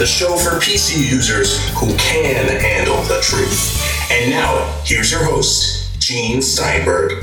the 0.00 0.06
show 0.06 0.34
for 0.38 0.52
PC 0.52 1.10
users 1.10 1.58
who 1.78 1.94
can 1.98 2.48
handle 2.58 2.96
the 3.02 3.20
truth. 3.20 4.10
And 4.10 4.30
now, 4.30 4.80
here's 4.82 5.12
your 5.12 5.22
host, 5.22 6.00
Gene 6.00 6.40
Steinberg. 6.40 7.22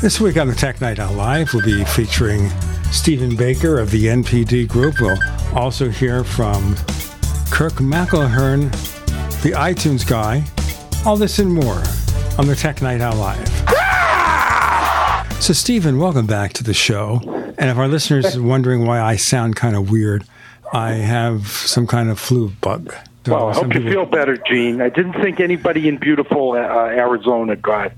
This 0.00 0.20
week 0.20 0.36
on 0.36 0.48
the 0.48 0.54
Tech 0.56 0.80
Night 0.80 0.98
Owl 0.98 1.12
Live, 1.12 1.54
we'll 1.54 1.64
be 1.64 1.84
featuring 1.84 2.50
Stephen 2.90 3.36
Baker 3.36 3.78
of 3.78 3.92
the 3.92 4.06
NPD 4.06 4.66
Group. 4.66 5.00
We'll 5.00 5.20
also 5.54 5.88
hear 5.88 6.24
from 6.24 6.74
Kirk 7.52 7.74
McElhearn, 7.74 8.72
the 9.44 9.52
iTunes 9.52 10.04
guy. 10.04 10.42
All 11.06 11.16
this 11.16 11.38
and 11.38 11.54
more 11.54 11.80
on 12.36 12.48
the 12.48 12.56
Tech 12.56 12.82
Night 12.82 13.00
Owl 13.00 13.14
Live. 13.14 13.51
So, 15.42 15.52
Stephen, 15.52 15.98
welcome 15.98 16.28
back 16.28 16.52
to 16.52 16.62
the 16.62 16.72
show. 16.72 17.20
And 17.58 17.68
if 17.68 17.76
our 17.76 17.88
listeners 17.88 18.36
are 18.36 18.42
wondering 18.42 18.86
why 18.86 19.00
I 19.00 19.16
sound 19.16 19.56
kind 19.56 19.74
of 19.74 19.90
weird, 19.90 20.24
I 20.72 20.92
have 20.92 21.48
some 21.48 21.88
kind 21.88 22.10
of 22.10 22.20
flu 22.20 22.50
bug. 22.60 22.94
So 23.26 23.34
well, 23.34 23.48
I 23.48 23.54
hope 23.54 23.74
you 23.74 23.82
feel 23.82 24.06
better, 24.06 24.36
Gene. 24.36 24.80
I 24.80 24.88
didn't 24.88 25.14
think 25.14 25.40
anybody 25.40 25.88
in 25.88 25.96
beautiful 25.96 26.52
uh, 26.52 26.58
Arizona 26.58 27.56
got 27.56 27.90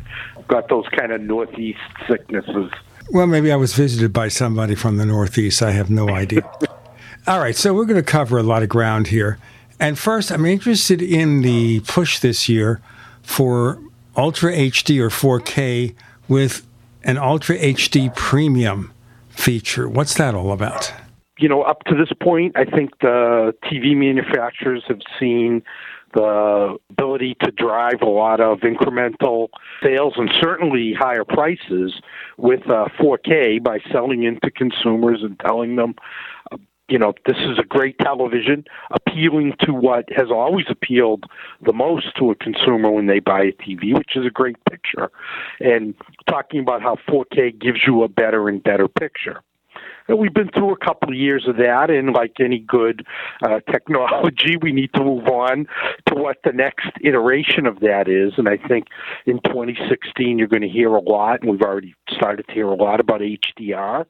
got 0.49 0.71
those 0.71 0.89
kind 0.89 1.13
of 1.13 1.21
northeast 1.21 1.81
sicknesses. 2.09 2.73
Well, 3.11 3.27
maybe 3.27 3.53
I 3.53 3.57
was 3.57 3.75
visited 3.75 4.15
by 4.15 4.29
somebody 4.29 4.75
from 4.75 4.97
the 4.97 5.05
northeast. 5.05 5.61
I 5.61 5.73
have 5.73 5.91
no 5.91 6.09
idea. 6.09 6.51
All 7.27 7.41
right, 7.41 7.55
so 7.55 7.75
we're 7.75 7.85
going 7.85 8.03
to 8.03 8.11
cover 8.11 8.39
a 8.39 8.43
lot 8.43 8.63
of 8.63 8.71
ground 8.71 9.09
here. 9.09 9.39
And 9.79 9.99
first, 9.99 10.33
I'm 10.33 10.47
interested 10.47 11.03
in 11.03 11.43
the 11.43 11.81
push 11.81 12.21
this 12.21 12.49
year 12.49 12.81
for 13.21 13.83
Ultra 14.17 14.51
HD 14.51 14.99
or 14.99 15.11
4K 15.11 15.95
with 16.27 16.64
an 17.05 17.19
Ultra 17.19 17.57
HD 17.59 18.15
Premium 18.15 18.93
feature. 19.29 19.89
What's 19.89 20.15
that 20.15 20.35
all 20.35 20.53
about? 20.53 20.93
You 21.39 21.49
know, 21.49 21.63
up 21.63 21.85
to 21.85 21.95
this 21.95 22.13
point, 22.23 22.57
I 22.57 22.65
think 22.65 22.99
the 23.01 23.55
TV 23.65 23.97
manufacturers 23.97 24.85
have 24.89 25.01
seen 25.19 25.63
the 26.15 26.79
ability 26.91 27.37
to 27.43 27.51
drive 27.51 28.01
a 28.01 28.09
lot 28.09 28.41
of 28.41 28.61
incremental 28.61 29.49
sales 29.83 30.15
and 30.17 30.31
certainly 30.41 30.95
higher 30.97 31.25
prices 31.25 32.01
with 32.39 32.63
uh, 32.71 32.87
4K 33.01 33.63
by 33.63 33.81
selling 33.91 34.23
into 34.23 34.51
consumers 34.51 35.23
and 35.23 35.39
telling 35.41 35.77
them, 35.77 35.95
you 36.89 36.99
know, 36.99 37.15
this 37.27 37.37
is 37.39 37.59
a 37.59 37.65
great 37.65 37.99
television, 37.99 38.65
appealing 38.91 39.55
to 39.61 39.73
what 39.73 40.05
has 40.13 40.31
always 40.31 40.67
appealed 40.69 41.25
the 41.63 41.73
most 41.73 42.15
to 42.19 42.31
a 42.31 42.35
consumer 42.35 42.91
when 42.91 43.07
they 43.07 43.21
buy 43.21 43.43
a 43.43 43.53
TV, 43.53 43.95
which 43.95 44.17
is 44.17 44.27
a 44.27 44.31
great 44.31 44.57
picture, 44.69 45.11
and 45.61 45.95
talking 46.29 46.61
about 46.61 46.83
how 46.83 46.97
4K 47.09 47.59
gives 47.59 47.81
you 47.87 48.03
a 48.03 48.09
better 48.09 48.49
and 48.49 48.63
better 48.63 48.89
picture 48.89 49.41
we've 50.09 50.35
been 50.35 50.51
through 50.51 50.73
a 50.73 50.77
couple 50.77 51.11
of 51.11 51.15
years 51.15 51.47
of 51.49 51.57
that, 51.57 51.91
and 51.91 52.13
like 52.13 52.35
any 52.41 52.59
good 52.59 53.07
uh, 53.43 53.61
technology, 53.71 54.57
we 54.61 54.73
need 54.73 54.93
to 54.95 55.05
move 55.05 55.27
on 55.27 55.67
to 56.07 56.15
what 56.15 56.39
the 56.45 56.53
next 56.53 56.91
iteration 57.03 57.67
of 57.67 57.81
that 57.81 58.09
is. 58.09 58.35
And 58.37 58.49
I 58.49 58.57
think 58.57 58.87
in 59.27 59.41
2016, 59.45 60.39
you're 60.39 60.49
going 60.49 60.63
to 60.63 60.69
hear 60.69 60.95
a 60.95 61.01
lot, 61.01 61.41
and 61.41 61.51
we've 61.51 61.63
already 61.63 61.95
started 62.11 62.47
to 62.47 62.53
hear 62.53 62.69
a 62.69 62.75
lot 62.75 63.01
about 63.01 63.21
HDR 63.21 64.05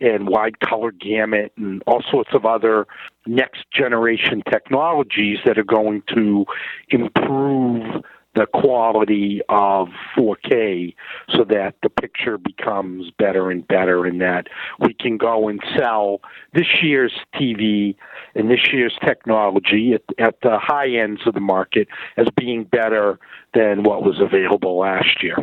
and 0.00 0.28
wide 0.28 0.60
color 0.60 0.92
gamut 0.92 1.52
and 1.56 1.82
all 1.86 2.02
sorts 2.10 2.30
of 2.34 2.46
other 2.46 2.86
next 3.26 3.64
generation 3.72 4.42
technologies 4.50 5.38
that 5.44 5.58
are 5.58 5.64
going 5.64 6.02
to 6.14 6.44
improve 6.90 8.02
the 8.34 8.46
quality 8.46 9.40
of 9.48 9.88
4K 10.16 10.94
so 11.30 11.44
that 11.44 11.74
the 11.82 11.90
picture 11.90 12.38
becomes 12.38 13.10
better 13.18 13.50
and 13.50 13.66
better 13.68 14.06
and 14.06 14.20
that 14.20 14.46
we 14.80 14.94
can 14.94 15.18
go 15.18 15.48
and 15.48 15.60
sell 15.76 16.20
this 16.54 16.66
year's 16.82 17.12
TV 17.34 17.94
and 18.34 18.50
this 18.50 18.72
year's 18.72 18.96
technology 19.04 19.92
at, 19.92 20.02
at 20.18 20.40
the 20.42 20.58
high 20.58 20.88
ends 20.88 21.20
of 21.26 21.34
the 21.34 21.40
market 21.40 21.88
as 22.16 22.26
being 22.36 22.64
better 22.64 23.18
than 23.54 23.82
what 23.82 24.02
was 24.02 24.18
available 24.20 24.78
last 24.78 25.22
year. 25.22 25.36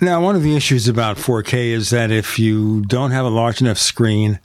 Now, 0.00 0.20
one 0.20 0.34
of 0.34 0.42
the 0.42 0.56
issues 0.56 0.88
about 0.88 1.16
4K 1.16 1.68
is 1.68 1.90
that 1.90 2.10
if 2.10 2.38
you 2.38 2.82
don't 2.82 3.12
have 3.12 3.24
a 3.24 3.30
large 3.30 3.60
enough 3.60 3.78
screen 3.78 4.40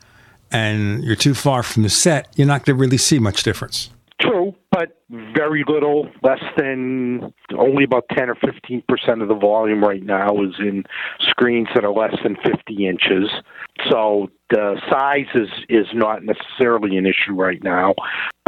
and 0.52 1.04
you're 1.04 1.16
too 1.16 1.34
far 1.34 1.64
from 1.64 1.84
the 1.84 1.90
set, 1.90 2.28
you're 2.36 2.48
not 2.48 2.66
going 2.66 2.78
to 2.78 2.80
really 2.80 2.98
see 2.98 3.18
much 3.18 3.44
difference. 3.44 3.90
True, 4.22 4.54
but 4.80 4.98
very 5.34 5.66
little, 5.68 6.08
less 6.24 6.42
than 6.56 7.34
only 7.58 7.84
about 7.84 8.06
10 8.16 8.30
or 8.30 8.36
15 8.36 8.84
percent 8.88 9.22
of 9.22 9.28
the 9.28 9.36
volume 9.36 9.84
right 9.84 10.04
now 10.04 10.42
is 10.42 10.54
in 10.60 10.84
screens 11.20 11.68
that 11.76 11.84
are 11.84 11.92
less 11.92 12.16
than 12.24 12.38
50 12.38 12.88
inches. 12.88 13.30
So 13.90 14.30
the 14.50 14.80
size 14.90 15.28
is 15.36 15.50
is 15.68 15.88
not 15.94 16.24
necessarily 16.24 16.96
an 16.98 17.06
issue 17.06 17.34
right 17.34 17.62
now 17.62 17.94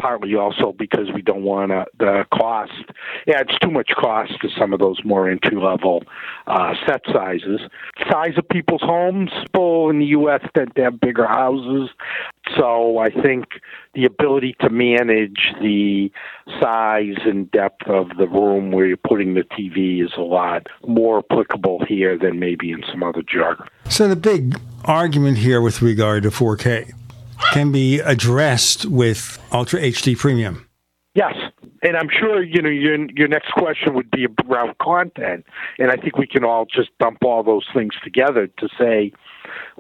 partly 0.02 0.36
also 0.36 0.74
because 0.78 1.08
we 1.14 1.22
don't 1.22 1.44
want 1.44 1.72
the 2.00 2.26
cost 2.34 2.72
adds 3.36 3.52
too 3.62 3.70
much 3.70 3.92
cost 3.96 4.32
to 4.42 4.50
some 4.58 4.74
of 4.74 4.80
those 4.80 5.00
more 5.06 5.30
entry 5.30 5.56
level 5.56 6.04
uh, 6.48 6.74
set 6.88 7.02
sizes. 7.14 7.62
Size 8.10 8.34
of 8.38 8.48
people's 8.50 8.82
homes, 8.82 9.30
people 9.44 9.90
in 9.90 10.00
the 10.00 10.06
U.S. 10.08 10.42
tend 10.58 10.76
to 10.76 10.84
have 10.84 11.00
bigger 11.00 11.28
houses, 11.28 11.90
so 12.58 12.98
I 12.98 13.10
think 13.10 13.46
the 13.94 14.06
ability 14.06 14.56
to 14.62 14.70
manage 14.70 15.54
the 15.62 16.12
size 16.60 17.18
and 17.26 17.50
depth 17.52 17.88
of 17.88 18.10
the 18.18 18.28
room 18.28 18.72
where 18.72 18.86
you're 18.86 18.98
putting 18.98 19.36
the 19.36 19.44
TV 19.44 20.04
is 20.04 20.12
a 20.18 20.22
lot 20.22 20.68
more 20.88 21.20
applicable 21.20 21.86
here 21.88 22.18
than 22.18 22.40
maybe 22.40 22.72
in 22.72 22.84
some 22.90 23.04
other 23.04 23.22
geographies. 23.22 23.72
So 23.90 24.08
the 24.08 24.16
big 24.16 24.58
argument 24.86 25.38
here 25.38 25.62
with 25.62 25.82
regard 25.82 26.24
to 26.24 26.30
4K 26.30 26.94
can 27.54 27.72
be 27.72 28.00
addressed 28.00 28.86
with 28.86 29.40
Ultra 29.52 29.82
HD 29.82 30.18
Premium. 30.18 30.68
Yes, 31.14 31.34
and 31.84 31.98
I'm 31.98 32.10
sure 32.10 32.42
you 32.42 32.62
know 32.62 32.70
your 32.70 32.98
your 33.12 33.28
next 33.28 33.52
question 33.52 33.94
would 33.96 34.10
be 34.12 34.28
around 34.50 34.78
content, 34.78 35.46
and 35.78 35.92
I 35.92 35.98
think 35.98 36.18
we 36.18 36.28
can 36.28 36.46
all 36.46 36.66
just 36.66 36.90
dump 37.00 37.18
all 37.24 37.44
those 37.44 37.66
things 37.74 37.94
together 38.04 38.48
to 38.48 38.70
say, 38.80 39.12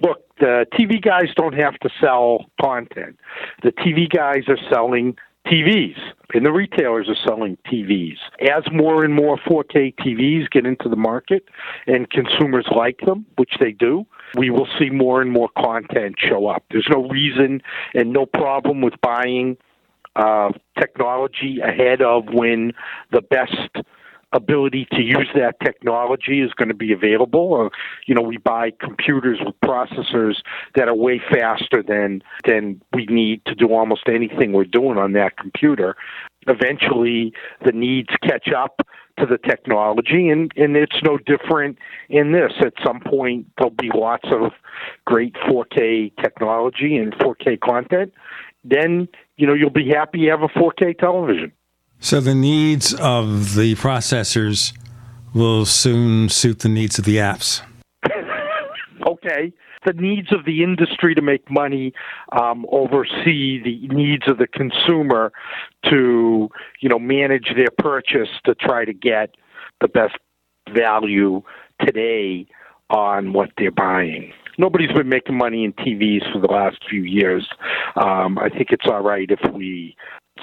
look, 0.01 0.19
the 0.39 0.66
TV 0.73 1.01
guys 1.01 1.33
don't 1.35 1.53
have 1.53 1.79
to 1.79 1.89
sell 2.01 2.45
content. 2.61 3.17
The 3.63 3.71
TV 3.71 4.09
guys 4.09 4.44
are 4.50 4.57
selling 4.69 5.16
TVs, 5.47 5.97
and 6.34 6.46
the 6.46 6.52
retailers 6.52 7.09
are 7.09 7.28
selling 7.28 7.57
TVs. 7.66 8.18
As 8.41 8.63
more 8.72 9.03
and 9.03 9.13
more 9.13 9.38
4K 9.38 9.96
TVs 9.96 10.50
get 10.50 10.66
into 10.66 10.88
the 10.88 10.96
market 10.96 11.46
and 11.88 12.09
consumers 12.09 12.68
like 12.74 13.00
them, 13.06 13.25
which 13.38 13.53
they 13.59 13.72
do, 13.72 14.06
we 14.38 14.50
will 14.50 14.68
see 14.80 14.90
more 14.90 15.22
and 15.22 15.31
more 15.31 15.50
content 15.57 16.16
show 16.18 16.47
up. 16.47 16.63
There's 16.72 16.88
no 16.90 17.07
reason 17.09 17.62
and 17.94 18.13
no 18.13 18.25
problem 18.25 18.81
with 18.81 18.94
buying 19.01 19.57
uh, 20.16 20.50
technology 20.78 21.59
ahead 21.63 22.01
of 22.01 22.25
when 22.31 22.74
the 23.12 23.22
best 23.22 23.85
ability 24.34 24.88
to 24.92 25.02
use 25.02 25.30
that 25.36 25.59
technology 25.64 26.42
is 26.42 26.53
going 26.53 26.69
to 26.69 26.74
be 26.74 26.94
available. 26.94 27.40
Or, 27.53 27.72
you 28.08 28.16
know, 28.16 28.22
we 28.22 28.38
buy 28.38 28.72
computers 28.80 29.40
with 29.44 29.56
processors 29.64 30.36
that 30.75 30.88
are 30.88 30.96
way 30.96 31.22
faster 31.31 31.84
than 31.84 32.22
than 32.46 32.81
we 32.94 33.06
need 33.08 33.44
to 33.46 33.56
do 33.56 33.74
almost 33.74 34.03
anything 34.08 34.53
we're 34.53 34.66
doing 34.66 34.97
on 34.97 35.13
that 35.13 35.38
computer. 35.38 35.95
Eventually, 36.48 37.33
the 37.63 37.72
needs 37.72 38.10
catch 38.24 38.50
up 38.51 38.81
to 39.19 39.25
the 39.25 39.38
technology, 39.38 40.30
and 40.30 40.51
and 40.56 40.75
it's 40.75 41.01
no 41.04 41.18
different 41.18 41.77
in 42.10 42.31
this. 42.31 42.54
At 42.62 42.74
some 42.84 43.01
point, 43.01 43.48
there'll 43.57 43.72
be 43.72 43.92
lots 43.94 44.27
of 44.31 44.51
great 45.06 45.34
4K 45.48 46.16
technology 46.22 46.98
and 46.98 47.13
4K 47.13 47.60
content. 47.60 48.13
Then, 48.63 49.07
you 49.38 49.48
know, 49.48 49.54
you'll 49.54 49.69
be 49.69 49.89
happy 49.89 50.19
you 50.19 50.31
have 50.31 50.44
a 50.44 50.48
4K 50.48 50.98
television. 50.98 51.51
So 52.03 52.19
the 52.19 52.33
needs 52.33 52.95
of 52.95 53.53
the 53.53 53.75
processors 53.75 54.74
will 55.36 55.65
soon 55.65 56.30
suit 56.30 56.59
the 56.59 56.68
needs 56.68 56.98
of 56.98 57.06
the 57.06 57.18
apps. 57.18 57.62
okay. 59.07 59.53
The 59.86 59.94
needs 59.94 60.33
of 60.33 60.45
the 60.45 60.63
industry 60.63 61.13
to 61.13 61.21
make 61.21 61.50
money 61.50 61.94
um, 62.31 62.65
oversee 62.71 63.62
the 63.63 63.88
needs 63.94 64.24
of 64.27 64.39
the 64.39 64.48
consumer 64.48 65.31
to, 65.92 66.50
you 66.81 66.89
know, 66.89 66.98
manage 66.98 67.53
their 67.56 67.71
purchase 67.77 68.30
to 68.45 68.56
try 68.56 68.83
to 68.83 68.94
get 68.94 69.36
the 69.80 69.88
best 69.88 70.18
value 70.74 71.44
today 71.86 72.48
on 72.89 73.31
what 73.31 73.51
they're 73.57 73.69
buying. 73.71 74.33
Nobody's 74.57 74.92
been 74.92 75.09
making 75.09 75.38
money 75.38 75.63
in 75.63 75.74
TVs 75.74 76.31
for 76.33 76.39
the 76.39 76.51
last 76.51 76.77
few 76.89 77.03
years. 77.03 77.48
Um, 77.95 78.39
I 78.39 78.50
think 78.50 78.71
it's 78.71 78.86
all 78.86 79.01
right 79.01 79.30
if 79.30 79.39
we 79.53 79.95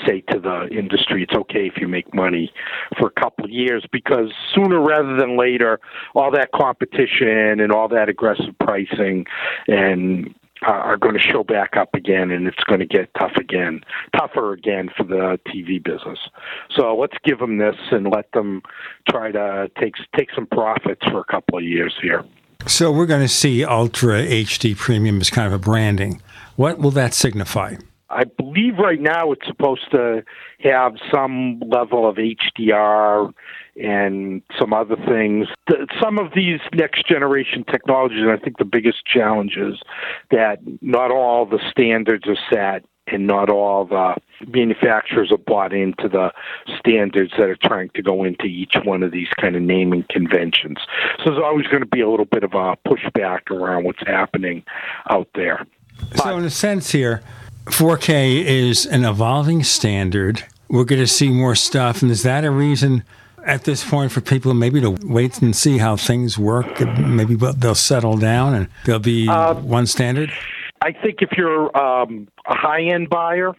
say 0.07 0.21
to 0.31 0.39
the 0.39 0.69
industry 0.69 1.23
it's 1.23 1.35
okay 1.35 1.67
if 1.67 1.75
you 1.79 1.89
make 1.89 2.15
money 2.15 2.53
for 2.99 3.09
a 3.09 3.21
couple 3.21 3.45
of 3.45 3.51
years 3.51 3.85
because 3.91 4.33
sooner 4.55 4.81
rather 4.81 5.17
than 5.17 5.37
later 5.39 5.81
all 6.15 6.31
that 6.31 6.51
competition 6.53 7.61
and 7.61 7.73
all 7.73 7.89
that 7.89 8.09
aggressive 8.09 8.55
pricing 8.61 9.27
and 9.67 10.35
uh, 10.67 10.71
are 10.71 10.97
going 10.97 11.15
to 11.15 11.21
show 11.21 11.45
back 11.45 11.77
up 11.77 11.95
again 11.95 12.31
and 12.31 12.47
it's 12.49 12.63
going 12.65 12.81
to 12.81 12.87
get 12.87 13.09
tough 13.19 13.33
again 13.37 13.81
tougher 14.17 14.53
again 14.53 14.89
for 14.97 15.05
the 15.05 15.39
TV 15.49 15.83
business 15.83 16.19
so 16.71 16.97
let's 16.97 17.17
give 17.25 17.39
them 17.39 17.59
this 17.59 17.77
and 17.91 18.11
let 18.13 18.31
them 18.33 18.63
try 19.09 19.31
to 19.33 19.71
take 19.81 19.95
take 20.17 20.29
some 20.35 20.47
profits 20.47 21.05
for 21.07 21.21
a 21.21 21.25
couple 21.25 21.59
of 21.59 21.65
years 21.65 21.95
here 22.03 22.25
So 22.67 22.91
we're 22.91 23.07
going 23.07 23.23
to 23.23 23.29
see 23.29 23.65
Ultra 23.65 24.23
HD 24.25 24.77
Premium 24.77 25.21
as 25.21 25.31
kind 25.31 25.47
of 25.47 25.53
a 25.53 25.59
branding. 25.59 26.21
What 26.57 26.79
will 26.79 26.91
that 26.91 27.15
signify? 27.15 27.77
I 28.11 28.25
believe 28.25 28.79
right 28.79 29.01
now 29.01 29.33
it's 29.33 29.47
supposed 29.47 29.91
to 29.91 30.25
have 30.61 30.95
some 31.13 31.61
level 31.61 32.09
of 32.09 32.17
HDR 32.17 33.33
and 33.81 34.43
some 34.59 34.73
other 34.73 34.97
things. 34.97 35.49
Some 36.01 36.19
of 36.19 36.33
these 36.35 36.61
next 36.75 37.07
generation 37.07 37.65
technologies, 37.65 38.23
and 38.23 38.31
I 38.31 38.39
think 38.39 38.59
the 38.59 38.65
biggest 38.65 39.05
challenge 39.05 39.57
is 39.57 39.79
that 40.31 40.59
not 40.81 41.11
all 41.11 41.45
the 41.45 41.61
standards 41.71 42.25
are 42.27 42.39
set 42.51 42.85
and 43.07 43.27
not 43.27 43.51
all 43.51 43.85
the 43.85 44.15
manufacturers 44.47 45.31
are 45.33 45.39
bought 45.39 45.73
into 45.73 46.09
the 46.09 46.31
standards 46.79 47.33
that 47.39 47.49
are 47.49 47.57
trying 47.63 47.91
to 47.95 48.03
go 48.03 48.25
into 48.25 48.45
each 48.45 48.75
one 48.85 49.03
of 49.03 49.13
these 49.13 49.29
kind 49.41 49.57
of 49.57 49.63
naming 49.63 50.05
conventions. 50.11 50.79
So 51.19 51.31
there's 51.31 51.43
always 51.43 51.67
going 51.67 51.83
to 51.83 51.89
be 51.89 52.01
a 52.01 52.09
little 52.09 52.27
bit 52.27 52.45
of 52.45 52.53
a 52.55 52.77
pushback 52.87 53.51
around 53.51 53.85
what's 53.85 54.03
happening 54.07 54.63
out 55.11 55.29
there. 55.35 55.67
But, 56.11 56.23
so, 56.23 56.39
in 56.39 56.45
a 56.45 56.51
sense, 56.51 56.93
here, 56.93 57.23
4K 57.71 58.45
is 58.45 58.87
an 58.87 59.05
evolving 59.05 59.63
standard. 59.63 60.45
We're 60.69 60.85
going 60.85 61.01
to 61.01 61.07
see 61.07 61.31
more 61.31 61.55
stuff. 61.55 62.03
And 62.03 62.11
is 62.11 62.23
that 62.23 62.45
a 62.45 62.51
reason 62.51 63.05
at 63.47 63.65
this 63.65 63.89
point 63.89 64.13
for 64.13 64.21
people 64.21 64.53
maybe 64.55 64.81
to 64.81 64.91
wait 64.91 65.41
and 65.41 65.55
see 65.55 65.79
how 65.79 65.97
things 65.97 66.39
work? 66.39 66.81
Maybe 66.99 67.35
they'll 67.35 67.75
settle 67.75 68.17
down 68.17 68.55
and 68.55 68.69
there'll 68.85 69.01
be 69.01 69.29
uh, 69.29 69.55
one 69.55 69.87
standard? 69.87 70.33
I 70.83 70.93
think 70.93 71.23
if 71.23 71.31
you're 71.37 71.77
um, 71.77 72.29
a 72.47 72.55
high 72.55 72.83
end 72.83 73.11
buyer, 73.11 73.55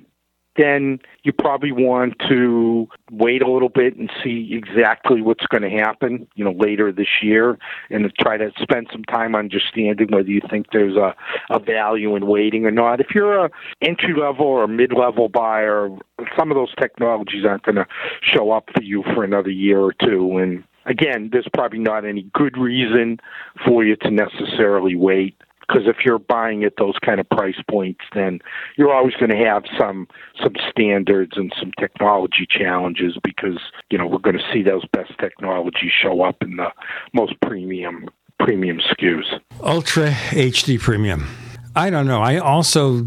then 0.60 1.00
you 1.24 1.32
probably 1.32 1.72
want 1.72 2.14
to 2.28 2.88
wait 3.12 3.42
a 3.42 3.50
little 3.50 3.70
bit 3.70 3.96
and 3.96 4.12
see 4.24 4.52
exactly 4.52 5.22
what's 5.22 5.46
going 5.48 5.64
to 5.64 5.70
happen, 5.70 6.28
you 6.36 6.44
know, 6.44 6.52
later 6.52 6.92
this 6.92 7.22
year 7.22 7.58
and 7.90 8.12
try 8.20 8.38
to 8.38 8.52
spend 8.62 8.88
some 8.92 9.04
time 9.06 9.36
understanding 9.36 10.08
whether 10.10 10.30
you 10.30 10.42
think 10.50 10.68
there's 10.72 10.98
a, 10.98 11.16
a 11.50 11.60
value 11.60 12.16
in 12.16 12.28
waiting 12.28 12.66
or 12.66 12.72
not. 12.72 13.00
If 13.00 13.08
you're 13.16 13.46
a 13.46 13.50
entry 13.82 14.14
level 14.14 14.46
or 14.46 14.68
mid 14.68 14.94
level 14.94 15.30
buyer, 15.30 15.90
some 16.38 16.52
of 16.52 16.56
those 16.56 16.74
technologies 16.80 17.46
aren't 17.46 17.64
going 17.64 17.76
to 17.76 17.88
show 18.22 18.52
up 18.52 18.70
for 18.76 18.84
you 18.84 19.04
for 19.14 19.24
another 19.24 19.52
year 19.52 19.80
or 19.80 19.94
two 19.94 20.38
and 20.38 20.64
again, 20.86 21.30
there's 21.32 21.48
probably 21.54 21.80
not 21.80 22.04
any 22.04 22.24
good 22.34 22.58
reason 22.58 23.20
for 23.66 23.84
you 23.84 23.96
to 23.98 24.10
necessarily 24.10 24.96
wait 24.96 25.39
because 25.70 25.88
if 25.88 25.98
you're 26.04 26.20
buying 26.20 26.64
at 26.64 26.74
those 26.78 26.96
kind 27.06 27.20
of 27.20 27.30
price 27.30 27.62
points, 27.70 28.02
then 28.14 28.40
you're 28.76 28.94
always 28.94 29.14
going 29.16 29.30
to 29.30 29.38
have 29.38 29.64
some 29.78 30.08
some 30.42 30.54
standards 30.70 31.34
and 31.36 31.54
some 31.60 31.72
technology 31.80 32.48
challenges 32.50 33.18
because 33.24 33.60
you 33.90 33.98
know 33.98 34.08
we're 34.08 34.18
going 34.18 34.38
to 34.38 34.44
see 34.52 34.64
those 34.64 34.86
best 34.92 35.12
technologies 35.20 35.92
show 35.92 36.22
up 36.24 36.38
in 36.42 36.56
the 36.56 36.70
most 37.14 37.40
premium 37.42 38.10
premium 38.40 38.80
SKUs. 38.80 39.40
Ultra 39.62 40.12
HD 40.12 40.80
Premium. 40.80 41.28
I 41.76 41.90
don't 41.90 42.08
know. 42.08 42.22
I 42.22 42.38
also 42.38 43.06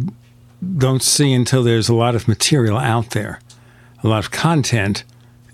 don't 0.76 1.02
see 1.02 1.32
until 1.32 1.62
there's 1.64 1.88
a 1.88 1.94
lot 1.94 2.14
of 2.14 2.28
material 2.28 2.78
out 2.78 3.10
there, 3.10 3.40
a 4.04 4.08
lot 4.08 4.24
of 4.24 4.30
content, 4.30 5.04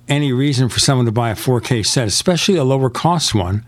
any 0.09 0.33
reason 0.33 0.69
for 0.69 0.81
someone 0.81 1.07
to 1.07 1.13
buy 1.13 1.31
a 1.31 1.35
4K 1.35 1.87
set, 1.87 2.09
especially 2.09 2.57
a 2.57 2.65
lower 2.65 2.91
cost 2.91 3.35
one, 3.35 3.65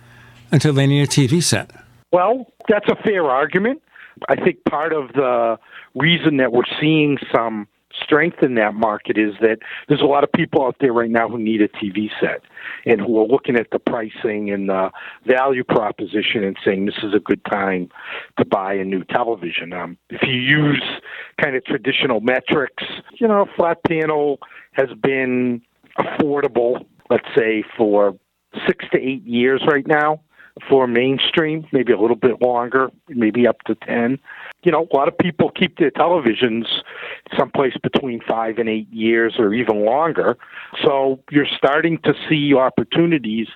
until 0.52 0.72
they 0.72 0.86
need 0.86 1.02
a 1.02 1.06
TV 1.06 1.42
set. 1.42 1.70
Well, 2.12 2.52
that's 2.70 2.88
a 2.88 2.96
fair 3.02 3.24
argument. 3.24 3.82
I 4.28 4.36
think 4.36 4.64
part 4.64 4.92
of 4.92 5.12
the 5.12 5.58
reason 5.94 6.36
that 6.38 6.52
we're 6.52 6.62
seeing 6.80 7.18
some 7.34 7.66
strength 8.02 8.42
in 8.42 8.54
that 8.54 8.74
market 8.74 9.18
is 9.18 9.34
that 9.40 9.58
there's 9.88 10.00
a 10.00 10.06
lot 10.06 10.22
of 10.22 10.30
people 10.32 10.64
out 10.64 10.76
there 10.80 10.92
right 10.92 11.10
now 11.10 11.28
who 11.28 11.38
need 11.38 11.60
a 11.60 11.68
TV 11.68 12.08
set 12.20 12.42
and 12.86 13.00
who 13.00 13.18
are 13.20 13.26
looking 13.26 13.56
at 13.56 13.68
the 13.72 13.78
pricing 13.78 14.50
and 14.50 14.68
the 14.68 14.90
value 15.26 15.64
proposition 15.64 16.44
and 16.44 16.56
saying 16.64 16.86
this 16.86 16.98
is 17.02 17.14
a 17.14 17.18
good 17.18 17.44
time 17.46 17.88
to 18.38 18.44
buy 18.44 18.74
a 18.74 18.84
new 18.84 19.02
television. 19.04 19.72
Um, 19.72 19.98
if 20.08 20.22
you 20.22 20.34
use 20.34 20.82
kind 21.42 21.56
of 21.56 21.64
traditional 21.64 22.20
metrics, 22.20 22.84
you 23.14 23.26
know, 23.26 23.46
flat 23.56 23.78
panel 23.84 24.38
has 24.72 24.88
been 25.02 25.60
affordable, 25.98 26.84
let's 27.10 27.28
say, 27.36 27.64
for 27.76 28.16
six 28.66 28.84
to 28.92 28.98
eight 29.00 29.24
years 29.26 29.62
right 29.66 29.86
now 29.86 30.20
for 30.68 30.86
mainstream, 30.86 31.66
maybe 31.72 31.92
a 31.92 32.00
little 32.00 32.16
bit 32.16 32.40
longer, 32.40 32.90
maybe 33.08 33.46
up 33.46 33.62
to 33.62 33.74
10. 33.74 34.18
You 34.62 34.72
know, 34.72 34.86
a 34.92 34.96
lot 34.96 35.08
of 35.08 35.16
people 35.16 35.50
keep 35.50 35.78
their 35.78 35.90
televisions 35.90 36.66
someplace 37.36 37.74
between 37.82 38.20
five 38.20 38.58
and 38.58 38.68
eight 38.68 38.90
years 38.92 39.36
or 39.38 39.54
even 39.54 39.84
longer. 39.84 40.36
So 40.82 41.20
you're 41.30 41.46
starting 41.56 41.98
to 42.04 42.14
see 42.28 42.54
opportunities 42.54 43.48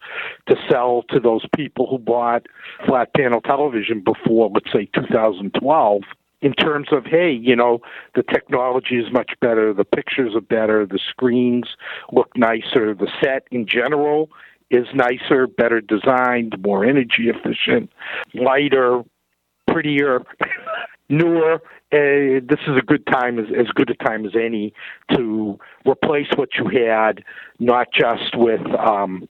to 0.48 0.56
sell 0.70 1.02
to 1.10 1.20
those 1.20 1.44
people 1.54 1.86
who 1.86 1.98
bought 1.98 2.46
flat 2.86 3.12
panel 3.14 3.40
television 3.40 4.00
before, 4.00 4.50
let's 4.50 4.72
say, 4.72 4.86
2012 4.94 6.02
in 6.44 6.52
terms 6.52 6.88
of 6.92 7.06
hey 7.06 7.32
you 7.32 7.56
know 7.56 7.80
the 8.14 8.22
technology 8.22 8.96
is 8.96 9.10
much 9.10 9.32
better 9.40 9.72
the 9.72 9.84
pictures 9.84 10.34
are 10.36 10.42
better 10.42 10.84
the 10.84 10.98
screens 10.98 11.76
look 12.12 12.28
nicer 12.36 12.94
the 12.94 13.08
set 13.22 13.48
in 13.50 13.66
general 13.66 14.28
is 14.70 14.86
nicer, 14.94 15.46
better 15.46 15.80
designed, 15.80 16.56
more 16.62 16.84
energy 16.84 17.28
efficient, 17.28 17.90
lighter, 18.34 19.02
prettier, 19.68 20.22
newer. 21.08 21.54
Uh, 21.92 22.40
this 22.42 22.58
is 22.66 22.76
a 22.76 22.84
good 22.84 23.06
time, 23.06 23.38
as, 23.38 23.46
as 23.56 23.66
good 23.68 23.90
a 23.90 23.94
time 23.94 24.26
as 24.26 24.32
any, 24.34 24.72
to 25.14 25.58
replace 25.86 26.26
what 26.36 26.48
you 26.56 26.68
had, 26.68 27.22
not 27.60 27.88
just 27.92 28.36
with 28.36 28.60
um, 28.78 29.28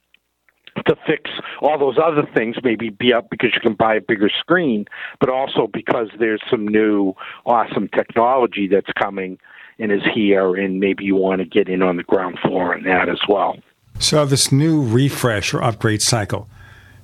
to 0.85 0.95
fix 1.07 1.29
all 1.61 1.77
those 1.77 1.97
other 2.03 2.27
things, 2.35 2.55
maybe 2.63 2.89
be 2.89 3.13
up 3.13 3.29
because 3.29 3.51
you 3.53 3.61
can 3.61 3.73
buy 3.73 3.95
a 3.95 4.01
bigger 4.01 4.29
screen, 4.39 4.85
but 5.19 5.29
also 5.29 5.67
because 5.71 6.09
there's 6.19 6.41
some 6.49 6.67
new 6.67 7.13
awesome 7.45 7.87
technology 7.89 8.67
that's 8.67 8.91
coming 8.99 9.37
and 9.79 9.91
is 9.91 10.01
here, 10.13 10.55
and 10.55 10.79
maybe 10.79 11.03
you 11.03 11.15
want 11.15 11.39
to 11.39 11.45
get 11.45 11.67
in 11.67 11.81
on 11.81 11.97
the 11.97 12.03
ground 12.03 12.39
floor 12.39 12.75
on 12.75 12.83
that 12.83 13.09
as 13.09 13.19
well. 13.27 13.57
So, 13.99 14.25
this 14.25 14.51
new 14.51 14.81
refresh 14.81 15.53
or 15.53 15.63
upgrade 15.63 16.01
cycle, 16.01 16.47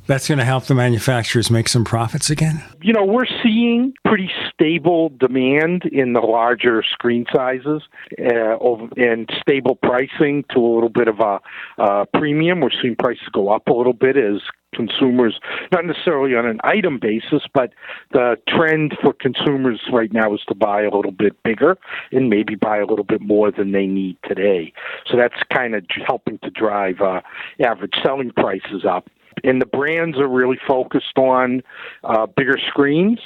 that's 0.07 0.27
going 0.27 0.39
to 0.39 0.45
help 0.45 0.65
the 0.65 0.75
manufacturers 0.75 1.49
make 1.49 1.69
some 1.69 1.85
profits 1.85 2.29
again? 2.29 2.61
You 2.81 2.93
know, 2.93 3.05
we're 3.05 3.25
seeing 3.43 3.93
pretty 4.05 4.29
stable 4.51 5.09
demand 5.09 5.85
in 5.85 6.13
the 6.13 6.19
larger 6.19 6.83
screen 6.83 7.25
sizes 7.33 7.83
uh, 8.19 8.57
and 8.97 9.29
stable 9.39 9.75
pricing 9.75 10.43
to 10.53 10.59
a 10.59 10.71
little 10.73 10.89
bit 10.89 11.07
of 11.07 11.19
a 11.19 11.39
uh, 11.77 12.05
premium. 12.13 12.59
We're 12.59 12.71
seeing 12.81 12.95
prices 12.95 13.27
go 13.31 13.49
up 13.49 13.67
a 13.67 13.73
little 13.73 13.93
bit 13.93 14.17
as 14.17 14.41
consumers, 14.73 15.39
not 15.71 15.85
necessarily 15.85 16.35
on 16.35 16.45
an 16.45 16.59
item 16.63 16.99
basis, 16.99 17.43
but 17.53 17.73
the 18.11 18.37
trend 18.47 18.97
for 19.01 19.13
consumers 19.13 19.81
right 19.91 20.11
now 20.11 20.33
is 20.33 20.41
to 20.47 20.55
buy 20.55 20.81
a 20.81 20.89
little 20.89 21.11
bit 21.11 21.41
bigger 21.43 21.77
and 22.11 22.29
maybe 22.29 22.55
buy 22.55 22.77
a 22.77 22.85
little 22.85 23.05
bit 23.05 23.21
more 23.21 23.51
than 23.51 23.71
they 23.71 23.85
need 23.85 24.17
today. 24.23 24.73
So 25.07 25.17
that's 25.17 25.41
kind 25.53 25.75
of 25.75 25.85
helping 26.05 26.39
to 26.39 26.49
drive 26.49 27.01
uh, 27.01 27.21
average 27.63 27.93
selling 28.03 28.31
prices 28.31 28.85
up 28.87 29.09
and 29.43 29.61
the 29.61 29.65
brands 29.65 30.17
are 30.17 30.27
really 30.27 30.59
focused 30.67 31.17
on 31.17 31.61
uh, 32.03 32.25
bigger 32.25 32.57
screens 32.67 33.19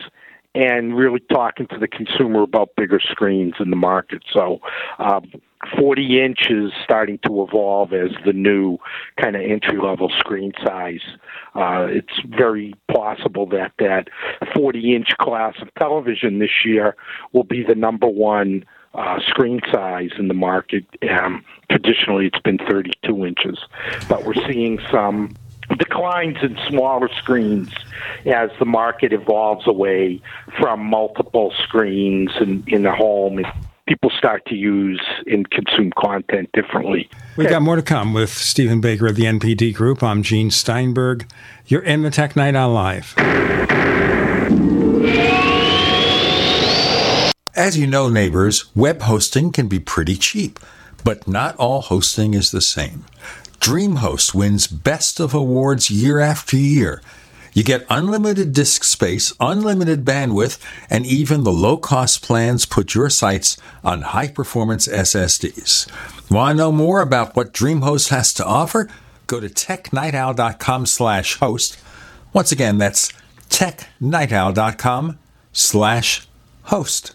and 0.55 0.95
really 0.95 1.19
talking 1.31 1.67
to 1.67 1.77
the 1.77 1.88
consumer 1.88 2.41
about 2.41 2.75
bigger 2.77 3.00
screens 3.00 3.55
in 3.59 3.69
the 3.69 3.75
market. 3.75 4.24
So, 4.31 4.62
um, 5.00 5.31
40 5.77 6.21
inch 6.21 6.50
is 6.50 6.71
starting 6.83 7.19
to 7.25 7.43
evolve 7.43 7.91
as 7.91 8.12
the 8.25 8.33
new 8.33 8.77
kind 9.19 9.35
of 9.35 9.41
entry 9.41 9.79
level 9.79 10.09
screen 10.17 10.53
size. 10.63 11.01
Uh, 11.55 11.88
it's 11.89 12.19
very 12.25 12.74
possible 12.91 13.47
that 13.47 13.71
that 13.79 14.07
40 14.55 14.95
inch 14.95 15.09
class 15.19 15.55
of 15.62 15.74
television 15.75 16.39
this 16.39 16.63
year 16.63 16.95
will 17.33 17.43
be 17.43 17.63
the 17.63 17.75
number 17.75 18.07
one 18.07 18.63
uh, 18.93 19.19
screen 19.27 19.59
size 19.71 20.12
in 20.17 20.27
the 20.27 20.33
market. 20.33 20.85
Um, 21.09 21.43
traditionally, 21.69 22.27
it's 22.27 22.39
been 22.39 22.59
32 22.59 23.25
inches, 23.25 23.59
but 24.07 24.24
we're 24.24 24.35
seeing 24.47 24.79
some 24.91 25.35
declines 25.77 26.38
in 26.41 26.57
smaller 26.67 27.10
screens 27.17 27.69
as 28.25 28.50
the 28.60 28.65
market 28.65 29.13
evolves 29.13 29.67
away 29.67 30.22
from 30.60 30.79
multiple 30.79 31.53
screens 31.63 32.31
in, 32.39 32.63
in 32.67 32.84
the 32.84 32.91
home 32.91 33.38
and 33.38 33.48
people 33.88 34.10
start 34.17 34.45
to 34.48 34.55
use 34.55 35.01
and 35.27 35.50
consume 35.51 35.91
content 35.98 36.50
differently. 36.53 37.10
We've 37.38 37.50
got 37.50 37.62
more 37.62 37.75
to 37.75 37.81
come 37.81 38.13
with 38.13 38.31
Stephen 38.31 38.81
Baker 38.81 39.07
of 39.07 39.15
the 39.15 39.24
NPD 39.24 39.74
Group. 39.75 40.01
I'm 40.01 40.24
Gene 40.24 40.50
Steinberg. 40.51 41.29
You're 41.67 41.84
in 41.84 42.01
the 42.01 42.10
Tech 42.10 42.36
Night 42.36 42.55
Owl 42.55 42.72
Live. 42.72 43.13
As 47.55 47.77
you 47.77 47.88
know, 47.88 48.10
neighbors, 48.10 48.75
web 48.75 49.01
hosting 49.03 49.51
can 49.51 49.67
be 49.67 49.79
pretty 49.79 50.15
cheap, 50.15 50.60
but 51.03 51.27
not 51.27 51.55
all 51.55 51.81
hosting 51.81 52.34
is 52.34 52.51
the 52.51 52.62
same. 52.62 53.05
DreamHost 53.65 54.36
wins 54.36 54.67
best 54.67 55.19
of 55.19 55.34
awards 55.34 55.89
year 55.89 56.19
after 56.19 56.55
year. 56.55 57.01
You 57.51 57.63
get 57.63 57.88
unlimited 57.89 58.53
disk 58.53 58.84
space, 58.84 59.34
unlimited 59.39 60.05
bandwidth, 60.05 60.63
and 60.88 61.03
even 61.03 61.43
the 61.43 61.51
low 61.51 61.77
cost 61.77 62.22
plans 62.22 62.67
put 62.67 62.93
your 62.93 63.10
sites 63.10 63.57
on 63.84 64.03
high 64.03 64.27
performance 64.27 64.88
SSDs. 64.88 65.89
Want 66.29 66.53
to 66.53 66.57
know 66.57 66.72
more 66.72 67.01
about 67.01 67.36
what 67.36 67.53
DreamHost 67.53 68.10
has 68.10 68.36
to 68.36 68.45
offer? 68.45 68.88
Go 69.25 69.39
to 69.39 69.50
technightowl.com 69.50 70.86
slash 70.86 71.38
host. 71.38 71.79
Once 72.34 72.51
again, 72.51 72.77
that's 72.77 73.12
technightowl.com 73.50 75.17
slash 75.53 76.27
host. 76.65 77.14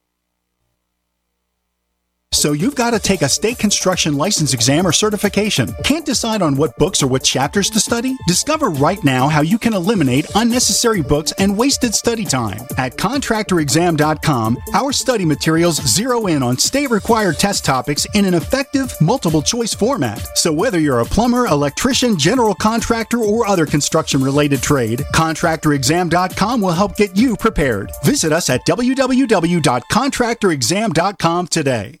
So 2.33 2.53
you've 2.53 2.75
got 2.75 2.91
to 2.91 2.99
take 2.99 3.23
a 3.23 3.29
state 3.29 3.59
construction 3.59 4.15
license 4.15 4.53
exam 4.53 4.87
or 4.87 4.93
certification. 4.93 5.73
Can't 5.83 6.05
decide 6.05 6.41
on 6.41 6.55
what 6.55 6.77
books 6.77 7.03
or 7.03 7.07
what 7.07 7.25
chapters 7.25 7.69
to 7.71 7.79
study? 7.79 8.15
Discover 8.25 8.69
right 8.69 9.03
now 9.03 9.27
how 9.27 9.41
you 9.41 9.59
can 9.59 9.73
eliminate 9.73 10.31
unnecessary 10.33 11.01
books 11.03 11.33
and 11.33 11.55
wasted 11.57 11.93
study 11.93 12.23
time. 12.25 12.61
At 12.77 12.95
contractorexam.com, 12.97 14.57
our 14.73 14.91
study 14.91 15.25
materials 15.25 15.85
zero 15.85 16.25
in 16.27 16.41
on 16.41 16.57
state 16.57 16.89
required 16.89 17.37
test 17.37 17.63
topics 17.65 18.07
in 18.15 18.23
an 18.25 18.33
effective 18.33 18.95
multiple 19.01 19.41
choice 19.41 19.73
format. 19.73 20.25
So 20.37 20.53
whether 20.53 20.79
you're 20.79 21.01
a 21.01 21.05
plumber, 21.05 21.45
electrician, 21.47 22.17
general 22.17 22.55
contractor, 22.55 23.19
or 23.19 23.45
other 23.45 23.65
construction 23.67 24.23
related 24.23 24.63
trade, 24.63 24.99
contractorexam.com 25.13 26.61
will 26.61 26.71
help 26.71 26.95
get 26.95 27.13
you 27.15 27.35
prepared. 27.35 27.91
Visit 28.03 28.31
us 28.31 28.49
at 28.49 28.65
www.contractorexam.com 28.65 31.47
today. 31.47 32.00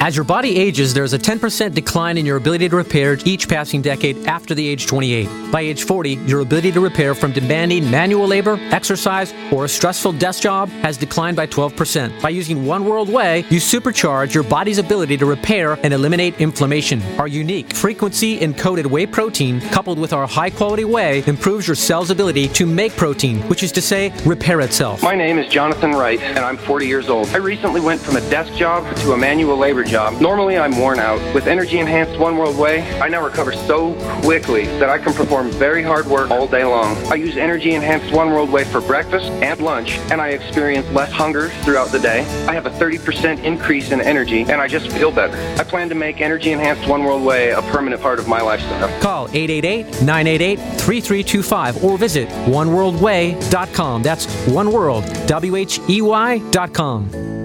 As 0.00 0.14
your 0.14 0.24
body 0.24 0.56
ages, 0.56 0.94
there's 0.94 1.12
a 1.12 1.18
10% 1.18 1.74
decline 1.74 2.18
in 2.18 2.24
your 2.24 2.36
ability 2.36 2.68
to 2.68 2.76
repair 2.76 3.18
each 3.24 3.48
passing 3.48 3.82
decade 3.82 4.28
after 4.28 4.54
the 4.54 4.66
age 4.66 4.86
28. 4.86 5.28
By 5.50 5.62
age 5.62 5.82
40, 5.82 6.14
your 6.24 6.40
ability 6.40 6.70
to 6.72 6.80
repair 6.80 7.16
from 7.16 7.32
demanding 7.32 7.90
manual 7.90 8.28
labor, 8.28 8.60
exercise, 8.70 9.34
or 9.50 9.64
a 9.64 9.68
stressful 9.68 10.12
desk 10.12 10.40
job 10.42 10.68
has 10.82 10.96
declined 10.96 11.36
by 11.36 11.48
12%. 11.48 12.22
By 12.22 12.28
using 12.28 12.64
One 12.64 12.84
World 12.84 13.08
Whey, 13.08 13.40
you 13.50 13.58
supercharge 13.58 14.34
your 14.34 14.44
body's 14.44 14.78
ability 14.78 15.16
to 15.16 15.26
repair 15.26 15.72
and 15.82 15.92
eliminate 15.92 16.40
inflammation. 16.40 17.02
Our 17.18 17.26
unique 17.26 17.74
frequency 17.74 18.38
encoded 18.38 18.86
whey 18.86 19.04
protein, 19.04 19.60
coupled 19.60 19.98
with 19.98 20.12
our 20.12 20.28
high 20.28 20.50
quality 20.50 20.84
whey, 20.84 21.24
improves 21.26 21.66
your 21.66 21.74
cell's 21.74 22.10
ability 22.10 22.46
to 22.48 22.66
make 22.66 22.96
protein, 22.96 23.40
which 23.48 23.64
is 23.64 23.72
to 23.72 23.82
say, 23.82 24.12
repair 24.24 24.60
itself. 24.60 25.02
My 25.02 25.16
name 25.16 25.38
is 25.38 25.52
Jonathan 25.52 25.90
Wright, 25.90 26.20
and 26.20 26.38
I'm 26.38 26.56
40 26.56 26.86
years 26.86 27.08
old. 27.08 27.26
I 27.30 27.38
recently 27.38 27.80
went 27.80 28.00
from 28.00 28.14
a 28.14 28.20
desk 28.30 28.54
job 28.54 28.96
to 28.98 29.12
a 29.12 29.16
manual 29.16 29.56
labor 29.56 29.87
job. 29.88 30.20
Normally, 30.20 30.56
I'm 30.58 30.76
worn 30.78 30.98
out. 30.98 31.18
With 31.34 31.46
energy 31.46 31.78
enhanced 31.78 32.18
One 32.20 32.36
World 32.36 32.56
Whey, 32.56 32.82
I 33.00 33.08
now 33.08 33.24
recover 33.24 33.52
so 33.52 33.94
quickly 34.22 34.66
that 34.78 34.88
I 34.88 34.98
can 34.98 35.12
perform 35.12 35.50
very 35.50 35.82
hard 35.82 36.06
work 36.06 36.30
all 36.30 36.46
day 36.46 36.64
long. 36.64 36.96
I 37.06 37.14
use 37.14 37.36
energy 37.36 37.74
enhanced 37.74 38.12
One 38.14 38.30
World 38.30 38.50
Whey 38.50 38.64
for 38.64 38.80
breakfast 38.80 39.30
and 39.42 39.60
lunch, 39.60 39.98
and 40.10 40.20
I 40.20 40.28
experience 40.28 40.86
less 40.90 41.10
hunger 41.10 41.48
throughout 41.62 41.88
the 41.88 41.98
day. 41.98 42.20
I 42.46 42.52
have 42.52 42.66
a 42.66 42.70
30% 42.70 43.42
increase 43.42 43.90
in 43.90 44.00
energy, 44.00 44.42
and 44.42 44.60
I 44.60 44.68
just 44.68 44.92
feel 44.92 45.10
better. 45.10 45.36
I 45.60 45.64
plan 45.64 45.88
to 45.88 45.94
make 45.94 46.20
energy 46.20 46.52
enhanced 46.52 46.88
One 46.88 47.04
World 47.04 47.24
Whey 47.24 47.50
a 47.50 47.62
permanent 47.62 48.02
part 48.02 48.18
of 48.18 48.28
my 48.28 48.40
lifestyle. 48.40 48.88
Call 49.00 49.28
888 49.28 50.02
988 50.02 50.58
3325 50.58 51.84
or 51.84 51.98
visit 51.98 52.28
oneworldwhey.com. 52.28 54.02
That's 54.02 54.26
oneworld, 54.46 55.26
W 55.26 55.56
H 55.56 55.80
E 55.88 56.02
Y.com. 56.02 57.37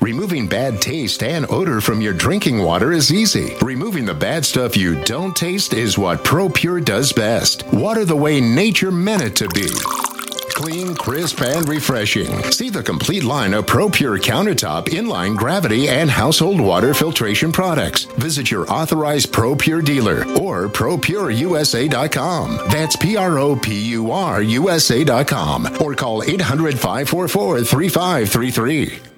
Removing 0.00 0.46
bad 0.46 0.80
taste 0.80 1.24
and 1.24 1.44
odor 1.50 1.80
from 1.80 2.00
your 2.00 2.14
drinking 2.14 2.62
water 2.62 2.92
is 2.92 3.12
easy. 3.12 3.56
Removing 3.60 4.04
the 4.04 4.14
bad 4.14 4.44
stuff 4.44 4.76
you 4.76 4.94
don't 5.02 5.34
taste 5.34 5.74
is 5.74 5.98
what 5.98 6.22
ProPure 6.22 6.84
does 6.84 7.12
best. 7.12 7.66
Water 7.72 8.04
the 8.04 8.14
way 8.14 8.40
nature 8.40 8.92
meant 8.92 9.22
it 9.22 9.34
to 9.34 9.48
be. 9.48 9.68
Clean, 10.54 10.94
crisp, 10.94 11.42
and 11.42 11.68
refreshing. 11.68 12.44
See 12.52 12.70
the 12.70 12.80
complete 12.80 13.24
line 13.24 13.54
of 13.54 13.66
ProPure 13.66 14.20
countertop, 14.20 14.86
inline 14.86 15.36
gravity, 15.36 15.88
and 15.88 16.08
household 16.08 16.60
water 16.60 16.94
filtration 16.94 17.50
products. 17.50 18.04
Visit 18.04 18.52
your 18.52 18.70
authorized 18.70 19.32
ProPure 19.32 19.84
dealer 19.84 20.18
or 20.40 20.68
ProPureUSA.com. 20.68 22.56
That's 22.70 22.94
P 22.94 23.16
R 23.16 23.38
O 23.40 23.56
P 23.56 23.74
U 23.90 24.12
R 24.12 24.42
USA.com 24.42 25.76
or 25.80 25.94
call 25.96 26.22
800 26.22 26.78
544 26.78 27.62
3533. 27.62 29.17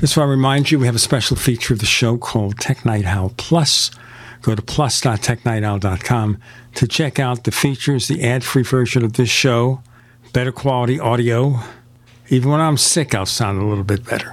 Just 0.00 0.16
want 0.16 0.28
to 0.28 0.30
remind 0.30 0.70
you, 0.70 0.78
we 0.78 0.86
have 0.86 0.94
a 0.94 1.00
special 1.00 1.36
feature 1.36 1.74
of 1.74 1.80
the 1.80 1.86
show 1.86 2.18
called 2.18 2.60
Tech 2.60 2.84
Night 2.84 3.04
Owl 3.04 3.34
Plus. 3.36 3.90
Go 4.42 4.54
to 4.54 4.62
plus.technightowl.com 4.62 6.38
to 6.76 6.86
check 6.86 7.18
out 7.18 7.42
the 7.42 7.50
features, 7.50 8.06
the 8.06 8.22
ad 8.22 8.44
free 8.44 8.62
version 8.62 9.04
of 9.04 9.14
this 9.14 9.28
show, 9.28 9.82
better 10.32 10.52
quality 10.52 11.00
audio. 11.00 11.58
Even 12.28 12.52
when 12.52 12.60
I'm 12.60 12.76
sick, 12.76 13.12
I'll 13.12 13.26
sound 13.26 13.60
a 13.60 13.64
little 13.64 13.82
bit 13.82 14.04
better. 14.04 14.32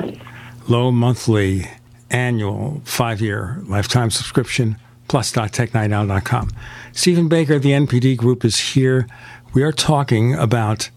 Low 0.68 0.92
monthly, 0.92 1.68
annual, 2.12 2.82
five 2.86 3.20
year 3.20 3.60
lifetime 3.64 4.12
subscription, 4.12 4.78
plus.technightowl.com. 5.08 6.52
Stephen 6.92 7.28
Baker 7.28 7.56
of 7.56 7.64
the 7.64 7.72
NPD 7.72 8.18
Group 8.18 8.46
is 8.46 8.60
here. 8.60 9.08
We 9.56 9.64
are 9.64 9.72
talking 9.72 10.36
about 10.36 10.92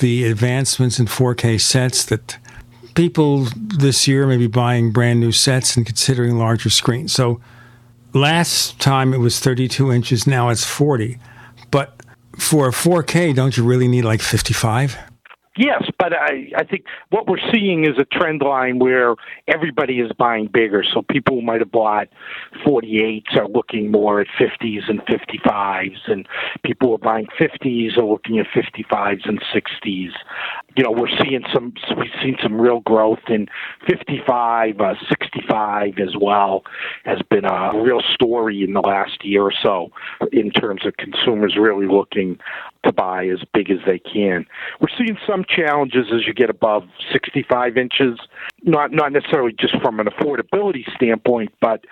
the 0.00 0.24
advancements 0.24 0.98
in 0.98 1.06
4K 1.06 1.60
sets 1.60 2.04
that 2.06 2.38
people 3.00 3.46
this 3.56 4.06
year 4.06 4.26
may 4.26 4.36
be 4.36 4.46
buying 4.46 4.92
brand 4.92 5.18
new 5.18 5.32
sets 5.32 5.74
and 5.74 5.86
considering 5.86 6.36
larger 6.36 6.68
screens. 6.68 7.10
So 7.14 7.40
last 8.12 8.78
time 8.78 9.14
it 9.14 9.16
was 9.16 9.40
32 9.40 9.90
inches, 9.90 10.26
now 10.26 10.50
it's 10.50 10.66
40. 10.66 11.18
But 11.70 11.98
for 12.38 12.70
4K, 12.70 13.34
don't 13.34 13.56
you 13.56 13.64
really 13.64 13.88
need 13.88 14.04
like 14.04 14.20
55? 14.20 14.98
Yes, 15.56 15.82
but 15.98 16.12
I, 16.12 16.52
I 16.56 16.62
think 16.62 16.84
what 17.10 17.26
we're 17.26 17.40
seeing 17.52 17.84
is 17.84 17.98
a 17.98 18.04
trend 18.04 18.40
line 18.40 18.78
where 18.78 19.16
everybody 19.48 19.98
is 19.98 20.12
buying 20.16 20.46
bigger. 20.46 20.84
So 20.84 21.02
people 21.02 21.36
who 21.36 21.42
might 21.42 21.60
have 21.60 21.72
bought 21.72 22.08
48s 22.64 23.36
are 23.36 23.48
looking 23.48 23.90
more 23.90 24.20
at 24.20 24.28
50s 24.38 24.88
and 24.88 25.00
55s, 25.06 25.98
and 26.06 26.28
people 26.62 26.88
who 26.88 26.94
are 26.94 26.98
buying 26.98 27.26
50s 27.38 27.98
are 27.98 28.04
looking 28.04 28.38
at 28.38 28.46
55s 28.54 29.28
and 29.28 29.42
60s. 29.52 30.12
You 30.76 30.84
know, 30.84 30.92
we're 30.92 31.08
seeing 31.20 31.42
some 31.52 31.74
we've 31.96 32.10
seen 32.22 32.36
some 32.40 32.60
real 32.60 32.78
growth 32.80 33.18
in 33.28 33.48
55, 33.88 34.80
uh, 34.80 34.94
65 35.08 35.98
as 35.98 36.16
well 36.20 36.62
has 37.04 37.18
been 37.28 37.44
a 37.44 37.72
real 37.74 38.02
story 38.14 38.62
in 38.62 38.72
the 38.74 38.80
last 38.80 39.24
year 39.24 39.42
or 39.42 39.52
so 39.62 39.90
in 40.30 40.52
terms 40.52 40.86
of 40.86 40.96
consumers 40.96 41.56
really 41.58 41.88
looking 41.88 42.38
to 42.84 42.92
buy 42.92 43.26
as 43.26 43.40
big 43.52 43.70
as 43.70 43.78
they 43.86 43.98
can. 43.98 44.46
We're 44.80 44.88
seeing 44.96 45.18
some 45.26 45.44
challenges 45.44 46.06
as 46.14 46.26
you 46.26 46.32
get 46.32 46.50
above 46.50 46.84
65 47.12 47.76
inches, 47.76 48.18
not 48.62 48.92
not 48.92 49.12
necessarily 49.12 49.54
just 49.58 49.80
from 49.82 50.00
an 50.00 50.06
affordability 50.06 50.84
standpoint, 50.94 51.52
but 51.60 51.84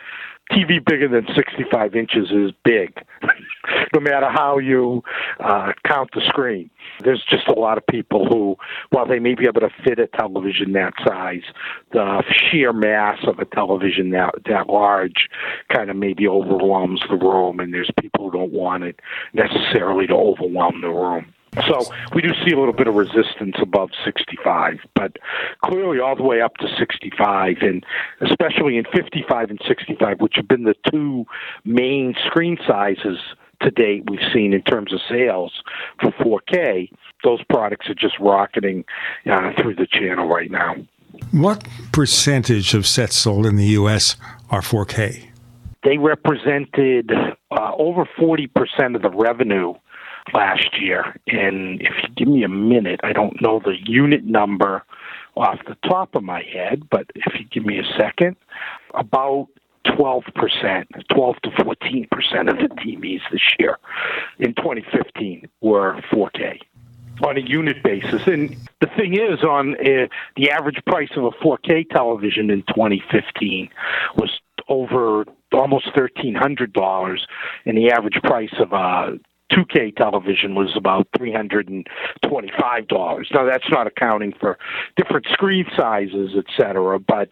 TV 0.51 0.85
bigger 0.85 1.09
than 1.09 1.27
65 1.35 1.95
inches 1.95 2.31
is 2.31 2.53
big, 2.65 2.95
no 3.95 4.01
matter 4.01 4.29
how 4.31 4.59
you 4.59 5.03
uh, 5.41 5.73
count 5.85 6.11
the 6.15 6.23
screen. 6.27 6.71
There's 7.05 7.23
just 7.29 7.49
a 7.49 7.59
lot 7.59 7.79
of 7.79 7.87
people 7.87 8.27
who, 8.27 8.57
while 8.91 9.07
they 9.07 9.19
may 9.19 9.35
be 9.35 9.45
able 9.47 9.61
to 9.61 9.71
fit 9.85 9.99
a 9.99 10.07
television 10.07 10.73
that 10.73 10.95
size, 11.07 11.43
the 11.93 12.23
sheer 12.31 12.73
mass 12.73 13.19
of 13.27 13.39
a 13.39 13.45
television 13.45 14.11
that 14.11 14.35
that 14.47 14.69
large 14.69 15.29
kind 15.73 15.91
of 15.91 15.97
maybe 15.97 16.27
overwhelms 16.27 17.03
the 17.09 17.17
room, 17.17 17.61
and 17.61 17.75
there's 17.75 17.91
people 18.01 18.31
who 18.31 18.39
don't 18.39 18.53
want 18.53 18.85
it 18.85 19.01
necessarily 19.35 20.07
to 20.07 20.15
overwhelm 20.15 20.81
the 20.81 20.89
room. 20.89 21.35
So 21.67 21.93
we 22.15 22.23
do 22.23 22.31
see 22.45 22.53
a 22.53 22.59
little 22.59 22.73
bit 22.73 22.87
of 22.87 22.95
resistance 22.95 23.57
above 23.61 23.91
65, 24.05 24.79
but 24.95 25.17
clearly 25.65 26.01
all 26.01 26.17
the 26.17 26.23
way 26.23 26.41
up 26.41 26.57
to 26.59 26.69
65, 26.79 27.57
and 27.61 27.85
especially 28.21 28.77
in 28.77 28.85
55 28.93 29.51
and 29.51 29.61
65, 29.67 30.21
which 30.21 30.35
have 30.37 30.49
been 30.49 30.65
the 30.65 30.77
two 30.91 31.25
main 31.65 32.15
screen 32.27 32.59
sizes 32.67 33.19
to 33.63 33.71
date 33.71 34.09
we've 34.09 34.21
seen 34.33 34.53
in 34.53 34.63
terms 34.63 34.93
of 34.93 35.01
sales 35.09 35.53
for 36.01 36.13
4K. 36.13 36.91
Those 37.25 37.43
products 37.45 37.89
are 37.89 37.95
just 37.95 38.19
rocketing 38.21 38.85
uh, 39.31 39.53
through 39.61 39.75
the 39.75 39.87
channel 39.87 40.29
right 40.29 40.51
now. 40.51 40.77
What 41.33 41.67
percentage 41.93 42.75
of 42.75 42.87
sets 42.87 43.17
sold 43.17 43.47
in 43.47 43.57
the 43.57 43.67
U.S. 43.67 44.17
are 44.51 44.61
4K? 44.61 45.29
They 45.83 45.99
represented 45.99 47.11
uh, 47.51 47.73
over 47.77 48.05
40% 48.19 48.95
of 48.95 49.03
the 49.03 49.11
revenue 49.11 49.75
last 50.33 50.81
year. 50.81 51.17
And 51.27 51.81
if 51.81 51.93
you 52.03 52.09
give 52.17 52.29
me 52.29 52.45
a 52.45 52.49
minute, 52.49 53.01
I 53.03 53.13
don't 53.13 53.41
know 53.41 53.61
the 53.65 53.77
unit 53.85 54.25
number 54.25 54.85
off 55.37 55.59
the 55.67 55.77
top 55.89 56.15
of 56.15 56.23
my 56.23 56.43
head, 56.43 56.89
but 56.91 57.07
if 57.15 57.39
you 57.39 57.47
give 57.47 57.65
me 57.65 57.79
a 57.79 57.85
second, 57.97 58.37
about 58.95 59.49
12%, 59.87 60.25
12 61.13 61.37
to 61.43 61.51
14% 61.51 62.51
of 62.51 62.59
the 62.59 62.75
TVs 62.81 63.21
this 63.31 63.41
year 63.59 63.79
in 64.39 64.55
2015 64.55 65.49
were 65.61 66.01
4K 66.13 66.61
on 67.23 67.37
a 67.37 67.41
unit 67.41 67.83
basis. 67.83 68.27
And 68.27 68.57
the 68.81 68.87
thing 68.97 69.15
is, 69.15 69.43
on 69.43 69.75
uh, 69.75 70.07
the 70.37 70.51
average 70.51 70.81
price 70.87 71.11
of 71.17 71.25
a 71.25 71.31
4K 71.31 71.89
television 71.91 72.51
in 72.51 72.63
2015 72.63 73.71
was 74.17 74.31
over 74.69 75.25
almost 75.53 75.87
$1,300, 75.95 77.19
and 77.65 77.79
the 77.79 77.91
average 77.91 78.21
price 78.23 78.53
of 78.59 78.73
a 78.73 79.19
2K 79.53 79.97
television 79.97 80.55
was 80.55 80.75
about 80.77 81.09
$325. 81.19 81.87
Now, 83.33 83.45
that's 83.45 83.71
not 83.71 83.87
accounting 83.87 84.33
for 84.39 84.59
different 84.97 85.27
screen 85.33 85.67
sizes, 85.77 86.33
et 86.37 86.45
cetera, 86.57 86.99
but 86.99 87.29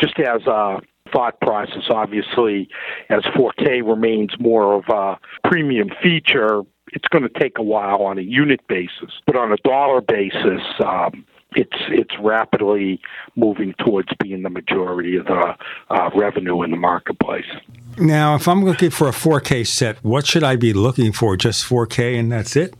just 0.00 0.18
as 0.18 0.46
a 0.46 0.80
thought 1.12 1.40
process, 1.40 1.84
obviously, 1.90 2.68
as 3.08 3.22
4K 3.36 3.82
remains 3.86 4.30
more 4.38 4.74
of 4.74 4.84
a 4.88 5.18
premium 5.48 5.90
feature, 6.02 6.62
it's 6.92 7.08
going 7.08 7.22
to 7.22 7.38
take 7.38 7.58
a 7.58 7.62
while 7.62 8.02
on 8.02 8.18
a 8.18 8.22
unit 8.22 8.60
basis. 8.68 9.20
But 9.26 9.36
on 9.36 9.52
a 9.52 9.56
dollar 9.58 10.00
basis, 10.00 10.62
um, 10.84 11.24
it's 11.56 11.76
it's 11.88 12.14
rapidly 12.20 13.00
moving 13.36 13.74
towards 13.84 14.08
being 14.22 14.42
the 14.42 14.50
majority 14.50 15.16
of 15.16 15.26
the 15.26 15.54
uh, 15.90 16.10
revenue 16.14 16.62
in 16.62 16.70
the 16.70 16.76
marketplace. 16.76 17.46
Now, 17.98 18.34
if 18.34 18.46
I'm 18.48 18.64
looking 18.64 18.90
for 18.90 19.08
a 19.08 19.12
4K 19.12 19.66
set, 19.66 20.02
what 20.04 20.26
should 20.26 20.44
I 20.44 20.56
be 20.56 20.72
looking 20.72 21.12
for? 21.12 21.36
Just 21.36 21.64
4K 21.64 22.18
and 22.18 22.30
that's 22.30 22.56
it? 22.56 22.74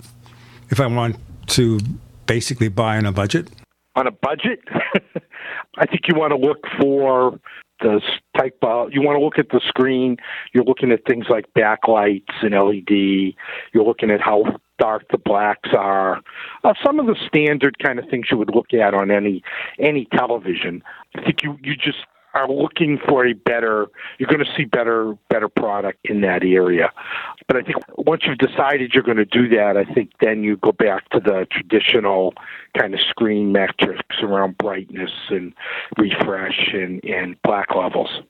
If 0.71 0.81
I 0.81 0.87
want 0.87 1.17
to 1.49 1.81
basically 2.27 2.69
buy 2.69 2.97
on 2.97 3.07
a 3.07 3.13
budget? 3.13 3.51
On 3.97 4.07
a 4.07 4.13
budget? 4.13 4.61
I 5.79 5.87
think 5.87 6.03
you 6.09 6.15
want 6.17 6.31
to 6.31 6.37
look 6.37 6.59
for 6.81 7.39
the 7.81 8.01
type 8.37 8.59
of, 8.63 8.93
you 8.93 9.03
want 9.03 9.19
to 9.19 9.25
look 9.25 9.39
at 9.39 9.49
the 9.49 9.61
screen. 9.67 10.17
You're 10.53 10.65
looking 10.65 10.93
at 10.93 11.05
things 11.07 11.27
like 11.29 11.47
backlights 11.57 12.31
and 12.43 12.53
LED. 12.53 13.35
You're 13.73 13.85
looking 13.85 14.11
at 14.11 14.21
how 14.21 14.45
dark 14.81 15.05
the 15.11 15.19
blacks 15.19 15.71
are. 15.77 16.21
Uh, 16.65 16.75
some 16.85 16.99
of 16.99 17.07
the 17.07 17.17
standard 17.29 17.79
kind 17.79 17.99
of 17.99 18.09
things 18.09 18.27
you 18.31 18.39
would 18.39 18.55
look 18.55 18.73
at 18.75 18.95
on 18.95 19.11
any 19.11 19.43
any 19.79 20.07
television. 20.17 20.83
I 21.15 21.23
think 21.23 21.43
you 21.43 21.59
you 21.63 21.77
just 21.77 21.99
are 22.35 22.49
looking 22.49 22.99
for 23.09 23.27
a 23.27 23.33
better 23.33 23.89
you're 24.19 24.29
going 24.29 24.45
to 24.45 24.53
see 24.57 24.65
better 24.65 25.15
better 25.29 25.49
product 25.49 25.99
in 26.05 26.21
that 26.21 26.45
area 26.45 26.91
but 27.49 27.57
i 27.57 27.63
think 27.63 27.77
once 27.97 28.23
you've 28.25 28.39
decided 28.39 28.93
you're 28.95 29.03
going 29.03 29.17
to 29.17 29.25
do 29.25 29.49
that 29.49 29.77
i 29.77 29.85
think 29.95 30.11
then 30.21 30.45
you 30.45 30.57
go 30.59 30.73
back 30.73 31.09
to 31.11 31.19
the 31.19 31.47
traditional 31.51 32.33
kind 32.79 32.95
of 32.95 33.01
screen 33.09 33.53
metrics 33.53 34.17
around 34.23 34.57
brightness 34.59 35.11
and 35.31 35.53
refresh 35.99 36.71
and, 36.73 37.03
and 37.05 37.41
black 37.43 37.75
levels 37.75 38.21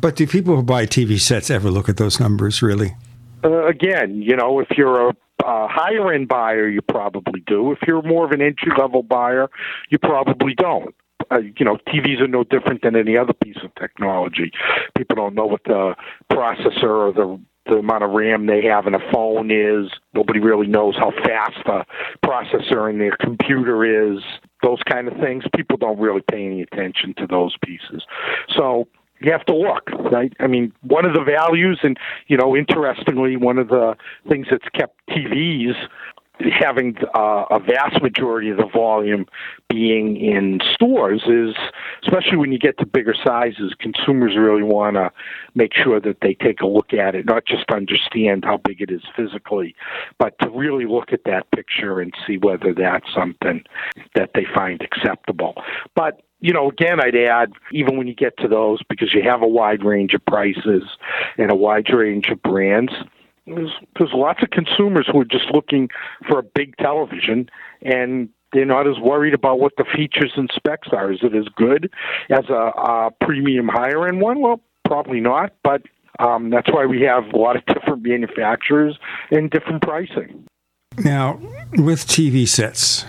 but 0.00 0.16
do 0.16 0.26
people 0.26 0.56
who 0.56 0.62
buy 0.62 0.86
tv 0.86 1.20
sets 1.20 1.50
ever 1.50 1.70
look 1.70 1.88
at 1.88 1.98
those 1.98 2.18
numbers 2.18 2.62
really 2.62 2.96
uh, 3.44 3.66
again 3.66 4.22
you 4.22 4.34
know 4.34 4.58
if 4.58 4.68
you're 4.76 5.10
a 5.10 5.14
uh, 5.44 5.68
higher 5.68 6.12
end 6.12 6.28
buyer, 6.28 6.68
you 6.68 6.82
probably 6.82 7.40
do. 7.46 7.72
If 7.72 7.78
you're 7.86 8.02
more 8.02 8.24
of 8.24 8.32
an 8.32 8.42
entry 8.42 8.72
level 8.78 9.02
buyer, 9.02 9.48
you 9.90 9.98
probably 9.98 10.54
don't 10.54 10.94
uh, 11.30 11.38
you 11.56 11.64
know, 11.64 11.76
TVs 11.86 12.20
are 12.20 12.28
no 12.28 12.44
different 12.44 12.82
than 12.82 12.96
any 12.96 13.16
other 13.16 13.32
piece 13.32 13.58
of 13.62 13.74
technology. 13.76 14.50
People 14.96 15.16
don't 15.16 15.34
know 15.34 15.46
what 15.46 15.62
the 15.64 15.94
processor 16.32 16.82
or 16.82 17.12
the 17.12 17.40
the 17.66 17.76
amount 17.76 18.02
of 18.02 18.10
RAM 18.10 18.46
they 18.46 18.62
have 18.64 18.86
in 18.86 18.94
a 18.94 19.12
phone 19.12 19.50
is. 19.50 19.92
Nobody 20.14 20.40
really 20.40 20.66
knows 20.66 20.96
how 20.96 21.12
fast 21.24 21.58
the 21.66 21.84
processor 22.24 22.90
in 22.90 22.98
their 22.98 23.16
computer 23.20 23.84
is. 24.14 24.22
Those 24.62 24.82
kind 24.82 25.06
of 25.06 25.14
things. 25.18 25.44
People 25.54 25.76
don't 25.76 25.98
really 25.98 26.22
pay 26.22 26.46
any 26.46 26.62
attention 26.62 27.14
to 27.18 27.26
those 27.26 27.54
pieces. 27.64 28.02
So 28.56 28.88
you 29.20 29.32
have 29.32 29.44
to 29.46 29.54
look, 29.54 29.90
right? 30.10 30.32
I 30.40 30.46
mean, 30.46 30.72
one 30.82 31.04
of 31.04 31.14
the 31.14 31.22
values, 31.22 31.80
and 31.82 31.98
you 32.28 32.36
know, 32.36 32.56
interestingly, 32.56 33.36
one 33.36 33.58
of 33.58 33.68
the 33.68 33.96
things 34.28 34.46
that's 34.50 34.68
kept 34.74 34.98
TVs 35.10 35.74
having 36.58 36.96
uh, 37.14 37.44
a 37.50 37.58
vast 37.58 38.02
majority 38.02 38.50
of 38.50 38.56
the 38.56 38.68
volume 38.72 39.26
being 39.68 40.16
in 40.16 40.60
stores 40.74 41.22
is, 41.26 41.54
especially 42.02 42.36
when 42.36 42.52
you 42.52 42.58
get 42.58 42.78
to 42.78 42.86
bigger 42.86 43.14
sizes, 43.24 43.74
consumers 43.78 44.36
really 44.36 44.62
want 44.62 44.96
to 44.96 45.10
make 45.54 45.72
sure 45.74 46.00
that 46.00 46.18
they 46.22 46.34
take 46.34 46.60
a 46.60 46.66
look 46.66 46.92
at 46.92 47.14
it, 47.14 47.26
not 47.26 47.46
just 47.46 47.70
understand 47.70 48.44
how 48.44 48.56
big 48.56 48.80
it 48.80 48.90
is 48.90 49.02
physically, 49.16 49.74
but 50.18 50.38
to 50.40 50.50
really 50.50 50.86
look 50.86 51.12
at 51.12 51.24
that 51.24 51.50
picture 51.52 52.00
and 52.00 52.12
see 52.26 52.36
whether 52.38 52.72
that's 52.74 53.06
something 53.14 53.62
that 54.14 54.30
they 54.34 54.46
find 54.54 54.82
acceptable. 54.82 55.54
But 55.94 56.22
you 56.40 56.54
know, 56.54 56.70
again, 56.70 57.00
I'd 57.00 57.16
add, 57.16 57.52
even 57.70 57.98
when 57.98 58.06
you 58.06 58.14
get 58.14 58.36
to 58.38 58.48
those, 58.48 58.80
because 58.88 59.12
you 59.12 59.22
have 59.22 59.42
a 59.42 59.46
wide 59.46 59.84
range 59.84 60.14
of 60.14 60.24
prices 60.24 60.84
and 61.36 61.50
a 61.50 61.54
wide 61.54 61.90
range 61.92 62.28
of 62.30 62.42
brands, 62.42 62.92
there's, 63.54 63.72
there's 63.98 64.12
lots 64.12 64.42
of 64.42 64.50
consumers 64.50 65.08
who 65.10 65.20
are 65.20 65.24
just 65.24 65.50
looking 65.52 65.88
for 66.28 66.38
a 66.38 66.42
big 66.42 66.76
television 66.76 67.48
and 67.82 68.28
they're 68.52 68.64
not 68.64 68.88
as 68.88 68.98
worried 68.98 69.34
about 69.34 69.60
what 69.60 69.72
the 69.76 69.84
features 69.84 70.32
and 70.36 70.50
specs 70.54 70.88
are. 70.92 71.12
Is 71.12 71.20
it 71.22 71.34
as 71.34 71.46
good 71.54 71.92
as 72.30 72.48
a, 72.48 72.72
a 72.76 73.10
premium 73.20 73.68
higher 73.68 74.08
end 74.08 74.20
one? 74.20 74.40
Well, 74.40 74.60
probably 74.84 75.20
not, 75.20 75.52
but 75.62 75.82
um, 76.18 76.50
that's 76.50 76.70
why 76.70 76.86
we 76.86 77.02
have 77.02 77.32
a 77.32 77.36
lot 77.36 77.56
of 77.56 77.64
different 77.74 78.02
manufacturers 78.02 78.98
and 79.30 79.50
different 79.50 79.82
pricing. 79.82 80.46
Now, 80.98 81.40
with 81.72 82.06
TV 82.06 82.46
sets, 82.48 83.04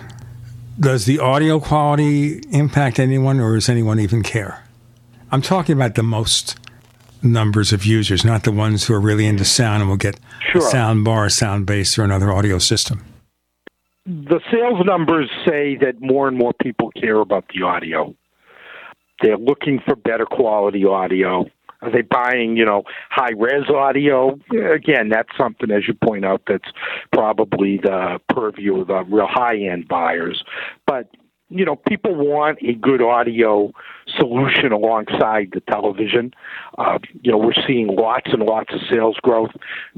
does 0.78 1.04
the 1.04 1.18
audio 1.18 1.60
quality 1.60 2.38
impact 2.50 2.98
anyone, 2.98 3.40
or 3.40 3.54
does 3.54 3.68
anyone 3.68 3.98
even 3.98 4.22
care? 4.22 4.64
I'm 5.30 5.42
talking 5.42 5.74
about 5.74 5.96
the 5.96 6.02
most 6.02 6.56
numbers 7.22 7.72
of 7.72 7.84
users, 7.84 8.24
not 8.24 8.44
the 8.44 8.52
ones 8.52 8.84
who 8.84 8.94
are 8.94 9.00
really 9.00 9.26
into 9.26 9.44
sound 9.44 9.82
and 9.82 9.90
will 9.90 9.96
get 9.96 10.18
sure. 10.50 10.66
a 10.66 10.70
sound 10.70 11.04
bar, 11.04 11.26
a 11.26 11.30
sound 11.30 11.66
base, 11.66 11.98
or 11.98 12.04
another 12.04 12.32
audio 12.32 12.58
system. 12.58 13.04
The 14.04 14.40
sales 14.50 14.84
numbers 14.84 15.30
say 15.46 15.76
that 15.76 16.00
more 16.00 16.26
and 16.26 16.36
more 16.36 16.52
people 16.60 16.90
care 16.90 17.20
about 17.20 17.44
the 17.54 17.62
audio. 17.62 18.14
They're 19.22 19.38
looking 19.38 19.78
for 19.84 19.94
better 19.94 20.26
quality 20.26 20.84
audio. 20.84 21.46
Are 21.82 21.90
they 21.90 22.02
buying, 22.02 22.56
you 22.56 22.64
know, 22.64 22.84
high 23.10 23.32
res 23.36 23.68
audio? 23.68 24.38
Again, 24.50 25.08
that's 25.08 25.28
something, 25.36 25.70
as 25.70 25.86
you 25.86 25.94
point 25.94 26.24
out, 26.24 26.42
that's 26.48 26.68
probably 27.12 27.78
the 27.78 28.20
purview 28.28 28.80
of 28.80 28.88
the 28.88 29.04
real 29.04 29.26
high 29.28 29.56
end 29.56 29.88
buyers. 29.88 30.44
But 30.86 31.08
you 31.52 31.64
know, 31.64 31.76
people 31.76 32.14
want 32.14 32.58
a 32.62 32.72
good 32.72 33.02
audio 33.02 33.72
solution 34.16 34.72
alongside 34.72 35.50
the 35.52 35.60
television. 35.60 36.32
Uh, 36.78 36.98
you 37.20 37.30
know, 37.30 37.38
we're 37.38 37.52
seeing 37.66 37.88
lots 37.88 38.32
and 38.32 38.42
lots 38.42 38.72
of 38.72 38.80
sales 38.90 39.16
growth 39.22 39.50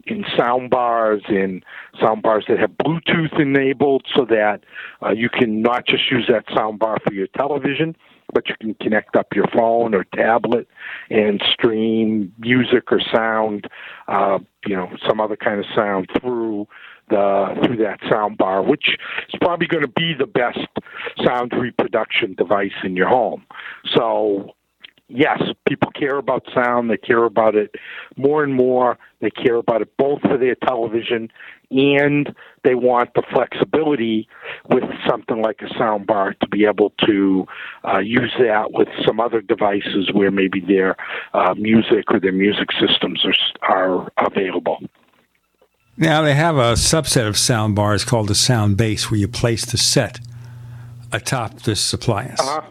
in 0.06 0.24
sound 0.36 0.70
bars, 0.70 1.22
in 1.28 1.62
sound 2.00 2.22
bars 2.22 2.44
that 2.48 2.58
have 2.58 2.70
Bluetooth 2.70 3.40
enabled 3.40 4.04
so 4.14 4.24
that 4.24 4.60
uh, 5.02 5.10
you 5.10 5.28
can 5.28 5.62
not 5.62 5.86
just 5.86 6.10
use 6.10 6.28
that 6.28 6.44
sound 6.54 6.78
bar 6.78 6.98
for 7.06 7.12
your 7.12 7.28
television, 7.28 7.96
but 8.32 8.48
you 8.48 8.54
can 8.60 8.74
connect 8.74 9.16
up 9.16 9.28
your 9.34 9.46
phone 9.54 9.94
or 9.94 10.04
tablet 10.14 10.66
and 11.10 11.42
stream 11.52 12.32
music 12.38 12.90
or 12.90 13.00
sound, 13.14 13.68
uh, 14.08 14.38
you 14.66 14.74
know, 14.74 14.90
some 15.06 15.20
other 15.20 15.36
kind 15.36 15.60
of 15.60 15.66
sound 15.74 16.08
through 16.20 16.66
the 17.08 17.60
through 17.64 17.76
that 17.78 18.00
sound 18.08 18.38
bar, 18.38 18.62
which 18.62 18.96
is 19.28 19.34
probably 19.40 19.66
going 19.66 19.82
to 19.82 19.88
be 19.88 20.14
the 20.14 20.26
best 20.26 20.58
sound 21.24 21.52
reproduction 21.52 22.34
device 22.34 22.72
in 22.82 22.96
your 22.96 23.08
home. 23.08 23.44
So 23.94 24.54
yes, 25.08 25.42
people 25.68 25.90
care 25.92 26.16
about 26.16 26.46
sound. 26.54 26.90
They 26.90 26.96
care 26.96 27.24
about 27.24 27.54
it 27.54 27.74
more 28.16 28.42
and 28.42 28.54
more. 28.54 28.98
They 29.20 29.30
care 29.30 29.56
about 29.56 29.82
it 29.82 29.96
both 29.96 30.20
for 30.22 30.36
their 30.36 30.54
television 30.54 31.30
and 31.70 32.34
they 32.62 32.74
want 32.74 33.10
the 33.14 33.22
flexibility 33.32 34.28
with 34.68 34.84
something 35.08 35.42
like 35.42 35.60
a 35.60 35.78
sound 35.78 36.06
bar 36.06 36.34
to 36.40 36.48
be 36.48 36.64
able 36.64 36.90
to 37.06 37.46
uh, 37.86 37.98
use 37.98 38.32
that 38.38 38.72
with 38.72 38.88
some 39.04 39.18
other 39.18 39.40
devices 39.40 40.10
where 40.12 40.30
maybe 40.30 40.60
their 40.60 40.96
uh, 41.32 41.54
music 41.54 42.04
or 42.08 42.20
their 42.20 42.32
music 42.32 42.68
systems 42.72 43.24
are, 43.24 43.68
are 43.68 44.12
available. 44.26 44.78
Now, 45.96 46.22
they 46.22 46.34
have 46.34 46.56
a 46.56 46.72
subset 46.72 47.28
of 47.28 47.36
sound 47.36 47.76
bars 47.76 48.04
called 48.04 48.28
the 48.28 48.34
sound 48.34 48.76
base 48.76 49.10
where 49.10 49.18
you 49.18 49.28
place 49.28 49.64
the 49.64 49.78
set 49.78 50.18
atop 51.12 51.62
this 51.62 51.92
appliance. 51.92 52.40
Uh-huh. 52.40 52.62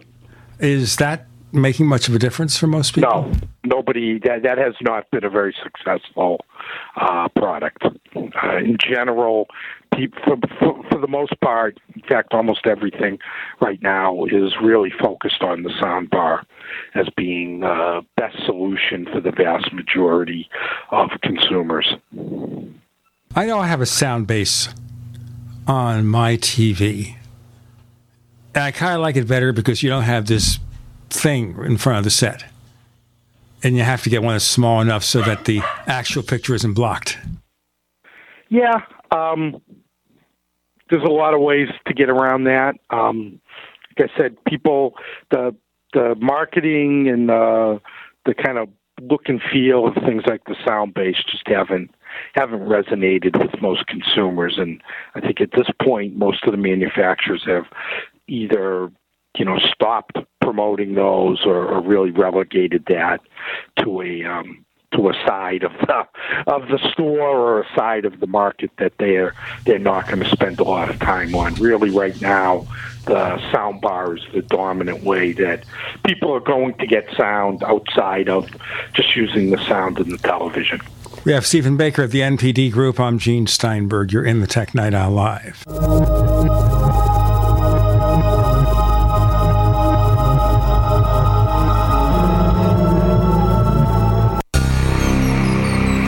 Is 0.60 0.98
that 0.98 1.28
making 1.54 1.86
much 1.86 2.10
of 2.10 2.16
a 2.16 2.20
difference 2.20 2.58
for 2.58 2.68
most 2.68 2.96
people? 2.96 3.10
No, 3.10 3.34
nobody. 3.64 4.20
That 4.20 4.44
that 4.44 4.58
has 4.58 4.74
not 4.82 5.10
been 5.12 5.24
a 5.24 5.30
very 5.30 5.56
successful 5.64 6.42
uh, 6.98 7.30
product. 7.30 7.84
Uh, 7.84 8.58
in 8.58 8.78
general, 8.78 9.48
for, 10.26 10.38
for, 10.60 10.84
for 10.90 11.00
the 11.00 11.08
most 11.08 11.40
part, 11.42 11.80
in 11.96 12.02
fact, 12.02 12.34
almost 12.34 12.66
everything 12.66 13.20
right 13.62 13.82
now 13.82 14.26
is 14.26 14.54
really 14.62 14.92
focused 15.02 15.42
on 15.42 15.64
the 15.64 15.72
sound 15.82 16.10
bar 16.10 16.46
as 16.96 17.08
being 17.16 17.62
the 17.62 17.68
uh, 17.68 18.02
best 18.18 18.36
solution 18.46 19.06
for 19.12 19.22
the 19.22 19.32
vast 19.32 19.72
majority 19.74 20.50
of 20.92 21.10
consumers. 21.22 21.96
I 23.36 23.48
know 23.48 23.58
I 23.58 23.66
have 23.66 23.82
a 23.82 23.88
sound 23.88 24.28
base 24.28 24.70
on 25.66 26.06
my 26.06 26.38
TV. 26.38 27.16
And 28.54 28.64
I 28.64 28.70
kind 28.70 28.94
of 28.94 29.02
like 29.02 29.16
it 29.16 29.28
better 29.28 29.52
because 29.52 29.82
you 29.82 29.90
don't 29.90 30.04
have 30.04 30.28
this 30.28 30.60
thing 31.10 31.58
in 31.66 31.78
front 31.78 31.98
of 31.98 32.04
the 32.04 32.12
set. 32.12 32.46
And 33.64 33.76
you 33.76 33.82
have 33.82 34.04
to 34.04 34.12
get 34.12 34.22
one 34.22 34.36
that's 34.36 34.46
small 34.46 34.82
enough 34.82 35.04
so 35.04 35.24
that 35.24 35.46
the 35.46 35.62
actual 35.88 36.22
picture 36.22 36.54
isn't 36.54 36.74
blocked. 36.74 37.18
Yeah. 38.50 38.82
Um, 39.10 39.60
there's 40.92 41.04
a 41.04 41.12
lot 41.12 41.34
of 41.34 41.42
ways 41.42 41.70
to 41.88 41.94
get 41.96 42.10
around 42.12 42.44
that. 42.44 42.76
Um, 42.92 43.40
like 43.98 44.12
I 44.12 44.18
said, 44.18 44.38
people, 44.46 44.94
the 45.32 45.56
the 45.94 46.16
marketing 46.20 47.08
and 47.08 47.30
the 47.30 47.82
the 48.26 48.36
kind 48.36 48.60
of 48.60 48.70
look 49.02 49.28
and 49.28 49.42
feel 49.52 49.88
of 49.88 49.96
things 49.96 50.24
like 50.28 50.44
the 50.46 50.56
sound 50.66 50.94
base 50.94 51.18
just 51.32 51.48
haven't 51.48 51.90
haven't 52.34 52.62
resonated 52.62 53.40
with 53.40 53.62
most 53.62 53.88
consumers. 53.88 54.58
And 54.58 54.82
I 55.16 55.20
think 55.20 55.42
at 55.42 55.52
this 55.52 55.68
point, 55.82 56.16
most 56.16 56.44
of 56.46 56.52
the 56.52 56.58
manufacturers 56.58 57.44
have 57.46 57.66
either 58.28 58.92
you 59.38 59.46
know 59.46 59.58
stopped 59.60 60.18
promoting 60.42 60.94
those 60.94 61.46
or, 61.46 61.66
or 61.66 61.82
really 61.82 62.12
relegated 62.12 62.86
that 62.88 63.22
to 63.78 64.02
a 64.02 64.24
um, 64.24 64.66
to 64.94 65.10
a 65.10 65.14
side 65.26 65.64
of 65.64 65.72
the 65.72 66.08
of 66.48 66.68
the 66.68 66.80
store 66.92 67.20
or 67.20 67.62
a 67.62 67.76
side 67.76 68.06
of 68.06 68.20
the 68.20 68.28
market 68.28 68.72
that 68.78 68.94
they're 69.00 69.34
they're 69.66 69.80
not 69.80 70.08
going 70.08 70.20
to 70.20 70.30
spend 70.30 70.60
a 70.60 70.64
lot 70.64 70.90
of 70.90 71.00
time 71.00 71.34
on. 71.36 71.54
Really, 71.56 71.90
right 71.90 72.20
now, 72.22 72.68
the 73.06 73.40
sound 73.52 73.82
bar 73.82 74.16
is 74.16 74.24
the 74.34 74.42
dominant 74.42 75.04
way 75.04 75.34
that 75.34 75.64
people 76.06 76.32
are 76.32 76.40
going 76.40 76.76
to 76.76 76.88
get 76.88 77.08
sound 77.18 77.64
outside 77.64 78.30
of 78.30 78.50
just 78.94 79.16
using 79.16 79.50
the 79.50 79.64
sound 79.66 80.00
in 80.00 80.10
the 80.10 80.18
television. 80.18 80.80
We 81.26 81.32
have 81.32 81.46
Stephen 81.46 81.78
Baker 81.78 82.04
of 82.04 82.12
the 82.12 82.20
NPD 82.20 82.70
Group. 82.72 83.00
I'm 83.00 83.18
Gene 83.18 83.48
Steinberg. 83.48 84.12
You're 84.12 84.26
in 84.26 84.42
the 84.42 84.48
Tech 84.48 84.76
Night 84.76 84.94
Owl 84.94 85.12
Live. 85.12 85.64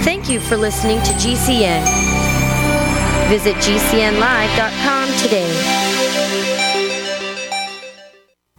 Thank 0.04 0.30
you 0.30 0.42
for 0.42 0.58
listening 0.58 0.98
to 1.04 1.12
GCN. 1.14 1.86
Visit 3.30 3.56
GCNlive.com 3.56 5.10
today. 5.20 5.85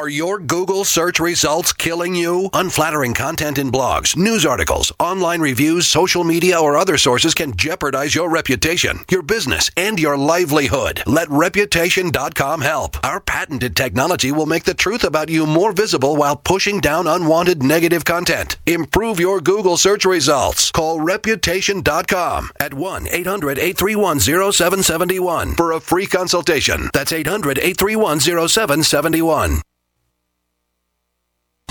Are 0.00 0.08
your 0.08 0.38
Google 0.38 0.86
search 0.86 1.20
results 1.20 1.74
killing 1.74 2.14
you? 2.14 2.48
Unflattering 2.54 3.12
content 3.12 3.58
in 3.58 3.70
blogs, 3.70 4.16
news 4.16 4.46
articles, 4.46 4.90
online 4.98 5.42
reviews, 5.42 5.86
social 5.86 6.24
media, 6.24 6.58
or 6.58 6.78
other 6.78 6.96
sources 6.96 7.34
can 7.34 7.54
jeopardize 7.54 8.14
your 8.14 8.30
reputation, 8.30 9.00
your 9.10 9.20
business, 9.20 9.70
and 9.76 10.00
your 10.00 10.16
livelihood. 10.16 11.02
Let 11.06 11.28
Reputation.com 11.28 12.62
help. 12.62 12.96
Our 13.04 13.20
patented 13.20 13.76
technology 13.76 14.32
will 14.32 14.46
make 14.46 14.64
the 14.64 14.72
truth 14.72 15.04
about 15.04 15.28
you 15.28 15.44
more 15.44 15.70
visible 15.70 16.16
while 16.16 16.34
pushing 16.34 16.80
down 16.80 17.06
unwanted 17.06 17.62
negative 17.62 18.06
content. 18.06 18.56
Improve 18.64 19.20
your 19.20 19.42
Google 19.42 19.76
search 19.76 20.06
results. 20.06 20.70
Call 20.70 21.02
Reputation.com 21.02 22.48
at 22.58 22.72
1 22.72 23.06
800 23.06 23.58
831 23.58 24.20
0771 24.20 25.56
for 25.56 25.72
a 25.72 25.80
free 25.80 26.06
consultation. 26.06 26.88
That's 26.94 27.12
800 27.12 27.58
831 27.58 28.20
0771. 28.20 29.60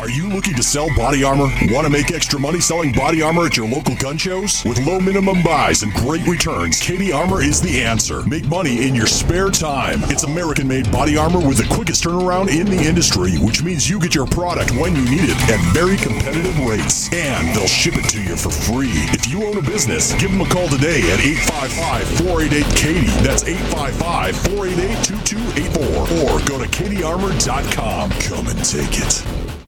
Are 0.00 0.08
you 0.08 0.28
looking 0.28 0.54
to 0.54 0.62
sell 0.62 0.88
body 0.94 1.24
armor? 1.24 1.48
Want 1.72 1.84
to 1.84 1.90
make 1.90 2.12
extra 2.12 2.38
money 2.38 2.60
selling 2.60 2.92
body 2.92 3.20
armor 3.20 3.46
at 3.46 3.56
your 3.56 3.68
local 3.68 3.96
gun 3.96 4.16
shows? 4.16 4.64
With 4.64 4.78
low 4.86 5.00
minimum 5.00 5.42
buys 5.42 5.82
and 5.82 5.92
great 5.92 6.24
returns, 6.26 6.80
Katie 6.80 7.10
Armor 7.10 7.42
is 7.42 7.60
the 7.60 7.82
answer. 7.82 8.22
Make 8.22 8.46
money 8.46 8.86
in 8.86 8.94
your 8.94 9.08
spare 9.08 9.50
time. 9.50 10.00
It's 10.04 10.22
American 10.22 10.68
made 10.68 10.90
body 10.92 11.16
armor 11.16 11.40
with 11.40 11.58
the 11.58 11.74
quickest 11.74 12.04
turnaround 12.04 12.48
in 12.48 12.66
the 12.66 12.80
industry, 12.80 13.38
which 13.38 13.64
means 13.64 13.90
you 13.90 13.98
get 13.98 14.14
your 14.14 14.26
product 14.26 14.70
when 14.76 14.94
you 14.94 15.04
need 15.04 15.30
it 15.30 15.50
at 15.50 15.60
very 15.74 15.96
competitive 15.96 16.56
rates. 16.60 17.12
And 17.12 17.54
they'll 17.56 17.66
ship 17.66 17.96
it 17.96 18.08
to 18.10 18.22
you 18.22 18.36
for 18.36 18.50
free. 18.50 18.92
If 19.10 19.28
you 19.28 19.44
own 19.46 19.58
a 19.58 19.62
business, 19.62 20.12
give 20.20 20.30
them 20.30 20.42
a 20.42 20.48
call 20.48 20.68
today 20.68 21.10
at 21.10 21.18
855 21.18 22.06
488 22.28 22.76
Katie. 22.76 23.22
That's 23.26 23.42
855 23.42 24.36
488 24.54 25.04
2284. 25.04 26.02
Or 26.22 26.38
go 26.46 26.62
to 26.62 26.70
katiearmor.com. 26.70 28.10
Come 28.10 28.46
and 28.46 28.64
take 28.64 29.04
it. 29.04 29.47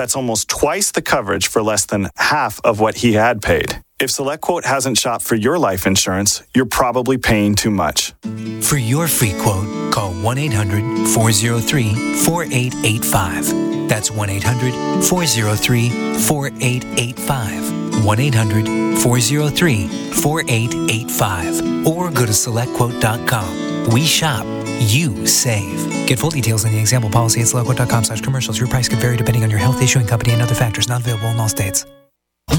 That's 0.00 0.16
almost 0.16 0.48
twice 0.48 0.92
the 0.92 1.02
coverage 1.02 1.48
for 1.48 1.62
less 1.62 1.84
than 1.84 2.08
half 2.16 2.58
of 2.64 2.80
what 2.80 2.94
he 2.94 3.12
had 3.12 3.42
paid. 3.42 3.82
If 4.00 4.08
SelectQuote 4.08 4.64
hasn't 4.64 4.96
shopped 4.96 5.22
for 5.22 5.34
your 5.34 5.58
life 5.58 5.86
insurance, 5.86 6.42
you're 6.54 6.64
probably 6.64 7.18
paying 7.18 7.54
too 7.54 7.70
much. 7.70 8.14
For 8.62 8.78
your 8.78 9.08
free 9.08 9.34
quote, 9.38 9.92
call 9.92 10.14
1 10.14 10.38
800 10.38 11.06
403 11.08 12.14
4885. 12.24 13.88
That's 13.90 14.10
1 14.10 14.30
800 14.30 15.04
403 15.04 15.90
4885. 15.90 17.79
1 18.04 18.20
800 18.20 18.98
403 18.98 19.88
4885. 19.88 21.86
Or 21.86 22.10
go 22.10 22.26
to 22.26 22.32
selectquote.com. 22.32 23.88
We 23.92 24.04
shop, 24.04 24.44
you 24.80 25.26
save. 25.26 26.06
Get 26.06 26.18
full 26.18 26.30
details 26.30 26.64
in 26.64 26.72
the 26.72 26.78
example 26.78 27.10
policy 27.10 27.40
at 27.40 27.46
selectquote.com 27.46 28.04
slash 28.04 28.20
commercials. 28.20 28.58
Your 28.58 28.68
price 28.68 28.88
could 28.88 28.98
vary 28.98 29.16
depending 29.16 29.44
on 29.44 29.50
your 29.50 29.58
health 29.58 29.82
issuing 29.82 30.06
company 30.06 30.32
and 30.32 30.42
other 30.42 30.54
factors 30.54 30.88
not 30.88 31.00
available 31.00 31.28
in 31.28 31.40
all 31.40 31.48
states. 31.48 31.86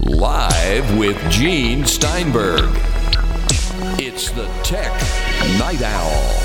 Live 0.00 0.98
with 0.98 1.18
Gene 1.30 1.84
Steinberg. 1.84 2.70
It's 3.98 4.30
the 4.30 4.46
Tech 4.62 4.92
Night 5.58 5.82
Owl. 5.82 6.42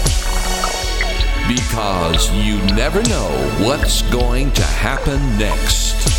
Because 1.48 2.32
you 2.34 2.58
never 2.76 3.02
know 3.04 3.30
what's 3.66 4.02
going 4.12 4.52
to 4.54 4.64
happen 4.64 5.20
next. 5.38 6.17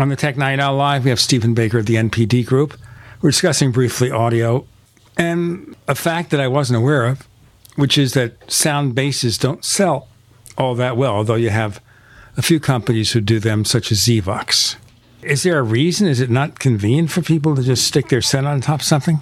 On 0.00 0.08
the 0.08 0.16
Tech 0.16 0.38
Night 0.38 0.58
Owl 0.58 0.76
Live, 0.76 1.04
we 1.04 1.10
have 1.10 1.20
Stephen 1.20 1.52
Baker 1.52 1.76
of 1.76 1.84
the 1.84 1.96
NPD 1.96 2.46
Group. 2.46 2.74
We're 3.20 3.32
discussing 3.32 3.70
briefly 3.70 4.10
audio 4.10 4.66
and 5.18 5.76
a 5.86 5.94
fact 5.94 6.30
that 6.30 6.40
I 6.40 6.48
wasn't 6.48 6.78
aware 6.78 7.04
of, 7.04 7.28
which 7.76 7.98
is 7.98 8.14
that 8.14 8.50
sound 8.50 8.94
bases 8.94 9.36
don't 9.36 9.62
sell 9.62 10.08
all 10.56 10.74
that 10.76 10.96
well, 10.96 11.12
although 11.12 11.34
you 11.34 11.50
have 11.50 11.82
a 12.38 12.40
few 12.40 12.58
companies 12.58 13.12
who 13.12 13.20
do 13.20 13.38
them, 13.38 13.66
such 13.66 13.92
as 13.92 13.98
Zvox. 13.98 14.76
Is 15.20 15.42
there 15.42 15.58
a 15.58 15.62
reason? 15.62 16.08
Is 16.08 16.18
it 16.18 16.30
not 16.30 16.58
convenient 16.58 17.10
for 17.10 17.20
people 17.20 17.54
to 17.54 17.62
just 17.62 17.86
stick 17.86 18.08
their 18.08 18.22
set 18.22 18.46
on 18.46 18.62
top 18.62 18.80
of 18.80 18.86
something? 18.86 19.20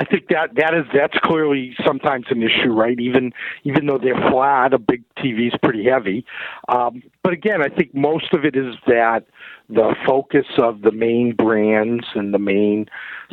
I 0.00 0.04
think 0.04 0.28
that 0.30 0.54
that 0.56 0.74
is 0.74 0.86
that's 0.94 1.16
clearly 1.22 1.76
sometimes 1.86 2.24
an 2.30 2.42
issue, 2.42 2.72
right? 2.72 2.98
Even 2.98 3.32
even 3.64 3.86
though 3.86 3.98
they're 3.98 4.30
flat, 4.32 4.72
a 4.72 4.78
big 4.78 5.04
TV 5.18 5.48
is 5.48 5.52
pretty 5.62 5.84
heavy. 5.84 6.24
Um, 6.68 7.02
but 7.22 7.34
again, 7.34 7.62
I 7.62 7.68
think 7.68 7.94
most 7.94 8.32
of 8.32 8.46
it 8.46 8.56
is 8.56 8.74
that 8.86 9.26
the 9.72 9.94
focus 10.06 10.46
of 10.58 10.82
the 10.82 10.92
main 10.92 11.34
brands 11.34 12.04
and 12.14 12.34
the 12.34 12.38
main 12.38 12.86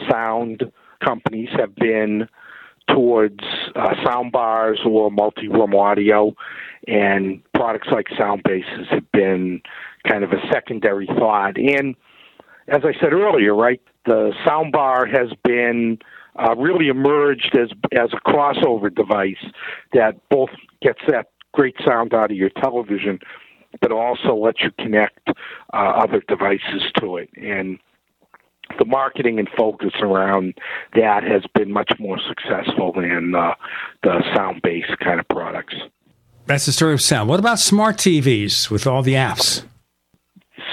sound 0.09 0.71
companies 1.03 1.49
have 1.57 1.75
been 1.75 2.27
towards 2.89 3.43
uh, 3.75 3.93
sound 4.05 4.31
bars 4.31 4.79
or 4.85 5.11
multi-room 5.11 5.75
audio, 5.75 6.33
and 6.87 7.41
products 7.53 7.87
like 7.91 8.07
sound 8.17 8.41
bases 8.43 8.87
have 8.89 9.11
been 9.11 9.61
kind 10.07 10.23
of 10.23 10.31
a 10.31 10.41
secondary 10.51 11.07
thought. 11.07 11.57
And 11.57 11.95
as 12.67 12.81
I 12.83 12.93
said 13.01 13.13
earlier, 13.13 13.55
right, 13.55 13.81
the 14.05 14.31
sound 14.45 14.71
bar 14.71 15.05
has 15.05 15.29
been 15.43 15.99
uh, 16.37 16.55
really 16.55 16.87
emerged 16.87 17.57
as 17.57 17.69
as 17.93 18.09
a 18.13 18.29
crossover 18.29 18.93
device 18.93 19.43
that 19.93 20.15
both 20.29 20.49
gets 20.81 20.99
that 21.07 21.31
great 21.53 21.75
sound 21.85 22.13
out 22.13 22.31
of 22.31 22.37
your 22.37 22.51
television, 22.61 23.19
but 23.81 23.91
also 23.91 24.35
lets 24.35 24.61
you 24.61 24.71
connect 24.79 25.29
uh, 25.29 25.33
other 25.73 26.21
devices 26.27 26.83
to 26.99 27.17
it. 27.17 27.29
And 27.35 27.79
the 28.77 28.85
marketing 28.85 29.39
and 29.39 29.47
focus 29.57 29.93
around 30.01 30.53
that 30.93 31.23
has 31.23 31.43
been 31.53 31.71
much 31.71 31.91
more 31.99 32.19
successful 32.27 32.93
than 32.93 33.33
uh, 33.35 33.53
the 34.03 34.23
sound 34.35 34.61
based 34.61 34.97
kind 34.99 35.19
of 35.19 35.27
products. 35.29 35.75
That's 36.45 36.65
the 36.65 36.71
story 36.71 36.93
of 36.93 37.01
sound. 37.01 37.29
What 37.29 37.39
about 37.39 37.59
smart 37.59 37.97
TVs 37.97 38.69
with 38.69 38.87
all 38.87 39.01
the 39.01 39.13
apps? 39.13 39.63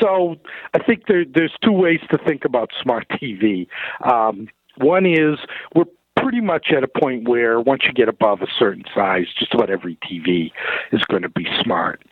So 0.01 0.37
I 0.73 0.79
think 0.79 1.07
there, 1.07 1.25
there's 1.25 1.55
two 1.63 1.73
ways 1.73 2.01
to 2.11 2.19
think 2.19 2.45
about 2.45 2.71
smart 2.83 3.07
TV. 3.11 3.67
Um, 4.05 4.49
one 4.77 5.07
is 5.07 5.39
we're 5.75 5.85
pretty 6.17 6.41
much 6.41 6.69
at 6.77 6.83
a 6.83 6.89
point 6.89 7.29
where 7.29 7.61
once 7.61 7.83
you 7.85 7.93
get 7.93 8.09
above 8.09 8.43
a 8.43 8.47
certain 8.59 8.85
size, 8.95 9.27
just 9.39 9.53
about 9.55 9.71
every 9.71 9.97
TV 9.97 10.53
is 10.93 11.03
going 11.05 11.23
to 11.23 11.29
be 11.29 11.47
smart. 11.63 12.03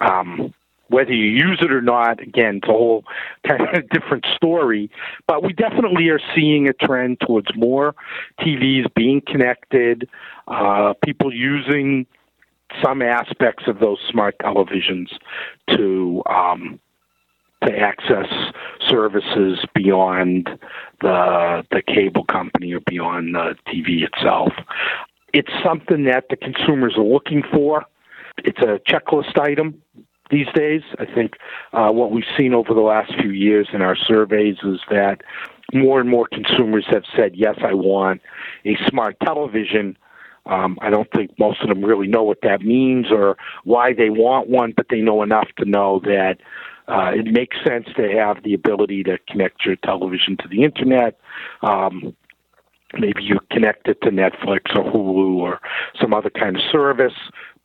Um, 0.00 0.54
whether 0.88 1.12
you 1.12 1.24
use 1.24 1.58
it 1.62 1.72
or 1.72 1.82
not, 1.82 2.20
again, 2.20 2.56
it's 2.56 2.68
a 2.68 2.72
whole 2.72 3.04
kind 3.48 3.62
of 3.76 3.88
different 3.90 4.24
story. 4.36 4.90
But 5.26 5.42
we 5.42 5.52
definitely 5.52 6.08
are 6.08 6.20
seeing 6.34 6.68
a 6.68 6.72
trend 6.72 7.20
towards 7.20 7.48
more 7.56 7.94
TVs 8.40 8.92
being 8.94 9.20
connected, 9.26 10.08
uh, 10.48 10.94
people 11.04 11.34
using 11.34 12.06
some 12.84 13.02
aspects 13.02 13.64
of 13.68 13.78
those 13.78 13.98
smart 14.10 14.36
televisions 14.38 15.08
to 15.70 16.22
um, 16.26 16.80
to 17.64 17.72
access 17.76 18.26
services 18.88 19.64
beyond 19.74 20.48
the 21.00 21.64
the 21.70 21.82
cable 21.82 22.24
company 22.24 22.72
or 22.74 22.80
beyond 22.80 23.34
the 23.34 23.54
TV 23.66 24.02
itself. 24.02 24.52
It's 25.32 25.52
something 25.64 26.04
that 26.04 26.24
the 26.30 26.36
consumers 26.36 26.94
are 26.96 27.04
looking 27.04 27.42
for. 27.52 27.84
It's 28.38 28.58
a 28.58 28.80
checklist 28.90 29.38
item 29.38 29.82
these 30.30 30.46
days. 30.54 30.82
I 30.98 31.04
think 31.04 31.34
uh, 31.72 31.90
what 31.90 32.10
we've 32.10 32.24
seen 32.36 32.54
over 32.54 32.74
the 32.74 32.80
last 32.80 33.12
few 33.20 33.30
years 33.30 33.68
in 33.72 33.82
our 33.82 33.96
surveys 33.96 34.56
is 34.64 34.80
that 34.90 35.22
more 35.72 36.00
and 36.00 36.08
more 36.08 36.28
consumers 36.30 36.86
have 36.90 37.04
said, 37.16 37.34
"Yes, 37.34 37.56
I 37.62 37.74
want 37.74 38.22
a 38.64 38.76
smart 38.88 39.16
television." 39.20 39.96
Um, 40.46 40.78
I 40.80 40.90
don't 40.90 41.10
think 41.10 41.36
most 41.38 41.60
of 41.62 41.68
them 41.68 41.84
really 41.84 42.06
know 42.06 42.22
what 42.22 42.42
that 42.42 42.62
means 42.62 43.10
or 43.10 43.36
why 43.64 43.92
they 43.92 44.10
want 44.10 44.48
one, 44.48 44.72
but 44.76 44.86
they 44.90 45.00
know 45.00 45.22
enough 45.22 45.48
to 45.58 45.64
know 45.64 46.00
that 46.04 46.36
uh, 46.86 47.10
it 47.12 47.26
makes 47.26 47.56
sense 47.66 47.86
to 47.96 48.08
have 48.12 48.44
the 48.44 48.54
ability 48.54 49.02
to 49.04 49.18
connect 49.28 49.66
your 49.66 49.74
television 49.76 50.36
to 50.36 50.48
the 50.48 50.62
internet. 50.62 51.18
Um, 51.62 52.14
maybe 52.94 53.24
you 53.24 53.40
connect 53.50 53.88
it 53.88 54.00
to 54.02 54.10
Netflix 54.10 54.76
or 54.76 54.84
Hulu 54.84 55.36
or 55.38 55.60
some 56.00 56.14
other 56.14 56.30
kind 56.30 56.56
of 56.56 56.62
service, 56.70 57.14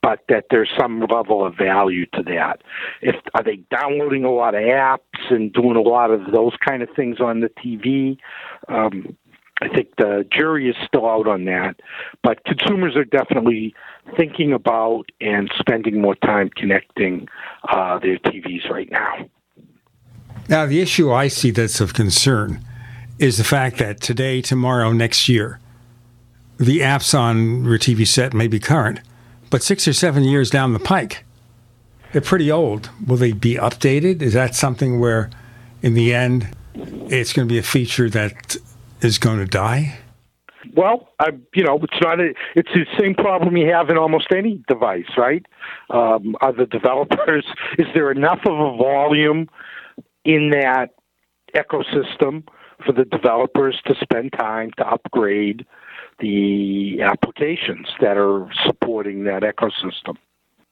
but 0.01 0.21
that 0.29 0.45
there's 0.49 0.69
some 0.79 1.01
level 1.01 1.45
of 1.45 1.55
value 1.55 2.05
to 2.07 2.23
that. 2.23 2.61
If 3.01 3.15
are 3.35 3.43
they 3.43 3.57
downloading 3.69 4.25
a 4.25 4.31
lot 4.31 4.55
of 4.55 4.61
apps 4.61 4.99
and 5.29 5.53
doing 5.53 5.75
a 5.75 5.81
lot 5.81 6.11
of 6.11 6.31
those 6.31 6.53
kind 6.65 6.81
of 6.81 6.89
things 6.95 7.19
on 7.19 7.41
the 7.41 7.49
TV? 7.49 8.17
Um, 8.67 9.15
I 9.61 9.67
think 9.67 9.89
the 9.97 10.25
jury 10.31 10.69
is 10.69 10.75
still 10.87 11.07
out 11.07 11.27
on 11.27 11.45
that, 11.45 11.79
but 12.23 12.43
consumers 12.45 12.95
are 12.95 13.05
definitely 13.05 13.75
thinking 14.17 14.53
about 14.53 15.03
and 15.21 15.51
spending 15.59 16.01
more 16.01 16.15
time 16.15 16.49
connecting 16.49 17.27
uh, 17.69 17.99
their 17.99 18.17
TVs 18.17 18.67
right 18.71 18.89
now. 18.91 19.29
Now, 20.49 20.65
the 20.65 20.81
issue 20.81 21.11
I 21.11 21.27
see 21.27 21.51
that's 21.51 21.79
of 21.79 21.93
concern 21.93 22.65
is 23.19 23.37
the 23.37 23.43
fact 23.43 23.77
that 23.77 24.01
today, 24.01 24.41
tomorrow, 24.41 24.91
next 24.91 25.29
year, 25.29 25.59
the 26.57 26.79
apps 26.79 27.17
on 27.17 27.63
your 27.63 27.77
TV 27.77 28.07
set 28.07 28.33
may 28.33 28.47
be 28.47 28.59
current, 28.59 28.99
but 29.51 29.61
six 29.61 29.87
or 29.87 29.93
seven 29.93 30.23
years 30.23 30.49
down 30.49 30.73
the 30.73 30.79
pike, 30.79 31.23
they're 32.11 32.21
pretty 32.21 32.49
old. 32.49 32.89
Will 33.05 33.17
they 33.17 33.33
be 33.33 33.55
updated? 33.55 34.21
Is 34.23 34.33
that 34.33 34.55
something 34.55 34.99
where, 34.99 35.29
in 35.83 35.93
the 35.93 36.13
end, 36.13 36.49
it's 36.73 37.33
going 37.33 37.47
to 37.47 37.53
be 37.53 37.59
a 37.59 37.63
feature 37.63 38.09
that 38.09 38.57
is 39.01 39.19
going 39.19 39.39
to 39.39 39.45
die? 39.45 39.99
Well, 40.73 41.09
I, 41.19 41.31
you 41.53 41.63
know, 41.63 41.79
it's 41.83 42.01
not 42.01 42.19
a, 42.19 42.33
it's 42.55 42.69
the 42.73 42.85
same 42.97 43.13
problem 43.13 43.57
you 43.57 43.67
have 43.71 43.89
in 43.89 43.97
almost 43.97 44.27
any 44.31 44.63
device, 44.67 45.17
right? 45.17 45.45
Um, 45.89 46.35
are 46.39 46.53
the 46.53 46.65
developers, 46.65 47.45
is 47.77 47.87
there 47.93 48.09
enough 48.09 48.39
of 48.45 48.53
a 48.53 48.77
volume 48.77 49.49
in 50.23 50.51
that 50.51 50.91
ecosystem 51.53 52.47
for 52.85 52.93
the 52.93 53.03
developers 53.05 53.81
to 53.85 53.95
spend 54.01 54.31
time 54.33 54.71
to 54.77 54.87
upgrade 54.87 55.65
the 56.21 57.01
applications 57.01 57.87
that 57.99 58.17
are 58.17 58.47
supporting 58.65 59.25
that 59.25 59.43
ecosystem? 59.43 60.15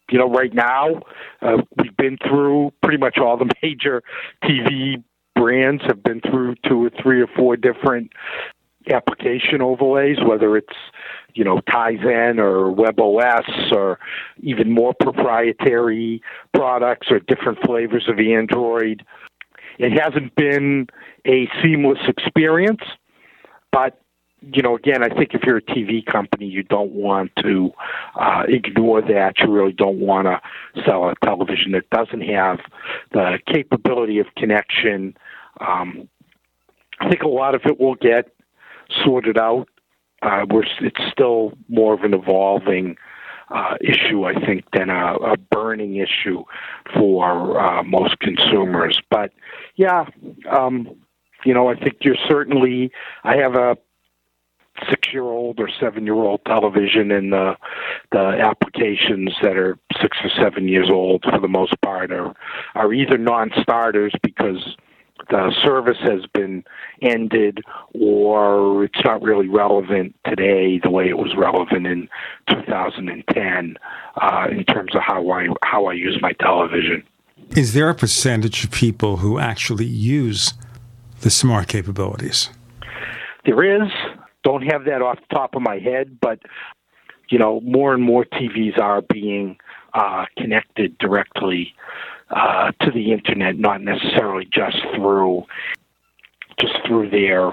You 0.09 0.19
know, 0.19 0.29
right 0.29 0.53
now, 0.53 1.01
uh, 1.41 1.57
we've 1.77 1.95
been 1.97 2.17
through 2.17 2.71
pretty 2.81 2.97
much 2.97 3.17
all 3.17 3.37
the 3.37 3.51
major 3.63 4.01
TV 4.43 5.03
brands 5.35 5.83
have 5.87 6.03
been 6.03 6.21
through 6.21 6.55
two 6.67 6.85
or 6.85 6.91
three 7.01 7.21
or 7.21 7.27
four 7.27 7.55
different 7.55 8.11
application 8.91 9.61
overlays, 9.61 10.17
whether 10.25 10.57
it's 10.57 10.73
you 11.33 11.43
know 11.43 11.59
Tizen 11.69 12.39
or 12.39 12.73
WebOS 12.73 13.71
or 13.71 13.99
even 14.41 14.71
more 14.71 14.93
proprietary 14.99 16.21
products 16.53 17.07
or 17.11 17.19
different 17.19 17.59
flavors 17.65 18.07
of 18.07 18.19
Android. 18.19 19.05
It 19.77 19.97
hasn't 19.97 20.35
been 20.35 20.87
a 21.25 21.47
seamless 21.61 21.99
experience, 22.07 22.81
but 23.71 24.01
you 24.41 24.61
know, 24.61 24.75
again, 24.75 25.03
I 25.03 25.09
think 25.09 25.33
if 25.33 25.43
you're 25.43 25.57
a 25.57 25.61
TV 25.61 26.05
company, 26.05 26.45
you 26.45 26.63
don't 26.63 26.91
want 26.91 27.31
to 27.43 27.71
uh, 28.15 28.43
ignore 28.47 29.01
that. 29.01 29.39
You 29.39 29.51
really 29.51 29.73
don't 29.73 29.99
want 29.99 30.27
to 30.27 30.41
sell 30.85 31.09
a 31.09 31.13
television 31.23 31.71
that 31.73 31.89
doesn't 31.89 32.21
have 32.21 32.59
the 33.11 33.39
capability 33.47 34.19
of 34.19 34.27
connection. 34.35 35.15
Um, 35.59 36.07
I 36.99 37.09
think 37.09 37.23
a 37.23 37.27
lot 37.27 37.55
of 37.55 37.61
it 37.65 37.79
will 37.79 37.95
get 37.95 38.31
sorted 39.03 39.37
out. 39.37 39.67
Uh, 40.21 40.45
we're, 40.49 40.65
it's 40.81 41.11
still 41.11 41.53
more 41.67 41.93
of 41.93 42.01
an 42.03 42.13
evolving 42.13 42.97
uh, 43.49 43.75
issue, 43.81 44.25
I 44.25 44.33
think, 44.45 44.65
than 44.73 44.89
a, 44.89 45.15
a 45.15 45.37
burning 45.37 45.95
issue 45.95 46.43
for 46.93 47.59
uh, 47.59 47.83
most 47.83 48.19
consumers. 48.19 49.01
But 49.09 49.31
yeah, 49.75 50.05
um, 50.49 50.89
you 51.45 51.53
know, 51.53 51.69
I 51.69 51.75
think 51.75 51.97
you're 52.01 52.17
certainly. 52.27 52.91
I 53.23 53.37
have 53.37 53.55
a 53.55 53.77
six-year-old 54.89 55.59
or 55.59 55.69
seven-year-old 55.79 56.45
television, 56.45 57.11
and 57.11 57.33
the 57.33 57.55
the 58.11 58.19
applications 58.19 59.35
that 59.41 59.57
are 59.57 59.77
six 60.01 60.17
or 60.23 60.29
seven 60.41 60.67
years 60.67 60.89
old, 60.89 61.23
for 61.23 61.39
the 61.39 61.47
most 61.47 61.79
part, 61.81 62.11
are 62.11 62.33
are 62.75 62.93
either 62.93 63.17
non-starters 63.17 64.13
because 64.23 64.75
the 65.29 65.53
service 65.63 65.97
has 66.01 66.25
been 66.33 66.63
ended 67.01 67.61
or 67.93 68.85
it's 68.85 69.03
not 69.03 69.21
really 69.21 69.47
relevant 69.47 70.15
today 70.25 70.79
the 70.81 70.89
way 70.89 71.09
it 71.09 71.17
was 71.17 71.35
relevant 71.37 71.85
in 71.85 72.07
2010 72.49 73.75
uh, 74.21 74.47
in 74.49 74.63
terms 74.65 74.95
of 74.95 75.01
how 75.01 75.29
I 75.29 75.47
how 75.63 75.85
I 75.85 75.93
use 75.93 76.17
my 76.21 76.33
television. 76.33 77.03
Is 77.55 77.73
there 77.73 77.89
a 77.89 77.95
percentage 77.95 78.63
of 78.63 78.71
people 78.71 79.17
who 79.17 79.39
actually 79.39 79.85
use 79.85 80.53
the 81.21 81.29
smart 81.29 81.67
capabilities? 81.67 82.49
There 83.45 83.63
is. 83.63 83.89
Don't 84.43 84.63
have 84.63 84.85
that 84.85 85.01
off 85.01 85.19
the 85.19 85.35
top 85.35 85.55
of 85.55 85.61
my 85.61 85.79
head, 85.79 86.17
but 86.19 86.39
you 87.29 87.37
know, 87.37 87.61
more 87.61 87.93
and 87.93 88.03
more 88.03 88.25
TVs 88.25 88.79
are 88.79 89.01
being 89.01 89.57
uh, 89.93 90.25
connected 90.37 90.97
directly 90.97 91.73
uh, 92.31 92.71
to 92.81 92.91
the 92.91 93.11
internet, 93.11 93.57
not 93.57 93.81
necessarily 93.81 94.47
just 94.51 94.77
through 94.95 95.45
just 96.59 96.75
through 96.85 97.09
their 97.09 97.51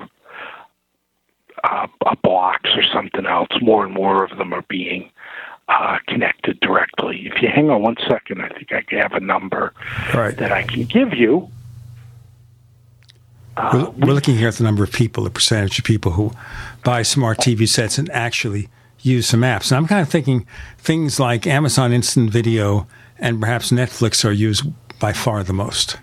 uh, 1.64 1.86
a 2.06 2.16
box 2.22 2.70
or 2.76 2.82
something 2.92 3.26
else. 3.26 3.48
More 3.60 3.84
and 3.84 3.94
more 3.94 4.24
of 4.24 4.36
them 4.38 4.52
are 4.52 4.64
being 4.68 5.10
uh, 5.68 5.98
connected 6.06 6.60
directly. 6.60 7.26
If 7.26 7.42
you 7.42 7.48
hang 7.48 7.70
on 7.70 7.82
one 7.82 7.96
second, 8.08 8.42
I 8.42 8.48
think 8.48 8.72
I 8.72 8.82
have 8.96 9.12
a 9.12 9.20
number 9.20 9.72
right. 10.14 10.36
that 10.36 10.52
I 10.52 10.62
can 10.62 10.84
give 10.84 11.14
you. 11.14 11.50
Uh, 13.56 13.70
we're, 13.96 14.06
we're 14.06 14.12
looking 14.12 14.36
here 14.36 14.48
at 14.48 14.54
the 14.54 14.64
number 14.64 14.84
of 14.84 14.92
people, 14.92 15.24
the 15.24 15.30
percentage 15.30 15.78
of 15.78 15.84
people 15.84 16.12
who 16.12 16.30
buy 16.86 17.02
smart 17.02 17.38
TV 17.38 17.68
sets 17.68 17.98
and 17.98 18.08
actually 18.12 18.68
use 19.00 19.26
some 19.26 19.40
apps. 19.40 19.72
And 19.72 19.76
I'm 19.76 19.88
kind 19.88 20.00
of 20.00 20.08
thinking 20.08 20.46
things 20.78 21.18
like 21.18 21.44
Amazon 21.44 21.92
Instant 21.92 22.30
Video 22.30 22.86
and 23.18 23.40
perhaps 23.40 23.72
Netflix 23.72 24.24
are 24.24 24.30
used 24.30 24.64
by 25.00 25.12
far 25.12 25.42
the 25.42 25.52
most. 25.52 25.98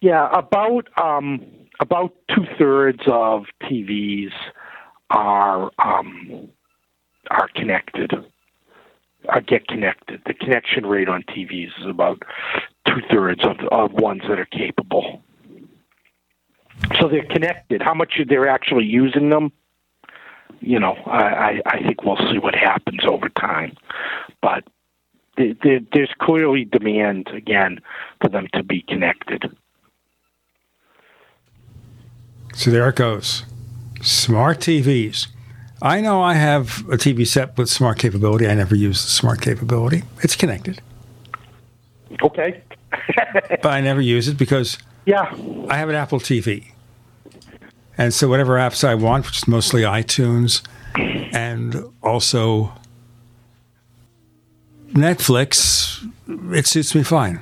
Yeah, 0.00 0.28
about 0.32 0.88
um, 1.00 1.40
about 1.78 2.12
two 2.34 2.44
thirds 2.58 3.00
of 3.06 3.44
TVs 3.62 4.32
are 5.10 5.70
um, 5.78 6.48
are 7.30 7.48
connected, 7.54 8.10
are 9.28 9.40
get 9.40 9.68
connected. 9.68 10.20
The 10.26 10.34
connection 10.34 10.84
rate 10.84 11.08
on 11.08 11.22
TVs 11.22 11.70
is 11.80 11.86
about 11.88 12.22
two 12.88 13.00
thirds 13.10 13.44
of 13.44 13.56
of 13.70 13.92
ones 13.92 14.22
that 14.28 14.38
are 14.40 14.46
capable. 14.46 15.22
So 17.00 17.08
they're 17.08 17.24
connected. 17.24 17.80
How 17.82 17.94
much 17.94 18.14
are 18.18 18.24
they're 18.24 18.48
actually 18.48 18.84
using 18.84 19.30
them, 19.30 19.50
you 20.60 20.78
know, 20.78 20.94
I, 21.06 21.60
I 21.66 21.82
think 21.82 22.04
we'll 22.04 22.16
see 22.30 22.38
what 22.38 22.54
happens 22.54 23.04
over 23.04 23.28
time. 23.28 23.76
But 24.42 24.64
there's 25.36 26.14
clearly 26.20 26.64
demand 26.64 27.28
again 27.28 27.80
for 28.20 28.28
them 28.28 28.48
to 28.54 28.62
be 28.62 28.82
connected. 28.82 29.44
So 32.54 32.70
there 32.70 32.88
it 32.88 32.96
goes. 32.96 33.44
Smart 34.02 34.60
TVs. 34.60 35.28
I 35.82 36.00
know 36.00 36.22
I 36.22 36.34
have 36.34 36.88
a 36.88 36.96
TV 36.96 37.26
set 37.26 37.56
with 37.58 37.68
smart 37.68 37.98
capability. 37.98 38.46
I 38.46 38.54
never 38.54 38.74
use 38.74 39.02
the 39.02 39.10
smart 39.10 39.42
capability. 39.42 40.04
It's 40.22 40.34
connected. 40.34 40.80
Okay. 42.22 42.62
but 43.62 43.66
I 43.66 43.82
never 43.82 44.00
use 44.00 44.26
it 44.26 44.38
because 44.38 44.78
yeah, 45.04 45.34
I 45.68 45.76
have 45.76 45.88
an 45.90 45.94
Apple 45.94 46.18
TV. 46.18 46.72
And 47.98 48.12
so 48.12 48.28
whatever 48.28 48.56
apps 48.56 48.84
I 48.86 48.94
want, 48.94 49.26
which 49.26 49.38
is 49.38 49.48
mostly 49.48 49.82
iTunes 49.82 50.62
and 51.34 51.76
also 52.02 52.72
Netflix, 54.92 56.06
it 56.54 56.66
suits 56.66 56.94
me 56.94 57.02
fine. 57.02 57.40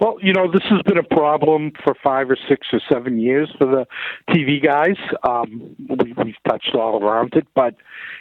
Well, 0.00 0.16
you 0.22 0.32
know, 0.32 0.50
this 0.50 0.62
has 0.64 0.80
been 0.82 0.98
a 0.98 1.02
problem 1.02 1.72
for 1.82 1.94
five 2.02 2.30
or 2.30 2.36
six 2.48 2.68
or 2.72 2.80
seven 2.88 3.18
years 3.18 3.50
for 3.58 3.66
the 3.66 3.86
TV 4.30 4.62
guys. 4.62 4.96
Um, 5.24 5.74
we, 5.88 6.12
we've 6.12 6.36
touched 6.48 6.74
all 6.74 7.02
around 7.02 7.34
it, 7.34 7.48
but 7.54 7.74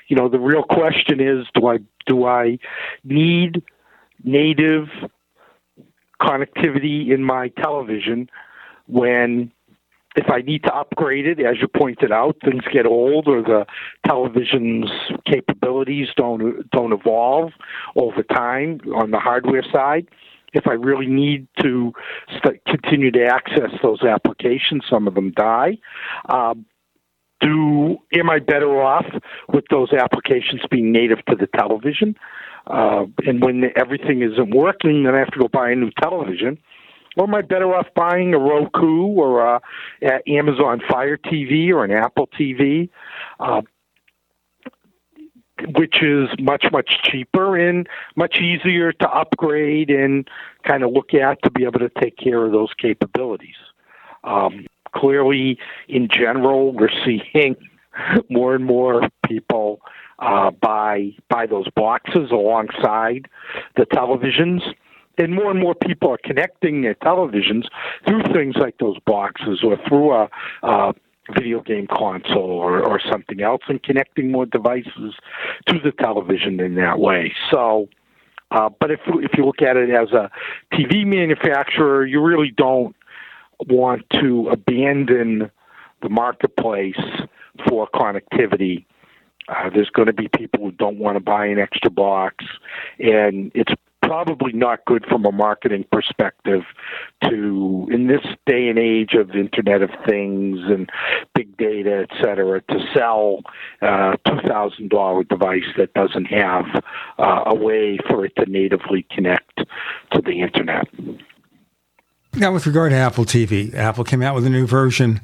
you 0.07 0.15
know, 0.15 0.27
the 0.27 0.39
real 0.39 0.63
question 0.63 1.19
is: 1.19 1.45
Do 1.53 1.67
I 1.67 1.77
do 2.07 2.25
I 2.25 2.57
need 3.03 3.61
native 4.23 4.87
connectivity 6.19 7.11
in 7.11 7.23
my 7.23 7.49
television 7.49 8.27
when 8.87 9.51
if 10.17 10.31
I 10.31 10.41
need 10.41 10.63
to 10.63 10.73
upgrade 10.75 11.27
it, 11.27 11.39
as 11.39 11.57
you 11.61 11.67
pointed 11.67 12.11
out, 12.11 12.37
things 12.43 12.63
get 12.73 12.87
old 12.87 13.27
or 13.27 13.43
the 13.43 13.67
television's 14.05 14.89
capabilities 15.25 16.07
don't 16.17 16.69
don't 16.71 16.91
evolve 16.91 17.51
over 17.95 18.23
time 18.23 18.81
on 18.95 19.11
the 19.11 19.19
hardware 19.19 19.63
side. 19.71 20.07
If 20.53 20.67
I 20.67 20.71
really 20.71 21.05
need 21.05 21.47
to 21.61 21.93
st- 22.35 22.65
continue 22.65 23.11
to 23.11 23.25
access 23.25 23.69
those 23.83 24.01
applications, 24.01 24.83
some 24.89 25.07
of 25.07 25.13
them 25.13 25.31
die. 25.35 25.77
Um, 26.29 26.65
do 27.39 27.97
am 28.17 28.31
I 28.31 28.39
better 28.39 28.81
off 28.81 29.05
with 29.53 29.65
those 29.69 29.93
applications 29.93 30.61
being 30.71 30.91
native 30.91 31.23
to 31.29 31.35
the 31.35 31.47
television? 31.55 32.15
Uh, 32.65 33.05
and 33.27 33.43
when 33.43 33.65
everything 33.75 34.23
isn't 34.23 34.49
working, 34.49 35.03
then 35.03 35.13
I 35.13 35.19
have 35.19 35.31
to 35.31 35.39
go 35.39 35.47
buy 35.47 35.69
a 35.69 35.75
new 35.75 35.91
television 36.01 36.57
or 37.17 37.25
am 37.25 37.35
I 37.35 37.41
better 37.41 37.73
off 37.73 37.87
buying 37.95 38.33
a 38.33 38.39
Roku 38.39 39.07
or 39.07 39.41
a, 39.41 39.61
a 40.01 40.29
Amazon 40.29 40.81
Fire 40.87 41.17
TV 41.17 41.69
or 41.69 41.83
an 41.83 41.91
Apple 41.91 42.27
TV? 42.27 42.89
Uh, 43.39 43.61
which 45.75 46.03
is 46.03 46.29
much 46.39 46.65
much 46.71 46.99
cheaper 47.03 47.57
and 47.57 47.87
much 48.15 48.39
easier 48.39 48.91
to 48.93 49.09
upgrade 49.09 49.89
and 49.89 50.29
kind 50.63 50.83
of 50.83 50.91
look 50.91 51.13
at 51.13 51.41
to 51.41 51.49
be 51.49 51.63
able 51.63 51.79
to 51.79 51.89
take 51.99 52.15
care 52.15 52.45
of 52.45 52.51
those 52.51 52.69
capabilities. 52.77 53.55
Um, 54.23 54.67
clearly, 54.95 55.57
in 55.87 56.09
general, 56.09 56.73
we're 56.73 56.91
seeing 57.05 57.55
more 58.29 58.53
and 58.53 58.65
more 58.65 59.09
people 59.25 59.81
uh, 60.19 60.51
buy 60.51 61.15
buy 61.29 61.45
those 61.45 61.67
boxes 61.75 62.31
alongside 62.31 63.27
the 63.75 63.85
televisions. 63.85 64.61
And 65.17 65.33
more 65.33 65.49
and 65.49 65.59
more 65.59 65.75
people 65.75 66.11
are 66.11 66.19
connecting 66.23 66.81
their 66.81 66.95
televisions 66.95 67.65
through 68.07 68.23
things 68.33 68.55
like 68.55 68.77
those 68.77 68.97
boxes 69.05 69.61
or 69.63 69.77
through 69.87 70.13
a, 70.13 70.93
video 71.35 71.61
game 71.61 71.87
console 71.87 72.49
or, 72.49 72.81
or 72.81 73.01
something 73.11 73.41
else 73.41 73.61
and 73.67 73.83
connecting 73.83 74.31
more 74.31 74.45
devices 74.45 75.13
to 75.65 75.79
the 75.83 75.91
television 75.91 76.59
in 76.59 76.75
that 76.75 76.99
way. 76.99 77.33
So, 77.51 77.89
uh, 78.51 78.69
but 78.79 78.91
if 78.91 79.01
if 79.07 79.31
you 79.37 79.45
look 79.45 79.61
at 79.61 79.75
it 79.75 79.89
as 79.89 80.11
a 80.11 80.31
TV 80.73 81.05
manufacturer, 81.05 82.05
you 82.05 82.21
really 82.21 82.53
don't 82.55 82.95
want 83.67 84.09
to 84.21 84.47
abandon 84.49 85.51
the 86.01 86.09
marketplace 86.09 86.95
for 87.67 87.87
connectivity. 87.93 88.85
Uh, 89.49 89.69
there's 89.69 89.89
going 89.89 90.05
to 90.05 90.13
be 90.13 90.29
people 90.29 90.63
who 90.63 90.71
don't 90.71 90.97
want 90.97 91.15
to 91.15 91.19
buy 91.19 91.45
an 91.45 91.59
extra 91.59 91.89
box, 91.89 92.45
and 92.99 93.51
it's 93.55 93.73
probably 94.07 94.53
not 94.53 94.85
good 94.85 95.05
from 95.05 95.25
a 95.25 95.31
marketing 95.31 95.85
perspective 95.91 96.61
to 97.21 97.87
in 97.91 98.07
this 98.07 98.21
day 98.45 98.69
and 98.69 98.79
age 98.79 99.13
of 99.13 99.31
internet 99.31 99.81
of 99.81 99.89
things 100.07 100.59
and 100.69 100.89
big 101.35 101.55
data 101.57 102.05
et 102.09 102.17
cetera 102.23 102.61
to 102.61 102.79
sell 102.95 103.41
a 103.81 104.17
$2000 104.25 105.27
device 105.27 105.63
that 105.77 105.93
doesn't 105.93 106.25
have 106.25 106.63
uh, 107.19 107.43
a 107.47 107.55
way 107.55 107.99
for 108.07 108.25
it 108.25 108.33
to 108.37 108.49
natively 108.49 109.05
connect 109.11 109.57
to 110.11 110.21
the 110.21 110.41
internet. 110.41 110.87
Now 112.33 112.53
with 112.53 112.65
regard 112.65 112.91
to 112.91 112.97
apple 112.97 113.25
tv 113.25 113.73
apple 113.75 114.05
came 114.05 114.21
out 114.21 114.35
with 114.35 114.45
a 114.45 114.49
new 114.49 114.65
version 114.65 115.19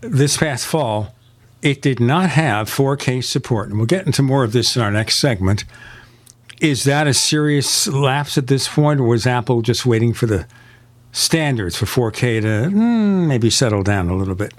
this 0.00 0.38
past 0.38 0.66
fall. 0.66 1.14
It 1.60 1.82
did 1.82 2.00
not 2.00 2.30
have 2.30 2.70
4k 2.70 3.22
support 3.22 3.68
and 3.68 3.76
we'll 3.76 3.86
get 3.86 4.06
into 4.06 4.22
more 4.22 4.44
of 4.44 4.52
this 4.52 4.76
in 4.76 4.82
our 4.82 4.90
next 4.90 5.16
segment 5.16 5.64
is 6.60 6.84
that 6.84 7.06
a 7.06 7.14
serious 7.14 7.86
lapse 7.86 8.36
at 8.36 8.46
this 8.48 8.68
point, 8.68 9.00
or 9.00 9.04
was 9.04 9.26
Apple 9.26 9.62
just 9.62 9.86
waiting 9.86 10.12
for 10.12 10.26
the 10.26 10.46
standards 11.12 11.76
for 11.76 11.86
4K 11.86 12.42
to 12.42 12.70
mm, 12.70 13.26
maybe 13.26 13.50
settle 13.50 13.82
down 13.82 14.08
a 14.08 14.16
little 14.16 14.34
bit? 14.34 14.52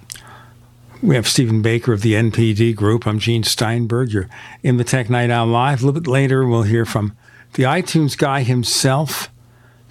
We 1.01 1.15
have 1.15 1.27
Stephen 1.27 1.61
Baker 1.61 1.93
of 1.93 2.01
the 2.01 2.13
NPD 2.13 2.75
Group. 2.75 3.07
I'm 3.07 3.19
Gene 3.19 3.43
Steinberg. 3.43 4.11
You're 4.11 4.29
in 4.63 4.77
the 4.77 4.83
Tech 4.83 5.09
Night 5.09 5.29
Owl 5.29 5.47
Live. 5.47 5.81
A 5.81 5.85
little 5.85 6.01
bit 6.01 6.09
later, 6.09 6.45
we'll 6.45 6.63
hear 6.63 6.85
from 6.85 7.15
the 7.53 7.63
iTunes 7.63 8.17
guy 8.17 8.43
himself, 8.43 9.29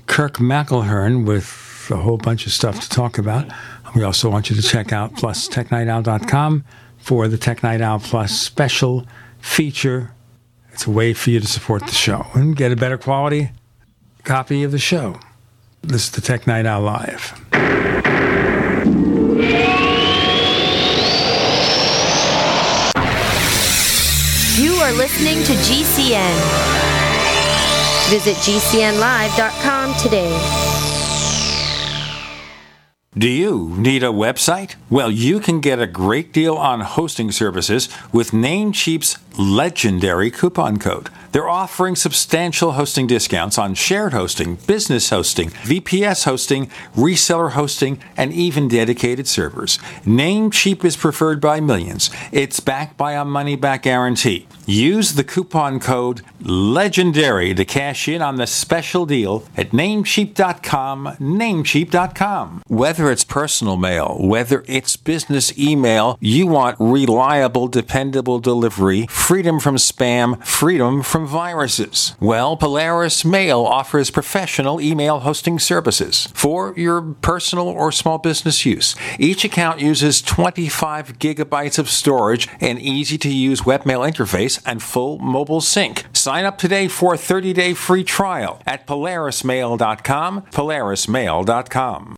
Kirk 0.06 0.36
McElhearn, 0.36 1.26
with 1.26 1.88
a 1.90 1.96
whole 1.96 2.18
bunch 2.18 2.46
of 2.46 2.52
stuff 2.52 2.80
to 2.80 2.88
talk 2.88 3.16
about. 3.16 3.50
We 3.94 4.02
also 4.02 4.28
want 4.28 4.50
you 4.50 4.56
to 4.56 4.62
check 4.62 4.92
out 4.92 5.16
plus 5.16 5.48
technightowl.com 5.48 6.64
for 6.98 7.26
the 7.26 7.38
Tech 7.38 7.62
Night 7.62 7.80
Owl 7.80 8.00
Plus 8.00 8.38
special 8.38 9.06
feature 9.40 10.12
it's 10.78 10.86
a 10.86 10.90
way 10.92 11.12
for 11.12 11.30
you 11.30 11.40
to 11.40 11.46
support 11.48 11.84
the 11.86 11.92
show 11.92 12.24
and 12.34 12.54
get 12.54 12.70
a 12.70 12.76
better 12.76 12.96
quality 12.96 13.50
copy 14.22 14.62
of 14.62 14.70
the 14.70 14.78
show. 14.78 15.18
This 15.82 16.04
is 16.04 16.10
the 16.12 16.20
Tech 16.20 16.46
Night 16.46 16.66
Owl 16.66 16.82
Live. 16.82 17.32
You 24.56 24.72
are 24.74 24.92
listening 24.92 25.42
to 25.42 25.52
GCN. 25.66 26.38
Visit 28.10 28.36
GCNlive.com 28.36 29.94
today. 30.00 30.78
Do 33.18 33.28
you 33.28 33.74
need 33.76 34.04
a 34.04 34.12
website? 34.12 34.76
Well, 34.88 35.10
you 35.10 35.40
can 35.40 35.58
get 35.58 35.80
a 35.80 35.88
great 35.88 36.32
deal 36.32 36.54
on 36.54 36.82
hosting 36.82 37.32
services 37.32 37.88
with 38.12 38.30
Namecheap's 38.30 39.18
legendary 39.38 40.30
coupon 40.30 40.78
code. 40.78 41.10
They're 41.32 41.48
offering 41.48 41.94
substantial 41.94 42.72
hosting 42.72 43.06
discounts 43.06 43.58
on 43.58 43.74
shared 43.74 44.12
hosting, 44.12 44.56
business 44.66 45.10
hosting, 45.10 45.50
VPS 45.50 46.24
hosting, 46.24 46.70
reseller 46.96 47.52
hosting, 47.52 48.00
and 48.16 48.32
even 48.32 48.68
dedicated 48.68 49.28
servers. 49.28 49.78
Namecheap 50.04 50.84
is 50.84 50.96
preferred 50.96 51.40
by 51.40 51.60
millions. 51.60 52.10
It's 52.32 52.60
backed 52.60 52.96
by 52.96 53.12
a 53.12 53.24
money 53.24 53.56
back 53.56 53.82
guarantee. 53.82 54.48
Use 54.66 55.14
the 55.14 55.24
coupon 55.24 55.80
code 55.80 56.22
LEGENDARY 56.42 57.54
to 57.56 57.64
cash 57.64 58.06
in 58.08 58.22
on 58.22 58.36
the 58.36 58.46
special 58.46 59.06
deal 59.06 59.44
at 59.56 59.70
namecheap.com, 59.70 61.16
namecheap.com. 61.18 62.62
Whether 62.66 63.10
it's 63.10 63.24
personal 63.24 63.76
mail, 63.76 64.16
whether 64.20 64.64
it's 64.66 64.96
business 64.96 65.58
email, 65.58 66.16
you 66.20 66.46
want 66.46 66.76
reliable, 66.78 67.68
dependable 67.68 68.40
delivery, 68.40 69.06
freedom 69.28 69.60
from 69.60 69.76
spam, 69.76 70.42
freedom 70.42 71.02
from 71.02 71.26
viruses. 71.26 72.16
Well, 72.18 72.56
Polaris 72.56 73.26
Mail 73.26 73.60
offers 73.60 74.10
professional 74.10 74.80
email 74.80 75.18
hosting 75.18 75.58
services 75.58 76.30
for 76.32 76.72
your 76.78 77.02
personal 77.02 77.68
or 77.68 77.92
small 77.92 78.16
business 78.16 78.64
use. 78.64 78.96
Each 79.18 79.44
account 79.44 79.80
uses 79.80 80.22
25 80.22 81.18
gigabytes 81.18 81.78
of 81.78 81.90
storage, 81.90 82.48
an 82.62 82.78
easy 82.78 83.18
to 83.18 83.28
use 83.28 83.60
webmail 83.60 84.10
interface, 84.10 84.62
and 84.64 84.82
full 84.82 85.18
mobile 85.18 85.60
sync. 85.60 86.06
Sign 86.14 86.46
up 86.46 86.56
today 86.56 86.88
for 86.88 87.12
a 87.12 87.18
30 87.18 87.52
day 87.52 87.74
free 87.74 88.04
trial 88.04 88.62
at 88.66 88.86
polarismail.com. 88.86 90.40
Polarismail.com. 90.52 92.17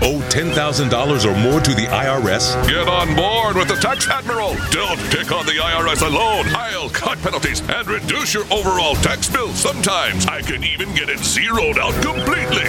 Owe 0.03 0.19
$10,000 0.29 1.25
or 1.25 1.37
more 1.37 1.59
to 1.61 1.75
the 1.75 1.85
IRS? 1.85 2.55
Get 2.67 2.87
on 2.87 3.15
board 3.15 3.55
with 3.55 3.67
the 3.67 3.75
Tax 3.75 4.07
Admiral. 4.09 4.55
Don't 4.71 4.97
pick 5.11 5.31
on 5.31 5.45
the 5.45 5.61
IRS 5.61 6.01
alone. 6.01 6.47
I'll 6.55 6.89
cut 6.89 7.19
penalties 7.19 7.61
and 7.69 7.87
reduce 7.87 8.33
your 8.33 8.45
overall 8.51 8.95
tax 8.95 9.29
bill. 9.29 9.49
Sometimes 9.53 10.25
I 10.25 10.41
can 10.41 10.63
even 10.63 10.91
get 10.95 11.09
it 11.09 11.19
zeroed 11.19 11.77
out 11.77 11.93
completely. 12.01 12.65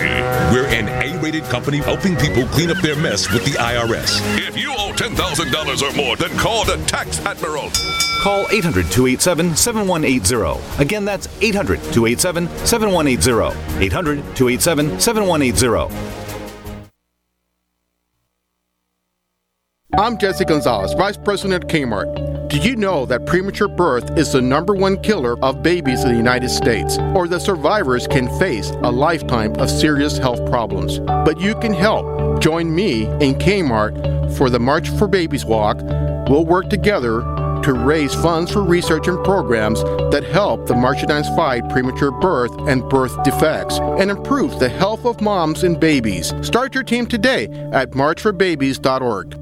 We're 0.53 0.67
an 0.69 0.89
A-rated 0.89 1.45
company 1.45 1.79
helping 1.79 2.17
people 2.17 2.45
clean 2.49 2.71
up 2.71 2.83
their 2.83 2.97
mess 2.97 3.33
with 3.33 3.47
the 3.47 3.53
IRS. 3.53 4.21
If 4.37 4.59
you 4.59 4.71
owe 4.73 4.93
$10,000 4.95 5.83
or 5.83 5.97
more, 5.97 6.17
then 6.17 6.37
call 6.37 6.67
the 6.67 6.77
Tax 6.87 7.19
Admiral. 7.21 7.71
Call 8.23 8.47
800 8.53 8.91
287 8.91 9.57
7180. 9.57 10.83
Again, 10.83 11.07
that's 11.07 11.29
800 11.41 11.81
287 11.95 12.47
7180. 12.67 13.83
800 13.83 14.37
287 14.37 15.01
7180. 15.01 16.32
I'm 19.99 20.17
Jesse 20.17 20.47
Gonzalez, 20.47 20.95
Vice 20.95 21.19
President 21.19 21.65
at 21.65 21.69
Kmart. 21.69 22.49
Did 22.49 22.65
you 22.65 22.77
know 22.77 23.05
that 23.05 23.27
premature 23.27 23.69
birth 23.69 24.17
is 24.17 24.33
the 24.33 24.41
number 24.41 24.75
one 24.75 24.99
killer 25.03 25.39
of 25.45 25.63
babies 25.63 26.03
in 26.03 26.13
the 26.13 26.17
United 26.17 26.49
States, 26.49 26.97
or 27.15 27.29
that 27.29 27.41
survivors 27.41 28.07
can 28.07 28.27
face 28.39 28.71
a 28.71 28.91
lifetime 28.91 29.55
of 29.57 29.71
serious 29.71 30.17
health 30.17 30.49
problems? 30.49 30.99
But 30.99 31.39
you 31.39 31.55
can 31.57 31.75
help. 31.75 32.41
Join 32.41 32.75
me 32.75 33.05
in 33.05 33.35
Kmart 33.35 34.35
for 34.39 34.49
the 34.49 34.59
March 34.59 34.89
for 34.89 35.07
Babies 35.07 35.45
Walk. 35.45 35.77
We'll 36.27 36.47
work 36.47 36.71
together 36.71 37.21
to 37.63 37.75
raise 37.75 38.15
funds 38.15 38.51
for 38.51 38.65
research 38.65 39.09
and 39.09 39.23
programs 39.23 39.83
that 40.11 40.25
help 40.25 40.67
the 40.67 40.75
marginalized 40.75 41.37
fight 41.37 41.69
premature 41.69 42.13
birth 42.13 42.57
and 42.67 42.83
birth 42.89 43.23
defects 43.25 43.79
and 43.79 44.11
improve 44.11 44.59
the 44.59 44.71
health 44.71 45.05
of 45.05 45.21
moms 45.21 45.65
and 45.65 45.79
babies. 45.79 46.33
Start 46.41 46.75
your 46.75 46.83
team 46.83 47.07
today 47.07 47.45
at 47.73 47.91
marchforbabies.org. 47.91 49.42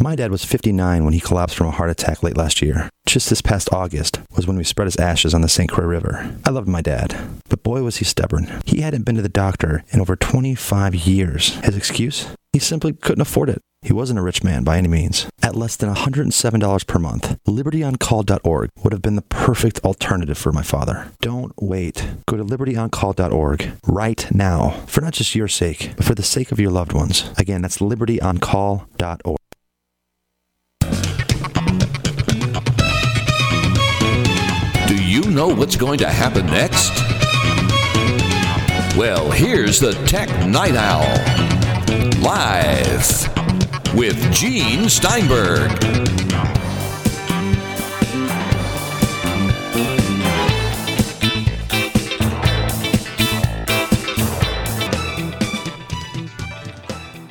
My 0.00 0.14
dad 0.14 0.30
was 0.30 0.44
59 0.44 1.04
when 1.04 1.12
he 1.12 1.18
collapsed 1.20 1.56
from 1.56 1.66
a 1.66 1.72
heart 1.72 1.90
attack 1.90 2.22
late 2.22 2.36
last 2.36 2.62
year. 2.62 2.88
Just 3.06 3.28
this 3.30 3.42
past 3.42 3.72
August 3.72 4.20
was 4.36 4.46
when 4.46 4.56
we 4.56 4.62
spread 4.62 4.86
his 4.86 4.96
ashes 4.96 5.34
on 5.34 5.40
the 5.40 5.48
St. 5.48 5.68
Croix 5.68 5.86
River. 5.86 6.36
I 6.44 6.50
loved 6.50 6.68
my 6.68 6.80
dad, 6.80 7.16
but 7.48 7.64
boy 7.64 7.82
was 7.82 7.96
he 7.96 8.04
stubborn. 8.04 8.60
He 8.64 8.82
hadn't 8.82 9.02
been 9.04 9.16
to 9.16 9.22
the 9.22 9.28
doctor 9.28 9.82
in 9.90 10.00
over 10.00 10.14
25 10.14 10.94
years. 10.94 11.56
His 11.64 11.76
excuse? 11.76 12.28
He 12.52 12.60
simply 12.60 12.92
couldn't 12.92 13.22
afford 13.22 13.50
it. 13.50 13.60
He 13.82 13.92
wasn't 13.92 14.20
a 14.20 14.22
rich 14.22 14.44
man 14.44 14.62
by 14.62 14.78
any 14.78 14.88
means. 14.88 15.26
At 15.42 15.56
less 15.56 15.74
than 15.74 15.92
$107 15.92 16.86
per 16.86 16.98
month, 16.98 17.36
libertyoncall.org 17.46 18.70
would 18.82 18.92
have 18.92 19.02
been 19.02 19.16
the 19.16 19.22
perfect 19.22 19.80
alternative 19.84 20.38
for 20.38 20.52
my 20.52 20.62
father. 20.62 21.10
Don't 21.20 21.52
wait. 21.60 22.06
Go 22.26 22.36
to 22.36 22.44
libertyoncall.org 22.44 23.72
right 23.86 24.28
now 24.32 24.70
for 24.86 25.00
not 25.00 25.14
just 25.14 25.34
your 25.34 25.48
sake, 25.48 25.92
but 25.96 26.04
for 26.06 26.14
the 26.14 26.22
sake 26.22 26.52
of 26.52 26.60
your 26.60 26.70
loved 26.70 26.92
ones. 26.92 27.30
Again, 27.36 27.62
that's 27.62 27.78
libertyoncall.org. 27.78 29.38
know 35.38 35.54
what's 35.54 35.76
going 35.76 35.98
to 35.98 36.08
happen 36.08 36.44
next? 36.46 36.90
Well, 38.96 39.30
here's 39.30 39.78
the 39.78 39.92
Tech 40.04 40.28
Night 40.48 40.74
Owl. 40.74 41.06
Live 42.20 43.94
with 43.94 44.18
Gene 44.34 44.88
Steinberg. 44.88 45.70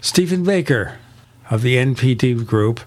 Stephen 0.02 0.46
Baker 0.46 0.98
of 1.50 1.62
the 1.62 1.76
NPD 1.76 2.46
Group. 2.46 2.80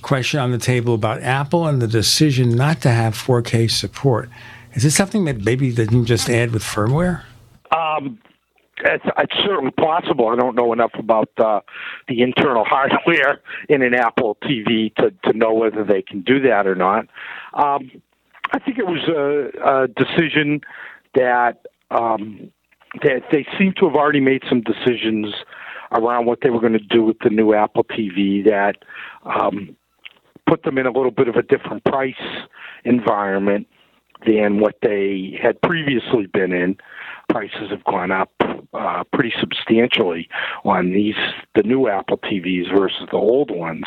Question 0.00 0.40
on 0.40 0.50
the 0.50 0.56
table 0.56 0.94
about 0.94 1.20
Apple 1.20 1.66
and 1.66 1.82
the 1.82 1.86
decision 1.86 2.56
not 2.56 2.80
to 2.80 2.88
have 2.88 3.14
4K 3.14 3.70
support. 3.70 4.30
Is 4.74 4.82
this 4.82 4.94
something 4.94 5.24
that 5.26 5.44
maybe 5.44 5.70
they 5.70 5.86
can 5.86 6.04
just 6.04 6.30
add 6.30 6.52
with 6.52 6.62
firmware? 6.62 7.24
Um, 7.70 8.18
it's, 8.84 9.04
it's 9.18 9.34
certainly 9.44 9.70
possible. 9.72 10.28
I 10.28 10.36
don't 10.36 10.54
know 10.54 10.72
enough 10.72 10.92
about 10.98 11.28
uh, 11.38 11.60
the 12.08 12.22
internal 12.22 12.64
hardware 12.68 13.40
in 13.68 13.82
an 13.82 13.94
Apple 13.94 14.36
TV 14.42 14.94
to, 14.96 15.12
to 15.24 15.36
know 15.36 15.52
whether 15.52 15.84
they 15.84 16.02
can 16.02 16.22
do 16.22 16.40
that 16.40 16.66
or 16.66 16.74
not. 16.74 17.06
Um, 17.54 17.90
I 18.52 18.58
think 18.58 18.78
it 18.78 18.86
was 18.86 19.08
a, 19.08 19.82
a 19.82 19.88
decision 19.88 20.60
that 21.14 21.66
um, 21.90 22.50
that 23.02 23.22
they 23.30 23.46
seem 23.58 23.72
to 23.78 23.86
have 23.86 23.94
already 23.94 24.20
made 24.20 24.42
some 24.48 24.62
decisions 24.62 25.34
around 25.92 26.26
what 26.26 26.40
they 26.42 26.50
were 26.50 26.60
going 26.60 26.72
to 26.72 26.78
do 26.78 27.02
with 27.02 27.18
the 27.22 27.30
new 27.30 27.54
Apple 27.54 27.84
TV 27.84 28.44
that 28.44 28.76
um, 29.24 29.76
put 30.46 30.62
them 30.62 30.78
in 30.78 30.86
a 30.86 30.90
little 30.90 31.10
bit 31.10 31.28
of 31.28 31.36
a 31.36 31.42
different 31.42 31.84
price 31.84 32.14
environment 32.84 33.66
than 34.26 34.60
what 34.60 34.76
they 34.82 35.38
had 35.42 35.60
previously 35.62 36.26
been 36.26 36.52
in. 36.52 36.76
Prices 37.28 37.70
have 37.70 37.84
gone 37.84 38.10
up 38.10 38.30
uh, 38.74 39.04
pretty 39.12 39.32
substantially 39.40 40.28
on 40.64 40.92
these 40.92 41.14
the 41.54 41.62
new 41.62 41.88
Apple 41.88 42.18
TVs 42.18 42.74
versus 42.76 43.08
the 43.10 43.16
old 43.16 43.50
ones, 43.50 43.84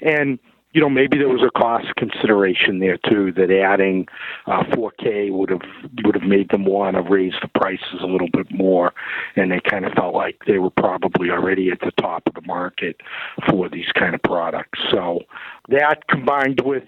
and 0.00 0.38
you 0.72 0.80
know 0.80 0.88
maybe 0.88 1.16
there 1.18 1.28
was 1.28 1.42
a 1.42 1.58
cost 1.58 1.86
consideration 1.96 2.78
there 2.78 2.98
too 2.98 3.32
that 3.32 3.50
adding 3.50 4.06
uh, 4.46 4.62
4K 4.64 5.32
would 5.32 5.50
have 5.50 5.62
would 6.04 6.14
have 6.14 6.24
made 6.28 6.50
them 6.50 6.64
want 6.66 6.96
to 6.96 7.02
raise 7.02 7.34
the 7.42 7.48
prices 7.58 8.00
a 8.00 8.06
little 8.06 8.28
bit 8.32 8.52
more, 8.52 8.92
and 9.34 9.50
they 9.50 9.60
kind 9.60 9.84
of 9.84 9.92
felt 9.92 10.14
like 10.14 10.36
they 10.46 10.58
were 10.58 10.70
probably 10.70 11.30
already 11.30 11.70
at 11.70 11.80
the 11.80 11.92
top 12.00 12.22
of 12.26 12.34
the 12.34 12.46
market 12.46 13.00
for 13.48 13.68
these 13.68 13.90
kind 13.94 14.14
of 14.14 14.22
products. 14.22 14.78
So 14.90 15.20
that 15.68 16.06
combined 16.08 16.60
with 16.64 16.84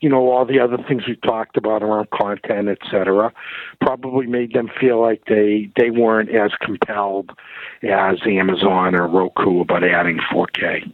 you 0.00 0.08
know 0.08 0.30
all 0.30 0.44
the 0.44 0.60
other 0.60 0.78
things 0.88 1.02
we've 1.06 1.20
talked 1.22 1.56
about 1.56 1.82
around 1.82 2.10
content, 2.10 2.68
et 2.68 2.78
cetera, 2.90 3.32
probably 3.80 4.26
made 4.26 4.52
them 4.52 4.70
feel 4.80 5.00
like 5.00 5.22
they 5.26 5.70
they 5.76 5.90
weren't 5.90 6.30
as 6.30 6.52
compelled 6.60 7.30
as 7.82 8.18
Amazon 8.26 8.94
or 8.94 9.08
Roku 9.08 9.60
about 9.60 9.84
adding 9.84 10.18
4K. 10.32 10.90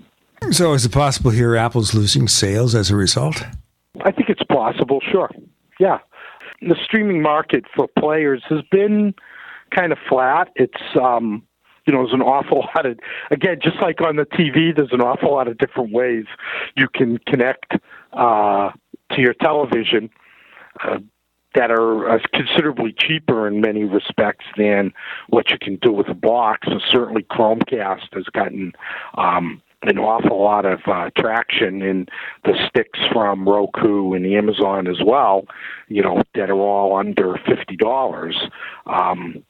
So, 0.51 0.75
is 0.75 0.85
it 0.85 0.93
possible 0.93 1.31
here 1.31 1.57
Apple's 1.57 1.95
losing 1.95 2.29
sales 2.29 2.75
as 2.75 2.91
a 2.91 2.97
result? 2.97 3.47
I 4.05 4.11
think 4.11 4.29
it's 4.29 4.43
possible, 4.43 5.01
sure. 5.01 5.31
Yeah. 5.79 5.99
The 6.61 6.77
streaming 6.85 7.23
market 7.23 7.65
for 7.75 7.89
players 7.99 8.43
has 8.49 8.61
been 8.71 9.15
kind 9.75 9.93
of 9.93 9.99
flat. 10.09 10.51
It's, 10.57 10.83
um, 11.01 11.43
you 11.87 11.93
know, 11.93 12.01
there's 12.01 12.13
an 12.13 12.23
awful 12.23 12.59
lot 12.77 12.87
of, 12.87 12.99
again, 13.31 13.59
just 13.63 13.77
like 13.81 14.01
on 14.01 14.17
the 14.17 14.27
TV, 14.27 14.75
there's 14.75 14.93
an 14.93 15.01
awful 15.01 15.33
lot 15.33 15.49
of 15.49 15.59
different 15.59 15.93
ways 15.93 16.25
you 16.77 16.89
can 16.93 17.19
connect 17.27 17.73
uh, 18.13 18.71
to 19.15 19.21
your 19.21 19.35
television 19.35 20.11
uh, 20.83 20.99
that 21.55 21.71
are 21.71 22.11
uh, 22.11 22.19
considerably 22.33 22.95
cheaper 22.99 23.47
in 23.47 23.61
many 23.61 23.85
respects 23.85 24.45
than 24.57 24.93
what 25.29 25.51
you 25.51 25.59
can 25.61 25.77
do 25.77 25.93
with 25.93 26.09
a 26.09 26.15
box. 26.15 26.67
And 26.69 26.83
certainly 26.91 27.23
Chromecast 27.23 28.13
has 28.13 28.25
gotten 28.33 28.73
um, 29.17 29.63
an 29.83 29.99
awful 29.99 30.43
lot 30.43 30.65
of 30.65 30.81
uh, 30.87 31.11
traction 31.17 31.83
in 31.83 32.07
the 32.45 32.55
sticks 32.69 32.99
from 33.13 33.49
Roku 33.49 34.15
and 34.15 34.27
Amazon 34.27 34.87
as 34.89 34.97
well, 35.05 35.45
you 35.89 36.03
know, 36.03 36.23
that 36.35 36.51
are 36.51 36.55
all 36.55 36.97
under 36.97 37.39
fifty 37.47 37.77
dollars. 37.77 38.37
Um, 38.87 39.45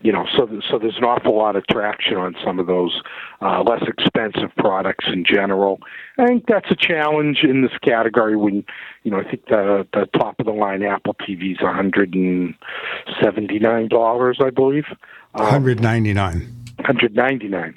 you 0.00 0.12
know, 0.12 0.26
so 0.36 0.48
so 0.70 0.78
there's 0.78 0.96
an 0.96 1.02
awful 1.04 1.36
lot 1.36 1.56
of 1.56 1.66
traction 1.66 2.16
on 2.16 2.36
some 2.44 2.60
of 2.60 2.66
those 2.66 3.02
uh, 3.42 3.62
less 3.62 3.82
expensive 3.86 4.50
products 4.56 5.04
in 5.08 5.24
general. 5.24 5.80
I 6.18 6.26
think 6.26 6.46
that's 6.46 6.70
a 6.70 6.76
challenge 6.76 7.42
in 7.42 7.62
this 7.62 7.76
category. 7.82 8.36
When 8.36 8.64
you 9.02 9.10
know, 9.10 9.18
I 9.18 9.24
think 9.24 9.46
the 9.46 9.88
the 9.92 10.06
top 10.18 10.38
of 10.38 10.46
the 10.46 10.52
line 10.52 10.84
Apple 10.84 11.14
TV 11.14 11.50
is 11.52 11.60
179 11.60 13.88
dollars, 13.88 14.38
I 14.40 14.50
believe. 14.50 14.84
Um, 15.34 15.44
199. 15.44 16.54
199. 16.76 17.76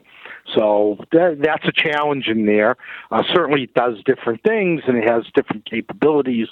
So 0.55 0.97
that, 1.11 1.37
that's 1.41 1.65
a 1.65 1.71
challenge 1.71 2.27
in 2.27 2.45
there. 2.45 2.77
Uh, 3.11 3.23
certainly, 3.33 3.63
it 3.63 3.73
does 3.73 3.95
different 4.05 4.41
things 4.43 4.81
and 4.87 4.97
it 4.97 5.09
has 5.09 5.23
different 5.33 5.65
capabilities. 5.65 6.47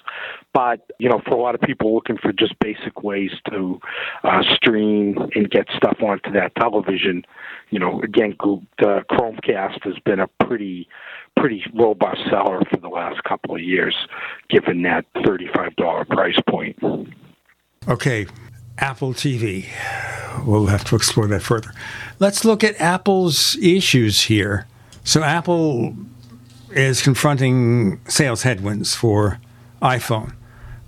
But 0.53 0.91
you 0.99 1.09
know, 1.09 1.21
for 1.25 1.35
a 1.35 1.41
lot 1.41 1.55
of 1.55 1.61
people 1.61 1.93
looking 1.93 2.17
for 2.17 2.31
just 2.31 2.57
basic 2.59 3.03
ways 3.03 3.31
to 3.51 3.79
uh, 4.23 4.41
stream 4.55 5.17
and 5.35 5.49
get 5.49 5.67
stuff 5.75 5.97
onto 6.01 6.31
that 6.31 6.55
television, 6.55 7.23
you 7.69 7.79
know, 7.79 8.01
again, 8.01 8.35
the 8.39 9.03
Chromecast 9.11 9.83
has 9.83 9.99
been 10.05 10.19
a 10.19 10.27
pretty 10.45 10.87
pretty 11.37 11.63
robust 11.73 12.21
seller 12.29 12.61
for 12.69 12.77
the 12.77 12.89
last 12.89 13.23
couple 13.23 13.55
of 13.55 13.61
years, 13.61 13.95
given 14.49 14.81
that 14.83 15.05
thirty-five 15.25 15.75
dollar 15.75 16.05
price 16.05 16.39
point. 16.47 16.77
Okay, 17.87 18.27
Apple 18.79 19.13
TV. 19.13 19.65
We'll 20.45 20.67
have 20.67 20.85
to 20.85 20.95
explore 20.95 21.27
that 21.27 21.41
further. 21.41 21.73
Let's 22.19 22.45
look 22.45 22.63
at 22.63 22.79
Apple's 22.79 23.57
issues 23.57 24.23
here. 24.23 24.67
So, 25.03 25.23
Apple 25.23 25.95
is 26.71 27.01
confronting 27.01 27.99
sales 28.07 28.43
headwinds 28.43 28.95
for 28.95 29.39
iPhone. 29.81 30.33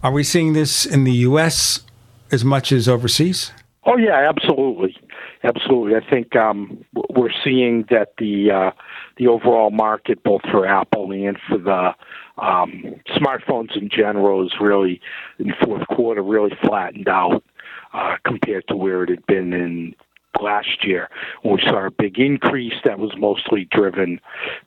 Are 0.04 0.12
we 0.12 0.24
seeing 0.24 0.54
this 0.54 0.86
in 0.86 1.04
the 1.04 1.14
U.S. 1.14 1.82
as 2.32 2.46
much 2.46 2.72
as 2.72 2.88
overseas? 2.88 3.52
Oh 3.84 3.98
yeah, 3.98 4.30
absolutely, 4.30 4.96
absolutely. 5.44 5.96
I 5.96 6.08
think 6.08 6.36
um, 6.36 6.86
we're 7.10 7.32
seeing 7.44 7.86
that 7.90 8.14
the 8.20 8.52
uh, 8.52 8.72
the 9.18 9.28
overall 9.28 9.72
market, 9.72 10.24
both 10.24 10.42
for 10.52 10.68
Apple 10.68 11.12
and 11.12 11.38
for 11.48 11.58
the 11.58 11.92
um, 12.42 12.96
smartphones 13.10 13.76
in 13.76 13.90
general, 13.90 14.46
is 14.46 14.54
really 14.62 15.02
in 15.40 15.48
the 15.48 15.54
fourth 15.66 15.88
quarter 15.88 16.22
really 16.22 16.56
flattened 16.64 17.08
out 17.08 17.44
uh, 17.94 18.16
compared 18.26 18.68
to 18.68 18.76
where 18.76 19.04
it 19.04 19.10
had 19.10 19.26
been 19.26 19.54
in 19.54 19.96
last 20.42 20.84
year 20.84 21.10
when 21.44 21.56
we 21.56 21.62
saw 21.64 21.86
a 21.86 21.92
big 21.92 22.18
increase 22.18 22.74
that 22.84 22.98
was 22.98 23.12
mostly 23.18 23.68
driven 23.72 24.20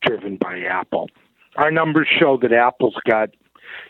driven 0.03 0.37
by 0.37 0.61
Apple. 0.61 1.09
Our 1.57 1.70
numbers 1.70 2.09
show 2.18 2.37
that 2.43 2.53
Apple's 2.53 2.97
got 3.09 3.31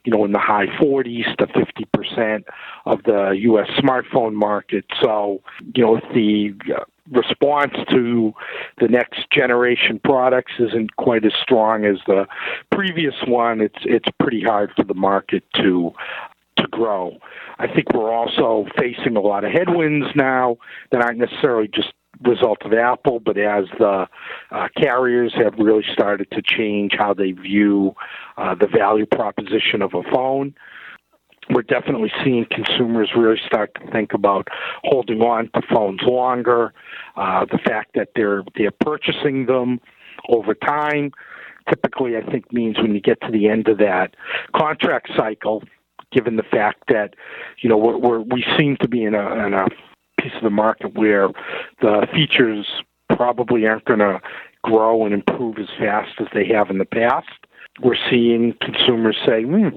you 0.04 0.12
know, 0.12 0.24
in 0.24 0.32
the 0.32 0.38
high 0.38 0.66
40s 0.66 1.36
to 1.36 1.46
50 1.46 1.84
percent 1.92 2.46
of 2.86 3.02
the 3.04 3.30
U.S. 3.42 3.68
smartphone 3.78 4.34
market. 4.34 4.84
So, 5.02 5.42
you 5.74 5.84
know, 5.84 5.96
if 5.96 6.04
the 6.14 6.54
uh, 6.74 6.84
response 7.10 7.72
to 7.90 8.32
the 8.80 8.88
next 8.88 9.30
generation 9.30 10.00
products 10.02 10.52
isn't 10.58 10.96
quite 10.96 11.24
as 11.24 11.32
strong 11.42 11.84
as 11.84 11.96
the 12.06 12.26
previous 12.70 13.14
one, 13.26 13.60
it's 13.60 13.78
it's 13.84 14.08
pretty 14.20 14.42
hard 14.42 14.70
for 14.76 14.84
the 14.84 14.94
market 14.94 15.44
to 15.56 15.92
to 16.64 16.68
grow. 16.70 17.18
I 17.58 17.66
think 17.66 17.92
we're 17.92 18.12
also 18.12 18.66
facing 18.78 19.16
a 19.16 19.20
lot 19.20 19.44
of 19.44 19.52
headwinds 19.52 20.06
now 20.14 20.56
that 20.90 21.02
aren't 21.02 21.18
necessarily 21.18 21.68
just 21.68 21.92
result 22.22 22.58
of 22.64 22.72
Apple, 22.72 23.20
but 23.20 23.36
as 23.36 23.64
the 23.78 24.06
uh, 24.50 24.68
carriers 24.76 25.34
have 25.36 25.54
really 25.58 25.84
started 25.92 26.30
to 26.30 26.42
change 26.42 26.92
how 26.96 27.12
they 27.12 27.32
view 27.32 27.94
uh, 28.36 28.54
the 28.54 28.68
value 28.68 29.06
proposition 29.06 29.82
of 29.82 29.94
a 29.94 30.02
phone 30.12 30.54
we're 31.50 31.62
definitely 31.62 32.10
seeing 32.24 32.46
consumers 32.50 33.10
really 33.16 33.40
start 33.46 33.70
to 33.74 33.90
think 33.90 34.14
about 34.14 34.48
holding 34.84 35.20
on 35.20 35.50
to 35.54 35.62
phones 35.72 36.00
longer. 36.02 36.72
Uh, 37.16 37.44
the 37.50 37.58
fact 37.58 37.90
that 37.94 38.08
they're 38.14 38.42
they're 38.56 38.70
purchasing 38.70 39.46
them 39.46 39.80
over 40.28 40.54
time 40.54 41.12
typically, 41.68 42.16
I 42.16 42.22
think, 42.30 42.52
means 42.52 42.76
when 42.78 42.94
you 42.94 43.00
get 43.00 43.20
to 43.22 43.30
the 43.30 43.48
end 43.48 43.68
of 43.68 43.78
that 43.78 44.14
contract 44.54 45.10
cycle, 45.16 45.62
given 46.14 46.36
the 46.36 46.44
fact 46.44 46.84
that 46.88 47.14
you 47.60 47.68
know 47.68 47.76
we're, 47.76 47.98
we're 47.98 48.20
we 48.20 48.44
seem 48.56 48.76
to 48.78 48.88
be 48.88 49.04
in 49.04 49.14
a, 49.14 49.46
in 49.46 49.52
a 49.52 49.66
piece 50.20 50.32
of 50.36 50.42
the 50.42 50.50
market 50.50 50.94
where 50.94 51.28
the 51.80 52.06
features 52.14 52.66
probably 53.14 53.66
aren't 53.66 53.84
going 53.84 53.98
to 53.98 54.20
grow 54.62 55.04
and 55.04 55.12
improve 55.12 55.58
as 55.58 55.68
fast 55.78 56.12
as 56.20 56.26
they 56.32 56.46
have 56.46 56.70
in 56.70 56.78
the 56.78 56.84
past. 56.84 57.28
We're 57.82 57.98
seeing 58.08 58.54
consumers 58.60 59.16
say, 59.26 59.42
hmm, 59.42 59.68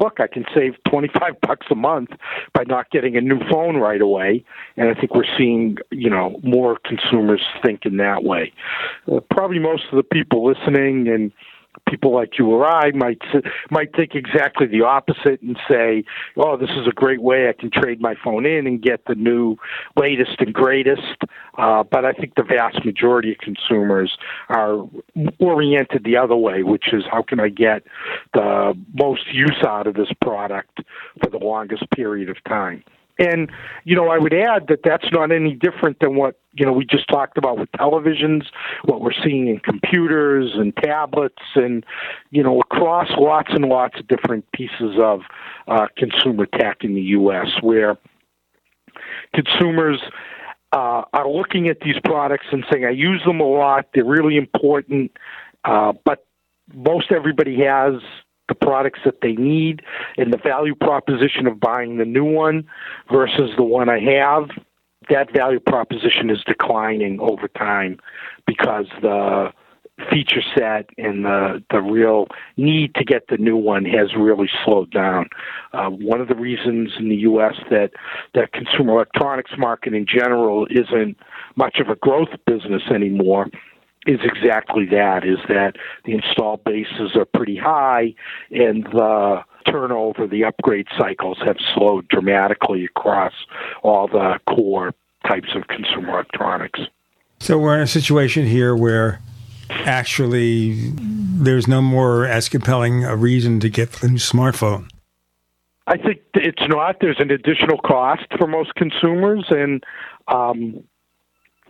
look, 0.00 0.18
I 0.18 0.26
can 0.26 0.44
save 0.54 0.74
25 0.88 1.40
bucks 1.42 1.66
a 1.70 1.74
month 1.74 2.10
by 2.52 2.64
not 2.66 2.90
getting 2.90 3.16
a 3.16 3.20
new 3.20 3.38
phone 3.48 3.76
right 3.76 4.00
away. 4.00 4.44
And 4.76 4.88
I 4.88 5.00
think 5.00 5.14
we're 5.14 5.36
seeing, 5.38 5.78
you 5.90 6.10
know, 6.10 6.38
more 6.42 6.78
consumers 6.84 7.42
think 7.62 7.86
in 7.86 7.96
that 7.98 8.24
way. 8.24 8.52
Uh, 9.10 9.20
probably 9.30 9.58
most 9.58 9.84
of 9.92 9.96
the 9.96 10.02
people 10.02 10.44
listening 10.44 11.08
and 11.08 11.32
people 11.88 12.12
like 12.12 12.38
you 12.38 12.48
or 12.48 12.66
I 12.66 12.90
might 12.92 13.20
might 13.70 13.94
think 13.94 14.14
exactly 14.14 14.66
the 14.66 14.82
opposite 14.82 15.40
and 15.42 15.58
say, 15.68 16.04
"Oh, 16.36 16.56
this 16.56 16.70
is 16.70 16.86
a 16.86 16.92
great 16.92 17.22
way 17.22 17.48
I 17.48 17.52
can 17.52 17.70
trade 17.70 18.00
my 18.00 18.14
phone 18.14 18.46
in 18.46 18.66
and 18.66 18.80
get 18.80 19.04
the 19.06 19.14
new 19.14 19.56
latest 19.96 20.40
and 20.40 20.52
greatest." 20.52 21.24
Uh, 21.58 21.82
but 21.82 22.04
I 22.04 22.12
think 22.12 22.34
the 22.34 22.42
vast 22.42 22.84
majority 22.84 23.32
of 23.32 23.38
consumers 23.38 24.16
are 24.48 24.88
oriented 25.38 26.04
the 26.04 26.16
other 26.16 26.36
way, 26.36 26.62
which 26.62 26.92
is 26.92 27.04
how 27.10 27.22
can 27.22 27.40
I 27.40 27.48
get 27.48 27.82
the 28.34 28.76
most 28.94 29.32
use 29.32 29.62
out 29.66 29.86
of 29.86 29.94
this 29.94 30.12
product 30.20 30.80
for 31.22 31.30
the 31.30 31.38
longest 31.38 31.90
period 31.90 32.28
of 32.28 32.42
time. 32.44 32.84
And, 33.20 33.50
you 33.84 33.94
know, 33.94 34.08
I 34.08 34.16
would 34.16 34.32
add 34.32 34.68
that 34.68 34.80
that's 34.82 35.12
not 35.12 35.30
any 35.30 35.54
different 35.54 36.00
than 36.00 36.16
what, 36.16 36.40
you 36.54 36.64
know, 36.64 36.72
we 36.72 36.86
just 36.86 37.06
talked 37.08 37.36
about 37.36 37.58
with 37.58 37.70
televisions, 37.72 38.46
what 38.84 39.02
we're 39.02 39.12
seeing 39.22 39.46
in 39.46 39.58
computers 39.58 40.52
and 40.54 40.74
tablets 40.76 41.42
and, 41.54 41.84
you 42.30 42.42
know, 42.42 42.60
across 42.60 43.08
lots 43.18 43.50
and 43.52 43.66
lots 43.66 44.00
of 44.00 44.08
different 44.08 44.50
pieces 44.52 44.96
of 44.98 45.20
uh, 45.68 45.86
consumer 45.98 46.46
tech 46.46 46.78
in 46.80 46.94
the 46.94 47.02
U.S. 47.02 47.48
where 47.60 47.98
consumers 49.34 50.00
uh, 50.72 51.02
are 51.12 51.28
looking 51.28 51.68
at 51.68 51.80
these 51.80 51.96
products 52.02 52.46
and 52.50 52.64
saying, 52.72 52.86
I 52.86 52.90
use 52.90 53.22
them 53.26 53.40
a 53.40 53.44
lot, 53.44 53.88
they're 53.92 54.02
really 54.02 54.38
important, 54.38 55.12
uh, 55.64 55.92
but 56.06 56.26
most 56.72 57.12
everybody 57.12 57.58
has 57.64 58.00
the 58.50 58.54
products 58.56 58.98
that 59.04 59.20
they 59.22 59.32
need 59.32 59.80
and 60.18 60.32
the 60.32 60.36
value 60.36 60.74
proposition 60.74 61.46
of 61.46 61.58
buying 61.60 61.96
the 61.96 62.04
new 62.04 62.24
one 62.24 62.66
versus 63.10 63.52
the 63.56 63.62
one 63.62 63.88
I 63.88 64.00
have, 64.00 64.50
that 65.08 65.32
value 65.32 65.60
proposition 65.60 66.28
is 66.28 66.42
declining 66.44 67.20
over 67.20 67.48
time 67.48 67.98
because 68.46 68.86
the 69.00 69.52
feature 70.10 70.42
set 70.56 70.88
and 70.96 71.24
the 71.24 71.62
the 71.70 71.80
real 71.80 72.26
need 72.56 72.94
to 72.94 73.04
get 73.04 73.28
the 73.28 73.36
new 73.36 73.56
one 73.56 73.84
has 73.84 74.14
really 74.16 74.48
slowed 74.64 74.90
down. 74.90 75.28
Uh, 75.72 75.88
one 75.90 76.20
of 76.20 76.28
the 76.28 76.34
reasons 76.34 76.92
in 76.98 77.08
the 77.08 77.16
U.S. 77.16 77.54
that 77.70 77.90
that 78.34 78.52
consumer 78.52 78.94
electronics 78.94 79.52
market 79.58 79.94
in 79.94 80.06
general 80.06 80.66
isn't 80.70 81.16
much 81.56 81.78
of 81.80 81.88
a 81.88 81.96
growth 81.96 82.30
business 82.46 82.82
anymore 82.92 83.46
is 84.06 84.20
exactly 84.22 84.86
that 84.86 85.24
is 85.24 85.38
that 85.48 85.76
the 86.04 86.12
install 86.12 86.56
bases 86.58 87.14
are 87.14 87.26
pretty 87.26 87.56
high 87.56 88.14
and 88.50 88.84
the 88.84 89.42
turnover 89.66 90.26
the 90.26 90.44
upgrade 90.44 90.86
cycles 90.98 91.38
have 91.44 91.56
slowed 91.74 92.08
dramatically 92.08 92.84
across 92.84 93.34
all 93.82 94.08
the 94.08 94.38
core 94.48 94.94
types 95.26 95.48
of 95.54 95.68
consumer 95.68 96.14
electronics 96.14 96.80
so 97.40 97.58
we're 97.58 97.76
in 97.76 97.82
a 97.82 97.86
situation 97.86 98.46
here 98.46 98.74
where 98.74 99.20
actually 99.70 100.90
there's 100.94 101.68
no 101.68 101.82
more 101.82 102.24
as 102.24 102.48
compelling 102.48 103.04
a 103.04 103.16
reason 103.16 103.60
to 103.60 103.68
get 103.68 103.92
the 103.92 104.08
new 104.08 104.16
smartphone 104.16 104.88
I 105.86 105.96
think 105.96 106.20
it's 106.34 106.62
not. 106.68 106.98
There's 107.00 107.18
an 107.18 107.32
additional 107.32 107.78
cost 107.78 108.22
for 108.38 108.46
most 108.46 108.76
consumers, 108.76 109.46
and 109.50 109.82
um, 110.28 110.84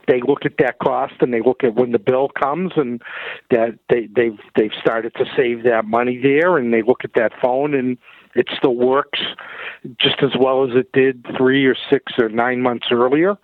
they 0.06 0.20
look 0.26 0.44
at 0.44 0.58
that 0.58 0.78
cost 0.78 1.14
and 1.20 1.32
they 1.32 1.40
look 1.40 1.62
at 1.64 1.74
when 1.74 1.92
the 1.92 1.98
bill 1.98 2.28
comes 2.28 2.72
and 2.76 3.02
that 3.50 3.78
they 3.88 4.08
they've 4.14 4.38
they've 4.56 4.72
started 4.80 5.14
to 5.14 5.24
save 5.36 5.64
that 5.64 5.84
money 5.84 6.18
there 6.22 6.56
and 6.56 6.72
they 6.72 6.82
look 6.82 7.04
at 7.04 7.12
that 7.14 7.32
phone 7.40 7.74
and 7.74 7.98
it 8.34 8.48
still 8.56 8.76
works 8.76 9.18
just 10.00 10.22
as 10.22 10.30
well 10.38 10.64
as 10.64 10.76
it 10.76 10.92
did 10.92 11.26
three 11.36 11.66
or 11.66 11.76
six 11.90 12.12
or 12.18 12.28
nine 12.28 12.62
months 12.62 12.86
earlier. 12.90 13.36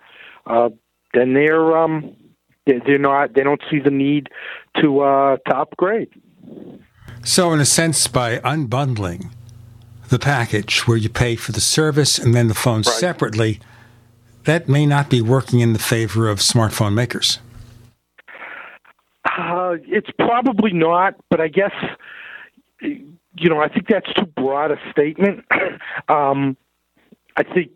Uh, 0.45 0.69
then 1.13 1.33
they're 1.33 1.77
um, 1.77 2.15
they're 2.65 2.97
not 2.97 3.33
they 3.33 3.43
don't 3.43 3.61
see 3.69 3.79
the 3.79 3.91
need 3.91 4.29
to 4.81 5.01
uh, 5.01 5.37
to 5.47 5.57
upgrade. 5.57 6.09
So, 7.23 7.51
in 7.51 7.59
a 7.59 7.65
sense, 7.65 8.07
by 8.07 8.37
unbundling 8.39 9.31
the 10.09 10.19
package 10.19 10.87
where 10.87 10.97
you 10.97 11.09
pay 11.09 11.35
for 11.35 11.51
the 11.51 11.61
service 11.61 12.17
and 12.17 12.33
then 12.33 12.47
the 12.47 12.53
phone 12.53 12.77
right. 12.77 12.85
separately, 12.85 13.59
that 14.47 14.67
may 14.67 14.85
not 14.85 15.09
be 15.09 15.21
working 15.21 15.59
in 15.59 15.73
the 15.73 15.79
favor 15.79 16.27
of 16.29 16.39
smartphone 16.39 16.93
makers. 16.93 17.39
Uh, 19.25 19.75
it's 19.85 20.09
probably 20.17 20.71
not, 20.73 21.15
but 21.29 21.39
I 21.39 21.49
guess 21.49 21.73
you 22.81 23.49
know 23.49 23.59
I 23.59 23.67
think 23.67 23.87
that's 23.87 24.11
too 24.13 24.25
broad 24.25 24.71
a 24.71 24.77
statement. 24.89 25.45
um, 26.09 26.57
I 27.35 27.43
think 27.43 27.71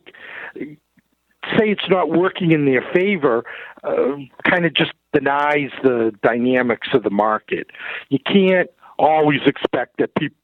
say 0.55 1.69
it's 1.69 1.89
not 1.89 2.09
working 2.09 2.51
in 2.51 2.65
their 2.65 2.83
favor 2.93 3.43
uh, 3.83 4.15
kind 4.49 4.65
of 4.65 4.73
just 4.73 4.93
denies 5.13 5.71
the 5.83 6.13
dynamics 6.23 6.87
of 6.93 7.03
the 7.03 7.09
market. 7.09 7.67
You 8.09 8.19
can't 8.25 8.69
always 8.97 9.41
expect 9.45 9.97
that 9.97 10.15
people 10.15 10.37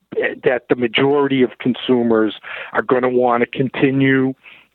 that 0.44 0.64
the 0.70 0.76
majority 0.76 1.44
of 1.44 1.52
consumers 1.60 2.40
are 2.74 2.82
going 2.82 3.04
to 3.04 3.10
want 3.10 3.42
to 3.42 3.48
continue 3.48 4.34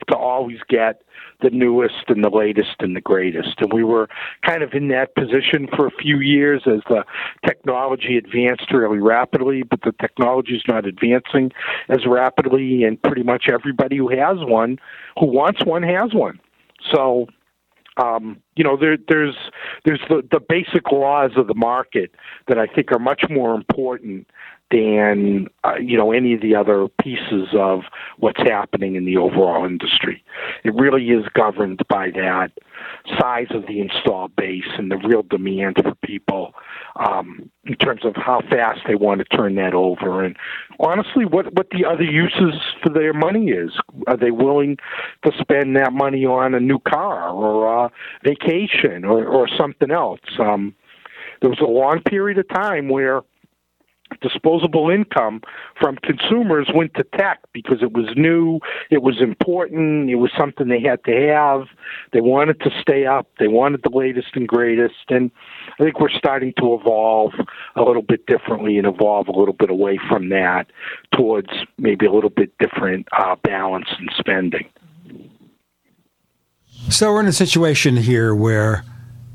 to 0.09 0.17
always 0.17 0.59
get 0.69 1.02
the 1.43 1.51
newest 1.51 2.05
and 2.09 2.25
the 2.25 2.31
latest 2.31 2.77
and 2.81 2.97
the 2.97 3.01
greatest. 3.01 3.61
And 3.61 3.73
we 3.73 3.85
were 3.85 4.09
kind 4.47 4.63
of 4.63 4.73
in 4.73 4.89
that 4.89 5.15
position 5.15 5.69
for 5.75 5.87
a 5.87 5.91
few 5.91 6.21
years 6.21 6.63
as 6.67 6.81
the 6.89 7.05
technology 7.47 8.17
advanced 8.17 8.73
really 8.73 8.99
rapidly, 8.99 9.63
but 9.63 9.81
the 9.83 9.93
technology 10.01 10.55
is 10.55 10.63
not 10.67 10.87
advancing 10.87 11.53
as 11.89 12.07
rapidly, 12.07 12.85
and 12.85 13.03
pretty 13.03 13.23
much 13.23 13.45
everybody 13.53 13.97
who 13.97 14.09
has 14.09 14.39
one, 14.41 14.79
who 15.19 15.27
wants 15.27 15.65
one, 15.65 15.83
has 15.83 16.15
one. 16.15 16.41
So 16.93 17.27
um, 17.97 18.41
you 18.57 18.65
know, 18.65 18.77
there, 18.77 18.97
there's 19.09 19.37
there's 19.85 20.01
the, 20.09 20.23
the 20.31 20.41
basic 20.41 20.91
laws 20.91 21.33
of 21.37 21.47
the 21.47 21.55
market 21.55 22.15
that 22.49 22.59
I 22.59 22.67
think 22.67 22.91
are 22.93 22.99
much 22.99 23.25
more 23.29 23.55
important 23.55 24.27
than 24.73 25.47
uh, 25.65 25.75
you 25.77 25.97
know 25.97 26.13
any 26.13 26.35
of 26.35 26.41
the 26.41 26.55
other 26.55 26.89
pieces 27.01 27.49
of 27.53 27.83
what's 28.19 28.41
happening 28.41 28.97
in 28.97 29.05
the 29.05 29.17
overall 29.17 29.65
industry. 29.65 30.25
It 30.65 30.75
really 30.75 31.11
is 31.11 31.25
governed 31.35 31.81
by 31.89 32.11
that 32.11 32.51
size 33.19 33.49
of 33.51 33.67
the 33.67 33.81
install 33.81 34.29
base 34.29 34.69
and 34.79 34.91
the 34.91 34.97
real 34.97 35.23
demand 35.23 35.77
for 35.77 35.95
people 36.05 36.55
um, 36.97 37.51
in 37.65 37.77
terms 37.77 38.05
of 38.05 38.17
how 38.17 38.41
fast 38.51 38.81
they 38.87 38.95
want 38.95 39.21
to 39.21 39.37
turn 39.37 39.55
that 39.57 39.75
over, 39.75 40.25
and 40.25 40.37
honestly, 40.81 41.25
what 41.27 41.53
what 41.55 41.69
the 41.71 41.85
other 41.85 42.05
uses 42.05 42.61
for 42.83 42.89
their 42.89 43.13
money 43.13 43.51
is. 43.51 43.73
Are 44.07 44.17
they 44.17 44.31
willing 44.31 44.79
to 45.25 45.33
spend 45.39 45.77
that 45.77 45.93
money 45.93 46.25
on 46.25 46.55
a 46.55 46.61
new 46.61 46.79
car 46.79 47.29
or 47.29 47.85
a 47.85 47.91
vacation 48.25 49.05
or, 49.05 49.25
or 49.27 49.47
something 49.49 49.91
else? 49.91 50.21
Um, 50.39 50.75
there 51.41 51.51
was 51.51 51.61
a 51.61 51.65
long 51.65 52.01
period 52.03 52.39
of 52.39 52.49
time 52.49 52.89
where 52.89 53.23
disposable 54.21 54.91
income 54.91 55.43
from 55.81 55.97
consumers 55.97 56.71
went 56.75 56.95
to 56.95 57.05
tech 57.17 57.41
because 57.53 57.83
it 57.83 57.93
was 57.93 58.07
new, 58.17 58.61
it 58.91 59.03
was 59.03 59.21
important, 59.21 60.11
it 60.11 60.17
was 60.17 60.31
something 60.37 60.69
they 60.69 60.81
had 60.81 61.03
to 61.05 61.29
have. 61.29 61.67
They 62.13 62.21
wanted 62.21 62.61
to 62.61 62.71
stay 62.81 63.07
up, 63.07 63.29
they 63.39 63.49
wanted 63.49 63.83
the 63.83 63.97
latest 63.97 64.29
and 64.35 64.47
greatest, 64.47 65.05
and 65.09 65.31
I 65.79 65.85
think 65.85 66.01
we're 66.01 66.11
starting 66.11 66.53
to 66.59 66.75
evolve 66.75 67.33
a 67.77 67.83
little 67.83 68.03
bit 68.03 68.27
differently 68.27 68.79
and 68.79 68.87
evolve 68.87 69.29
a 69.29 69.33
little 69.33 69.55
bit 69.55 69.71
away 69.71 69.99
from 70.09 70.29
that 70.31 70.67
towards 71.15 71.49
maybe 71.79 72.07
a 72.07 72.13
little 72.13 72.31
bit 72.31 72.53
different 72.59 73.07
uh, 73.17 73.37
balance 73.43 73.89
in 73.99 74.09
spending. 74.19 74.69
So 76.89 77.13
we're 77.13 77.21
in 77.21 77.27
a 77.27 77.33
situation 77.33 77.97
here 77.97 78.35
where 78.35 78.85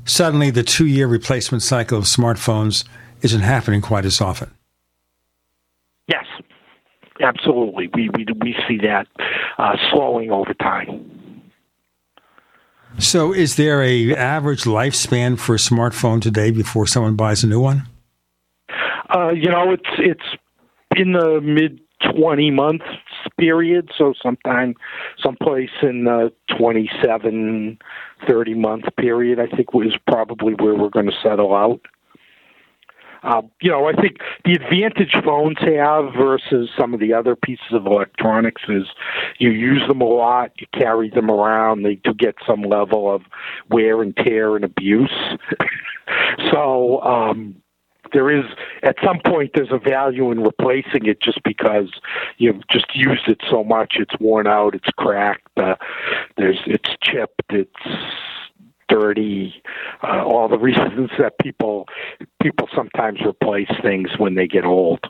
suddenly 0.04 0.50
the 0.50 0.62
two 0.62 0.86
year 0.86 1.06
replacement 1.06 1.62
cycle 1.62 1.98
of 1.98 2.04
smartphones 2.04 2.84
isn't 3.22 3.40
happening 3.40 3.80
quite 3.80 4.04
as 4.04 4.20
often. 4.20 4.50
Yes, 6.08 6.24
absolutely. 7.20 7.88
We, 7.94 8.10
we, 8.10 8.26
we 8.40 8.56
see 8.66 8.78
that 8.78 9.06
uh, 9.58 9.76
slowing 9.90 10.30
over 10.30 10.54
time. 10.54 11.42
So, 12.98 13.32
is 13.32 13.56
there 13.56 13.82
a 13.82 14.14
average 14.14 14.64
lifespan 14.64 15.38
for 15.38 15.54
a 15.54 15.58
smartphone 15.58 16.20
today 16.20 16.50
before 16.50 16.86
someone 16.86 17.14
buys 17.14 17.44
a 17.44 17.46
new 17.46 17.60
one? 17.60 17.86
Uh, 19.14 19.30
you 19.30 19.50
know, 19.50 19.72
it's 19.72 19.88
it's 19.98 20.24
in 20.96 21.12
the 21.12 21.40
mid 21.40 21.80
20 22.14 22.50
month 22.50 22.82
period, 23.38 23.90
so 23.96 24.14
sometime, 24.22 24.74
someplace 25.22 25.70
in 25.82 26.04
the 26.04 26.32
27, 26.56 27.78
30 28.26 28.54
month 28.54 28.84
period, 28.98 29.38
I 29.38 29.46
think 29.54 29.74
was 29.74 29.96
probably 30.06 30.54
where 30.54 30.74
we're 30.74 30.90
going 30.90 31.06
to 31.06 31.16
settle 31.22 31.54
out. 31.54 31.80
Uh, 33.22 33.42
you 33.60 33.70
know, 33.70 33.86
I 33.86 33.92
think 33.92 34.18
the 34.44 34.52
advantage 34.52 35.14
phones 35.24 35.58
have 35.60 36.12
versus 36.14 36.70
some 36.78 36.94
of 36.94 37.00
the 37.00 37.12
other 37.12 37.34
pieces 37.36 37.72
of 37.72 37.86
electronics 37.86 38.62
is 38.68 38.84
you 39.38 39.50
use 39.50 39.86
them 39.88 40.00
a 40.00 40.04
lot, 40.04 40.52
you 40.58 40.66
carry 40.72 41.10
them 41.10 41.30
around, 41.30 41.82
they 41.82 41.96
do 41.96 42.14
get 42.14 42.36
some 42.46 42.62
level 42.62 43.12
of 43.12 43.22
wear 43.70 44.02
and 44.02 44.16
tear 44.16 44.56
and 44.56 44.64
abuse. 44.64 45.12
so, 46.52 47.00
um, 47.02 47.56
there 48.12 48.30
is 48.30 48.44
at 48.82 48.96
some 49.04 49.18
point 49.24 49.50
there's 49.54 49.72
a 49.72 49.78
value 49.78 50.30
in 50.30 50.40
replacing 50.40 51.06
it 51.06 51.20
just 51.20 51.42
because 51.42 51.90
you've 52.38 52.66
just 52.68 52.86
used 52.94 53.28
it 53.28 53.38
so 53.50 53.62
much 53.62 53.96
it's 53.98 54.18
worn 54.20 54.46
out 54.46 54.74
it's 54.74 54.90
cracked 54.96 55.46
uh, 55.58 55.74
there's 56.36 56.58
it's 56.66 56.90
chipped 57.02 57.42
it's 57.50 57.70
dirty 58.88 59.62
uh, 60.02 60.24
all 60.24 60.48
the 60.48 60.58
reasons 60.68 61.10
that 61.18 61.38
people 61.40 61.86
people 62.42 62.68
sometimes 62.74 63.20
replace 63.26 63.70
things 63.82 64.10
when 64.18 64.34
they 64.34 64.46
get 64.46 64.64
old. 64.64 65.00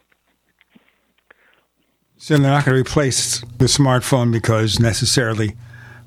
So 2.17 2.37
they're 2.37 2.51
not 2.51 2.65
going 2.65 2.75
to 2.75 2.81
replace 2.81 3.41
the 3.59 3.67
smartphone 3.67 4.33
because 4.33 4.81
necessarily 4.81 5.55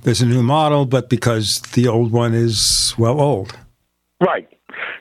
there's 0.03 0.21
a 0.21 0.25
new 0.25 0.43
model 0.43 0.85
but 0.85 1.09
because 1.09 1.61
the 1.73 1.87
old 1.87 2.11
one 2.11 2.33
is 2.33 2.93
well 2.97 3.21
old. 3.21 3.57
Right. 4.19 4.47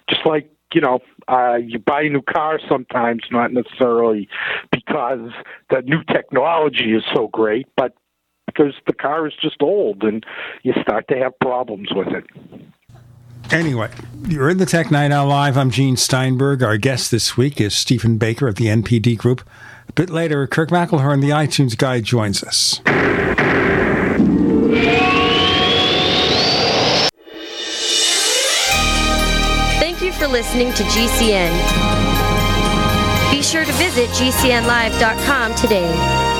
Just 0.08 0.24
like 0.24 0.50
you 0.72 0.80
know, 0.80 1.00
uh, 1.28 1.56
you 1.56 1.78
buy 1.78 2.02
a 2.02 2.08
new 2.08 2.22
car 2.22 2.60
sometimes, 2.68 3.22
not 3.30 3.52
necessarily 3.52 4.28
because 4.70 5.30
the 5.68 5.82
new 5.82 6.02
technology 6.04 6.92
is 6.92 7.02
so 7.14 7.28
great, 7.28 7.66
but 7.76 7.94
because 8.54 8.74
the 8.86 8.92
car 8.92 9.26
is 9.26 9.34
just 9.40 9.62
old 9.62 10.02
and 10.02 10.24
you 10.62 10.72
start 10.82 11.08
to 11.08 11.16
have 11.16 11.38
problems 11.40 11.88
with 11.94 12.08
it. 12.08 12.24
Anyway, 13.52 13.90
you're 14.28 14.48
in 14.48 14.58
the 14.58 14.66
Tech 14.66 14.90
Night 14.90 15.10
Owl 15.10 15.26
Live. 15.26 15.56
I'm 15.56 15.70
Gene 15.70 15.96
Steinberg. 15.96 16.62
Our 16.62 16.76
guest 16.76 17.10
this 17.10 17.36
week 17.36 17.60
is 17.60 17.74
Stephen 17.74 18.16
Baker 18.16 18.46
of 18.46 18.54
the 18.56 18.66
NPD 18.66 19.18
Group. 19.18 19.42
A 19.88 19.92
bit 19.92 20.08
later, 20.08 20.46
Kirk 20.46 20.68
McElhearn, 20.68 21.20
the 21.20 21.30
iTunes 21.30 21.76
guy, 21.76 22.00
joins 22.00 22.44
us. 22.44 22.80
Thank 29.80 30.00
you 30.00 30.12
for 30.12 30.28
listening 30.28 30.72
to 30.74 30.84
GCN. 30.84 31.50
Be 33.32 33.42
sure 33.42 33.64
to 33.64 33.72
visit 33.72 34.08
GCNlive.com 34.10 35.54
today. 35.56 36.39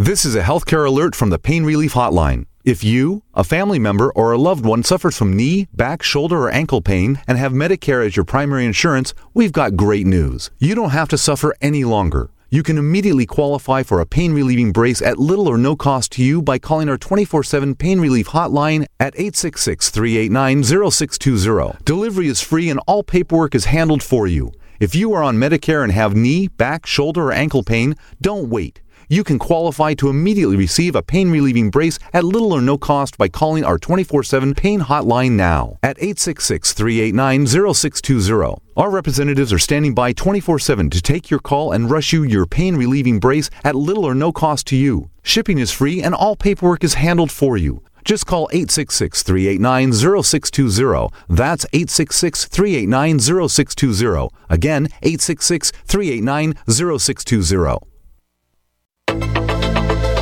This 0.00 0.24
is 0.24 0.34
a 0.34 0.40
healthcare 0.40 0.86
alert 0.86 1.14
from 1.14 1.28
the 1.28 1.38
Pain 1.38 1.62
Relief 1.62 1.92
Hotline. 1.92 2.46
If 2.64 2.82
you, 2.82 3.22
a 3.34 3.44
family 3.44 3.78
member, 3.78 4.10
or 4.12 4.32
a 4.32 4.38
loved 4.38 4.64
one 4.64 4.82
suffers 4.82 5.14
from 5.14 5.36
knee, 5.36 5.68
back, 5.74 6.02
shoulder, 6.02 6.38
or 6.38 6.50
ankle 6.50 6.80
pain 6.80 7.20
and 7.28 7.36
have 7.36 7.52
Medicare 7.52 8.06
as 8.06 8.16
your 8.16 8.24
primary 8.24 8.64
insurance, 8.64 9.12
we've 9.34 9.52
got 9.52 9.76
great 9.76 10.06
news. 10.06 10.50
You 10.58 10.74
don't 10.74 10.96
have 10.96 11.10
to 11.10 11.18
suffer 11.18 11.54
any 11.60 11.84
longer. 11.84 12.30
You 12.48 12.62
can 12.62 12.78
immediately 12.78 13.26
qualify 13.26 13.82
for 13.82 14.00
a 14.00 14.06
pain 14.06 14.32
relieving 14.32 14.72
brace 14.72 15.02
at 15.02 15.18
little 15.18 15.46
or 15.46 15.58
no 15.58 15.76
cost 15.76 16.12
to 16.12 16.24
you 16.24 16.40
by 16.40 16.58
calling 16.58 16.88
our 16.88 16.96
24 16.96 17.42
7 17.42 17.74
pain 17.74 18.00
relief 18.00 18.28
hotline 18.28 18.86
at 18.98 19.12
866 19.16 19.90
389 19.90 20.62
0620. 20.62 21.84
Delivery 21.84 22.28
is 22.28 22.40
free 22.40 22.70
and 22.70 22.80
all 22.86 23.02
paperwork 23.02 23.54
is 23.54 23.66
handled 23.66 24.02
for 24.02 24.26
you. 24.26 24.50
If 24.80 24.94
you 24.94 25.12
are 25.12 25.22
on 25.22 25.36
Medicare 25.36 25.82
and 25.82 25.92
have 25.92 26.16
knee, 26.16 26.48
back, 26.48 26.86
shoulder, 26.86 27.24
or 27.24 27.32
ankle 27.32 27.62
pain, 27.62 27.96
don't 28.22 28.48
wait 28.48 28.80
you 29.10 29.24
can 29.24 29.40
qualify 29.40 29.92
to 29.92 30.08
immediately 30.08 30.56
receive 30.56 30.94
a 30.94 31.02
pain 31.02 31.30
relieving 31.30 31.68
brace 31.68 31.98
at 32.12 32.24
little 32.24 32.52
or 32.52 32.62
no 32.62 32.78
cost 32.78 33.18
by 33.18 33.28
calling 33.28 33.64
our 33.64 33.76
24 33.76 34.22
7 34.22 34.54
pain 34.54 34.80
hotline 34.80 35.32
now 35.32 35.76
at 35.82 35.98
866 35.98 36.72
389 36.72 37.74
0620. 37.74 38.62
Our 38.76 38.90
representatives 38.90 39.52
are 39.52 39.58
standing 39.58 39.94
by 39.94 40.12
24 40.12 40.60
7 40.60 40.88
to 40.90 41.02
take 41.02 41.28
your 41.28 41.40
call 41.40 41.72
and 41.72 41.90
rush 41.90 42.12
you 42.12 42.22
your 42.22 42.46
pain 42.46 42.76
relieving 42.76 43.18
brace 43.18 43.50
at 43.64 43.74
little 43.74 44.04
or 44.04 44.14
no 44.14 44.30
cost 44.30 44.66
to 44.68 44.76
you. 44.76 45.10
Shipping 45.24 45.58
is 45.58 45.72
free 45.72 46.00
and 46.00 46.14
all 46.14 46.36
paperwork 46.36 46.84
is 46.84 46.94
handled 46.94 47.32
for 47.32 47.56
you. 47.56 47.82
Just 48.04 48.26
call 48.26 48.48
866 48.52 49.24
389 49.24 49.92
0620. 50.22 51.08
That's 51.28 51.66
866 51.72 52.46
389 52.46 53.18
0620. 53.18 54.28
Again, 54.48 54.86
866 55.02 55.72
389 55.84 56.54
0620. 56.68 57.89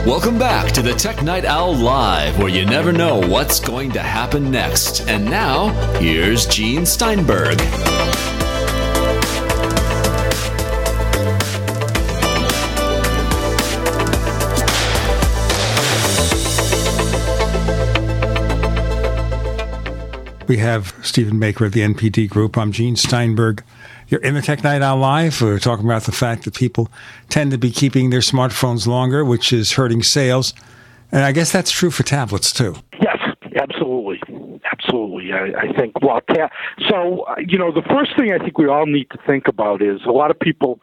Welcome 0.06 0.38
back 0.38 0.72
to 0.72 0.80
the 0.80 0.94
Tech 0.94 1.22
Night 1.22 1.44
Owl 1.44 1.74
Live, 1.74 2.38
where 2.38 2.48
you 2.48 2.64
never 2.64 2.92
know 2.92 3.20
what's 3.20 3.60
going 3.60 3.92
to 3.92 4.00
happen 4.00 4.50
next. 4.50 5.06
And 5.06 5.26
now, 5.26 5.68
here's 5.98 6.46
Gene 6.46 6.86
Steinberg. 6.86 7.60
We 20.48 20.56
have 20.56 20.94
Stephen 21.02 21.38
Baker 21.38 21.66
of 21.66 21.72
the 21.72 21.82
NPD 21.82 22.30
Group. 22.30 22.56
I'm 22.56 22.72
Gene 22.72 22.96
Steinberg. 22.96 23.62
You're 24.08 24.22
in 24.22 24.34
the 24.34 24.42
Tech 24.42 24.64
Night 24.64 24.80
Owl 24.80 24.98
Live. 24.98 25.40
We're 25.42 25.58
talking 25.58 25.84
about 25.84 26.04
the 26.04 26.12
fact 26.12 26.44
that 26.44 26.54
people 26.54 26.88
tend 27.28 27.50
to 27.50 27.58
be 27.58 27.70
keeping 27.70 28.08
their 28.08 28.20
smartphones 28.20 28.86
longer, 28.86 29.22
which 29.24 29.52
is 29.52 29.72
hurting 29.72 30.02
sales. 30.02 30.54
And 31.12 31.24
I 31.24 31.32
guess 31.32 31.52
that's 31.52 31.70
true 31.70 31.90
for 31.90 32.02
tablets 32.04 32.50
too. 32.50 32.74
Yes, 33.00 33.18
Absolutely, 33.60 34.20
absolutely. 34.72 35.32
I, 35.32 35.60
I 35.60 35.72
think 35.72 36.00
well, 36.00 36.20
ta- 36.20 36.48
so 36.88 37.24
you 37.46 37.58
know, 37.58 37.72
the 37.72 37.82
first 37.82 38.16
thing 38.16 38.32
I 38.32 38.38
think 38.38 38.56
we 38.56 38.66
all 38.66 38.86
need 38.86 39.10
to 39.10 39.18
think 39.26 39.48
about 39.48 39.82
is 39.82 40.00
a 40.06 40.12
lot 40.12 40.30
of 40.30 40.38
people 40.38 40.80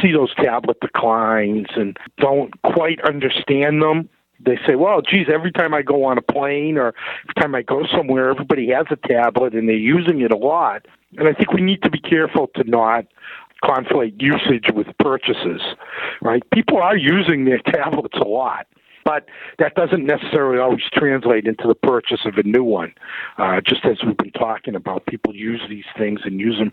see 0.00 0.12
those 0.12 0.34
tablet 0.34 0.78
declines 0.80 1.66
and 1.76 1.96
don't 2.18 2.50
quite 2.62 3.00
understand 3.04 3.82
them. 3.82 4.08
They 4.44 4.58
say, 4.66 4.76
"Well, 4.76 5.00
geez, 5.00 5.26
every 5.32 5.52
time 5.52 5.74
I 5.74 5.82
go 5.82 6.04
on 6.04 6.18
a 6.18 6.22
plane 6.22 6.76
or 6.76 6.94
every 7.24 7.34
time 7.40 7.54
I 7.54 7.62
go 7.62 7.84
somewhere, 7.86 8.30
everybody 8.30 8.70
has 8.70 8.86
a 8.90 9.08
tablet 9.08 9.54
and 9.54 9.68
they're 9.68 9.76
using 9.76 10.20
it 10.20 10.30
a 10.30 10.36
lot." 10.36 10.86
And 11.18 11.28
I 11.28 11.32
think 11.32 11.52
we 11.52 11.60
need 11.60 11.82
to 11.82 11.90
be 11.90 12.00
careful 12.00 12.48
to 12.56 12.64
not 12.64 13.06
conflate 13.62 14.20
usage 14.20 14.66
with 14.74 14.86
purchases, 14.98 15.62
right? 16.20 16.42
People 16.52 16.78
are 16.78 16.96
using 16.96 17.44
their 17.44 17.58
tablets 17.72 18.16
a 18.20 18.28
lot 18.28 18.66
but 19.04 19.26
that 19.58 19.74
doesn't 19.74 20.04
necessarily 20.04 20.58
always 20.58 20.82
translate 20.92 21.46
into 21.46 21.68
the 21.68 21.74
purchase 21.74 22.20
of 22.24 22.38
a 22.38 22.42
new 22.42 22.64
one. 22.64 22.92
Uh, 23.38 23.60
just 23.60 23.84
as 23.84 23.98
we've 24.04 24.16
been 24.16 24.32
talking 24.32 24.74
about, 24.74 25.06
people 25.06 25.34
use 25.34 25.60
these 25.68 25.84
things 25.96 26.20
and 26.24 26.40
use 26.40 26.58
them 26.58 26.70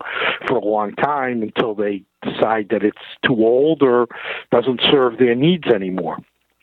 for 0.48 0.56
a 0.58 0.66
long 0.66 0.94
time 0.96 1.44
until 1.44 1.76
they 1.76 2.04
decide 2.24 2.70
that 2.70 2.84
it's 2.84 2.98
too 3.26 3.36
old 3.46 3.84
or 3.84 4.08
doesn't 4.52 4.82
serve 4.89 5.18
their 5.18 5.36
needs 5.36 5.68
anymore. 5.68 6.18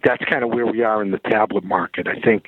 That's 0.05 0.24
kind 0.24 0.45
of 0.45 0.51
where 0.51 0.66
we 0.66 0.83
are 0.83 1.03
in 1.03 1.11
the 1.11 1.18
tablet 1.18 1.64
market. 1.64 2.07
I 2.07 2.20
think 2.20 2.47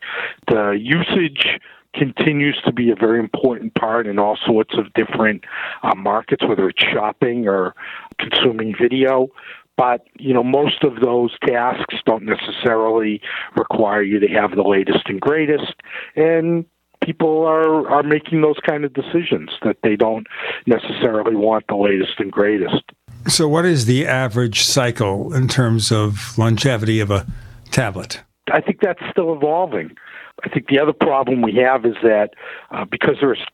the 0.48 0.78
usage 0.80 1.60
continues 1.94 2.60
to 2.64 2.72
be 2.72 2.90
a 2.90 2.94
very 2.94 3.18
important 3.18 3.74
part 3.74 4.06
in 4.06 4.18
all 4.18 4.38
sorts 4.46 4.76
of 4.78 4.92
different 4.94 5.44
uh, 5.82 5.94
markets, 5.94 6.46
whether 6.46 6.68
it's 6.68 6.82
shopping 6.82 7.48
or 7.48 7.74
consuming 8.18 8.74
video. 8.80 9.28
But 9.76 10.06
you 10.18 10.34
know, 10.34 10.42
most 10.44 10.84
of 10.84 11.00
those 11.00 11.36
tasks 11.46 11.96
don't 12.04 12.24
necessarily 12.24 13.22
require 13.56 14.02
you 14.02 14.20
to 14.20 14.28
have 14.28 14.54
the 14.54 14.62
latest 14.62 15.06
and 15.06 15.20
greatest, 15.20 15.74
and 16.16 16.66
people 17.02 17.46
are 17.46 17.88
are 17.88 18.02
making 18.02 18.42
those 18.42 18.58
kind 18.66 18.84
of 18.84 18.92
decisions 18.92 19.50
that 19.62 19.78
they 19.82 19.96
don't 19.96 20.26
necessarily 20.66 21.34
want 21.34 21.64
the 21.68 21.76
latest 21.76 22.18
and 22.18 22.30
greatest. 22.30 22.82
So, 23.26 23.48
what 23.48 23.64
is 23.64 23.86
the 23.86 24.06
average 24.06 24.62
cycle 24.62 25.32
in 25.32 25.48
terms 25.48 25.90
of 25.90 26.36
longevity 26.36 27.00
of 27.00 27.10
a 27.10 27.26
tablet? 27.70 28.20
I 28.52 28.60
think 28.60 28.80
that's 28.80 29.02
still 29.10 29.32
evolving. 29.32 29.96
I 30.44 30.48
think 30.48 30.68
the 30.68 30.78
other 30.78 30.92
problem 30.92 31.42
we 31.42 31.54
have 31.56 31.84
is 31.84 31.96
that 32.02 32.30
uh, 32.70 32.84
because 32.84 33.16
there's 33.20 33.44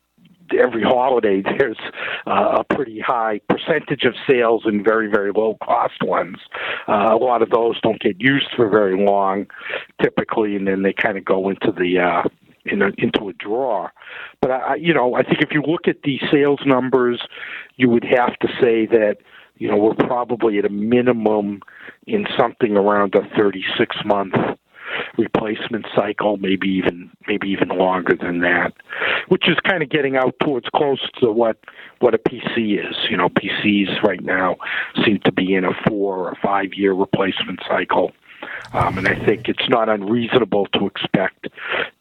every 0.59 0.83
holiday 0.83 1.43
there's 1.59 1.79
uh, 2.27 2.63
a 2.63 2.75
pretty 2.75 3.01
high 3.01 3.41
percentage 3.49 4.05
of 4.05 4.15
sales 4.29 4.63
in 4.67 4.83
very 4.83 5.09
very 5.09 5.33
low 5.33 5.57
cost 5.63 6.03
ones. 6.03 6.39
Uh, 6.89 7.11
a 7.13 7.17
lot 7.17 7.43
of 7.43 7.51
those 7.51 7.81
don't 7.81 8.01
get 8.01 8.21
used 8.21 8.49
for 8.55 8.69
very 8.69 9.03
long 9.05 9.47
typically 10.03 10.57
and 10.57 10.67
then 10.67 10.83
they 10.83 10.93
kind 10.93 11.19
of 11.19 11.25
go 11.25 11.49
into 11.49 11.73
the 11.73 11.99
uh 11.99 12.23
in 12.65 12.83
a, 12.83 12.91
into 12.99 13.29
a 13.29 13.33
drawer. 13.35 13.93
But 14.41 14.51
i 14.51 14.75
you 14.77 14.95
know 14.95 15.15
i 15.15 15.23
think 15.23 15.41
if 15.41 15.51
you 15.53 15.63
look 15.63 15.89
at 15.89 16.03
the 16.03 16.21
sales 16.31 16.61
numbers 16.65 17.21
you 17.77 17.89
would 17.91 18.05
have 18.05 18.39
to 18.39 18.49
say 18.61 18.87
that 18.87 19.17
you 19.59 19.69
know 19.69 19.77
we're 19.77 19.95
probably 19.95 20.59
at 20.59 20.65
a 20.65 20.71
minimum 20.71 21.61
in 22.07 22.27
something 22.39 22.77
around 22.77 23.15
a 23.15 23.23
36 23.37 23.97
month 24.05 24.35
replacement 25.19 25.87
cycle, 25.95 26.37
maybe 26.37 26.69
even 26.69 27.11
maybe 27.27 27.49
even 27.49 27.69
longer 27.69 28.15
than 28.15 28.41
that, 28.41 28.73
which 29.29 29.49
is 29.49 29.57
kind 29.61 29.83
of 29.83 29.91
getting 29.91 30.17
out 30.17 30.35
towards 30.41 30.67
close 30.75 31.01
to 31.21 31.31
what 31.31 31.59
what 32.01 32.15
a 32.15 32.19
PC 32.19 32.79
is. 32.79 32.97
You 33.11 33.17
know, 33.17 33.29
PCs 33.29 34.03
right 34.03 34.23
now 34.23 34.57
seem 35.05 35.21
to 35.25 35.33
be 35.33 35.55
in 35.55 35.65
a 35.65 35.73
four 35.89 36.29
or 36.29 36.37
five 36.43 36.75
year 36.75 36.93
replacement 36.93 37.61
cycle. 37.69 38.13
Um, 38.73 38.99
and 38.99 39.09
I 39.09 39.15
think 39.25 39.49
it's 39.49 39.69
not 39.69 39.89
unreasonable 39.89 40.67
to 40.75 40.87
expect 40.87 41.49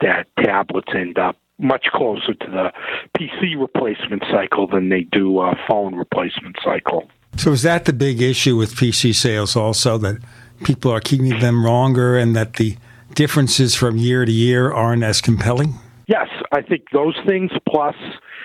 that 0.01 0.27
tablets 0.37 0.91
end 0.93 1.17
up 1.17 1.37
much 1.57 1.85
closer 1.93 2.33
to 2.33 2.47
the 2.47 2.73
PC 3.17 3.59
replacement 3.59 4.23
cycle 4.29 4.67
than 4.67 4.89
they 4.89 5.03
do 5.03 5.39
a 5.39 5.55
phone 5.67 5.95
replacement 5.95 6.57
cycle. 6.63 7.09
So, 7.37 7.51
is 7.51 7.63
that 7.63 7.85
the 7.85 7.93
big 7.93 8.21
issue 8.21 8.55
with 8.55 8.75
PC 8.75 9.13
sales 9.15 9.55
also 9.55 9.97
that 9.99 10.21
people 10.63 10.91
are 10.91 11.01
keeping 11.01 11.39
them 11.39 11.63
longer 11.63 12.17
and 12.17 12.35
that 12.35 12.53
the 12.53 12.77
differences 13.15 13.75
from 13.75 13.97
year 13.97 14.25
to 14.25 14.31
year 14.31 14.71
aren't 14.71 15.03
as 15.03 15.21
compelling? 15.21 15.75
Yes, 16.07 16.27
I 16.51 16.61
think 16.61 16.83
those 16.91 17.15
things 17.25 17.51
plus 17.67 17.95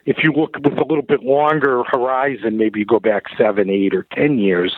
if 0.06 0.18
you 0.22 0.32
look 0.32 0.56
with 0.62 0.78
a 0.78 0.84
little 0.84 1.02
bit 1.02 1.22
longer 1.22 1.82
horizon, 1.84 2.56
maybe 2.56 2.80
you 2.80 2.86
go 2.86 3.00
back 3.00 3.24
seven, 3.36 3.68
eight, 3.68 3.94
or 3.94 4.06
ten 4.14 4.38
years, 4.38 4.74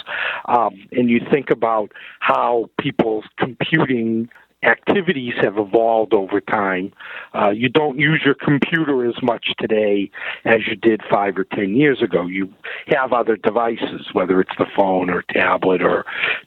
um, 0.46 0.74
and 0.92 1.08
you 1.08 1.20
think 1.30 1.50
about 1.50 1.92
how 2.20 2.70
people's 2.78 3.24
computing 3.38 4.28
activities 4.64 5.34
have 5.40 5.58
evolved 5.58 6.14
over 6.14 6.40
time. 6.40 6.92
Uh, 7.34 7.50
you 7.50 7.68
don't 7.68 7.98
use 7.98 8.22
your 8.24 8.34
computer 8.34 9.04
as 9.08 9.20
much 9.22 9.48
today 9.58 10.10
as 10.44 10.60
you 10.68 10.76
did 10.76 11.00
five 11.10 11.36
or 11.36 11.44
ten 11.44 11.74
years 11.74 12.00
ago. 12.00 12.26
You 12.26 12.52
have 12.88 13.12
other 13.12 13.36
devices, 13.36 14.08
whether 14.12 14.40
it's 14.40 14.56
the 14.58 14.66
phone 14.76 15.10
or 15.10 15.22
tablet 15.30 15.82
or 15.82 16.04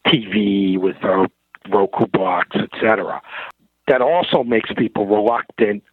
TV 0.07 0.79
with 0.79 0.97
a 0.97 1.29
Roku 1.69 2.05
box, 2.07 2.55
etc. 2.55 3.21
That 3.87 4.01
also 4.01 4.43
makes 4.43 4.71
people 4.75 5.05
reluctant 5.05 5.83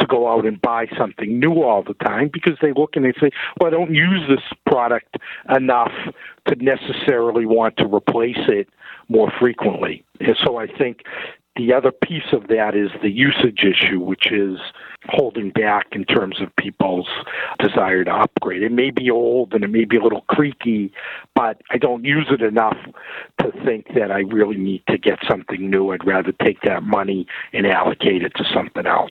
to 0.00 0.06
go 0.06 0.32
out 0.32 0.46
and 0.46 0.60
buy 0.60 0.86
something 0.96 1.38
new 1.38 1.62
all 1.62 1.82
the 1.82 1.94
time 1.94 2.30
because 2.32 2.58
they 2.62 2.72
look 2.72 2.96
and 2.96 3.04
they 3.04 3.12
say, 3.20 3.30
"Well, 3.60 3.68
I 3.68 3.70
don't 3.70 3.94
use 3.94 4.26
this 4.28 4.42
product 4.64 5.16
enough 5.54 5.92
to 6.46 6.54
necessarily 6.56 7.44
want 7.44 7.76
to 7.76 7.86
replace 7.86 8.48
it 8.48 8.68
more 9.08 9.30
frequently." 9.38 10.02
And 10.20 10.36
so 10.42 10.56
I 10.56 10.66
think 10.66 11.02
the 11.56 11.72
other 11.72 11.92
piece 11.92 12.32
of 12.32 12.48
that 12.48 12.74
is 12.74 12.90
the 13.02 13.10
usage 13.10 13.64
issue, 13.64 14.00
which 14.00 14.32
is 14.32 14.58
holding 15.08 15.50
back 15.50 15.88
in 15.92 16.04
terms 16.04 16.40
of 16.40 16.54
people's 16.56 17.08
desire 17.58 18.04
to 18.04 18.10
upgrade. 18.10 18.62
It 18.62 18.72
may 18.72 18.90
be 18.90 19.10
old 19.10 19.52
and 19.52 19.62
it 19.62 19.68
may 19.68 19.84
be 19.84 19.96
a 19.96 20.02
little 20.02 20.22
creaky, 20.28 20.92
but 21.34 21.60
I 21.70 21.76
don't 21.76 22.04
use 22.04 22.28
it 22.30 22.40
enough 22.40 22.76
to 23.40 23.52
think 23.64 23.88
that 23.94 24.10
I 24.10 24.20
really 24.20 24.56
need 24.56 24.82
to 24.88 24.96
get 24.96 25.18
something 25.28 25.68
new. 25.68 25.90
I'd 25.90 26.06
rather 26.06 26.32
take 26.32 26.62
that 26.62 26.84
money 26.84 27.26
and 27.52 27.66
allocate 27.66 28.22
it 28.22 28.32
to 28.36 28.44
something 28.54 28.86
else. 28.86 29.10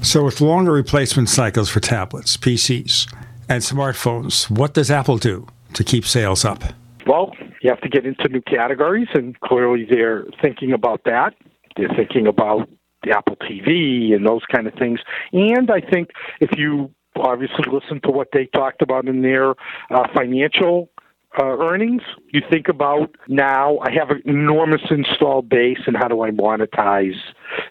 So, 0.00 0.24
with 0.24 0.40
longer 0.40 0.72
replacement 0.72 1.28
cycles 1.28 1.68
for 1.68 1.80
tablets, 1.80 2.36
PCs, 2.38 3.12
and 3.48 3.62
smartphones, 3.62 4.50
what 4.50 4.72
does 4.72 4.90
Apple 4.90 5.18
do 5.18 5.46
to 5.74 5.84
keep 5.84 6.06
sales 6.06 6.44
up? 6.44 6.64
Well, 7.06 7.34
you 7.60 7.68
have 7.68 7.80
to 7.82 7.88
get 7.88 8.06
into 8.06 8.28
new 8.28 8.40
categories, 8.40 9.08
and 9.12 9.38
clearly 9.40 9.84
they're 9.84 10.24
thinking 10.40 10.72
about 10.72 11.04
that. 11.04 11.34
They're 11.76 11.94
thinking 11.96 12.26
about 12.26 12.68
the 13.02 13.16
Apple 13.16 13.36
TV 13.36 14.14
and 14.14 14.26
those 14.26 14.42
kind 14.54 14.66
of 14.66 14.74
things. 14.74 15.00
And 15.32 15.70
I 15.70 15.80
think 15.80 16.10
if 16.40 16.50
you 16.56 16.90
obviously 17.16 17.64
listen 17.70 18.00
to 18.02 18.10
what 18.10 18.28
they 18.32 18.46
talked 18.46 18.82
about 18.82 19.06
in 19.08 19.22
their 19.22 19.50
uh, 19.90 20.08
financial 20.14 20.88
uh, 21.38 21.44
earnings, 21.44 22.02
you 22.28 22.42
think 22.50 22.68
about 22.68 23.14
now 23.26 23.78
I 23.78 23.90
have 23.92 24.10
an 24.10 24.22
enormous 24.26 24.82
install 24.90 25.42
base 25.42 25.78
and 25.86 25.96
how 25.96 26.08
do 26.08 26.22
I 26.22 26.30
monetize 26.30 27.18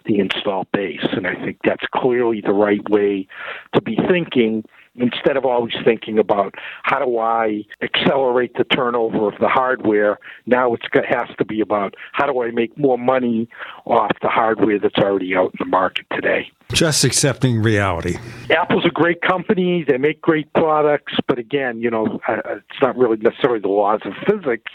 the 0.04 0.18
install 0.18 0.66
base? 0.72 1.06
And 1.12 1.26
I 1.26 1.34
think 1.34 1.58
that's 1.64 1.84
clearly 1.94 2.40
the 2.40 2.52
right 2.52 2.86
way 2.90 3.26
to 3.74 3.80
be 3.80 3.96
thinking 4.08 4.64
instead 4.94 5.36
of 5.36 5.44
always 5.44 5.74
thinking 5.84 6.18
about 6.18 6.54
how 6.82 6.98
do 7.04 7.18
I 7.18 7.64
accelerate 7.82 8.54
the 8.56 8.64
turnover 8.64 9.28
of 9.28 9.38
the 9.40 9.48
hardware, 9.48 10.18
now 10.46 10.74
it's 10.74 10.84
to 11.38 11.44
be 11.44 11.60
about 11.60 11.94
how 12.12 12.26
do 12.26 12.42
I 12.42 12.50
make 12.50 12.76
more 12.76 12.98
money 12.98 13.48
off 13.86 14.12
the 14.20 14.28
hardware 14.28 14.78
that's 14.78 14.98
already 14.98 15.34
out 15.34 15.52
in 15.52 15.58
the 15.58 15.64
market 15.66 16.06
today. 16.12 16.50
Just 16.72 17.04
accepting 17.04 17.62
reality. 17.62 18.16
Apple's 18.50 18.84
a 18.86 18.90
great 18.90 19.20
company. 19.22 19.84
They 19.86 19.98
make 19.98 20.20
great 20.20 20.52
products, 20.54 21.14
but 21.28 21.38
again, 21.38 21.80
you 21.80 21.90
know, 21.90 22.20
it's 22.28 22.82
not 22.82 22.96
really 22.96 23.16
necessarily 23.18 23.60
the 23.60 23.68
laws 23.68 24.00
of 24.04 24.12
physics, 24.26 24.72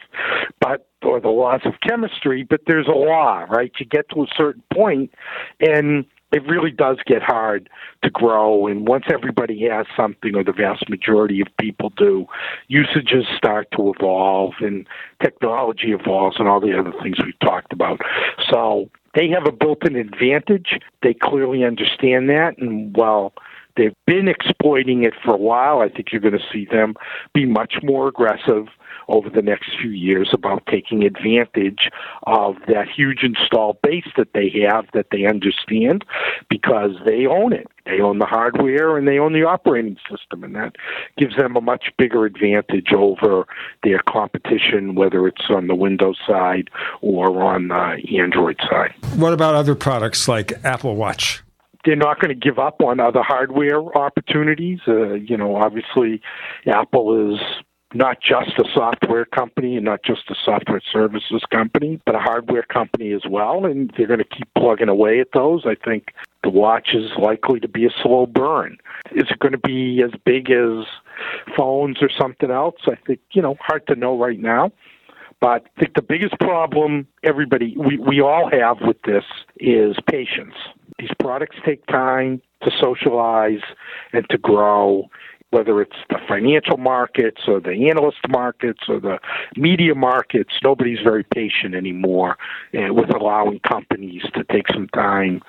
but 0.60 0.88
or 1.04 1.20
the 1.20 1.30
laws 1.30 1.62
of 1.66 1.74
chemistry, 1.88 2.44
but 2.44 2.62
there's 2.66 2.88
a 2.88 2.92
law, 2.92 3.46
right? 3.50 3.72
You 3.80 3.86
get 3.86 4.10
to 4.10 4.24
a 4.24 4.28
certain 4.36 4.64
point 4.74 5.12
and 5.60 6.06
it 6.32 6.46
really 6.46 6.72
does 6.72 6.98
get 7.06 7.22
hard 7.22 7.70
to 8.04 8.10
grow. 8.10 8.68
And 8.68 8.88
once 8.88 9.06
everybody 9.12 9.68
has 9.70 9.86
something, 9.96 10.36
or 10.36 10.44
the 10.44 10.52
vast 10.52 10.90
majority 10.90 11.42
of 11.42 11.48
people 11.60 11.92
do, 11.96 12.26
usages 12.68 13.26
start 13.36 13.70
to 13.78 13.94
evolve 13.96 14.54
and 14.60 14.88
technology 15.22 15.92
evolves 15.92 16.38
and 16.40 16.48
all 16.48 16.60
the 16.60 16.78
other 16.78 16.94
things 17.02 17.18
we've 17.24 17.40
talked 17.40 17.72
about. 17.72 18.02
So 18.50 18.90
they 19.16 19.30
have 19.30 19.48
a 19.48 19.52
built 19.52 19.86
in 19.88 19.96
advantage. 19.96 20.80
They 21.02 21.14
clearly 21.14 21.64
understand 21.64 22.30
that. 22.30 22.58
And 22.58 22.96
while 22.96 23.34
they've 23.78 23.96
been 24.06 24.28
exploiting 24.28 25.04
it 25.04 25.14
for 25.24 25.34
a 25.34 25.38
while, 25.38 25.80
I 25.80 25.90
think 25.90 26.12
you're 26.12 26.22
going 26.22 26.38
to 26.38 26.46
see 26.52 26.68
them 26.70 26.96
be 27.34 27.46
much 27.46 27.76
more 27.84 28.08
aggressive 28.08 28.68
over 29.08 29.30
the 29.30 29.42
next 29.42 29.70
few 29.80 29.90
years 29.90 30.30
about 30.34 30.66
taking 30.68 31.04
advantage 31.04 31.90
of 32.24 32.56
that 32.68 32.88
huge 32.90 33.24
install 33.24 33.80
base 33.84 34.08
that 34.18 34.34
they 34.34 34.50
have 34.70 34.86
that 34.94 35.08
they 35.12 35.26
understand 35.26 36.04
because 36.50 36.92
they 37.06 37.26
own 37.26 37.54
it. 37.54 37.68
They 37.86 38.02
own 38.02 38.20
the 38.20 38.26
hardware 38.26 38.98
and 38.98 39.08
they 39.08 39.18
own 39.18 39.32
the 39.32 39.44
operating 39.44 39.98
system, 40.10 40.44
and 40.44 40.56
that 40.56 40.76
gives 41.18 41.38
them 41.38 41.56
a 41.56 41.62
much 41.62 41.86
bigger 41.98 42.26
advantage 42.26 42.92
over 42.94 43.46
their 43.84 44.00
competition, 44.10 44.96
whether 44.96 45.26
it's 45.28 45.46
on 45.50 45.68
the 45.68 45.76
Windows 45.76 46.18
side 46.28 46.70
or 47.02 47.42
on 47.42 47.70
the 47.70 48.20
Android 48.20 48.58
side. 48.70 48.94
What 49.16 49.32
about 49.32 49.56
other 49.56 49.76
products 49.76 50.28
like 50.28 50.54
Apple 50.66 50.96
Watch? 50.96 51.44
they're 51.86 51.96
not 51.96 52.20
going 52.20 52.38
to 52.38 52.48
give 52.48 52.60
up 52.60 52.82
on 52.82 53.00
other 53.00 53.24
hardware 53.24 53.82
opportunities. 53.98 54.80
Uh, 54.86 55.14
you 55.14 55.38
know, 55.38 55.56
obviously, 55.56 56.22
Apple 56.66 57.34
is 57.34 57.40
not 57.94 58.22
just 58.22 58.52
a 58.58 58.66
software 58.74 59.26
company 59.26 59.78
and 59.78 59.86
not 59.86 60.04
just 60.04 60.30
a 60.30 60.36
software 60.44 60.82
services 60.92 61.44
company, 61.52 62.00
but 62.06 62.16
a 62.16 62.20
hardware 62.20 62.64
company 62.64 63.14
as 63.14 63.22
well. 63.30 63.66
And 63.66 63.94
they're 63.98 64.08
going 64.08 64.20
to 64.20 64.26
keep 64.26 64.48
plugging 64.58 64.90
away 64.90 65.20
at 65.20 65.30
those. 65.34 65.66
I 65.66 65.76
think 65.76 66.14
the 66.44 66.50
watch 66.50 66.90
is 66.94 67.12
likely 67.18 67.60
to 67.62 67.68
be 67.68 67.86
a 67.86 67.90
slow 68.02 68.26
burn. 68.26 68.78
Is 69.12 69.26
it 69.30 69.40
going 69.40 69.54
to 69.54 69.58
be 69.58 70.02
as 70.04 70.12
big 70.26 70.52
as 70.52 70.86
phones 71.56 71.98
or 72.02 72.10
something 72.10 72.52
else? 72.52 72.76
I 72.88 72.96
think, 73.06 73.20
you 73.32 73.42
know, 73.42 73.56
hard 73.62 73.88
to 73.88 73.96
know 73.96 74.18
right 74.18 74.40
now. 74.40 74.72
But 75.40 75.66
I 75.78 75.80
think 75.80 75.94
the 75.94 76.02
biggest 76.02 76.38
problem 76.40 77.08
everybody, 77.24 77.76
we, 77.78 77.98
we 77.98 78.22
all 78.22 78.50
have 78.52 78.78
with 78.82 79.02
this 79.04 79.24
is 79.60 79.96
patience. 80.10 80.56
These 80.98 81.12
products 81.20 81.58
take 81.64 81.86
time 81.86 82.42
to 82.64 82.72
socialize 82.82 83.62
and 84.14 84.28
to 84.30 84.38
grow 84.38 85.10
whether 85.52 85.82
it's 85.82 85.96
the 86.10 86.20
financial 86.28 86.78
markets 86.78 87.42
or 87.48 87.60
the 87.60 87.90
analyst 87.90 88.20
markets 88.28 88.82
or 88.90 89.00
the 89.00 89.18
media 89.56 89.96
markets, 89.96 90.54
nobody's 90.64 91.00
very 91.00 91.24
patient 91.24 91.74
anymore 91.74 92.38
uh, 92.74 92.94
with 92.94 93.10
allowing 93.16 93.60
companies 93.60 94.24
to 94.34 94.44
take 94.52 94.68
some 94.74 94.88
time 94.90 95.42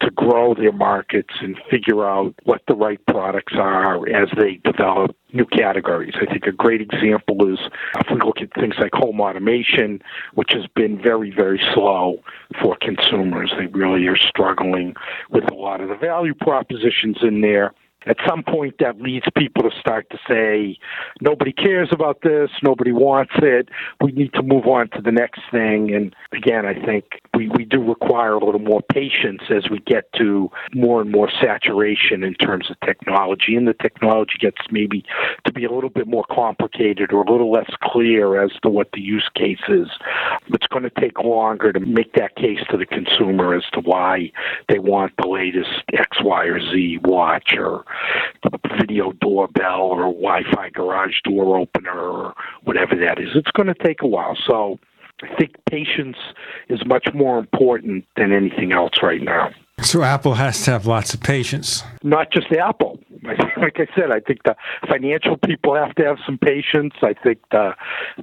to 0.00 0.10
grow 0.12 0.54
their 0.54 0.72
markets 0.72 1.34
and 1.40 1.58
figure 1.70 2.08
out 2.08 2.34
what 2.44 2.62
the 2.68 2.74
right 2.74 3.04
products 3.06 3.54
are 3.56 4.08
as 4.08 4.28
they 4.36 4.60
develop 4.64 5.16
new 5.32 5.46
categories. 5.46 6.14
I 6.20 6.26
think 6.26 6.46
a 6.46 6.52
great 6.52 6.80
example 6.80 7.52
is 7.52 7.58
if 7.98 8.06
we 8.10 8.20
look 8.20 8.40
at 8.40 8.52
things 8.54 8.74
like 8.78 8.92
home 8.92 9.20
automation, 9.20 10.00
which 10.34 10.52
has 10.52 10.66
been 10.74 11.00
very, 11.00 11.30
very 11.30 11.60
slow 11.74 12.20
for 12.60 12.76
consumers. 12.80 13.52
They 13.58 13.66
really 13.66 14.06
are 14.06 14.16
struggling 14.16 14.94
with 15.30 15.44
a 15.50 15.54
lot 15.54 15.80
of 15.80 15.88
the 15.88 15.96
value 15.96 16.34
propositions 16.34 17.18
in 17.22 17.40
there 17.40 17.72
at 18.06 18.16
some 18.26 18.42
point 18.42 18.76
that 18.80 19.00
leads 19.00 19.26
people 19.36 19.62
to 19.62 19.70
start 19.78 20.08
to 20.10 20.18
say, 20.28 20.78
nobody 21.20 21.52
cares 21.52 21.88
about 21.92 22.22
this, 22.22 22.50
nobody 22.62 22.92
wants 22.92 23.32
it, 23.36 23.68
we 24.00 24.12
need 24.12 24.32
to 24.32 24.42
move 24.42 24.66
on 24.66 24.88
to 24.90 25.02
the 25.02 25.12
next 25.12 25.40
thing. 25.50 25.94
And 25.94 26.14
again, 26.32 26.64
I 26.64 26.74
think 26.74 27.20
we, 27.34 27.48
we 27.48 27.64
do 27.64 27.82
require 27.82 28.34
a 28.34 28.44
little 28.44 28.60
more 28.60 28.80
patience 28.80 29.42
as 29.50 29.68
we 29.70 29.80
get 29.80 30.10
to 30.14 30.50
more 30.74 31.00
and 31.00 31.10
more 31.10 31.30
saturation 31.40 32.24
in 32.24 32.34
terms 32.34 32.70
of 32.70 32.80
technology. 32.80 33.54
And 33.54 33.68
the 33.68 33.74
technology 33.74 34.34
gets 34.40 34.58
maybe 34.70 35.04
to 35.44 35.52
be 35.52 35.64
a 35.64 35.72
little 35.72 35.90
bit 35.90 36.06
more 36.06 36.24
complicated 36.30 37.12
or 37.12 37.22
a 37.22 37.30
little 37.30 37.52
less 37.52 37.70
clear 37.82 38.42
as 38.42 38.50
to 38.62 38.70
what 38.70 38.92
the 38.92 39.00
use 39.00 39.28
case 39.34 39.60
is. 39.68 39.88
It's 40.48 40.66
going 40.68 40.84
to 40.84 41.00
take 41.00 41.18
longer 41.18 41.72
to 41.72 41.80
make 41.80 42.14
that 42.14 42.36
case 42.36 42.60
to 42.70 42.76
the 42.76 42.86
consumer 42.86 43.54
as 43.54 43.64
to 43.74 43.80
why 43.80 44.32
they 44.68 44.78
want 44.78 45.12
the 45.18 45.28
latest 45.28 45.82
X, 45.92 46.18
Y, 46.22 46.44
or 46.44 46.60
Z 46.60 47.00
watch 47.02 47.52
or 47.56 47.84
video 48.78 49.12
doorbell 49.20 49.80
or 49.80 50.02
Wi-Fi 50.12 50.70
garage 50.70 51.20
door 51.24 51.58
opener 51.58 51.98
or 51.98 52.34
whatever 52.64 52.94
that 52.96 53.20
is. 53.20 53.28
It's 53.34 53.50
going 53.52 53.68
to 53.68 53.74
take 53.74 54.02
a 54.02 54.06
while. 54.06 54.36
So 54.46 54.78
I 55.22 55.34
think 55.36 55.52
patience 55.68 56.16
is 56.68 56.84
much 56.86 57.08
more 57.14 57.38
important 57.38 58.04
than 58.16 58.32
anything 58.32 58.72
else 58.72 59.02
right 59.02 59.22
now. 59.22 59.50
So 59.82 60.02
Apple 60.02 60.34
has 60.34 60.62
to 60.64 60.72
have 60.72 60.86
lots 60.86 61.14
of 61.14 61.20
patience. 61.20 61.82
Not 62.02 62.30
just 62.32 62.52
Apple. 62.52 62.98
Like 63.60 63.78
I 63.78 63.86
said, 63.94 64.10
I 64.10 64.20
think 64.20 64.44
the 64.44 64.56
financial 64.88 65.36
people 65.36 65.74
have 65.74 65.94
to 65.96 66.04
have 66.04 66.16
some 66.24 66.38
patience. 66.38 66.94
I 67.02 67.12
think 67.12 67.38
the 67.50 67.72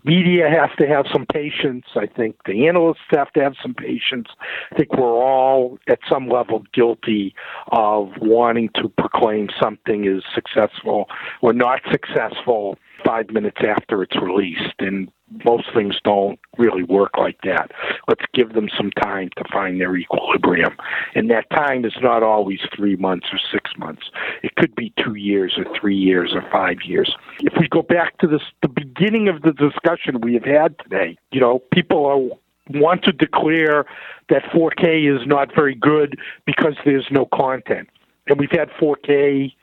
media 0.03 0.49
has 0.49 0.72
to 0.80 0.88
have 0.88 1.05
some 1.14 1.28
patience. 1.32 1.86
I 1.95 2.08
think 2.08 2.36
the 2.45 2.68
analysts 2.68 3.05
have 3.12 3.32
to 3.34 3.41
have 3.41 3.53
some 3.62 3.76
patience. 3.76 4.30
I 4.72 4.76
think 4.76 4.93
we're 4.93 5.14
all 5.14 5.78
at 5.88 5.99
some 6.10 6.28
level 6.28 6.64
guilty 6.74 7.36
of 7.68 8.10
wanting 8.20 8.70
to 8.76 8.89
proclaim 8.89 9.49
something 9.62 10.05
is 10.05 10.24
successful 10.34 11.05
or 11.41 11.53
not 11.53 11.82
successful 11.91 12.80
five 13.06 13.30
minutes 13.30 13.58
after 13.68 14.04
it's 14.04 14.16
released. 14.22 14.76
And 14.80 15.12
most 15.45 15.66
things 15.74 15.95
don't 16.04 16.39
really 16.58 16.84
work 16.84 17.18
like 17.18 17.39
that. 17.43 17.72
Let's 18.08 18.24
give 18.34 18.54
them 18.54 18.70
some 18.76 18.91
time 18.91 19.30
to 19.38 19.43
find 19.52 19.80
their 19.80 19.95
equilibrium. 19.95 20.76
And 21.16 21.30
that 21.30 21.50
time 21.50 21.86
is 21.86 21.95
not 22.02 22.24
always 22.24 22.60
three 22.76 22.95
months 22.95 23.28
or 23.32 23.39
six 23.52 23.72
months. 23.78 24.04
It 24.43 24.56
could 24.56 24.76
be 24.76 24.93
two 25.04 25.16
years 25.16 25.58
or 25.58 25.66
three 25.80 25.98
years 25.98 26.34
or 26.34 26.43
five 26.52 26.78
years. 26.86 27.14
If 27.39 27.54
we 27.60 27.68
go 27.68 27.82
back 27.82 28.18
to 28.20 28.28
this, 28.28 28.41
the 28.62 28.70
beginning 28.70 29.28
of 29.28 29.41
the 29.41 29.52
discussion 29.52 30.22
we 30.22 30.34
have 30.36 30.45
had 30.45 30.80
today, 30.80 31.18
you 31.32 31.41
know, 31.41 31.60
people 31.72 32.06
are 32.06 32.38
want 32.70 33.04
to 33.04 33.12
declare 33.14 33.86
that 34.30 34.43
4K 34.54 35.16
is 35.16 35.26
not 35.26 35.54
very 35.56 35.76
good 35.76 36.20
because 36.45 36.74
there's 36.84 37.08
no 37.10 37.26
content. 37.34 37.89
And 38.28 38.39
we've 38.39 38.52
had 38.52 38.70
4K 38.72 39.54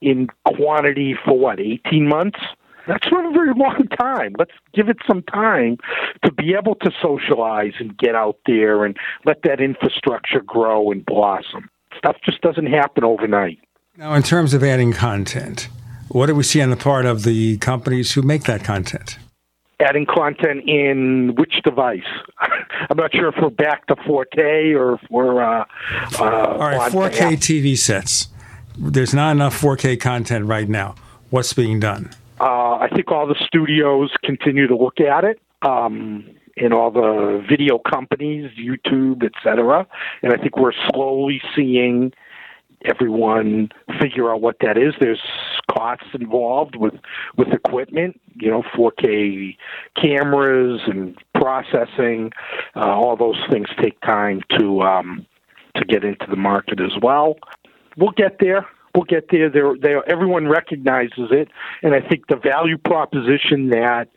in 0.00 0.28
quantity 0.44 1.16
for 1.24 1.38
what, 1.38 1.60
18 1.60 2.06
months? 2.06 2.38
That's 2.86 3.10
not 3.10 3.24
a 3.24 3.30
very 3.30 3.52
long 3.56 3.86
time. 3.98 4.34
Let's 4.38 4.52
give 4.74 4.88
it 4.88 4.98
some 5.06 5.22
time 5.22 5.78
to 6.24 6.32
be 6.32 6.54
able 6.54 6.74
to 6.76 6.90
socialize 7.00 7.74
and 7.78 7.96
get 7.96 8.14
out 8.14 8.38
there 8.46 8.84
and 8.84 8.96
let 9.24 9.42
that 9.42 9.60
infrastructure 9.60 10.40
grow 10.40 10.90
and 10.90 11.04
blossom. 11.04 11.70
Stuff 11.98 12.16
just 12.24 12.40
doesn't 12.40 12.66
happen 12.66 13.04
overnight. 13.04 13.58
Now, 13.96 14.14
in 14.14 14.22
terms 14.22 14.54
of 14.54 14.64
adding 14.64 14.92
content, 14.92 15.68
what 16.08 16.26
do 16.26 16.34
we 16.34 16.42
see 16.42 16.60
on 16.60 16.70
the 16.70 16.76
part 16.76 17.06
of 17.06 17.22
the 17.22 17.58
companies 17.58 18.12
who 18.12 18.22
make 18.22 18.44
that 18.44 18.64
content? 18.64 19.18
Adding 19.80 20.06
content 20.06 20.68
in 20.68 21.34
which 21.36 21.60
device? 21.62 22.02
I'm 22.38 22.96
not 22.96 23.12
sure 23.12 23.28
if 23.28 23.34
we're 23.40 23.50
back 23.50 23.86
to 23.86 23.96
4K 23.96 24.76
or 24.76 24.94
if 24.94 25.00
we're. 25.10 25.42
Uh, 25.42 25.64
uh, 26.18 26.24
All 26.24 26.58
right, 26.58 26.92
4K 26.92 27.34
TV 27.34 27.78
sets. 27.78 28.28
There's 28.76 29.14
not 29.14 29.32
enough 29.32 29.60
4K 29.60 30.00
content 30.00 30.46
right 30.46 30.68
now. 30.68 30.96
What's 31.30 31.52
being 31.52 31.80
done? 31.80 32.10
Uh, 32.44 32.76
I 32.76 32.88
think 32.94 33.10
all 33.10 33.26
the 33.26 33.36
studios 33.46 34.10
continue 34.22 34.66
to 34.66 34.76
look 34.76 35.00
at 35.00 35.24
it. 35.24 35.40
Um, 35.62 36.36
in 36.56 36.72
all 36.72 36.90
the 36.90 37.44
video 37.48 37.78
companies, 37.78 38.50
YouTube, 38.56 39.24
etc. 39.24 39.86
And 40.22 40.32
I 40.32 40.36
think 40.36 40.56
we're 40.56 40.74
slowly 40.92 41.40
seeing 41.56 42.12
everyone 42.84 43.70
figure 44.00 44.30
out 44.30 44.40
what 44.40 44.56
that 44.60 44.76
is. 44.76 44.94
There's 45.00 45.22
costs 45.70 46.06
involved 46.14 46.76
with 46.76 46.94
with 47.36 47.48
equipment, 47.48 48.20
you 48.36 48.50
know, 48.50 48.62
4K 48.76 49.56
cameras 50.00 50.82
and 50.86 51.16
processing. 51.34 52.30
Uh, 52.76 52.86
all 52.86 53.16
those 53.16 53.40
things 53.50 53.66
take 53.80 54.00
time 54.02 54.42
to 54.58 54.82
um, 54.82 55.26
to 55.76 55.84
get 55.84 56.04
into 56.04 56.26
the 56.28 56.36
market 56.36 56.80
as 56.80 56.92
well. 57.02 57.36
We'll 57.96 58.12
get 58.12 58.38
there 58.38 58.68
we'll 58.94 59.04
get 59.04 59.28
there. 59.30 59.50
There, 59.50 59.74
there. 59.80 60.08
Everyone 60.08 60.48
recognizes 60.48 61.30
it, 61.30 61.48
and 61.82 61.94
I 61.94 62.00
think 62.00 62.28
the 62.28 62.36
value 62.36 62.78
proposition 62.78 63.70
that 63.70 64.08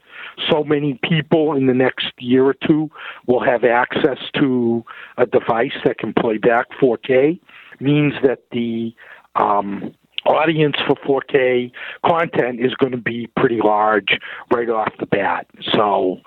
so 0.50 0.64
many 0.64 1.00
people 1.04 1.54
in 1.54 1.68
the 1.68 1.74
next 1.74 2.12
year 2.20 2.46
or 2.46 2.54
two 2.54 2.90
will 3.28 3.44
have 3.44 3.64
access 3.64 4.18
to 4.36 4.84
a 5.18 5.26
device 5.26 5.74
that 5.86 5.98
can 5.98 6.14
play 6.14 6.38
back 6.38 6.68
4K 6.82 7.40
means 7.80 8.14
that 8.24 8.40
the 8.52 8.96
um, 9.36 9.94
audience 10.26 10.76
for 10.86 11.22
4K 11.22 11.72
content 12.06 12.60
is 12.60 12.74
going 12.76 12.92
to 12.92 12.98
be 12.98 13.28
pretty 13.36 13.60
large 13.64 14.20
right 14.52 14.70
off 14.70 14.92
the 15.00 15.06
bat. 15.06 15.48
So, 15.74 16.20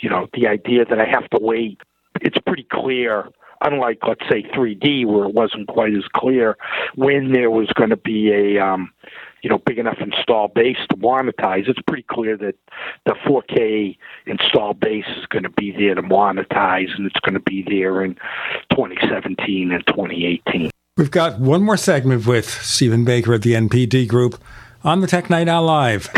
you 0.00 0.10
know, 0.10 0.28
the 0.34 0.46
idea 0.46 0.84
that 0.84 1.00
I 1.00 1.06
have 1.06 1.28
to 1.30 1.38
wait, 1.40 1.80
it's 2.20 2.38
pretty 2.46 2.66
clear 2.70 3.28
unlike 3.60 3.98
let's 4.06 4.28
say 4.30 4.42
3D 4.42 5.06
where 5.06 5.24
it 5.24 5.34
wasn't 5.34 5.68
quite 5.68 5.94
as 5.94 6.04
clear 6.14 6.56
when 6.94 7.32
there 7.32 7.50
was 7.50 7.68
going 7.74 7.90
to 7.90 7.96
be 7.96 8.30
a 8.30 8.62
um, 8.64 8.92
you 9.42 9.50
know 9.50 9.58
big 9.58 9.78
enough 9.78 9.98
install 10.00 10.48
base 10.48 10.78
to 10.90 10.96
monetize. 10.96 11.68
It's 11.68 11.80
pretty 11.86 12.04
clear 12.10 12.36
that 12.38 12.56
the 13.04 13.14
4K 13.26 13.96
install 14.26 14.74
base 14.74 15.06
is 15.16 15.26
going 15.26 15.44
to 15.44 15.50
be 15.50 15.72
there 15.72 15.94
to 15.94 16.02
monetize, 16.02 16.94
and 16.96 17.06
it's 17.06 17.20
going 17.20 17.34
to 17.34 17.40
be 17.40 17.62
there 17.62 18.04
in 18.04 18.14
2017 18.70 19.72
and 19.72 19.86
2018. 19.86 20.70
We've 20.96 21.10
got 21.10 21.38
one 21.38 21.62
more 21.62 21.76
segment 21.76 22.26
with 22.26 22.48
Stephen 22.48 23.04
Baker 23.04 23.34
at 23.34 23.42
the 23.42 23.52
NPD 23.52 24.08
Group 24.08 24.42
on 24.82 25.00
the 25.00 25.06
Tech 25.06 25.28
Night 25.28 25.46
Owl 25.46 25.64
Live. 25.64 26.08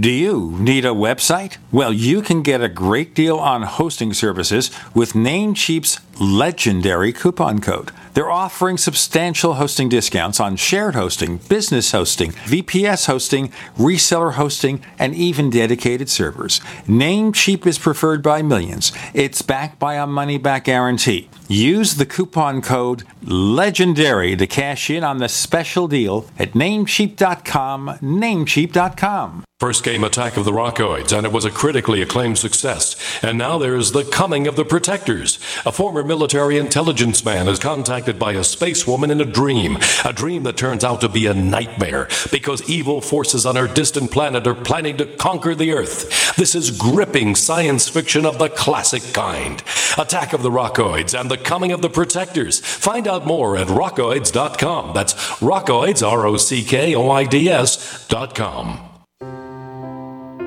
Do 0.00 0.12
you 0.12 0.54
need 0.60 0.84
a 0.84 0.90
website? 0.90 1.56
Well, 1.72 1.92
you 1.92 2.22
can 2.22 2.42
get 2.42 2.60
a 2.60 2.68
great 2.68 3.16
deal 3.16 3.36
on 3.36 3.64
hosting 3.64 4.14
services 4.14 4.70
with 4.94 5.12
Namecheap's 5.14 5.98
legendary 6.20 7.12
coupon 7.12 7.60
code. 7.60 7.92
They're 8.14 8.30
offering 8.30 8.78
substantial 8.78 9.54
hosting 9.54 9.88
discounts 9.88 10.40
on 10.40 10.56
shared 10.56 10.94
hosting, 10.94 11.36
business 11.48 11.92
hosting, 11.92 12.32
VPS 12.32 13.06
hosting, 13.06 13.52
reseller 13.76 14.32
hosting, 14.32 14.82
and 14.98 15.14
even 15.14 15.50
dedicated 15.50 16.08
servers. 16.08 16.58
Namecheap 16.86 17.66
is 17.66 17.78
preferred 17.78 18.22
by 18.22 18.42
millions. 18.42 18.92
It's 19.14 19.42
backed 19.42 19.78
by 19.78 19.94
a 19.94 20.06
money 20.06 20.38
back 20.38 20.64
guarantee. 20.64 21.30
Use 21.48 21.94
the 21.94 22.06
coupon 22.06 22.60
code 22.60 23.04
LEGENDARY 23.22 24.36
to 24.36 24.46
cash 24.46 24.90
in 24.90 25.04
on 25.04 25.18
the 25.18 25.28
special 25.28 25.88
deal 25.88 26.26
at 26.38 26.52
namecheap.com. 26.52 27.98
Namecheap.com. 28.02 29.44
First 29.58 29.82
came 29.82 30.04
Attack 30.04 30.36
of 30.36 30.44
the 30.44 30.52
Rockoids, 30.52 31.16
and 31.16 31.26
it 31.26 31.32
was 31.32 31.44
a 31.44 31.50
critically 31.50 32.00
acclaimed 32.00 32.38
success. 32.38 32.94
And 33.24 33.36
now 33.36 33.58
there's 33.58 33.90
The 33.90 34.04
Coming 34.04 34.46
of 34.46 34.54
the 34.54 34.64
Protectors. 34.64 35.40
A 35.66 35.72
former 35.72 36.04
military 36.08 36.56
intelligence 36.56 37.22
man 37.22 37.46
is 37.46 37.58
contacted 37.58 38.18
by 38.18 38.32
a 38.32 38.42
space 38.42 38.86
woman 38.86 39.10
in 39.10 39.20
a 39.20 39.26
dream, 39.26 39.76
a 40.06 40.12
dream 40.12 40.42
that 40.42 40.56
turns 40.56 40.82
out 40.82 41.02
to 41.02 41.08
be 41.08 41.26
a 41.26 41.34
nightmare 41.34 42.08
because 42.32 42.68
evil 42.68 43.02
forces 43.02 43.44
on 43.44 43.56
her 43.56 43.68
distant 43.68 44.10
planet 44.10 44.46
are 44.46 44.54
planning 44.54 44.96
to 44.96 45.04
conquer 45.04 45.54
the 45.54 45.70
Earth. 45.70 46.34
This 46.34 46.54
is 46.54 46.70
gripping 46.70 47.34
science 47.34 47.90
fiction 47.90 48.24
of 48.24 48.38
the 48.38 48.48
classic 48.48 49.02
kind. 49.12 49.62
Attack 49.98 50.32
of 50.32 50.42
the 50.42 50.50
Rockoids 50.50 51.18
and 51.18 51.30
The 51.30 51.36
Coming 51.36 51.72
of 51.72 51.82
the 51.82 51.90
Protectors. 51.90 52.58
Find 52.60 53.06
out 53.06 53.26
more 53.26 53.58
at 53.58 53.68
rockoids.com. 53.68 54.94
That's 54.94 55.12
rockoids, 55.40 56.06
R 56.06 56.26
O 56.26 56.38
C 56.38 56.64
K 56.64 56.94
O 56.94 57.10
I 57.10 57.24
D 57.24 57.50
S.com. 57.50 58.80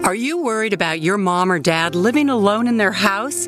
Are 0.04 0.16
you 0.16 0.42
worried 0.42 0.74
about 0.74 1.02
your 1.02 1.20
mom 1.20 1.52
or 1.52 1.60
dad 1.60 1.94
living 1.94 2.30
alone 2.30 2.68
in 2.68 2.78
their 2.78 2.92
house? 2.92 3.48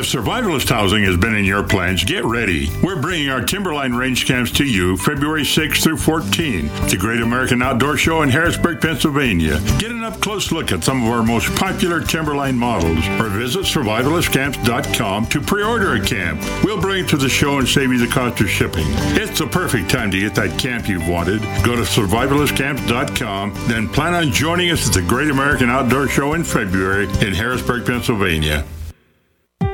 If 0.00 0.06
survivalist 0.06 0.70
housing 0.70 1.04
has 1.04 1.18
been 1.18 1.34
in 1.34 1.44
your 1.44 1.62
plans, 1.62 2.04
get 2.04 2.24
ready. 2.24 2.70
We're 2.82 3.02
bringing 3.02 3.28
our 3.28 3.42
Timberline 3.42 3.92
range 3.92 4.26
camps 4.26 4.50
to 4.52 4.64
you 4.64 4.96
February 4.96 5.42
6th 5.42 5.82
through 5.82 5.98
14th. 5.98 6.88
The 6.88 6.96
Great 6.96 7.20
American 7.20 7.60
Outdoor 7.60 7.98
Show 7.98 8.22
in 8.22 8.30
Harrisburg, 8.30 8.80
Pennsylvania. 8.80 9.60
Get 9.78 9.90
an 9.90 10.02
up 10.02 10.18
close 10.22 10.52
look 10.52 10.72
at 10.72 10.82
some 10.84 11.02
of 11.02 11.08
our 11.10 11.22
most 11.22 11.54
popular 11.54 12.00
Timberline 12.00 12.56
models 12.56 13.06
or 13.20 13.28
visit 13.28 13.66
survivalistcamps.com 13.66 15.26
to 15.26 15.40
pre 15.42 15.62
order 15.62 15.92
a 15.92 16.00
camp. 16.00 16.40
We'll 16.64 16.80
bring 16.80 17.04
it 17.04 17.10
to 17.10 17.18
the 17.18 17.28
show 17.28 17.58
and 17.58 17.68
save 17.68 17.92
you 17.92 17.98
the 17.98 18.10
cost 18.10 18.40
of 18.40 18.48
shipping. 18.48 18.86
It's 19.20 19.38
the 19.38 19.48
perfect 19.48 19.90
time 19.90 20.10
to 20.12 20.18
get 20.18 20.34
that 20.36 20.58
camp 20.58 20.88
you've 20.88 21.08
wanted. 21.08 21.42
Go 21.62 21.76
to 21.76 21.82
survivalistcamps.com, 21.82 23.52
then 23.68 23.86
plan 23.86 24.14
on 24.14 24.32
joining 24.32 24.70
us 24.70 24.88
at 24.88 24.94
the 24.94 25.02
Great 25.02 25.28
American 25.28 25.68
Outdoor 25.68 26.08
Show 26.08 26.32
in 26.32 26.42
February 26.42 27.04
in 27.20 27.34
Harrisburg, 27.34 27.84
Pennsylvania. 27.84 28.64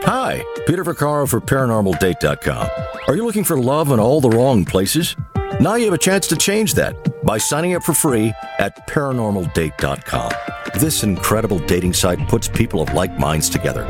Hi, 0.06 0.44
Peter 0.68 0.84
Vaccaro 0.84 1.28
for 1.28 1.40
ParanormalDate.com. 1.40 2.68
Are 3.08 3.16
you 3.16 3.26
looking 3.26 3.42
for 3.42 3.58
love 3.58 3.90
in 3.90 3.98
all 3.98 4.20
the 4.20 4.30
wrong 4.30 4.64
places? 4.64 5.16
Now 5.60 5.76
you 5.76 5.86
have 5.86 5.94
a 5.94 5.98
chance 5.98 6.26
to 6.28 6.36
change 6.36 6.74
that 6.74 6.94
by 7.24 7.38
signing 7.38 7.74
up 7.74 7.82
for 7.82 7.94
free 7.94 8.32
at 8.58 8.86
ParanormalDate.com. 8.88 10.30
This 10.78 11.02
incredible 11.02 11.58
dating 11.60 11.94
site 11.94 12.18
puts 12.28 12.48
people 12.48 12.82
of 12.82 12.92
like 12.92 13.18
minds 13.18 13.48
together. 13.48 13.86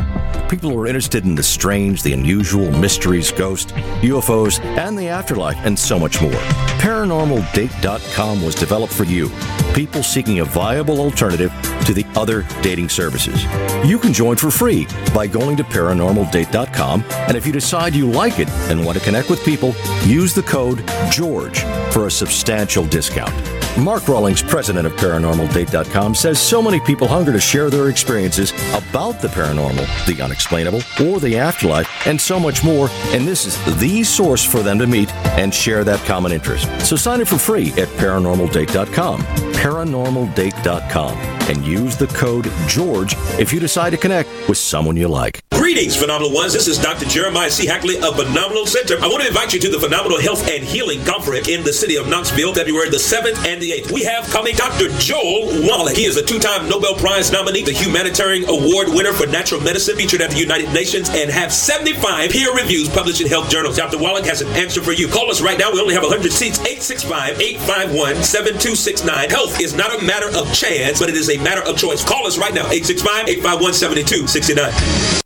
People 0.49 0.71
who 0.71 0.79
are 0.79 0.87
interested 0.87 1.25
in 1.25 1.35
the 1.35 1.43
strange, 1.43 2.03
the 2.03 2.13
unusual, 2.13 2.71
mysteries, 2.71 3.33
ghosts, 3.33 3.73
UFOs, 3.73 4.61
and 4.61 4.97
the 4.97 5.09
afterlife, 5.09 5.57
and 5.65 5.77
so 5.77 5.99
much 5.99 6.23
more. 6.23 6.31
ParanormalDate.com 6.79 8.45
was 8.45 8.55
developed 8.55 8.93
for 8.93 9.03
you, 9.03 9.29
people 9.75 10.05
seeking 10.05 10.39
a 10.39 10.45
viable 10.45 11.01
alternative 11.01 11.53
to 11.87 11.93
the 11.93 12.07
other 12.15 12.47
dating 12.63 12.89
services. 12.89 13.45
You 13.85 13.99
can 13.99 14.13
join 14.13 14.37
for 14.37 14.53
free 14.53 14.87
by 15.13 15.27
going 15.27 15.57
to 15.57 15.65
ParanormalDate.com, 15.65 17.05
and 17.11 17.37
if 17.37 17.45
you 17.45 17.53
decide 17.53 17.95
you 17.95 18.09
like 18.09 18.39
it 18.39 18.49
and 18.71 18.85
want 18.85 18.97
to 18.97 19.05
connect 19.05 19.29
with 19.29 19.45
people, 19.45 19.75
use 20.05 20.33
the 20.33 20.43
code 20.43 20.87
GEORGE 21.11 21.56
for 21.93 22.07
a 22.07 22.11
substantial 22.11 22.85
discount. 22.87 23.56
Mark 23.79 24.09
Rawlings, 24.09 24.43
president 24.43 24.87
of 24.87 24.95
ParanormalDate.com, 24.95 26.15
says 26.15 26.41
so 26.41 26.63
many 26.63 26.81
people 26.81 27.07
hunger 27.07 27.31
to 27.31 27.39
share 27.39 27.69
their 27.69 27.91
experiences 27.91 28.53
about 28.73 29.21
the 29.21 29.29
paranormal, 29.29 29.87
the 30.07 30.23
unexplainable, 30.23 30.81
or 31.05 31.21
the 31.21 31.37
afterlife, 31.37 31.89
and 32.07 32.19
so 32.19 32.41
much 32.41 32.65
more, 32.65 32.89
and 33.09 33.29
this 33.29 33.45
is 33.45 33.79
the 33.79 34.03
source 34.03 34.43
for 34.43 34.63
them 34.63 34.79
to 34.79 34.87
meet 34.87 35.13
and 35.39 35.55
share 35.55 35.85
that 35.85 36.01
common 36.07 36.33
interest. 36.33 36.69
So 36.87 36.97
sign 36.97 37.21
up 37.21 37.29
for 37.29 37.39
free 37.39 37.71
at 37.73 37.89
ParanormalDate.com, 37.99 39.21
ParanormalDate.com, 39.21 41.19
and 41.49 41.65
use 41.65 41.97
the 41.97 42.07
code 42.09 42.51
GEORGE 42.67 43.15
if 43.39 43.53
you 43.53 43.61
decide 43.61 43.91
to 43.91 43.99
connect 43.99 44.31
with 44.49 44.59
someone 44.59 44.97
you 44.97 45.09
like. 45.09 45.41
Greetings, 45.53 45.97
Phenomenal 45.97 46.33
Ones. 46.33 46.53
This 46.53 46.69
is 46.69 46.79
Dr. 46.79 47.07
Jeremiah 47.07 47.51
C. 47.51 47.67
Hackley 47.67 47.97
of 47.97 48.17
Phenomenal 48.17 48.67
Center. 48.67 48.97
I 49.03 49.09
want 49.09 49.23
to 49.23 49.29
invite 49.29 49.53
you 49.53 49.61
to 49.61 49.69
the 49.69 49.81
Phenomenal 49.81 50.21
Health 50.21 50.47
and 50.49 50.63
Healing 50.63 51.05
Conference 51.05 51.49
in 51.49 51.65
the 51.65 51.73
city 51.73 51.97
of 51.97 52.09
Knoxville, 52.09 52.55
February 52.55 52.89
the 52.89 52.99
7th 52.99 53.45
and 53.47 53.61
the 53.61 53.66
8th. 53.71 53.93
We 53.93 54.03
have 54.05 54.29
coming 54.31 54.55
Dr. 54.57 54.89
Joel 54.99 55.67
Wallach. 55.67 55.97
He 55.97 56.05
is 56.05 56.17
a 56.17 56.23
two-time 56.23 56.69
Nobel 56.69 56.95
Prize 56.95 57.33
nominee, 57.33 57.63
the 57.63 57.73
Humanitarian 57.73 58.49
Award 58.49 58.89
winner 58.89 59.13
for 59.13 59.27
Natural 59.27 59.61
Medicine, 59.61 59.97
featured 59.97 60.21
at 60.21 60.31
the 60.31 60.39
United 60.39 60.73
Nations, 60.73 61.09
and 61.11 61.29
have 61.31 61.53
75 61.53 62.31
peer 62.31 62.55
reviews 62.55 62.89
published 62.89 63.21
in 63.21 63.27
health 63.29 63.51
journals. 63.51 63.77
Dr. 63.77 63.99
Wallach 63.99 64.25
has 64.27 64.43
an 64.43 64.49
answer 64.57 64.83
for 64.83 64.93
you. 64.93 65.09
Call 65.09 65.31
us 65.31 65.41
right 65.41 65.59
now. 65.59 65.73
We 65.73 65.81
only 65.81 65.95
have 65.95 66.03
100 66.03 66.33
seats. 66.33 66.59
865-851-7269. 66.61 69.31
Health 69.31 69.61
is 69.61 69.75
not 69.75 70.01
a 70.01 70.05
matter 70.05 70.29
of 70.37 70.53
chance, 70.53 71.01
but 71.01 71.09
it 71.09 71.17
is 71.17 71.31
a 71.31 71.39
matter 71.39 71.63
of 71.63 71.77
choice. 71.77 72.05
Call 72.05 72.27
us 72.27 72.39
right 72.39 72.55
now. 72.55 72.69
865-851-7269. 72.71 75.26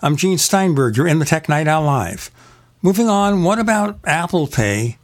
I'm 0.00 0.14
Gene 0.14 0.38
Steinberg. 0.38 0.96
You're 0.96 1.08
in 1.08 1.18
the 1.18 1.24
Tech 1.24 1.48
Night 1.48 1.66
Owl 1.66 1.82
Live. 1.82 2.30
Moving 2.82 3.08
on, 3.08 3.42
what 3.42 3.58
about 3.58 3.98
Apple 4.04 4.46
Pay 4.46 4.96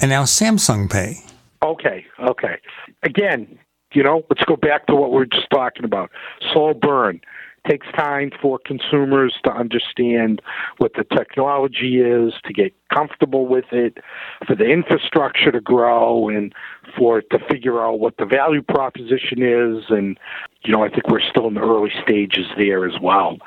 and 0.00 0.10
now 0.10 0.22
Samsung 0.22 0.88
Pay? 0.88 1.16
Okay, 1.60 2.06
okay. 2.20 2.58
Again, 3.02 3.58
you 3.92 4.04
know, 4.04 4.22
let's 4.30 4.44
go 4.44 4.54
back 4.54 4.86
to 4.86 4.94
what 4.94 5.10
we 5.10 5.22
are 5.22 5.26
just 5.26 5.50
talking 5.50 5.84
about. 5.84 6.12
Slow 6.52 6.72
burn. 6.72 7.20
Takes 7.68 7.88
time 7.96 8.30
for 8.40 8.60
consumers 8.64 9.34
to 9.42 9.50
understand 9.50 10.40
what 10.76 10.92
the 10.94 11.02
technology 11.02 12.00
is, 12.00 12.32
to 12.44 12.52
get 12.52 12.72
comfortable 12.94 13.48
with 13.48 13.66
it, 13.72 13.98
for 14.46 14.54
the 14.54 14.66
infrastructure 14.66 15.50
to 15.50 15.60
grow, 15.60 16.28
and 16.28 16.54
for 16.96 17.18
it 17.18 17.28
to 17.30 17.40
figure 17.50 17.84
out 17.84 17.98
what 17.98 18.16
the 18.18 18.24
value 18.24 18.62
proposition 18.62 19.42
is. 19.42 19.86
And, 19.88 20.16
you 20.64 20.72
know, 20.72 20.84
I 20.84 20.88
think 20.88 21.08
we're 21.08 21.28
still 21.28 21.48
in 21.48 21.54
the 21.54 21.60
early 21.60 21.90
stages 22.04 22.46
there 22.56 22.86
as 22.86 23.00
well 23.02 23.38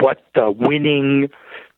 what 0.00 0.22
the 0.34 0.50
winning 0.50 1.28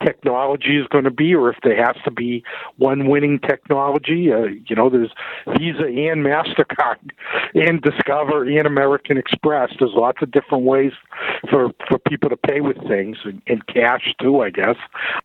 technology 0.03 0.79
is 0.79 0.87
going 0.89 1.05
to 1.05 1.11
be, 1.11 1.35
or 1.35 1.51
if 1.51 1.57
there 1.62 1.77
has 1.77 1.97
to 2.05 2.11
be 2.11 2.43
one 2.77 3.09
winning 3.09 3.39
technology. 3.39 4.33
Uh, 4.33 4.45
you 4.66 4.77
know, 4.77 4.91
there's 4.91 5.11
Visa 5.59 5.85
and 5.85 6.25
Mastercard, 6.25 7.11
and 7.55 7.81
Discover 7.83 8.45
and 8.45 8.66
American 8.66 9.16
Express. 9.16 9.71
There's 9.79 9.93
lots 9.95 10.23
of 10.23 10.31
different 10.31 10.65
ways 10.65 10.93
for 11.51 11.71
for 11.89 11.99
people 11.99 12.31
to 12.31 12.37
pay 12.37 12.61
with 12.61 12.77
things, 12.89 13.19
and, 13.25 13.43
and 13.47 13.66
cash 13.66 14.15
too, 14.21 14.41
I 14.41 14.51
guess. 14.51 14.77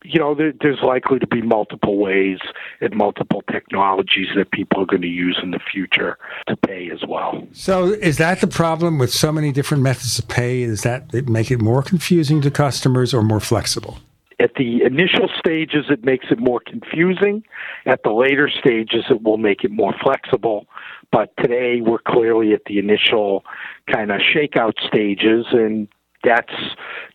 You 0.04 0.20
know, 0.20 0.36
there, 0.36 0.54
there's 0.62 0.82
likely 0.82 1.20
to 1.20 1.28
be 1.28 1.41
multiple 1.41 1.98
ways 1.98 2.40
and 2.82 2.94
multiple 2.96 3.44
technologies 3.52 4.28
that 4.36 4.52
people 4.52 4.84
are 4.84 4.86
going 4.86 5.02
to 5.02 5.08
use 5.08 5.40
in 5.41 5.52
the 5.52 5.60
future 5.60 6.18
to 6.48 6.56
pay 6.56 6.90
as 6.91 7.00
well. 7.08 7.48
So, 7.54 7.94
is 7.94 8.18
that 8.18 8.41
the 8.41 8.48
problem 8.48 8.98
with 8.98 9.12
so 9.12 9.32
many 9.32 9.52
different 9.52 9.84
methods 9.84 10.20
of 10.20 10.28
pay? 10.28 10.62
Is 10.62 10.84
that 10.84 11.14
it 11.14 11.30
make 11.30 11.52
it 11.52 11.62
more 11.62 11.84
confusing 11.84 12.41
to 12.41 12.52
customers 12.52 13.14
or 13.14 13.22
more 13.22 13.40
flexible? 13.40 14.00
At 14.40 14.56
the 14.56 14.84
initial 14.84 15.30
stages, 15.38 15.86
it 15.90 16.06
makes 16.06 16.28
it 16.32 16.40
more 16.40 16.61
confusing. 16.66 17.44
At 17.86 18.03
the 18.03 18.11
later 18.11 18.49
stages, 18.49 19.06
it 19.10 19.22
will 19.22 19.38
make 19.38 19.66
it 19.66 19.72
more 19.72 19.94
flexible. 20.02 20.66
But 21.11 21.36
today, 21.38 21.82
we're 21.82 21.99
clearly 21.99 22.53
at 22.53 22.64
the 22.66 22.80
initial 22.80 23.44
kind 23.91 24.11
of 24.11 24.22
shakeout 24.22 24.80
stages, 24.88 25.45
and 25.52 25.90
that's 26.24 26.53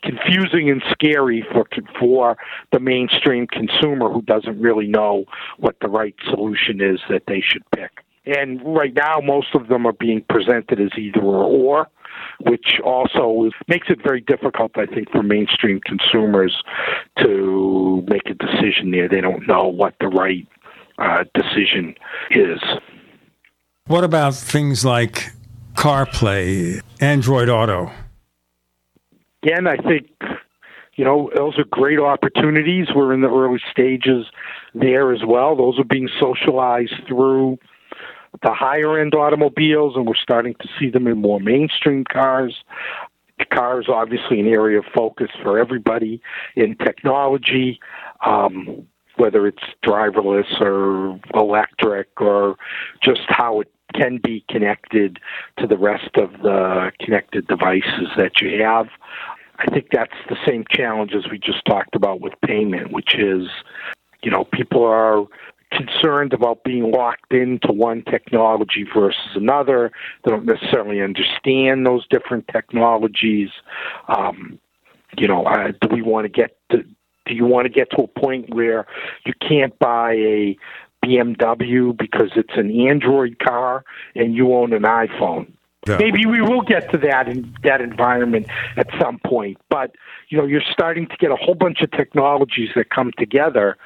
confusing 0.03 0.71
and 0.71 0.83
scary 0.91 1.47
for 1.53 1.65
for 1.99 2.37
the 2.73 2.81
mainstream 2.81 3.47
consumer 3.47 4.11
who 4.13 4.23
doesn't 4.23 4.61
really 4.61 4.87
know 4.87 5.25
what 5.59 5.77
the 5.81 5.89
right 5.89 6.15
solution 6.29 6.81
is 6.83 7.01
that 7.09 7.23
they 7.27 7.41
should 7.41 7.63
pick. 7.71 7.91
And 8.27 8.61
right 8.65 8.95
now, 8.95 9.21
most 9.23 9.55
of 9.55 9.69
them 9.69 9.87
are 9.87 9.93
being 9.93 10.25
presented 10.29 10.81
as 10.81 10.91
either 10.99 11.21
or, 11.21 11.45
or 11.45 11.89
which 12.41 12.81
also 12.85 13.51
makes 13.69 13.89
it 13.91 14.03
very 14.03 14.21
difficult, 14.21 14.73
I 14.77 14.87
think, 14.87 15.11
for 15.11 15.23
mainstream 15.23 15.81
consumers 15.81 16.63
to 17.19 18.05
make 18.09 18.27
a 18.27 18.35
decision 18.35 18.91
there. 18.91 19.09
They 19.09 19.21
don't 19.21 19.47
know 19.47 19.69
what 19.69 19.95
the 20.01 20.09
right 20.09 20.47
uh, 20.99 21.25
decision 21.35 21.95
is. 22.31 22.61
What 23.87 24.05
about 24.05 24.35
things 24.35 24.85
like 24.85 25.33
CarPlay, 25.75 26.81
Android 27.01 27.49
Auto? 27.49 27.91
Again, 29.43 29.67
I 29.67 29.77
think 29.77 30.09
you 30.97 31.05
know 31.05 31.31
those 31.37 31.59
are 31.59 31.65
great 31.65 31.99
opportunities. 31.99 32.87
We're 32.95 33.13
in 33.13 33.21
the 33.21 33.29
early 33.29 33.61
stages 33.71 34.27
there 34.75 35.13
as 35.13 35.21
well. 35.27 35.55
Those 35.55 35.79
are 35.79 35.85
being 35.85 36.09
socialized 36.19 36.95
through 37.07 37.59
the 38.43 38.53
higher 38.53 38.99
end 38.99 39.15
automobiles, 39.15 39.97
and 39.97 40.07
we're 40.07 40.15
starting 40.15 40.55
to 40.61 40.69
see 40.79 40.91
them 40.91 41.07
in 41.07 41.19
more 41.19 41.41
mainstream 41.41 42.05
cars. 42.05 42.65
Cars, 43.53 43.87
obviously, 43.89 44.41
an 44.41 44.47
area 44.47 44.79
of 44.79 44.85
focus 44.95 45.29
for 45.43 45.59
everybody 45.59 46.21
in 46.55 46.77
technology, 46.77 47.81
um, 48.25 48.87
whether 49.17 49.47
it's 49.47 49.63
driverless 49.85 50.61
or 50.61 51.21
electric 51.35 52.09
or 52.21 52.57
just 53.03 53.23
how 53.29 53.61
it 53.61 53.71
can 53.93 54.19
be 54.23 54.45
connected 54.49 55.19
to 55.59 55.67
the 55.67 55.77
rest 55.77 56.17
of 56.17 56.31
the 56.43 56.91
connected 57.01 57.47
devices 57.47 58.09
that 58.17 58.41
you 58.41 58.63
have. 58.63 58.89
I 59.59 59.67
think 59.67 59.89
that's 59.93 60.17
the 60.29 60.37
same 60.47 60.65
challenge 60.71 61.13
as 61.15 61.31
we 61.31 61.39
just 61.39 61.65
talked 61.65 61.95
about 61.95 62.21
with 62.21 62.33
payment, 62.45 62.93
which 62.93 63.15
is, 63.15 63.49
you 64.23 64.31
know, 64.31 64.45
people 64.45 64.85
are 64.85 65.25
concerned 65.75 66.33
about 66.33 66.65
being 66.65 66.91
locked 66.91 67.33
into 67.33 67.73
one 67.73 68.03
technology 68.03 68.87
versus 68.95 69.21
another. 69.35 69.93
They 70.25 70.31
don't 70.31 70.47
necessarily 70.47 71.01
understand 71.01 71.87
those 71.87 72.07
different 72.09 72.49
technologies. 72.49 73.51
Um, 74.09 74.59
you 75.17 75.29
know, 75.29 75.45
uh, 75.45 75.73
do 75.81 75.89
we 75.91 76.03
want 76.03 76.25
to 76.25 76.29
get 76.29 76.57
to, 76.71 76.83
do 76.83 77.35
you 77.35 77.45
want 77.45 77.67
to 77.67 77.73
get 77.73 77.91
to 77.93 78.03
a 78.03 78.07
point 78.07 78.55
where 78.55 78.87
you 79.25 79.33
can't 79.47 79.79
buy 79.79 80.13
a 80.13 80.57
BMW 81.05 81.97
because 81.97 82.31
it's 82.37 82.57
an 82.57 82.71
Android 82.89 83.39
car 83.39 83.85
and 84.15 84.35
you 84.35 84.55
own 84.55 84.73
an 84.73 84.83
iPhone? 84.83 85.53
Yeah. 85.87 85.99
Maybe 85.99 86.25
we 86.25 86.41
will 86.41 86.63
get 86.63 86.91
to 86.93 86.99
that 86.99 87.29
in 87.29 87.55
that 87.63 87.83
environment 87.83 88.47
at 88.77 88.89
some 88.99 89.19
point, 89.27 89.59
but 89.69 89.95
you 90.31 90.39
know, 90.39 90.47
you're 90.47 90.63
starting 90.73 91.07
to 91.09 91.17
get 91.19 91.31
a 91.31 91.37
whole 91.37 91.55
bunch 91.55 91.83
of 91.83 91.91
technologies 91.91 92.71
that 92.75 92.89
come 92.89 93.11
together 93.19 93.77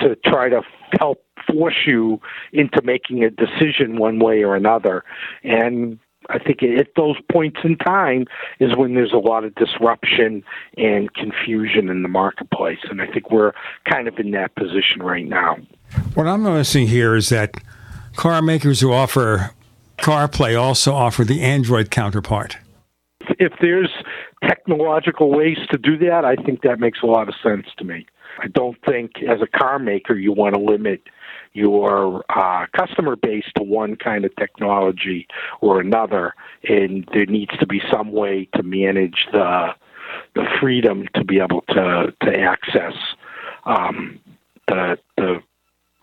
to 0.00 0.16
try 0.16 0.50
to 0.50 0.60
help 1.00 1.25
force 1.50 1.86
you 1.86 2.20
into 2.52 2.80
making 2.82 3.24
a 3.24 3.30
decision 3.30 3.96
one 3.98 4.18
way 4.18 4.42
or 4.42 4.56
another. 4.56 5.04
And 5.44 5.98
I 6.28 6.38
think 6.38 6.62
at 6.62 6.88
those 6.96 7.16
points 7.30 7.60
in 7.62 7.76
time 7.76 8.26
is 8.58 8.76
when 8.76 8.94
there's 8.94 9.12
a 9.12 9.18
lot 9.18 9.44
of 9.44 9.54
disruption 9.54 10.42
and 10.76 11.12
confusion 11.14 11.88
in 11.88 12.02
the 12.02 12.08
marketplace. 12.08 12.80
And 12.90 13.00
I 13.00 13.06
think 13.06 13.30
we're 13.30 13.52
kind 13.90 14.08
of 14.08 14.18
in 14.18 14.32
that 14.32 14.54
position 14.56 15.02
right 15.02 15.26
now. 15.26 15.56
What 16.14 16.26
I'm 16.26 16.42
noticing 16.42 16.88
here 16.88 17.14
is 17.14 17.28
that 17.28 17.54
car 18.16 18.42
makers 18.42 18.80
who 18.80 18.92
offer 18.92 19.52
CarPlay 19.98 20.60
also 20.60 20.94
offer 20.94 21.24
the 21.24 21.42
Android 21.42 21.90
counterpart. 21.90 22.56
If 23.38 23.52
there's 23.60 23.90
technological 24.42 25.30
ways 25.30 25.58
to 25.70 25.78
do 25.78 25.96
that, 25.98 26.24
I 26.24 26.36
think 26.36 26.62
that 26.62 26.78
makes 26.78 27.00
a 27.02 27.06
lot 27.06 27.28
of 27.28 27.34
sense 27.42 27.66
to 27.78 27.84
me. 27.84 28.06
I 28.38 28.48
don't 28.48 28.76
think, 28.86 29.12
as 29.28 29.40
a 29.40 29.46
car 29.46 29.78
maker, 29.78 30.14
you 30.14 30.32
want 30.32 30.54
to 30.54 30.60
limit 30.60 31.02
your 31.56 32.24
uh, 32.28 32.66
customer 32.76 33.16
base 33.16 33.46
to 33.56 33.62
one 33.62 33.96
kind 33.96 34.24
of 34.24 34.36
technology 34.36 35.26
or 35.60 35.80
another, 35.80 36.34
and 36.68 37.08
there 37.12 37.26
needs 37.26 37.56
to 37.58 37.66
be 37.66 37.80
some 37.90 38.12
way 38.12 38.48
to 38.54 38.62
manage 38.62 39.26
the 39.32 39.68
the 40.34 40.44
freedom 40.60 41.08
to 41.14 41.24
be 41.24 41.40
able 41.40 41.62
to 41.62 42.12
to 42.22 42.38
access 42.38 42.94
um, 43.64 44.20
the 44.68 44.98
the 45.16 45.42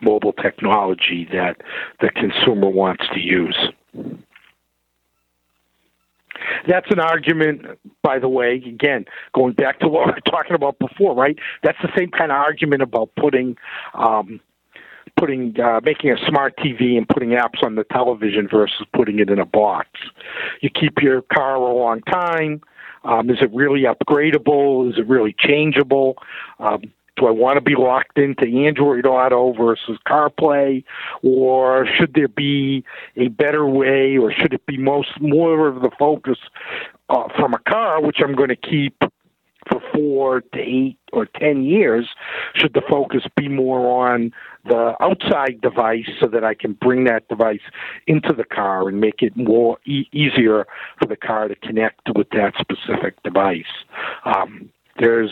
mobile 0.01 0.33
technology 0.33 1.27
that 1.31 1.61
the 2.01 2.09
consumer 2.09 2.69
wants 2.69 3.03
to 3.13 3.19
use. 3.19 3.57
That's 6.67 6.87
an 6.89 6.99
argument, 6.99 7.79
by 8.01 8.19
the 8.19 8.27
way, 8.27 8.55
again, 8.55 9.05
going 9.33 9.53
back 9.53 9.79
to 9.79 9.87
what 9.87 10.07
we 10.07 10.11
were 10.13 10.19
talking 10.31 10.55
about 10.55 10.77
before, 10.79 11.15
right? 11.15 11.37
That's 11.63 11.77
the 11.81 11.89
same 11.97 12.09
kind 12.09 12.31
of 12.31 12.37
argument 12.37 12.81
about 12.81 13.11
putting 13.15 13.57
um, 13.93 14.41
putting 15.17 15.59
uh, 15.59 15.79
making 15.83 16.11
a 16.11 16.17
smart 16.27 16.57
TV 16.57 16.97
and 16.97 17.07
putting 17.07 17.29
apps 17.29 17.63
on 17.63 17.75
the 17.75 17.83
television 17.85 18.47
versus 18.47 18.85
putting 18.93 19.19
it 19.19 19.29
in 19.29 19.39
a 19.39 19.45
box. 19.45 19.87
You 20.61 20.69
keep 20.69 21.01
your 21.01 21.21
car 21.21 21.55
a 21.55 21.73
long 21.73 22.01
time. 22.01 22.61
Um, 23.03 23.29
is 23.29 23.37
it 23.41 23.53
really 23.53 23.83
upgradable? 23.83 24.89
Is 24.89 24.97
it 24.97 25.07
really 25.07 25.35
changeable? 25.37 26.17
Um, 26.59 26.83
do 27.15 27.27
I 27.27 27.31
want 27.31 27.57
to 27.57 27.61
be 27.61 27.75
locked 27.75 28.17
into 28.17 28.45
Android 28.65 29.05
Auto 29.05 29.53
versus 29.53 29.99
CarPlay, 30.07 30.83
or 31.21 31.85
should 31.85 32.13
there 32.15 32.27
be 32.27 32.83
a 33.15 33.27
better 33.27 33.67
way, 33.67 34.17
or 34.17 34.31
should 34.31 34.53
it 34.53 34.65
be 34.65 34.77
most 34.77 35.21
more 35.21 35.67
of 35.67 35.81
the 35.81 35.91
focus 35.99 36.39
uh, 37.09 37.27
from 37.35 37.53
a 37.53 37.59
car, 37.69 38.01
which 38.01 38.17
I'm 38.19 38.33
going 38.33 38.49
to 38.49 38.55
keep 38.55 39.03
four 39.93 40.41
to 40.41 40.59
eight 40.59 40.97
or 41.11 41.25
ten 41.25 41.63
years? 41.63 42.09
Should 42.55 42.73
the 42.73 42.81
focus 42.89 43.23
be 43.35 43.47
more 43.47 44.07
on 44.07 44.31
the 44.65 44.95
outside 45.01 45.61
device 45.61 46.09
so 46.19 46.27
that 46.27 46.43
I 46.43 46.53
can 46.53 46.73
bring 46.73 47.03
that 47.05 47.27
device 47.27 47.61
into 48.07 48.33
the 48.33 48.45
car 48.45 48.87
and 48.87 48.99
make 48.99 49.21
it 49.21 49.35
more 49.35 49.77
e- 49.85 50.07
easier 50.11 50.65
for 50.99 51.05
the 51.05 51.17
car 51.17 51.47
to 51.47 51.55
connect 51.55 52.09
with 52.15 52.29
that 52.31 52.53
specific 52.59 53.21
device? 53.23 53.63
Um, 54.25 54.69
there's 54.99 55.31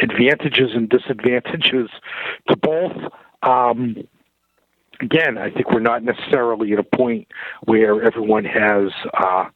advantages 0.00 0.70
and 0.74 0.88
disadvantages 0.88 1.90
to 2.48 2.56
both. 2.56 2.96
Um, 3.42 3.96
again, 5.00 5.38
I 5.38 5.50
think 5.50 5.70
we're 5.70 5.80
not 5.80 6.02
necessarily 6.02 6.72
at 6.72 6.78
a 6.78 6.84
point 6.84 7.28
where 7.64 8.02
everyone 8.02 8.44
has 8.44 8.92
uh, 9.14 9.46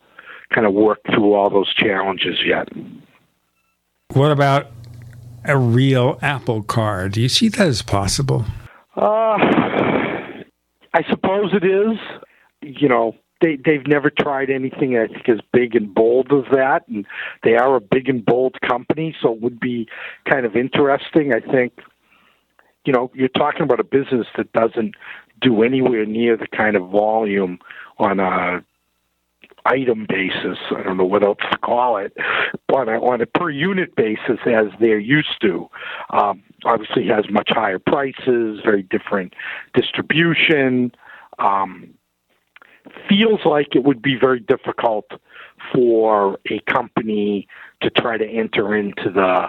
kind 0.52 0.66
of 0.66 0.72
worked 0.72 1.06
through 1.12 1.34
all 1.34 1.50
those 1.50 1.72
challenges 1.74 2.38
yet. 2.44 2.68
What 4.14 4.30
about 4.30 4.70
a 5.44 5.58
real 5.58 6.20
Apple 6.22 6.62
Car? 6.62 7.08
Do 7.08 7.20
you 7.20 7.28
see 7.28 7.48
that 7.48 7.66
as 7.66 7.82
possible? 7.82 8.44
Uh, 8.96 9.36
I 10.94 11.02
suppose 11.10 11.50
it 11.52 11.64
is. 11.64 11.98
You 12.62 12.88
know, 12.88 13.16
they 13.40 13.56
they've 13.56 13.86
never 13.88 14.10
tried 14.10 14.50
anything 14.50 14.96
I 14.96 15.08
think 15.08 15.28
as 15.28 15.40
big 15.52 15.74
and 15.74 15.92
bold 15.92 16.32
as 16.32 16.44
that, 16.52 16.86
and 16.86 17.04
they 17.42 17.56
are 17.56 17.74
a 17.74 17.80
big 17.80 18.08
and 18.08 18.24
bold 18.24 18.56
company, 18.60 19.16
so 19.20 19.32
it 19.32 19.40
would 19.40 19.58
be 19.58 19.88
kind 20.30 20.46
of 20.46 20.54
interesting. 20.54 21.32
I 21.34 21.40
think, 21.40 21.72
you 22.84 22.92
know, 22.92 23.10
you're 23.14 23.28
talking 23.28 23.62
about 23.62 23.80
a 23.80 23.84
business 23.84 24.28
that 24.36 24.52
doesn't 24.52 24.94
do 25.40 25.64
anywhere 25.64 26.06
near 26.06 26.36
the 26.36 26.46
kind 26.46 26.76
of 26.76 26.88
volume 26.88 27.58
on 27.98 28.20
a 28.20 28.64
item 29.64 30.06
basis. 30.08 30.58
I 30.70 30.82
don't 30.82 30.96
know 30.96 31.04
what 31.04 31.22
else 31.22 31.38
to 31.50 31.58
call 31.58 31.96
it, 31.96 32.16
but 32.68 32.88
on 32.88 33.20
a 33.20 33.26
per 33.26 33.50
unit 33.50 33.96
basis 33.96 34.38
as 34.46 34.66
they're 34.80 34.98
used 34.98 35.40
to. 35.42 35.68
Um, 36.10 36.42
obviously, 36.64 37.06
has 37.08 37.24
much 37.30 37.50
higher 37.50 37.78
prices, 37.78 38.60
very 38.64 38.82
different 38.82 39.34
distribution. 39.74 40.92
Um, 41.38 41.94
feels 43.08 43.40
like 43.44 43.74
it 43.74 43.84
would 43.84 44.02
be 44.02 44.16
very 44.16 44.40
difficult 44.40 45.06
for 45.72 46.38
a 46.50 46.60
company 46.70 47.48
to 47.80 47.90
try 47.90 48.18
to 48.18 48.26
enter 48.26 48.74
into 48.74 49.10
the 49.10 49.48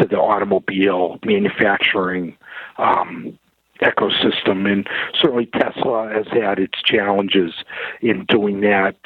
to 0.00 0.06
the 0.06 0.16
automobile 0.16 1.18
manufacturing 1.24 2.36
um, 2.78 3.36
ecosystem. 3.82 4.70
And 4.70 4.88
certainly 5.20 5.46
Tesla 5.46 6.10
has 6.12 6.26
had 6.32 6.58
its 6.58 6.80
challenges 6.82 7.52
in 8.00 8.24
doing 8.26 8.60
that 8.62 8.96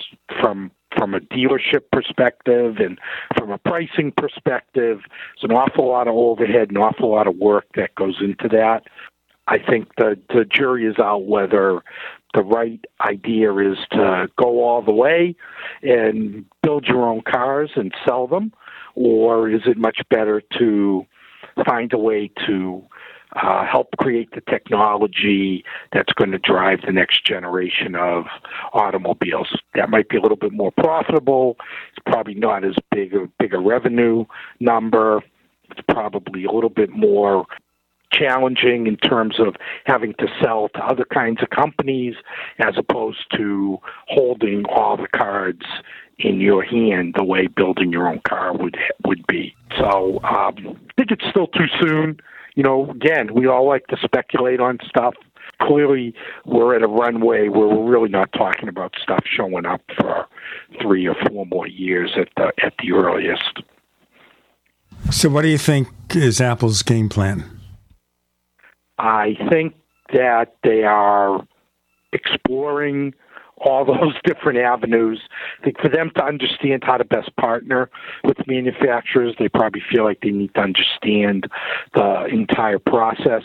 from 0.41 0.71
from 0.97 1.13
a 1.13 1.19
dealership 1.19 1.83
perspective 1.91 2.77
and 2.79 3.01
from 3.37 3.51
a 3.51 3.59
pricing 3.59 4.13
perspective. 4.17 5.01
There's 5.01 5.43
an 5.43 5.51
awful 5.51 5.89
lot 5.89 6.07
of 6.07 6.15
overhead, 6.15 6.71
an 6.71 6.77
awful 6.77 7.11
lot 7.11 7.27
of 7.27 7.37
work 7.37 7.67
that 7.75 7.95
goes 7.97 8.17
into 8.21 8.49
that. 8.49 8.85
I 9.47 9.59
think 9.59 9.89
the 9.97 10.19
the 10.29 10.45
jury 10.45 10.87
is 10.87 10.99
out 10.99 11.27
whether 11.27 11.83
the 12.33 12.43
right 12.43 12.85
idea 13.01 13.55
is 13.57 13.79
to 13.93 14.29
go 14.37 14.65
all 14.65 14.83
the 14.83 14.93
way 14.93 15.37
and 15.83 16.45
build 16.63 16.87
your 16.87 17.07
own 17.09 17.23
cars 17.23 17.71
and 17.77 17.93
sell 18.07 18.27
them, 18.27 18.53
or 18.95 19.51
is 19.51 19.63
it 19.67 19.77
much 19.77 19.99
better 20.11 20.43
to 20.59 21.07
find 21.67 21.93
a 21.93 21.99
way 21.99 22.31
to 22.47 22.83
uh, 23.35 23.65
help 23.67 23.89
create 23.99 24.31
the 24.33 24.41
technology 24.43 25.65
that's 25.93 26.13
going 26.13 26.31
to 26.31 26.39
drive 26.39 26.81
the 26.87 26.93
next 26.93 27.25
generation 27.25 27.95
of 27.95 28.25
automobiles. 28.73 29.49
That 29.75 29.91
might 29.91 30.09
be 30.09 30.17
a 30.17 30.21
little 30.21 30.37
bit 30.37 30.53
more 30.53 30.73
profitable. 30.73 31.57
It's 31.97 32.05
probably 32.07 32.35
not 32.35 32.65
as 32.65 32.75
big 32.91 33.15
a 33.15 33.29
big 33.39 33.55
a 33.55 33.59
revenue 33.59 34.25
number. 34.61 35.23
It's 35.71 35.81
probably 35.89 36.45
a 36.45 36.53
little 36.53 36.71
bit 36.71 36.91
more 36.91 37.47
challenging 38.13 38.87
in 38.87 38.97
terms 38.97 39.41
of 39.41 39.57
having 39.85 40.15
to 40.15 40.27
sell 40.41 40.69
to 40.69 40.85
other 40.85 41.05
kinds 41.13 41.43
of 41.43 41.51
companies 41.51 42.15
as 42.59 42.75
opposed 42.79 43.27
to 43.37 43.79
holding 44.07 44.65
all 44.67 44.97
the 44.97 45.09
cards 45.09 45.65
in 46.19 46.41
your 46.41 46.63
hand 46.63 47.15
the 47.17 47.25
way 47.25 47.49
building 47.49 47.91
your 47.91 48.07
own 48.07 48.21
car 48.27 48.57
would 48.57 48.77
would 49.05 49.27
be. 49.27 49.55
So 49.77 50.21
um, 50.23 50.55
I 50.57 50.93
think 50.97 51.11
it's 51.11 51.25
still 51.29 51.49
too 51.49 51.67
soon. 51.81 52.19
You 52.55 52.63
know, 52.63 52.91
again, 52.91 53.35
we 53.35 53.47
all 53.47 53.67
like 53.67 53.87
to 53.89 53.97
speculate 54.03 54.61
on 54.61 54.79
stuff. 54.89 55.15
Clearly, 55.61 56.15
we're 56.45 56.75
at 56.75 56.83
a 56.83 56.89
runway 56.89 57.49
where 57.49 57.69
we're 57.69 57.91
really 57.91 58.09
not 58.09 58.33
talking 58.33 58.69
about 58.69 58.95
stuff 59.01 59.25
showing 59.25 59.67
up 59.67 59.83
for 59.97 60.27
three 60.81 61.07
or 61.07 61.15
four 61.29 61.47
more 61.47 61.67
years 61.67 62.13
at 62.17 62.29
the 62.37 62.53
at 62.65 62.75
the 62.79 62.93
earliest. 62.93 63.63
So, 65.11 65.29
what 65.29 65.43
do 65.43 65.49
you 65.49 65.59
think 65.59 65.89
is 66.15 66.41
Apple's 66.41 66.83
game 66.83 67.09
plan? 67.09 67.45
I 68.99 69.37
think 69.51 69.75
that 70.13 70.57
they 70.63 70.85
are 70.85 71.47
exploring 72.13 73.15
all 73.59 73.85
those 73.85 74.15
different 74.25 74.59
avenues. 74.59 75.21
I 75.61 75.65
think 75.65 75.81
for 75.81 75.89
them 75.89 76.11
to 76.17 76.25
understand 76.25 76.85
how 76.85 76.97
to 76.97 77.05
best 77.05 77.35
partner 77.37 77.91
with 78.25 78.39
manufacturers, 78.47 79.35
they 79.39 79.49
probably 79.49 79.83
feel 79.91 80.05
like 80.05 80.21
they 80.21 80.31
need 80.31 80.55
to 80.55 80.61
understand 80.61 81.49
the 81.95 82.27
entire 82.27 82.79
process. 82.79 83.43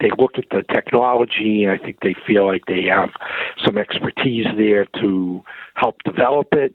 They 0.00 0.10
look 0.18 0.32
at 0.36 0.46
the 0.50 0.62
technology, 0.72 1.64
and 1.64 1.72
I 1.72 1.82
think 1.82 2.00
they 2.00 2.14
feel 2.26 2.46
like 2.46 2.66
they 2.66 2.82
have 2.84 3.10
some 3.64 3.78
expertise 3.78 4.46
there 4.56 4.86
to 5.00 5.42
help 5.74 6.02
develop 6.04 6.48
it. 6.52 6.74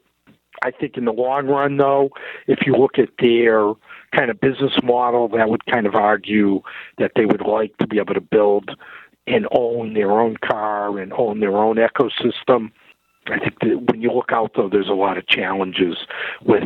I 0.64 0.72
think 0.72 0.98
in 0.98 1.06
the 1.06 1.14
long 1.14 1.48
run, 1.48 1.78
though, 1.78 2.10
if 2.48 2.60
you 2.66 2.76
look 2.76 2.98
at 2.98 3.10
their 3.20 3.74
kind 4.16 4.30
of 4.30 4.42
business 4.42 4.74
model, 4.84 5.28
that 5.30 5.50
would 5.50 5.66
kind 5.66 5.86
of 5.86 5.96
argue 5.96 6.62
that 6.98 7.12
they 7.16 7.26
would 7.26 7.42
like 7.42 7.78
to 7.78 7.88
be 7.88 7.98
able 7.98 8.14
to 8.14 8.22
build 8.22 8.72
and 9.30 9.48
own 9.52 9.94
their 9.94 10.12
own 10.12 10.38
car 10.38 11.00
and 11.00 11.14
own 11.14 11.40
their 11.40 11.58
own 11.58 11.78
ecosystem. 11.78 12.72
I 13.28 13.38
think 13.38 13.60
that 13.60 13.92
when 13.92 14.02
you 14.02 14.12
look 14.12 14.32
out, 14.32 14.54
though, 14.56 14.70
there's 14.70 14.90
a 14.90 14.94
lot 14.94 15.18
of 15.18 15.28
challenges 15.28 15.98
with 16.44 16.64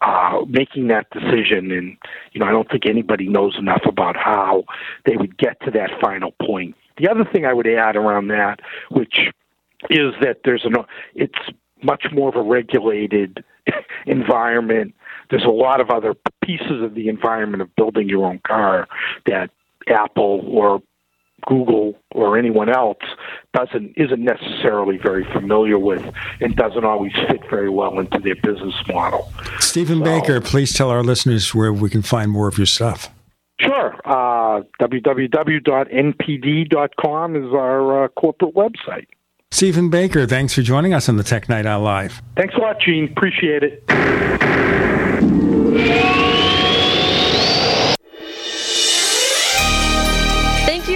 uh, 0.00 0.40
making 0.48 0.88
that 0.88 1.10
decision, 1.10 1.70
and 1.70 1.96
you 2.32 2.40
know, 2.40 2.46
I 2.46 2.50
don't 2.52 2.70
think 2.70 2.86
anybody 2.86 3.28
knows 3.28 3.56
enough 3.58 3.82
about 3.86 4.16
how 4.16 4.64
they 5.04 5.16
would 5.16 5.36
get 5.36 5.60
to 5.62 5.70
that 5.72 5.90
final 6.00 6.32
point. 6.42 6.74
The 6.96 7.08
other 7.10 7.24
thing 7.30 7.44
I 7.44 7.52
would 7.52 7.66
add 7.66 7.96
around 7.96 8.28
that, 8.28 8.60
which 8.90 9.28
is 9.90 10.14
that 10.22 10.38
there's 10.44 10.64
an 10.64 10.74
it's 11.14 11.38
much 11.82 12.06
more 12.12 12.30
of 12.30 12.36
a 12.36 12.42
regulated 12.42 13.44
environment. 14.06 14.94
There's 15.28 15.44
a 15.44 15.50
lot 15.50 15.80
of 15.82 15.90
other 15.90 16.14
pieces 16.42 16.82
of 16.82 16.94
the 16.94 17.08
environment 17.08 17.60
of 17.60 17.74
building 17.76 18.08
your 18.08 18.24
own 18.24 18.40
car 18.46 18.88
that 19.26 19.50
Apple 19.88 20.42
or 20.46 20.80
Google 21.46 21.94
or 22.12 22.36
anyone 22.36 22.68
else 22.68 22.98
doesn't 23.54 23.94
isn't 23.96 24.22
necessarily 24.22 24.98
very 24.98 25.24
familiar 25.32 25.78
with 25.78 26.04
and 26.40 26.54
doesn't 26.56 26.84
always 26.84 27.12
fit 27.28 27.40
very 27.48 27.70
well 27.70 27.98
into 27.98 28.18
their 28.18 28.36
business 28.36 28.74
model. 28.88 29.32
Stephen 29.60 29.98
so, 29.98 30.04
Baker, 30.04 30.40
please 30.40 30.74
tell 30.74 30.90
our 30.90 31.02
listeners 31.02 31.54
where 31.54 31.72
we 31.72 31.88
can 31.88 32.02
find 32.02 32.30
more 32.30 32.48
of 32.48 32.58
your 32.58 32.66
stuff. 32.66 33.08
Sure. 33.60 33.94
Uh, 34.04 34.60
www.npd.com 34.80 35.36
is 37.36 37.54
our 37.54 38.04
uh, 38.04 38.08
corporate 38.08 38.54
website. 38.54 39.06
Stephen 39.50 39.88
Baker, 39.88 40.26
thanks 40.26 40.52
for 40.54 40.60
joining 40.62 40.92
us 40.92 41.08
on 41.08 41.16
the 41.16 41.22
Tech 41.22 41.48
Night 41.48 41.64
Owl 41.64 41.80
Live. 41.80 42.20
Thanks 42.36 42.54
a 42.54 42.58
lot, 42.58 42.78
Gene. 42.80 43.04
Appreciate 43.04 43.62
it. 43.62 43.82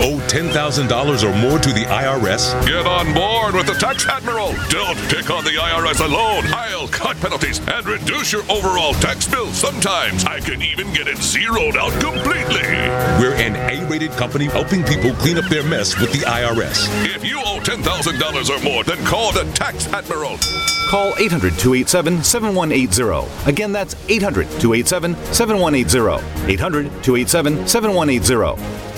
Owe 0.00 0.20
$10,000 0.28 1.24
or 1.24 1.36
more 1.38 1.58
to 1.58 1.72
the 1.72 1.84
IRS? 1.84 2.54
Get 2.64 2.86
on 2.86 3.12
board 3.12 3.54
with 3.54 3.66
the 3.66 3.74
Tax 3.74 4.06
Admiral. 4.06 4.54
Don't 4.68 4.96
pick 5.08 5.28
on 5.28 5.42
the 5.42 5.50
IRS 5.50 5.98
alone. 6.04 6.44
I'll 6.54 6.86
cut 6.86 7.16
penalties 7.16 7.58
and 7.66 7.84
reduce 7.84 8.32
your 8.32 8.42
overall 8.48 8.94
tax 8.94 9.26
bill. 9.26 9.52
Sometimes 9.52 10.24
I 10.24 10.38
can 10.38 10.62
even 10.62 10.92
get 10.92 11.08
it 11.08 11.18
zeroed 11.18 11.76
out 11.76 11.92
completely. 12.00 12.62
We're 13.18 13.34
an 13.34 13.56
A 13.56 13.84
rated 13.90 14.12
company 14.12 14.44
helping 14.44 14.84
people 14.84 15.12
clean 15.14 15.36
up 15.36 15.46
their 15.46 15.64
mess 15.64 15.98
with 15.98 16.12
the 16.12 16.20
IRS. 16.20 16.86
If 17.04 17.24
you 17.24 17.40
owe 17.40 17.58
$10,000 17.60 18.50
or 18.50 18.62
more, 18.62 18.84
then 18.84 19.04
call 19.04 19.32
the 19.32 19.50
Tax 19.52 19.88
Admiral. 19.88 20.38
Call 20.90 21.12
800 21.18 21.58
287 21.58 22.22
7180. 22.22 23.50
Again, 23.50 23.72
that's 23.72 23.96
800 24.08 24.46
287 24.60 25.16
7180. 25.34 26.52
800 26.52 26.84
287 27.02 27.66
7180. 27.66 28.97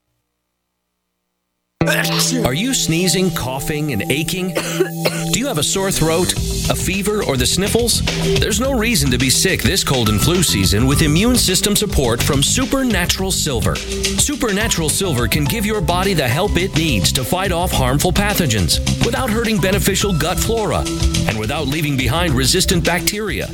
Are 2.45 2.53
you 2.53 2.73
sneezing, 2.73 3.31
coughing, 3.31 3.91
and 3.91 4.03
aching? 4.11 4.55
Have 5.51 5.57
a 5.57 5.63
sore 5.63 5.91
throat, 5.91 6.31
a 6.69 6.75
fever, 6.75 7.25
or 7.25 7.35
the 7.35 7.45
sniffles? 7.45 8.01
There's 8.39 8.61
no 8.61 8.71
reason 8.71 9.11
to 9.11 9.17
be 9.17 9.29
sick 9.29 9.61
this 9.61 9.83
cold 9.83 10.07
and 10.07 10.21
flu 10.21 10.43
season 10.43 10.87
with 10.87 11.01
immune 11.01 11.35
system 11.35 11.75
support 11.75 12.23
from 12.23 12.41
Supernatural 12.41 13.31
Silver. 13.31 13.75
Supernatural 13.75 14.87
Silver 14.87 15.27
can 15.27 15.43
give 15.43 15.65
your 15.65 15.81
body 15.81 16.13
the 16.13 16.25
help 16.25 16.55
it 16.55 16.73
needs 16.77 17.11
to 17.11 17.25
fight 17.25 17.51
off 17.51 17.69
harmful 17.69 18.13
pathogens 18.13 18.79
without 19.05 19.29
hurting 19.29 19.59
beneficial 19.59 20.17
gut 20.17 20.39
flora 20.39 20.85
and 21.27 21.37
without 21.37 21.67
leaving 21.67 21.97
behind 21.97 22.33
resistant 22.33 22.85
bacteria. 22.85 23.49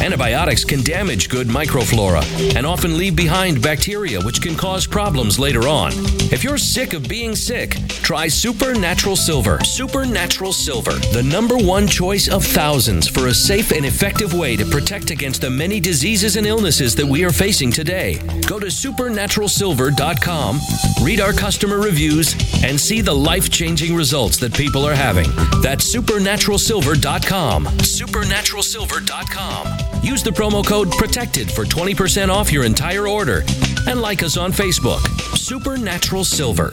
Antibiotics 0.00 0.64
can 0.64 0.82
damage 0.82 1.28
good 1.28 1.46
microflora 1.46 2.22
and 2.54 2.66
often 2.66 2.98
leave 2.98 3.16
behind 3.16 3.62
bacteria, 3.62 4.20
which 4.20 4.42
can 4.42 4.54
cause 4.54 4.86
problems 4.86 5.38
later 5.38 5.66
on. 5.66 5.92
If 6.30 6.44
you're 6.44 6.58
sick 6.58 6.92
of 6.92 7.08
being 7.08 7.34
sick, 7.34 7.76
try 8.02 8.28
Supernatural 8.28 9.16
Silver. 9.16 9.58
Supernatural 9.64 10.52
Silver, 10.52 10.92
the 11.12 11.22
number 11.36 11.58
one 11.58 11.86
choice 11.86 12.28
of 12.28 12.42
thousands 12.42 13.06
for 13.06 13.26
a 13.26 13.34
safe 13.34 13.70
and 13.70 13.84
effective 13.84 14.32
way 14.32 14.56
to 14.56 14.64
protect 14.64 15.10
against 15.10 15.42
the 15.42 15.50
many 15.50 15.78
diseases 15.78 16.36
and 16.36 16.46
illnesses 16.46 16.94
that 16.94 17.04
we 17.04 17.22
are 17.26 17.30
facing 17.30 17.70
today. 17.70 18.14
Go 18.46 18.58
to 18.58 18.68
supernaturalsilver.com, 18.68 20.60
read 21.02 21.20
our 21.20 21.34
customer 21.34 21.76
reviews, 21.76 22.34
and 22.64 22.80
see 22.80 23.02
the 23.02 23.12
life 23.12 23.50
changing 23.50 23.94
results 23.94 24.38
that 24.38 24.54
people 24.54 24.86
are 24.86 24.94
having. 24.94 25.28
That's 25.60 25.94
supernaturalsilver.com. 25.94 27.66
Supernaturalsilver.com. 27.66 30.02
Use 30.02 30.22
the 30.22 30.30
promo 30.30 30.66
code 30.66 30.90
PROTECTED 30.92 31.52
for 31.52 31.66
20% 31.66 32.30
off 32.30 32.50
your 32.50 32.64
entire 32.64 33.06
order. 33.06 33.44
And 33.86 34.00
like 34.00 34.22
us 34.22 34.38
on 34.38 34.52
Facebook. 34.52 35.02
Supernatural 35.36 36.24
Silver. 36.24 36.72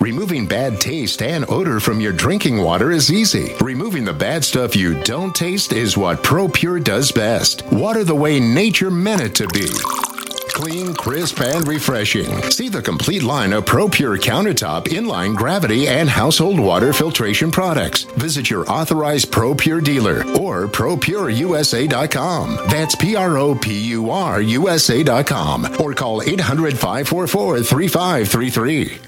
Removing 0.00 0.46
bad 0.46 0.80
taste 0.80 1.22
and 1.22 1.44
odor 1.50 1.80
from 1.80 2.00
your 2.00 2.12
drinking 2.12 2.58
water 2.58 2.92
is 2.92 3.10
easy. 3.12 3.52
Removing 3.60 4.04
the 4.04 4.12
bad 4.12 4.44
stuff 4.44 4.76
you 4.76 4.94
don't 5.02 5.34
taste 5.34 5.72
is 5.72 5.96
what 5.96 6.22
ProPure 6.22 6.84
does 6.84 7.10
best. 7.10 7.64
Water 7.72 8.04
the 8.04 8.14
way 8.14 8.38
nature 8.38 8.92
meant 8.92 9.22
it 9.22 9.34
to 9.34 9.48
be. 9.48 9.66
Clean, 10.54 10.94
crisp, 10.94 11.40
and 11.40 11.66
refreshing. 11.66 12.30
See 12.50 12.68
the 12.68 12.80
complete 12.80 13.24
line 13.24 13.52
of 13.52 13.64
ProPure 13.64 14.18
countertop, 14.18 14.84
inline 14.84 15.34
gravity, 15.34 15.88
and 15.88 16.08
household 16.08 16.60
water 16.60 16.92
filtration 16.92 17.50
products. 17.50 18.04
Visit 18.04 18.50
your 18.50 18.70
authorized 18.70 19.32
ProPure 19.32 19.82
dealer 19.82 20.18
or 20.38 20.68
ProPureUSA.com. 20.68 22.56
That's 22.68 22.94
P 22.94 23.16
R 23.16 23.36
O 23.36 23.56
P 23.56 23.80
U 23.90 24.10
R 24.10 24.40
USA.com 24.40 25.76
or 25.80 25.92
call 25.92 26.22
800 26.22 26.78
544 26.78 27.62
3533. 27.64 29.07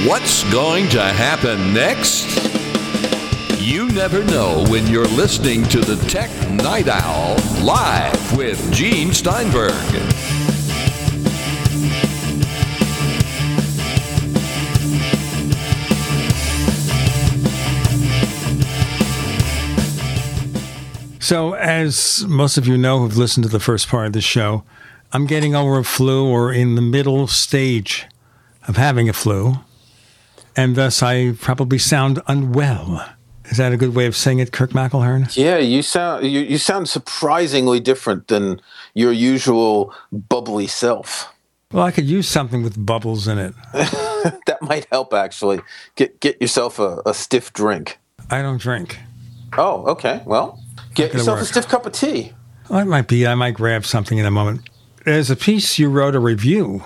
What's 0.00 0.42
going 0.50 0.88
to 0.88 1.02
happen 1.02 1.74
next? 1.74 2.26
You 3.60 3.88
never 3.90 4.24
know 4.24 4.64
when 4.68 4.86
you're 4.88 5.04
listening 5.04 5.62
to 5.64 5.80
the 5.80 5.96
Tech 6.08 6.30
Night 6.50 6.88
Owl 6.88 7.36
live 7.62 8.36
with 8.36 8.72
Gene 8.72 9.12
Steinberg. 9.12 9.70
So, 21.20 21.52
as 21.52 22.24
most 22.26 22.56
of 22.56 22.66
you 22.66 22.76
know 22.76 22.98
who've 22.98 23.16
listened 23.16 23.44
to 23.44 23.50
the 23.50 23.60
first 23.60 23.88
part 23.88 24.06
of 24.06 24.14
the 24.14 24.22
show, 24.22 24.64
I'm 25.12 25.26
getting 25.26 25.54
over 25.54 25.78
a 25.78 25.84
flu 25.84 26.26
or 26.26 26.50
in 26.50 26.76
the 26.76 26.82
middle 26.82 27.26
stage 27.28 28.06
of 28.66 28.76
having 28.76 29.08
a 29.08 29.12
flu, 29.12 29.58
and 30.56 30.76
thus 30.76 31.02
I 31.02 31.32
probably 31.32 31.78
sound 31.78 32.20
unwell. 32.26 33.06
Is 33.46 33.58
that 33.58 33.72
a 33.72 33.76
good 33.76 33.94
way 33.94 34.06
of 34.06 34.16
saying 34.16 34.38
it, 34.38 34.52
Kirk 34.52 34.70
McElhearn? 34.70 35.36
Yeah, 35.36 35.58
you 35.58 35.82
sound 35.82 36.26
you, 36.26 36.40
you 36.40 36.58
sound 36.58 36.88
surprisingly 36.88 37.80
different 37.80 38.28
than 38.28 38.60
your 38.94 39.12
usual 39.12 39.94
bubbly 40.10 40.66
self. 40.66 41.32
Well, 41.72 41.84
I 41.84 41.90
could 41.90 42.04
use 42.04 42.28
something 42.28 42.62
with 42.62 42.84
bubbles 42.84 43.26
in 43.26 43.38
it. 43.38 43.54
that 43.72 44.58
might 44.60 44.86
help 44.90 45.12
actually. 45.12 45.60
Get 45.96 46.20
get 46.20 46.40
yourself 46.40 46.78
a, 46.78 47.02
a 47.04 47.14
stiff 47.14 47.52
drink. 47.52 47.98
I 48.30 48.42
don't 48.42 48.60
drink. 48.60 48.98
Oh, 49.58 49.84
okay. 49.86 50.22
Well, 50.24 50.58
get 50.94 51.12
yourself 51.12 51.38
work. 51.38 51.44
a 51.44 51.46
stiff 51.46 51.68
cup 51.68 51.84
of 51.84 51.92
tea. 51.92 52.32
Well, 52.70 52.80
it 52.80 52.86
might 52.86 53.08
be. 53.08 53.26
I 53.26 53.34
might 53.34 53.54
grab 53.54 53.84
something 53.84 54.18
in 54.18 54.24
a 54.24 54.30
moment. 54.30 54.68
There's 55.04 55.30
a 55.30 55.36
piece 55.36 55.78
you 55.78 55.90
wrote 55.90 56.14
a 56.14 56.20
review 56.20 56.82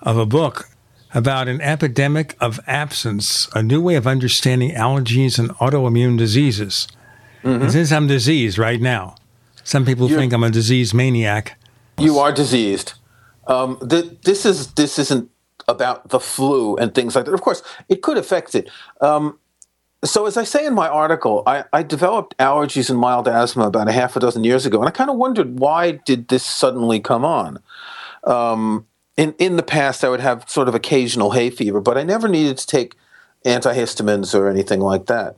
of 0.00 0.16
a 0.16 0.26
book 0.26 0.69
about 1.12 1.48
an 1.48 1.60
epidemic 1.60 2.36
of 2.40 2.60
absence, 2.66 3.48
a 3.54 3.62
new 3.62 3.80
way 3.80 3.96
of 3.96 4.06
understanding 4.06 4.70
allergies 4.70 5.38
and 5.38 5.50
autoimmune 5.56 6.16
diseases. 6.16 6.86
Mm-hmm. 7.42 7.62
And 7.62 7.72
Since 7.72 7.92
I'm 7.92 8.06
diseased 8.06 8.58
right 8.58 8.80
now, 8.80 9.16
some 9.64 9.84
people 9.84 10.08
think 10.08 10.32
I'm 10.32 10.44
a 10.44 10.50
disease 10.50 10.94
maniac. 10.94 11.58
You 11.98 12.18
are 12.18 12.32
diseased. 12.32 12.94
Um, 13.46 13.78
th- 13.88 14.20
this 14.22 14.44
is 14.46 14.72
this 14.74 14.98
isn't 14.98 15.30
about 15.68 16.08
the 16.10 16.20
flu 16.20 16.76
and 16.76 16.94
things 16.94 17.14
like 17.14 17.24
that. 17.24 17.34
Of 17.34 17.42
course, 17.42 17.62
it 17.88 18.02
could 18.02 18.16
affect 18.16 18.54
it. 18.54 18.68
Um, 19.00 19.38
so, 20.02 20.26
as 20.26 20.36
I 20.36 20.44
say 20.44 20.64
in 20.64 20.74
my 20.74 20.88
article, 20.88 21.42
I, 21.46 21.64
I 21.72 21.82
developed 21.82 22.36
allergies 22.38 22.88
and 22.88 22.98
mild 22.98 23.28
asthma 23.28 23.66
about 23.66 23.88
a 23.88 23.92
half 23.92 24.16
a 24.16 24.20
dozen 24.20 24.44
years 24.44 24.64
ago, 24.64 24.78
and 24.78 24.88
I 24.88 24.92
kind 24.92 25.10
of 25.10 25.16
wondered 25.16 25.60
why 25.60 25.92
did 25.92 26.28
this 26.28 26.44
suddenly 26.44 27.00
come 27.00 27.24
on. 27.24 27.58
Um, 28.24 28.86
in 29.20 29.34
in 29.38 29.56
the 29.56 29.62
past, 29.62 30.02
I 30.02 30.08
would 30.08 30.20
have 30.20 30.48
sort 30.48 30.66
of 30.66 30.74
occasional 30.74 31.32
hay 31.32 31.50
fever, 31.50 31.80
but 31.80 31.98
I 31.98 32.02
never 32.02 32.26
needed 32.26 32.56
to 32.56 32.66
take 32.66 32.96
antihistamines 33.44 34.34
or 34.34 34.48
anything 34.48 34.80
like 34.80 35.06
that. 35.06 35.36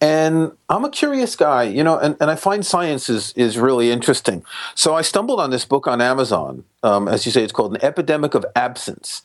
And 0.00 0.50
I'm 0.68 0.84
a 0.84 0.90
curious 0.90 1.36
guy, 1.36 1.62
you 1.62 1.84
know, 1.84 1.96
and, 1.96 2.16
and 2.20 2.28
I 2.28 2.34
find 2.34 2.66
science 2.66 3.08
is, 3.08 3.32
is 3.36 3.56
really 3.56 3.92
interesting. 3.92 4.44
So 4.74 4.94
I 4.94 5.02
stumbled 5.02 5.38
on 5.38 5.50
this 5.50 5.64
book 5.64 5.86
on 5.86 6.00
Amazon. 6.00 6.64
Um, 6.82 7.06
as 7.06 7.24
you 7.24 7.30
say, 7.30 7.42
it's 7.44 7.52
called 7.52 7.76
An 7.76 7.84
Epidemic 7.84 8.34
of 8.34 8.44
Absence. 8.56 9.22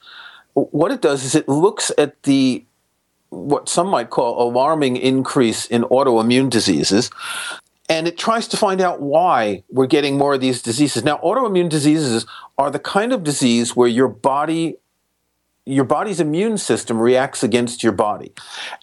What 0.54 0.92
it 0.92 1.02
does 1.02 1.26
is 1.26 1.34
it 1.34 1.50
looks 1.50 1.92
at 1.98 2.22
the 2.24 2.64
what 3.30 3.70
some 3.70 3.88
might 3.88 4.10
call 4.12 4.42
alarming 4.42 4.98
increase 4.98 5.66
in 5.66 5.84
autoimmune 5.84 6.50
diseases 6.50 7.10
and 7.90 8.08
it 8.08 8.18
tries 8.18 8.48
to 8.50 8.58
find 8.58 8.80
out 8.80 9.02
why 9.02 9.64
we're 9.70 9.88
getting 9.88 10.18
more 10.18 10.36
of 10.36 10.42
these 10.42 10.62
diseases. 10.62 11.04
Now, 11.04 11.18
autoimmune 11.18 11.70
diseases 11.70 12.26
are 12.58 12.70
the 12.70 12.80
kind 12.80 13.12
of 13.12 13.24
disease 13.24 13.76
where 13.76 13.88
your 13.88 14.08
body 14.08 14.78
your 15.66 15.84
body's 15.84 16.20
immune 16.20 16.58
system 16.58 17.00
reacts 17.00 17.44
against 17.44 17.84
your 17.84 17.92
body. 17.92 18.34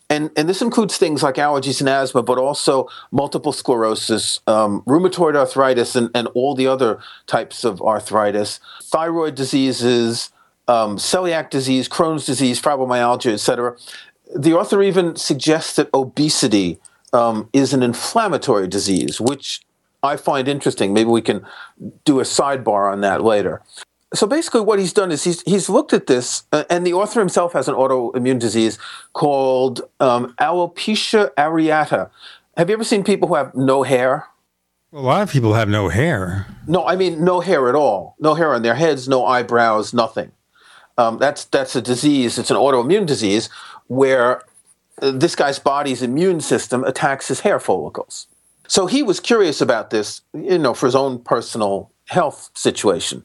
And, 0.09 0.31
and 0.37 0.49
this 0.49 0.63
includes 0.63 0.97
things 0.97 1.21
like 1.21 1.35
allergies 1.35 1.81
and 1.81 1.89
asthma, 1.89 2.23
but 2.23 2.39
also 2.39 2.89
multiple 3.11 3.53
sclerosis, 3.53 4.39
um, 4.47 4.83
rheumatoid 4.83 5.35
arthritis, 5.35 5.97
and, 5.97 6.11
and 6.15 6.29
all 6.29 6.55
the 6.55 6.69
other 6.69 7.01
types 7.27 7.65
of 7.65 7.83
arthritis, 7.83 8.61
thyroid 8.85 9.35
diseases, 9.35 10.31
um, 10.69 10.97
celiac 10.97 11.51
disease, 11.51 11.89
Crohn's 11.89 12.25
disease, 12.25 12.63
fibromyalgia, 12.63 13.33
etc. 13.33 13.77
The 14.37 14.55
author 14.55 14.81
even 14.81 15.17
suggests 15.17 15.75
that 15.77 15.91
obesity 15.93 16.79
um, 17.13 17.49
is 17.53 17.73
an 17.73 17.83
inflammatory 17.83 18.69
disease, 18.69 19.21
which 19.21 19.61
I 20.03 20.17
find 20.17 20.49
interesting. 20.49 20.93
Maybe 20.93 21.11
we 21.11 21.23
can 21.23 21.45
do 22.05 22.21
a 22.21 22.25
sidebar 22.25 22.91
on 22.93 23.01
that 23.03 23.23
later. 23.23 23.63
So 24.15 24.27
basically, 24.27 24.61
what 24.61 24.79
he's 24.79 24.93
done 24.93 25.11
is 25.11 25.25
he's 25.25 25.43
he's 25.43 25.69
looked 25.69 25.93
at 25.93 26.07
this, 26.07 26.45
uh, 26.53 26.65
and 26.71 26.87
the 26.87 26.93
author 26.93 27.21
himself 27.21 27.53
has 27.55 27.69
an 27.69 27.75
autoimmune 27.75 28.39
disease 28.39 28.79
called 29.13 29.83
um, 30.01 30.35
alopecia 30.41 31.31
areata. 31.35 32.11
Have 32.57 32.71
you 32.71 32.75
ever 32.75 32.85
seen 32.85 33.03
people 33.03 33.29
who 33.29 33.35
have 33.35 33.55
no 33.55 33.83
hair? 33.83 34.27
A 34.93 35.01
lot 35.01 35.23
of 35.23 35.31
people 35.31 35.55
have 35.55 35.69
no 35.69 35.89
hair. 35.89 36.47
No, 36.69 36.87
I 36.87 36.97
mean 36.97 37.25
no 37.25 37.41
hair 37.41 37.69
at 37.69 37.75
all. 37.75 38.15
No 38.21 38.35
hair 38.35 38.55
on 38.55 38.63
their 38.63 38.77
heads, 38.77 39.09
no 39.09 39.27
eyebrows, 39.27 39.93
nothing. 39.93 40.31
Um, 40.97 41.19
that's 41.19 41.45
that's 41.45 41.77
a 41.77 41.83
disease. 41.83 42.39
It's 42.39 42.51
an 42.51 42.57
autoimmune 42.57 43.07
disease 43.07 43.51
where 43.89 44.43
this 45.01 45.37
guy's 45.37 45.59
body's 45.59 46.03
immune 46.03 46.41
system 46.41 46.85
attacks 46.85 47.29
his 47.29 47.41
hair 47.41 47.61
follicles. 47.61 48.29
So 48.69 48.87
he 48.87 49.03
was 49.03 49.21
curious 49.21 49.61
about 49.61 49.91
this, 49.91 50.23
you 50.33 50.59
know, 50.59 50.75
for 50.75 50.87
his 50.87 50.95
own 50.95 51.21
personal 51.21 51.91
health 52.07 52.51
situation. 52.55 53.25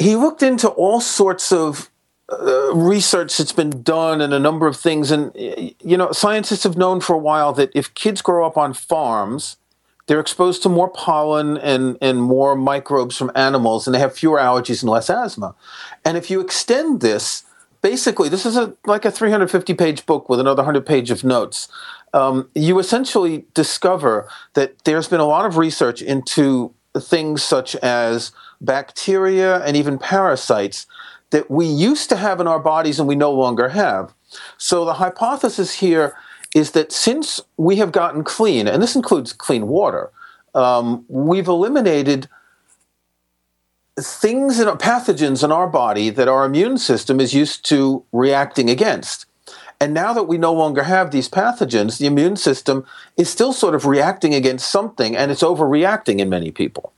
he 0.00 0.16
looked 0.16 0.42
into 0.42 0.68
all 0.68 1.00
sorts 1.00 1.52
of 1.52 1.90
uh, 2.32 2.74
research 2.74 3.36
that's 3.36 3.52
been 3.52 3.82
done 3.82 4.20
and 4.20 4.32
a 4.32 4.38
number 4.38 4.66
of 4.66 4.76
things. 4.76 5.10
And, 5.10 5.30
you 5.36 5.96
know, 5.96 6.10
scientists 6.12 6.62
have 6.62 6.76
known 6.76 7.00
for 7.00 7.14
a 7.14 7.18
while 7.18 7.52
that 7.54 7.70
if 7.74 7.92
kids 7.94 8.22
grow 8.22 8.46
up 8.46 8.56
on 8.56 8.72
farms, 8.72 9.58
they're 10.06 10.20
exposed 10.20 10.62
to 10.62 10.68
more 10.68 10.88
pollen 10.88 11.58
and, 11.58 11.98
and 12.00 12.22
more 12.22 12.56
microbes 12.56 13.16
from 13.16 13.30
animals, 13.34 13.86
and 13.86 13.94
they 13.94 14.00
have 14.00 14.14
fewer 14.14 14.38
allergies 14.38 14.82
and 14.82 14.90
less 14.90 15.10
asthma. 15.10 15.54
And 16.04 16.16
if 16.16 16.30
you 16.30 16.40
extend 16.40 17.00
this, 17.00 17.44
basically, 17.82 18.28
this 18.28 18.46
is 18.46 18.56
a, 18.56 18.74
like 18.86 19.04
a 19.04 19.10
350 19.10 19.74
page 19.74 20.06
book 20.06 20.28
with 20.28 20.40
another 20.40 20.62
100 20.62 20.86
page 20.86 21.10
of 21.10 21.24
notes. 21.24 21.68
Um, 22.12 22.50
you 22.54 22.78
essentially 22.78 23.44
discover 23.54 24.28
that 24.54 24.84
there's 24.84 25.08
been 25.08 25.20
a 25.20 25.26
lot 25.26 25.46
of 25.46 25.56
research 25.56 26.02
into 26.02 26.74
things 26.98 27.42
such 27.42 27.76
as 27.76 28.32
bacteria 28.60 29.64
and 29.64 29.76
even 29.76 29.98
parasites 29.98 30.86
that 31.30 31.50
we 31.50 31.66
used 31.66 32.08
to 32.08 32.16
have 32.16 32.40
in 32.40 32.48
our 32.48 32.58
bodies 32.58 32.98
and 32.98 33.08
we 33.08 33.14
no 33.14 33.30
longer 33.30 33.68
have. 33.68 34.12
So 34.58 34.84
the 34.84 34.94
hypothesis 34.94 35.74
here 35.74 36.16
is 36.54 36.72
that 36.72 36.90
since 36.90 37.40
we 37.56 37.76
have 37.76 37.92
gotten 37.92 38.24
clean, 38.24 38.66
and 38.66 38.82
this 38.82 38.96
includes 38.96 39.32
clean 39.32 39.68
water, 39.68 40.10
um, 40.54 41.04
we've 41.08 41.46
eliminated 41.46 42.28
things 44.06 44.58
and 44.58 44.70
pathogens 44.78 45.42
in 45.44 45.52
our 45.52 45.66
body 45.66 46.10
that 46.10 46.28
our 46.28 46.44
immune 46.44 46.78
system 46.78 47.20
is 47.20 47.34
used 47.34 47.64
to 47.66 48.04
reacting 48.12 48.70
against. 48.70 49.26
And 49.80 49.94
now 49.94 50.12
that 50.12 50.24
we 50.24 50.36
no 50.36 50.52
longer 50.52 50.82
have 50.82 51.10
these 51.10 51.28
pathogens, 51.28 51.98
the 51.98 52.06
immune 52.06 52.36
system 52.36 52.84
is 53.16 53.30
still 53.30 53.52
sort 53.52 53.74
of 53.74 53.86
reacting 53.86 54.34
against 54.34 54.70
something, 54.70 55.16
and 55.16 55.30
it's 55.30 55.42
overreacting 55.42 56.18
in 56.18 56.28
many 56.28 56.50
people. 56.50 56.92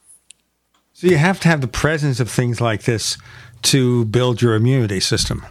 So 0.93 1.07
you 1.07 1.17
have 1.17 1.39
to 1.41 1.49
have 1.49 1.61
the 1.61 1.69
presence 1.69 2.19
of 2.19 2.29
things 2.29 2.61
like 2.61 2.83
this 2.83 3.17
to 3.63 4.05
build 4.07 4.43
your 4.43 4.55
immunity 4.55 5.01
system. 5.01 5.47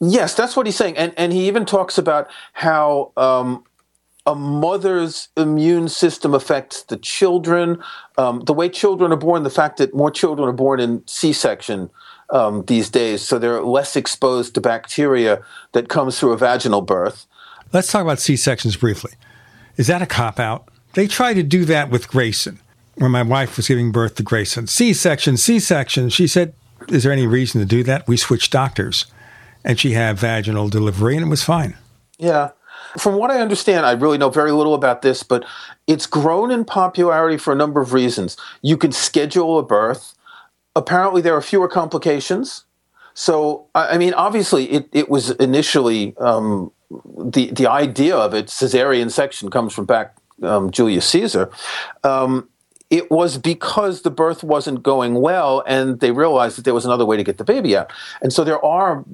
Yes, 0.00 0.34
that's 0.34 0.56
what 0.56 0.66
he's 0.66 0.76
saying, 0.76 0.98
and 0.98 1.14
and 1.16 1.32
he 1.32 1.48
even 1.48 1.64
talks 1.64 1.96
about 1.96 2.28
how 2.52 3.12
um, 3.16 3.64
a 4.26 4.34
mother's 4.34 5.28
immune 5.36 5.88
system 5.88 6.34
affects 6.34 6.82
the 6.84 6.96
children, 6.96 7.82
um, 8.16 8.40
the 8.40 8.54
way 8.54 8.68
children 8.68 9.12
are 9.12 9.16
born, 9.16 9.42
the 9.42 9.50
fact 9.50 9.76
that 9.76 9.94
more 9.94 10.10
children 10.10 10.48
are 10.48 10.52
born 10.52 10.80
in 10.80 11.02
C-section 11.06 11.90
um, 12.30 12.64
these 12.64 12.88
days, 12.88 13.20
so 13.20 13.38
they're 13.38 13.60
less 13.62 13.96
exposed 13.96 14.54
to 14.54 14.60
bacteria 14.60 15.42
that 15.72 15.88
comes 15.88 16.18
through 16.18 16.32
a 16.32 16.38
vaginal 16.38 16.80
birth. 16.80 17.26
Let's 17.72 17.92
talk 17.92 18.02
about 18.02 18.18
C-sections 18.18 18.76
briefly. 18.76 19.12
Is 19.76 19.88
that 19.88 20.00
a 20.00 20.06
cop 20.06 20.40
out? 20.40 20.68
They 20.94 21.06
tried 21.06 21.34
to 21.34 21.42
do 21.42 21.64
that 21.66 21.90
with 21.90 22.08
Grayson, 22.08 22.60
when 22.94 23.10
my 23.10 23.22
wife 23.22 23.56
was 23.56 23.68
giving 23.68 23.92
birth 23.92 24.14
to 24.14 24.22
Grayson. 24.22 24.68
C-section, 24.68 25.36
C-section. 25.36 26.08
She 26.08 26.26
said, 26.26 26.54
"Is 26.88 27.02
there 27.02 27.12
any 27.12 27.26
reason 27.26 27.60
to 27.60 27.66
do 27.66 27.82
that?" 27.82 28.06
We 28.08 28.16
switched 28.16 28.52
doctors, 28.52 29.06
and 29.64 29.78
she 29.78 29.92
had 29.92 30.16
vaginal 30.16 30.68
delivery, 30.68 31.16
and 31.16 31.26
it 31.26 31.28
was 31.28 31.42
fine. 31.42 31.76
Yeah. 32.16 32.50
From 32.98 33.16
what 33.16 33.30
I 33.30 33.40
understand, 33.40 33.86
I 33.86 33.92
really 33.92 34.18
know 34.18 34.30
very 34.30 34.52
little 34.52 34.74
about 34.74 35.02
this, 35.02 35.22
but 35.22 35.44
it's 35.86 36.06
grown 36.06 36.50
in 36.50 36.64
popularity 36.64 37.36
for 37.36 37.52
a 37.52 37.56
number 37.56 37.80
of 37.80 37.92
reasons. 37.92 38.36
You 38.62 38.76
can 38.76 38.92
schedule 38.92 39.58
a 39.58 39.62
birth. 39.62 40.14
Apparently, 40.76 41.20
there 41.20 41.34
are 41.34 41.42
fewer 41.42 41.68
complications. 41.68 42.64
So, 43.14 43.66
I 43.74 43.96
mean, 43.96 44.14
obviously, 44.14 44.70
it, 44.70 44.88
it 44.92 45.08
was 45.08 45.30
initially 45.32 46.16
um, 46.18 46.72
the 47.16 47.50
the 47.50 47.68
idea 47.68 48.16
of 48.16 48.34
it. 48.34 48.46
Cesarean 48.46 49.10
section 49.10 49.50
comes 49.50 49.72
from 49.72 49.86
back 49.86 50.16
um, 50.42 50.70
Julius 50.70 51.08
Caesar. 51.08 51.50
Um, 52.02 52.48
it 52.90 53.10
was 53.10 53.38
because 53.38 54.02
the 54.02 54.10
birth 54.10 54.44
wasn't 54.44 54.82
going 54.82 55.14
well, 55.14 55.62
and 55.66 56.00
they 56.00 56.12
realized 56.12 56.58
that 56.58 56.64
there 56.64 56.74
was 56.74 56.84
another 56.84 57.06
way 57.06 57.16
to 57.16 57.24
get 57.24 57.38
the 57.38 57.44
baby 57.44 57.76
out. 57.76 57.92
And 58.20 58.32
so 58.32 58.44
there 58.44 58.62
are 58.64 59.04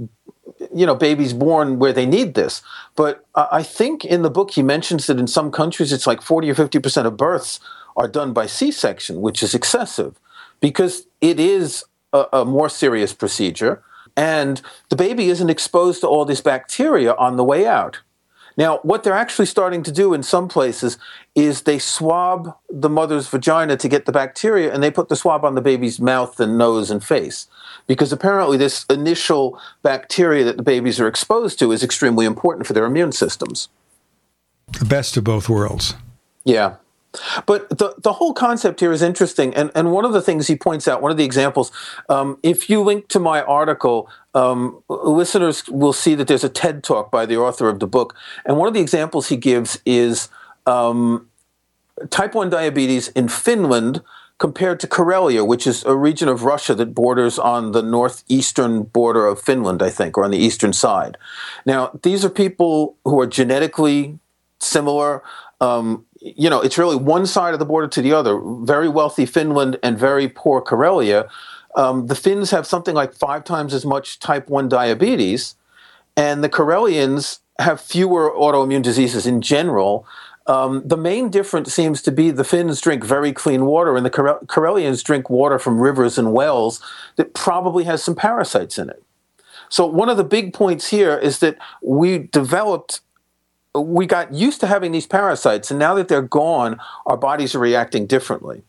you 0.74 0.86
know 0.86 0.94
babies 0.94 1.32
born 1.32 1.78
where 1.78 1.92
they 1.92 2.06
need 2.06 2.34
this. 2.34 2.62
But 2.96 3.24
i 3.34 3.62
think 3.62 4.04
in 4.04 4.22
the 4.22 4.30
book 4.30 4.52
he 4.52 4.62
mentions 4.62 5.06
that 5.06 5.18
in 5.18 5.26
some 5.26 5.50
countries 5.50 5.92
it's 5.92 6.06
like 6.06 6.22
40 6.22 6.50
or 6.50 6.54
50% 6.54 7.06
of 7.06 7.16
births 7.16 7.60
are 7.96 8.08
done 8.08 8.32
by 8.32 8.46
c-section 8.46 9.20
which 9.20 9.42
is 9.42 9.54
excessive 9.54 10.18
because 10.60 11.06
it 11.20 11.40
is 11.40 11.84
a, 12.12 12.24
a 12.32 12.44
more 12.44 12.68
serious 12.68 13.12
procedure 13.12 13.82
and 14.16 14.60
the 14.88 14.96
baby 14.96 15.28
isn't 15.28 15.50
exposed 15.50 16.00
to 16.00 16.08
all 16.08 16.24
this 16.24 16.40
bacteria 16.40 17.14
on 17.14 17.36
the 17.36 17.44
way 17.44 17.66
out 17.66 18.00
now, 18.56 18.78
what 18.78 19.04
they're 19.04 19.12
actually 19.12 19.46
starting 19.46 19.82
to 19.84 19.92
do 19.92 20.12
in 20.12 20.22
some 20.22 20.48
places 20.48 20.98
is 21.34 21.62
they 21.62 21.78
swab 21.78 22.56
the 22.68 22.88
mother's 22.88 23.28
vagina 23.28 23.76
to 23.76 23.88
get 23.88 24.06
the 24.06 24.12
bacteria 24.12 24.72
and 24.72 24.82
they 24.82 24.90
put 24.90 25.08
the 25.08 25.16
swab 25.16 25.44
on 25.44 25.54
the 25.54 25.60
baby's 25.60 26.00
mouth 26.00 26.38
and 26.40 26.58
nose 26.58 26.90
and 26.90 27.02
face. 27.02 27.46
Because 27.86 28.12
apparently, 28.12 28.56
this 28.56 28.84
initial 28.90 29.58
bacteria 29.82 30.44
that 30.44 30.56
the 30.56 30.62
babies 30.62 31.00
are 31.00 31.08
exposed 31.08 31.58
to 31.58 31.72
is 31.72 31.82
extremely 31.82 32.26
important 32.26 32.66
for 32.66 32.72
their 32.72 32.84
immune 32.84 33.12
systems. 33.12 33.68
The 34.78 34.84
best 34.84 35.16
of 35.16 35.24
both 35.24 35.48
worlds. 35.48 35.94
Yeah. 36.44 36.76
But 37.46 37.68
the, 37.70 37.94
the 37.98 38.12
whole 38.12 38.32
concept 38.32 38.78
here 38.80 38.92
is 38.92 39.02
interesting. 39.02 39.52
And, 39.54 39.72
and 39.74 39.90
one 39.90 40.04
of 40.04 40.12
the 40.12 40.22
things 40.22 40.46
he 40.46 40.54
points 40.54 40.86
out, 40.86 41.02
one 41.02 41.10
of 41.10 41.16
the 41.16 41.24
examples, 41.24 41.72
um, 42.08 42.38
if 42.42 42.70
you 42.70 42.82
link 42.82 43.08
to 43.08 43.18
my 43.18 43.42
article, 43.42 44.08
um, 44.34 44.82
listeners 44.88 45.68
will 45.68 45.92
see 45.92 46.14
that 46.14 46.28
there's 46.28 46.44
a 46.44 46.48
TED 46.48 46.84
talk 46.84 47.10
by 47.10 47.26
the 47.26 47.36
author 47.36 47.68
of 47.68 47.80
the 47.80 47.86
book. 47.86 48.14
And 48.44 48.56
one 48.56 48.68
of 48.68 48.74
the 48.74 48.80
examples 48.80 49.28
he 49.28 49.36
gives 49.36 49.80
is 49.84 50.28
um, 50.66 51.28
type 52.10 52.34
1 52.34 52.50
diabetes 52.50 53.08
in 53.08 53.28
Finland 53.28 54.02
compared 54.38 54.80
to 54.80 54.86
Karelia, 54.86 55.46
which 55.46 55.66
is 55.66 55.84
a 55.84 55.94
region 55.94 56.26
of 56.28 56.44
Russia 56.44 56.74
that 56.74 56.94
borders 56.94 57.38
on 57.38 57.72
the 57.72 57.82
northeastern 57.82 58.84
border 58.84 59.26
of 59.26 59.38
Finland, 59.38 59.82
I 59.82 59.90
think, 59.90 60.16
or 60.16 60.24
on 60.24 60.30
the 60.30 60.38
eastern 60.38 60.72
side. 60.72 61.18
Now, 61.66 61.90
these 62.02 62.24
are 62.24 62.30
people 62.30 62.96
who 63.04 63.20
are 63.20 63.26
genetically 63.26 64.18
similar. 64.58 65.22
Um, 65.60 66.06
you 66.20 66.48
know, 66.48 66.62
it's 66.62 66.78
really 66.78 66.96
one 66.96 67.26
side 67.26 67.52
of 67.52 67.58
the 67.58 67.66
border 67.66 67.88
to 67.88 68.00
the 68.00 68.14
other. 68.14 68.40
Very 68.62 68.88
wealthy 68.88 69.26
Finland 69.26 69.78
and 69.82 69.98
very 69.98 70.26
poor 70.26 70.62
Karelia. 70.62 71.28
Um, 71.76 72.08
the 72.08 72.14
Finns 72.14 72.50
have 72.50 72.66
something 72.66 72.94
like 72.94 73.14
five 73.14 73.44
times 73.44 73.72
as 73.74 73.86
much 73.86 74.18
type 74.18 74.48
1 74.48 74.68
diabetes, 74.68 75.54
and 76.16 76.42
the 76.42 76.48
Karelians 76.48 77.38
have 77.58 77.80
fewer 77.80 78.30
autoimmune 78.30 78.82
diseases 78.82 79.26
in 79.26 79.40
general. 79.40 80.06
Um, 80.46 80.82
the 80.86 80.96
main 80.96 81.30
difference 81.30 81.72
seems 81.72 82.02
to 82.02 82.10
be 82.10 82.30
the 82.30 82.44
Finns 82.44 82.80
drink 82.80 83.04
very 83.04 83.32
clean 83.32 83.66
water, 83.66 83.96
and 83.96 84.04
the 84.04 84.10
Karelians 84.10 85.04
drink 85.04 85.30
water 85.30 85.58
from 85.58 85.80
rivers 85.80 86.18
and 86.18 86.32
wells 86.32 86.82
that 87.16 87.34
probably 87.34 87.84
has 87.84 88.02
some 88.02 88.16
parasites 88.16 88.78
in 88.78 88.90
it. 88.90 89.02
So, 89.68 89.86
one 89.86 90.08
of 90.08 90.16
the 90.16 90.24
big 90.24 90.52
points 90.52 90.88
here 90.88 91.16
is 91.16 91.38
that 91.38 91.56
we 91.82 92.18
developed 92.18 93.00
we 93.74 94.06
got 94.06 94.34
used 94.34 94.60
to 94.60 94.66
having 94.66 94.92
these 94.92 95.06
parasites, 95.06 95.70
and 95.70 95.78
now 95.78 95.94
that 95.94 96.08
they're 96.08 96.22
gone, 96.22 96.80
our 97.06 97.16
bodies 97.16 97.54
are 97.54 97.60
reacting 97.60 98.06
differently. 98.06 98.62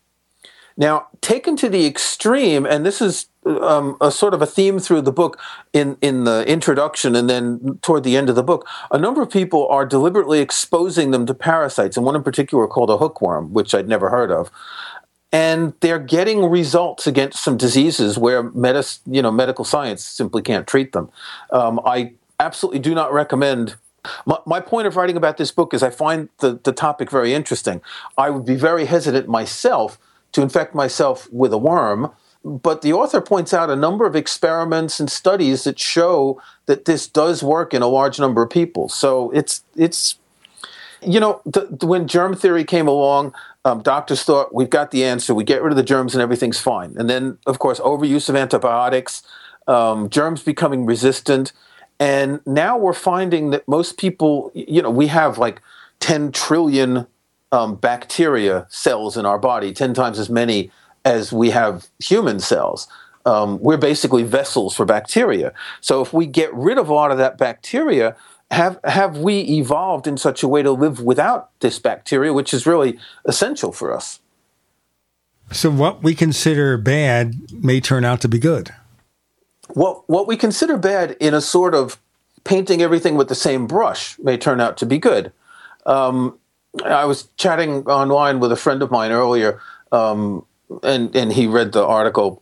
Now, 0.77 1.07
taken 1.22 1.56
to 1.57 1.69
the 1.69 1.85
extreme, 1.85 2.65
and 2.65 2.85
this 2.85 3.02
is 3.02 3.27
um, 3.45 3.98
a 3.99 4.11
sort 4.11 4.34
of 4.34 4.41
a 4.41 4.45
theme 4.45 4.80
through 4.80 5.02
the 5.02 5.11
book 5.11 5.39
in, 5.73 5.98
in 6.02 6.23
the 6.23 6.45
introduction 6.48 7.15
and 7.15 7.30
then 7.30 7.80
toward 7.81 8.03
the 8.03 8.15
end 8.18 8.30
of 8.30 8.35
the 8.35 8.43
book, 8.43 8.68
a 8.91 8.98
number 8.98 9.22
of 9.22 9.30
people 9.30 9.68
are 9.68 9.85
deliberately 9.85 10.39
exposing 10.39 11.11
them 11.11 11.26
to 11.26 11.34
parasites, 11.34 11.98
and 11.98 12.06
one 12.06 12.15
in 12.15 12.23
particular 12.23 12.68
called 12.68 12.89
a 12.89 12.98
hookworm, 12.98 13.53
which 13.53 13.73
I'd 13.73 13.88
never 13.88 14.10
heard 14.10 14.31
of. 14.31 14.52
And 15.34 15.73
they're 15.80 15.99
getting 15.99 16.45
results 16.45 17.07
against 17.07 17.41
some 17.41 17.56
diseases 17.56 18.18
where 18.18 18.43
medis, 18.43 18.99
you 19.06 19.22
know, 19.22 19.31
medical 19.31 19.64
science 19.64 20.03
simply 20.03 20.41
can't 20.41 20.68
treat 20.68 20.91
them. 20.91 21.10
Um, 21.52 21.80
I 21.85 22.14
absolutely 22.39 22.80
do 22.80 22.93
not 22.93 23.14
recommend 23.14 23.76
my, 24.26 24.38
my, 24.45 24.60
point 24.60 24.88
of 24.88 24.95
writing 24.95 25.15
about 25.15 25.38
this 25.38 25.52
book 25.52 25.76
is 25.76 25.84
I 25.84 25.91
find 25.91 26.30
the, 26.39 26.60
the 26.64 26.72
topic 26.72 27.11
very 27.11 27.35
interesting. 27.35 27.81
I 28.18 28.31
would 28.31 28.45
be 28.45 28.56
very 28.56 28.85
hesitant 28.85 29.27
myself 29.27 29.99
to 30.32 30.41
infect 30.41 30.76
myself 30.76 31.32
with 31.32 31.53
a 31.53 31.58
worm. 31.58 32.12
But 32.44 32.82
the 32.82 32.94
author 32.94 33.22
points 33.22 33.53
out 33.53 33.70
a 33.70 33.76
number 33.76 34.06
of 34.06 34.16
experiments 34.16 34.99
and 34.99 35.12
studies 35.12 35.64
that 35.66 35.78
show 35.78 36.41
that 36.66 36.86
this 36.86 37.08
does 37.08 37.44
work 37.44 37.74
in 37.74 37.82
a 37.82 37.88
large 37.88 38.20
number 38.20 38.41
of 38.41 38.49
people. 38.49 38.90
So 38.90 39.30
it's 39.32 39.64
it's 39.76 40.18
you 41.03 41.20
know 41.20 41.41
the, 41.45 41.86
when 41.86 42.08
germ 42.08 42.36
theory 42.36 42.64
came 42.64 42.88
along, 42.88 43.34
um, 43.64 43.84
doctors 43.84 44.24
thought 44.24 44.56
we've 44.56 44.72
got 44.72 44.90
the 44.90 45.03
answer. 45.03 45.36
We 45.36 45.44
get 45.44 45.62
rid 45.62 45.72
of 45.72 45.78
the 45.78 45.84
germs 45.84 46.16
and 46.16 46.22
everything's 46.22 46.60
fine. 46.60 46.95
And 46.98 47.08
then 47.08 47.38
of 47.45 47.60
course 47.60 47.80
overuse 47.80 48.28
of 48.28 48.36
antibiotics, 48.36 49.22
um, 49.68 50.10
germs 50.10 50.41
becoming 50.41 50.88
resistant, 50.88 51.53
and 52.02 52.41
now 52.48 52.80
we're 52.80 52.94
finding 52.94 53.52
that 53.52 53.68
most 53.68 53.99
people, 53.99 54.52
you 54.56 54.82
know, 54.82 54.90
we 54.90 55.06
have 55.06 55.38
like 55.38 55.62
10 55.99 56.32
trillion 56.32 57.06
um, 57.52 57.76
bacteria 57.76 58.65
cells 58.69 59.18
in 59.18 59.26
our 59.26 59.40
body, 59.40 59.73
10 59.73 59.94
times 59.94 60.19
as 60.19 60.30
many 60.30 60.72
as 61.03 61.34
we 61.34 61.49
have 61.49 61.88
human 61.99 62.40
cells. 62.40 62.88
Um, 63.26 63.60
we're 63.60 63.78
basically 63.78 64.23
vessels 64.23 64.76
for 64.76 64.86
bacteria. 64.86 65.53
So 65.80 66.02
if 66.02 66.14
we 66.14 66.26
get 66.26 66.53
rid 66.53 66.78
of 66.78 66.90
a 66.90 66.94
lot 66.94 67.11
of 67.11 67.18
that 67.18 67.38
bacteria, 67.38 68.15
have 68.49 68.80
have 68.84 69.18
we 69.18 69.41
evolved 69.41 70.07
in 70.07 70.18
such 70.18 70.44
a 70.44 70.48
way 70.48 70.61
to 70.61 70.72
live 70.72 70.99
without 70.99 71.49
this 71.61 71.80
bacteria, 71.80 72.34
which 72.34 72.53
is 72.53 72.65
really 72.65 72.99
essential 73.26 73.72
for 73.72 73.95
us? 73.95 74.19
So, 75.52 75.69
what 75.69 76.03
we 76.03 76.15
consider 76.15 76.78
bad 76.78 77.36
may 77.53 77.80
turn 77.80 78.03
out 78.03 78.22
to 78.22 78.28
be 78.28 78.40
good. 78.40 78.73
What 79.69 80.10
what 80.10 80.28
we 80.28 80.36
consider 80.36 80.78
bad 80.78 81.15
in 81.19 81.34
a 81.34 81.41
sort 81.41 81.73
of 81.73 81.98
painting 82.44 82.82
everything 82.82 83.15
with 83.15 83.30
the 83.30 83.36
same 83.36 83.68
brush 83.68 84.19
may 84.19 84.38
turn 84.38 84.60
out 84.60 84.78
to 84.78 84.86
be 84.86 84.98
good. 84.98 85.32
Um, 85.86 86.38
I 86.85 87.06
was 87.06 87.27
chatting 87.38 87.85
online 87.88 88.39
with 88.39 88.52
a 88.52 88.56
friend 88.56 88.81
of 88.81 88.91
mine 88.91 89.11
earlier, 89.11 89.60
um, 89.91 90.45
and 90.84 91.14
and 91.15 91.34
he 91.34 91.48
read 91.48 91.73
the 91.73 91.85
article, 91.85 92.41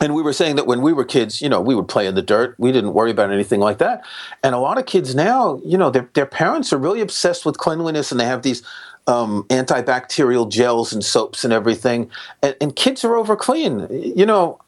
and 0.00 0.14
we 0.14 0.22
were 0.22 0.32
saying 0.32 0.56
that 0.56 0.66
when 0.66 0.82
we 0.82 0.92
were 0.92 1.04
kids, 1.04 1.40
you 1.40 1.48
know, 1.48 1.60
we 1.60 1.74
would 1.74 1.88
play 1.88 2.06
in 2.06 2.14
the 2.14 2.22
dirt. 2.22 2.54
We 2.58 2.72
didn't 2.72 2.92
worry 2.92 3.10
about 3.10 3.30
anything 3.32 3.60
like 3.60 3.78
that. 3.78 4.04
And 4.42 4.54
a 4.54 4.58
lot 4.58 4.76
of 4.76 4.86
kids 4.86 5.14
now, 5.14 5.60
you 5.64 5.78
know, 5.78 5.90
their 5.90 6.08
their 6.14 6.26
parents 6.26 6.72
are 6.72 6.78
really 6.78 7.00
obsessed 7.00 7.46
with 7.46 7.56
cleanliness, 7.56 8.10
and 8.10 8.20
they 8.20 8.26
have 8.26 8.42
these 8.42 8.62
um, 9.06 9.44
antibacterial 9.48 10.50
gels 10.50 10.92
and 10.92 11.04
soaps 11.04 11.44
and 11.44 11.52
everything, 11.52 12.10
and, 12.42 12.56
and 12.60 12.76
kids 12.76 13.04
are 13.04 13.16
over 13.16 13.36
clean. 13.36 13.86
You 13.90 14.26
know 14.26 14.60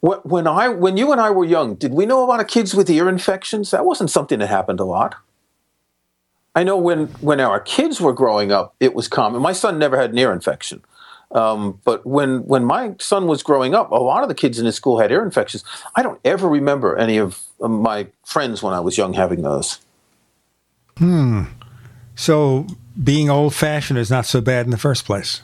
when 0.00 0.46
I 0.46 0.68
when 0.68 0.96
you 0.96 1.12
and 1.12 1.20
I 1.20 1.30
were 1.30 1.44
young, 1.44 1.74
did 1.74 1.92
we 1.92 2.06
know 2.06 2.24
a 2.24 2.26
lot 2.26 2.40
of 2.40 2.46
kids 2.46 2.74
with 2.74 2.88
ear 2.88 3.08
infections? 3.08 3.70
That 3.70 3.84
wasn't 3.84 4.10
something 4.10 4.38
that 4.38 4.48
happened 4.48 4.80
a 4.80 4.84
lot. 4.84 5.14
I 6.54 6.64
know 6.64 6.76
when 6.76 7.06
when 7.20 7.40
our 7.40 7.60
kids 7.60 8.00
were 8.00 8.12
growing 8.12 8.52
up, 8.52 8.74
it 8.80 8.94
was 8.94 9.08
common. 9.08 9.40
My 9.40 9.52
son 9.52 9.78
never 9.78 9.96
had 9.96 10.10
an 10.10 10.18
ear 10.18 10.32
infection, 10.32 10.82
um, 11.32 11.80
but 11.84 12.04
when 12.04 12.46
when 12.46 12.64
my 12.64 12.94
son 12.98 13.26
was 13.26 13.42
growing 13.42 13.74
up, 13.74 13.90
a 13.92 13.96
lot 13.96 14.22
of 14.22 14.28
the 14.28 14.34
kids 14.34 14.58
in 14.58 14.66
his 14.66 14.74
school 14.74 14.98
had 14.98 15.12
ear 15.12 15.22
infections. 15.22 15.64
I 15.94 16.02
don't 16.02 16.20
ever 16.24 16.48
remember 16.48 16.96
any 16.96 17.18
of 17.18 17.40
my 17.60 18.08
friends 18.24 18.62
when 18.62 18.74
I 18.74 18.80
was 18.80 18.98
young 18.98 19.12
having 19.12 19.42
those. 19.42 19.78
Hmm. 20.98 21.44
So 22.16 22.66
being 23.02 23.30
old 23.30 23.54
fashioned 23.54 23.98
is 23.98 24.10
not 24.10 24.26
so 24.26 24.40
bad 24.40 24.66
in 24.66 24.70
the 24.70 24.78
first 24.78 25.04
place. 25.04 25.42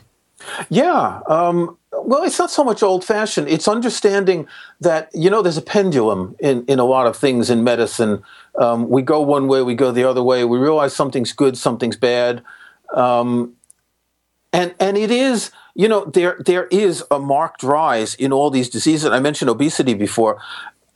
Yeah. 0.68 1.20
Um, 1.28 1.78
well, 2.04 2.24
it's 2.24 2.38
not 2.38 2.50
so 2.50 2.64
much 2.64 2.82
old 2.82 3.04
fashioned. 3.04 3.48
It's 3.48 3.68
understanding 3.68 4.46
that, 4.80 5.10
you 5.14 5.30
know, 5.30 5.42
there's 5.42 5.56
a 5.56 5.62
pendulum 5.62 6.36
in, 6.38 6.64
in 6.66 6.78
a 6.78 6.84
lot 6.84 7.06
of 7.06 7.16
things 7.16 7.50
in 7.50 7.64
medicine. 7.64 8.22
Um, 8.58 8.88
we 8.88 9.02
go 9.02 9.20
one 9.20 9.48
way, 9.48 9.62
we 9.62 9.74
go 9.74 9.92
the 9.92 10.04
other 10.04 10.22
way. 10.22 10.44
We 10.44 10.58
realize 10.58 10.94
something's 10.94 11.32
good, 11.32 11.56
something's 11.56 11.96
bad. 11.96 12.42
Um, 12.94 13.54
and, 14.52 14.74
and 14.80 14.96
it 14.96 15.10
is, 15.10 15.50
you 15.74 15.88
know, 15.88 16.04
there, 16.04 16.36
there 16.44 16.66
is 16.68 17.04
a 17.10 17.18
marked 17.18 17.62
rise 17.62 18.14
in 18.14 18.32
all 18.32 18.50
these 18.50 18.68
diseases. 18.68 19.10
I 19.10 19.20
mentioned 19.20 19.50
obesity 19.50 19.94
before. 19.94 20.40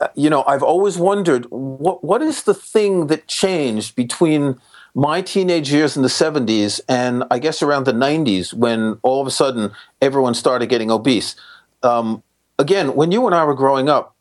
Uh, 0.00 0.08
you 0.14 0.30
know, 0.30 0.44
I've 0.44 0.62
always 0.62 0.96
wondered 0.96 1.46
what, 1.50 2.02
what 2.02 2.22
is 2.22 2.44
the 2.44 2.54
thing 2.54 3.08
that 3.08 3.26
changed 3.26 3.96
between 3.96 4.58
my 4.94 5.22
teenage 5.22 5.72
years 5.72 5.96
in 5.96 6.02
the 6.02 6.08
70s 6.08 6.80
and 6.88 7.24
I 7.30 7.38
guess 7.38 7.62
around 7.62 7.84
the 7.84 7.92
90s 7.92 8.52
when 8.52 8.98
all 9.02 9.20
of 9.20 9.26
a 9.26 9.30
sudden 9.30 9.70
everyone 10.00 10.34
started 10.34 10.66
getting 10.68 10.90
obese. 10.90 11.36
Um, 11.82 12.22
again, 12.58 12.94
when 12.94 13.12
you 13.12 13.26
and 13.26 13.34
I 13.34 13.44
were 13.44 13.54
growing 13.54 13.88
up, 13.88 14.14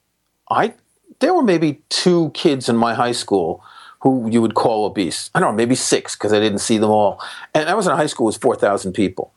I 0.50 0.74
there 1.20 1.34
were 1.34 1.44
maybe 1.44 1.82
two 1.90 2.32
kids 2.34 2.70
in 2.70 2.78
my 2.78 2.94
high 2.94 3.12
school 3.12 3.64
who 4.02 4.30
you 4.30 4.42
would 4.42 4.56
call 4.56 4.86
obese. 4.86 5.30
I 5.36 5.40
don't 5.40 5.52
know, 5.52 5.58
maybe 5.58 5.76
six 5.76 6.16
because 6.16 6.32
I 6.32 6.40
didn't 6.40 6.60
see 6.60 6.78
them 6.78 6.90
all. 6.90 7.22
And 7.54 7.68
I 7.68 7.74
was 7.74 7.86
in 7.88 7.96
high 7.96 8.06
school 8.06 8.28
with 8.28 8.38
4,000 8.38 8.94
people. 8.94 9.34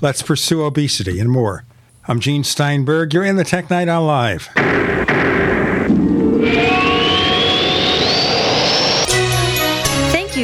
Let's 0.00 0.22
pursue 0.22 0.62
obesity 0.64 1.20
and 1.20 1.30
more. 1.30 1.64
I'm 2.08 2.20
Gene 2.20 2.44
Steinberg. 2.44 3.12
You're 3.12 3.24
in 3.24 3.36
the 3.36 3.44
Tech 3.44 3.68
Night 3.68 3.88
Owl 3.88 4.04
Live. 4.04 4.48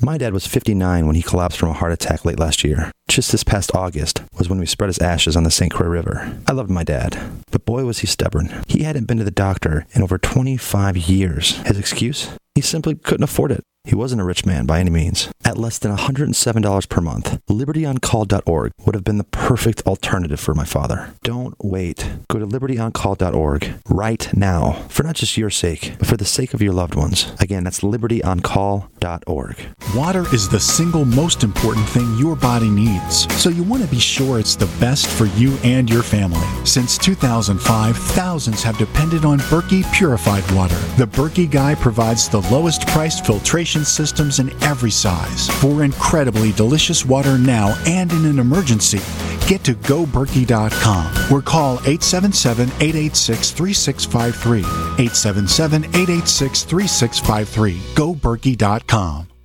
My 0.00 0.18
dad 0.18 0.32
was 0.32 0.46
59 0.46 1.06
when 1.06 1.16
he 1.16 1.22
collapsed 1.22 1.58
from 1.58 1.70
a 1.70 1.74
heart 1.74 1.92
attack 1.92 2.24
late 2.24 2.38
last 2.38 2.64
year. 2.64 2.90
Just 3.08 3.32
this 3.32 3.44
past 3.44 3.74
August 3.74 4.22
was 4.38 4.48
when 4.48 4.58
we 4.58 4.66
spread 4.66 4.88
his 4.88 4.98
ashes 4.98 5.36
on 5.36 5.44
the 5.44 5.50
St. 5.50 5.72
Croix 5.72 5.86
River. 5.88 6.38
I 6.46 6.52
loved 6.52 6.70
my 6.70 6.84
dad, 6.84 7.18
but 7.50 7.64
boy 7.64 7.84
was 7.84 8.00
he 8.00 8.06
stubborn. 8.06 8.62
He 8.68 8.82
hadn't 8.82 9.06
been 9.06 9.18
to 9.18 9.24
the 9.24 9.30
doctor 9.30 9.86
in 9.92 10.02
over 10.02 10.18
25 10.18 10.96
years. 10.96 11.56
His 11.66 11.78
excuse? 11.78 12.30
He 12.54 12.60
simply 12.60 12.94
couldn't 12.94 13.24
afford 13.24 13.52
it. 13.52 13.62
He 13.86 13.94
wasn't 13.94 14.20
a 14.20 14.24
rich 14.24 14.44
man 14.44 14.66
by 14.66 14.80
any 14.80 14.90
means. 14.90 15.28
At 15.44 15.56
less 15.58 15.78
than 15.78 15.96
$107 15.96 16.88
per 16.88 17.00
month, 17.00 17.38
libertyoncall.org 17.46 18.72
would 18.84 18.94
have 18.96 19.04
been 19.04 19.18
the 19.18 19.24
perfect 19.24 19.86
alternative 19.86 20.40
for 20.40 20.54
my 20.54 20.64
father. 20.64 21.14
Don't 21.22 21.54
wait. 21.62 22.10
Go 22.28 22.40
to 22.40 22.46
libertyoncall.org 22.46 23.74
right 23.88 24.36
now 24.36 24.72
for 24.88 25.04
not 25.04 25.14
just 25.14 25.36
your 25.36 25.50
sake, 25.50 25.94
but 26.00 26.08
for 26.08 26.16
the 26.16 26.24
sake 26.24 26.52
of 26.52 26.60
your 26.60 26.72
loved 26.72 26.96
ones. 26.96 27.32
Again, 27.38 27.62
that's 27.62 27.82
libertyoncall.org. 27.82 29.56
Water 29.94 30.34
is 30.34 30.48
the 30.48 30.58
single 30.58 31.04
most 31.04 31.44
important 31.44 31.88
thing 31.88 32.16
your 32.18 32.34
body 32.34 32.68
needs, 32.68 33.32
so 33.40 33.50
you 33.50 33.62
want 33.62 33.84
to 33.84 33.88
be 33.88 34.00
sure 34.00 34.40
it's 34.40 34.56
the 34.56 34.66
best 34.80 35.06
for 35.06 35.26
you 35.26 35.56
and 35.62 35.88
your 35.88 36.02
family. 36.02 36.44
Since 36.64 36.98
2005, 36.98 37.96
thousands 37.96 38.64
have 38.64 38.76
depended 38.78 39.24
on 39.24 39.38
Berkey 39.38 39.84
purified 39.94 40.50
water. 40.50 40.74
The 40.98 41.06
Berkey 41.06 41.48
guy 41.48 41.76
provides 41.76 42.28
the 42.28 42.40
lowest 42.50 42.84
priced 42.88 43.24
filtration 43.24 43.75
systems 43.84 44.38
in 44.38 44.50
every 44.62 44.90
size. 44.90 45.48
For 45.60 45.84
incredibly 45.84 46.52
delicious 46.52 47.04
water 47.04 47.38
now 47.38 47.76
and 47.86 48.10
in 48.12 48.24
an 48.24 48.38
emergency, 48.38 49.00
get 49.46 49.64
to 49.64 49.74
goberkey.com 49.74 51.32
or 51.32 51.42
call 51.42 51.74
877 51.80 52.68
886 52.80 53.50
3653. 53.50 54.60
877 54.60 55.84
886 55.84 56.64
3653. 56.64 57.78
Goberkey.com. 57.94 59.35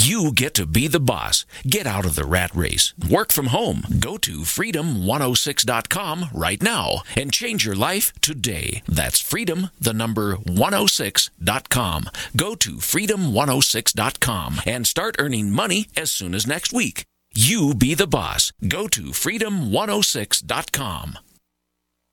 You 0.00 0.32
get 0.32 0.54
to 0.54 0.64
be 0.64 0.86
the 0.86 1.00
boss. 1.00 1.44
Get 1.66 1.84
out 1.84 2.06
of 2.06 2.14
the 2.14 2.24
rat 2.24 2.54
race. 2.54 2.94
Work 3.10 3.32
from 3.32 3.46
home. 3.46 3.82
Go 3.98 4.16
to 4.18 4.42
freedom106.com 4.42 6.26
right 6.32 6.62
now 6.62 7.02
and 7.16 7.32
change 7.32 7.66
your 7.66 7.74
life 7.74 8.12
today. 8.20 8.84
That's 8.86 9.20
freedom, 9.20 9.70
the 9.80 9.92
number 9.92 10.36
106.com. 10.36 12.04
Go 12.36 12.54
to 12.54 12.74
freedom106.com 12.74 14.60
and 14.64 14.86
start 14.86 15.16
earning 15.18 15.50
money 15.50 15.88
as 15.96 16.12
soon 16.12 16.32
as 16.32 16.46
next 16.46 16.72
week. 16.72 17.02
You 17.34 17.74
be 17.74 17.94
the 17.94 18.06
boss. 18.06 18.52
Go 18.68 18.86
to 18.86 19.06
freedom106.com. 19.06 21.18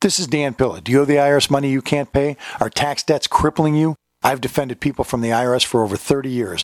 This 0.02 0.20
is 0.20 0.26
Dan 0.26 0.56
Pilla. 0.56 0.82
Do 0.82 0.92
you 0.92 1.02
owe 1.02 1.06
the 1.06 1.18
IRS 1.18 1.52
money 1.52 1.70
you 1.70 1.84
can't 1.84 2.12
pay? 2.12 2.36
Are 2.60 2.72
tax 2.72 3.04
debts 3.04 3.28
crippling 3.28 3.76
you? 3.76 3.96
I've 4.24 4.42
defended 4.42 4.80
people 4.80 5.06
from 5.06 5.22
the 5.22 5.30
IRS 5.30 5.64
for 5.64 5.84
over 5.84 5.98
30 5.98 6.30
years. 6.30 6.64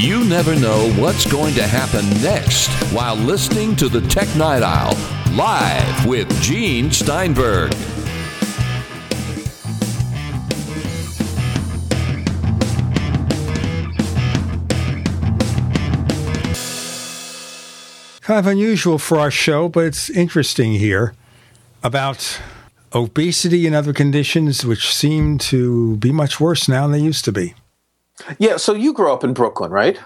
You 0.00 0.24
never 0.24 0.54
know 0.54 0.92
what's 0.92 1.26
going 1.26 1.54
to 1.54 1.66
happen 1.66 2.08
next 2.22 2.68
while 2.92 3.16
listening 3.16 3.74
to 3.74 3.88
the 3.88 4.00
Tech 4.00 4.28
Night 4.36 4.62
Owl 4.62 4.96
live 5.34 6.06
with 6.06 6.30
Gene 6.40 6.92
Steinberg. 6.92 7.72
Kind 18.20 18.38
of 18.38 18.46
unusual 18.46 18.98
for 18.98 19.18
our 19.18 19.32
show, 19.32 19.68
but 19.68 19.84
it's 19.84 20.08
interesting 20.10 20.74
here 20.74 21.14
about 21.82 22.40
obesity 22.94 23.66
and 23.66 23.74
other 23.74 23.92
conditions 23.92 24.64
which 24.64 24.94
seem 24.94 25.38
to 25.38 25.96
be 25.96 26.12
much 26.12 26.38
worse 26.38 26.68
now 26.68 26.82
than 26.82 26.92
they 26.92 27.04
used 27.04 27.24
to 27.24 27.32
be. 27.32 27.56
Yeah, 28.38 28.56
so 28.56 28.74
you 28.74 28.92
grew 28.92 29.12
up 29.12 29.24
in 29.24 29.32
Brooklyn, 29.32 29.70
right? 29.70 29.98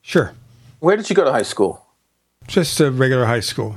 Sure. 0.00 0.32
Where 0.80 0.96
did 0.96 1.08
you 1.10 1.16
go 1.16 1.24
to 1.24 1.32
high 1.32 1.42
school? 1.42 1.84
Just 2.46 2.80
a 2.80 2.90
regular 2.90 3.24
high 3.26 3.40
school. 3.40 3.76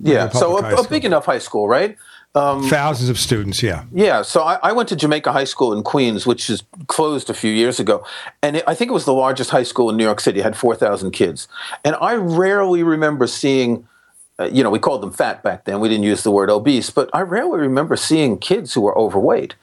Yeah, 0.00 0.28
so 0.30 0.58
a, 0.58 0.74
a 0.76 0.88
big 0.88 1.04
enough 1.04 1.26
high 1.26 1.38
school, 1.38 1.68
right? 1.68 1.96
Um, 2.34 2.68
Thousands 2.68 3.08
of 3.08 3.18
students, 3.18 3.62
yeah. 3.62 3.84
Yeah, 3.92 4.20
so 4.20 4.42
I, 4.42 4.58
I 4.62 4.72
went 4.72 4.90
to 4.90 4.96
Jamaica 4.96 5.32
High 5.32 5.44
School 5.44 5.72
in 5.72 5.82
Queens, 5.82 6.26
which 6.26 6.50
is 6.50 6.62
closed 6.86 7.30
a 7.30 7.34
few 7.34 7.50
years 7.50 7.80
ago, 7.80 8.04
and 8.42 8.56
it, 8.56 8.64
I 8.66 8.74
think 8.74 8.90
it 8.90 8.94
was 8.94 9.06
the 9.06 9.14
largest 9.14 9.50
high 9.50 9.62
school 9.62 9.88
in 9.88 9.96
New 9.96 10.04
York 10.04 10.20
City. 10.20 10.40
It 10.40 10.42
had 10.42 10.54
four 10.54 10.74
thousand 10.74 11.12
kids, 11.12 11.48
and 11.82 11.96
I 12.00 12.14
rarely 12.14 12.82
remember 12.82 13.26
seeing. 13.26 13.88
Uh, 14.38 14.50
you 14.52 14.62
know, 14.62 14.68
we 14.68 14.78
called 14.78 15.00
them 15.02 15.12
fat 15.12 15.42
back 15.42 15.64
then. 15.64 15.80
We 15.80 15.88
didn't 15.88 16.04
use 16.04 16.22
the 16.24 16.30
word 16.30 16.50
obese, 16.50 16.90
but 16.90 17.08
I 17.14 17.22
rarely 17.22 17.58
remember 17.58 17.96
seeing 17.96 18.36
kids 18.36 18.74
who 18.74 18.82
were 18.82 18.96
overweight. 18.98 19.54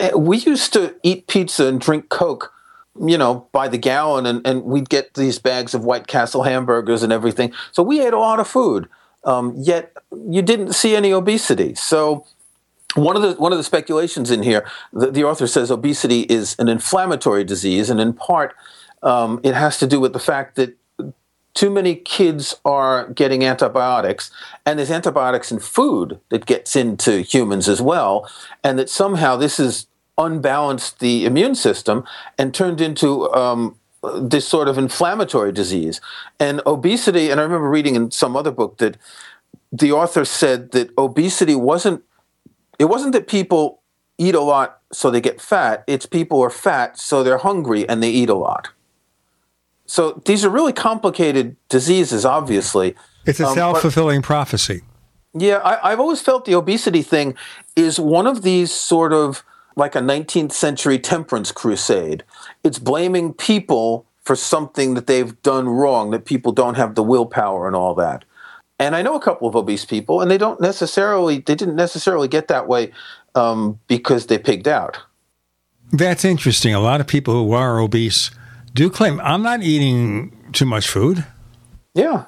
Uh, 0.00 0.18
We 0.18 0.38
used 0.38 0.72
to 0.72 0.96
eat 1.04 1.28
pizza 1.28 1.66
and 1.68 1.80
drink 1.80 2.08
Coke, 2.08 2.52
you 2.98 3.16
know, 3.16 3.48
by 3.52 3.68
the 3.68 3.78
gallon, 3.78 4.26
and, 4.26 4.46
and 4.46 4.64
we'd 4.64 4.88
get 4.88 5.14
these 5.14 5.38
bags 5.38 5.74
of 5.74 5.84
White 5.84 6.06
Castle 6.06 6.42
hamburgers 6.42 7.02
and 7.02 7.12
everything. 7.12 7.52
So 7.72 7.82
we 7.82 8.00
ate 8.00 8.12
a 8.12 8.18
lot 8.18 8.40
of 8.40 8.48
food. 8.48 8.88
Um, 9.24 9.54
yet 9.56 9.96
you 10.10 10.42
didn't 10.42 10.72
see 10.72 10.96
any 10.96 11.12
obesity. 11.12 11.74
So 11.74 12.26
one 12.94 13.16
of 13.16 13.22
the 13.22 13.34
one 13.34 13.52
of 13.52 13.58
the 13.58 13.64
speculations 13.64 14.30
in 14.30 14.42
here, 14.42 14.66
the, 14.92 15.10
the 15.10 15.24
author 15.24 15.46
says 15.46 15.70
obesity 15.70 16.22
is 16.22 16.56
an 16.58 16.68
inflammatory 16.68 17.44
disease, 17.44 17.88
and 17.88 18.00
in 18.00 18.12
part, 18.12 18.54
um, 19.02 19.40
it 19.42 19.54
has 19.54 19.78
to 19.78 19.86
do 19.86 20.00
with 20.00 20.12
the 20.12 20.18
fact 20.18 20.56
that 20.56 20.76
too 21.54 21.70
many 21.70 21.94
kids 21.94 22.56
are 22.64 23.08
getting 23.10 23.44
antibiotics, 23.44 24.30
and 24.66 24.78
there's 24.78 24.90
antibiotics 24.90 25.52
in 25.52 25.58
food 25.58 26.18
that 26.30 26.46
gets 26.46 26.74
into 26.74 27.20
humans 27.20 27.68
as 27.68 27.80
well, 27.80 28.28
and 28.64 28.78
that 28.78 28.88
somehow 28.90 29.36
this 29.36 29.58
has 29.58 29.86
unbalanced 30.18 31.00
the 31.00 31.24
immune 31.24 31.54
system 31.54 32.04
and 32.38 32.54
turned 32.54 32.80
into 32.80 33.32
um, 33.32 33.76
this 34.20 34.46
sort 34.46 34.68
of 34.68 34.78
inflammatory 34.78 35.52
disease. 35.52 36.00
And 36.38 36.60
obesity, 36.66 37.30
and 37.30 37.40
I 37.40 37.44
remember 37.44 37.68
reading 37.68 37.94
in 37.96 38.10
some 38.10 38.36
other 38.36 38.50
book 38.50 38.78
that 38.78 38.96
the 39.72 39.92
author 39.92 40.24
said 40.24 40.72
that 40.72 40.90
obesity 40.98 41.54
wasn't 41.54 42.02
it 42.78 42.86
wasn't 42.86 43.12
that 43.12 43.28
people 43.28 43.80
eat 44.18 44.34
a 44.34 44.40
lot 44.40 44.80
so 44.92 45.10
they 45.10 45.20
get 45.20 45.40
fat, 45.40 45.84
it's 45.86 46.04
people 46.04 46.42
are 46.42 46.50
fat 46.50 46.98
so 46.98 47.22
they're 47.22 47.38
hungry 47.38 47.88
and 47.88 48.02
they 48.02 48.10
eat 48.10 48.28
a 48.28 48.34
lot. 48.34 48.68
So 49.86 50.22
these 50.24 50.44
are 50.44 50.50
really 50.50 50.72
complicated 50.72 51.56
diseases, 51.68 52.24
obviously. 52.24 52.94
It's 53.24 53.40
a 53.40 53.46
Um, 53.46 53.54
self 53.54 53.80
fulfilling 53.80 54.22
prophecy. 54.22 54.82
yeah, 55.32 55.58
I, 55.58 55.92
I've 55.92 56.00
always 56.00 56.20
felt 56.20 56.44
the 56.44 56.54
obesity 56.54 57.02
thing 57.02 57.34
is 57.76 57.98
one 58.00 58.26
of 58.26 58.42
these 58.42 58.72
sort 58.72 59.12
of 59.12 59.44
like 59.76 59.94
a 59.94 60.00
19th 60.00 60.52
century 60.52 60.98
temperance 60.98 61.52
crusade. 61.52 62.24
It's 62.64 62.78
blaming 62.78 63.32
people 63.32 64.06
for 64.22 64.36
something 64.36 64.94
that 64.94 65.06
they've 65.06 65.40
done 65.42 65.68
wrong, 65.68 66.10
that 66.10 66.24
people 66.24 66.52
don't 66.52 66.76
have 66.76 66.94
the 66.94 67.02
willpower 67.02 67.66
and 67.66 67.74
all 67.74 67.94
that. 67.96 68.24
And 68.78 68.96
I 68.96 69.02
know 69.02 69.14
a 69.14 69.20
couple 69.20 69.48
of 69.48 69.56
obese 69.56 69.84
people, 69.84 70.20
and 70.20 70.30
they 70.30 70.38
don't 70.38 70.60
necessarily, 70.60 71.38
they 71.38 71.54
didn't 71.54 71.76
necessarily 71.76 72.28
get 72.28 72.48
that 72.48 72.68
way 72.68 72.92
um, 73.34 73.78
because 73.86 74.26
they 74.26 74.38
pigged 74.38 74.68
out. 74.68 74.98
That's 75.92 76.24
interesting. 76.24 76.74
A 76.74 76.80
lot 76.80 77.00
of 77.00 77.06
people 77.06 77.34
who 77.34 77.52
are 77.52 77.78
obese 77.78 78.30
do 78.74 78.90
claim, 78.90 79.20
I'm 79.20 79.42
not 79.42 79.62
eating 79.62 80.50
too 80.52 80.64
much 80.64 80.88
food. 80.88 81.26
Yeah. 81.94 82.24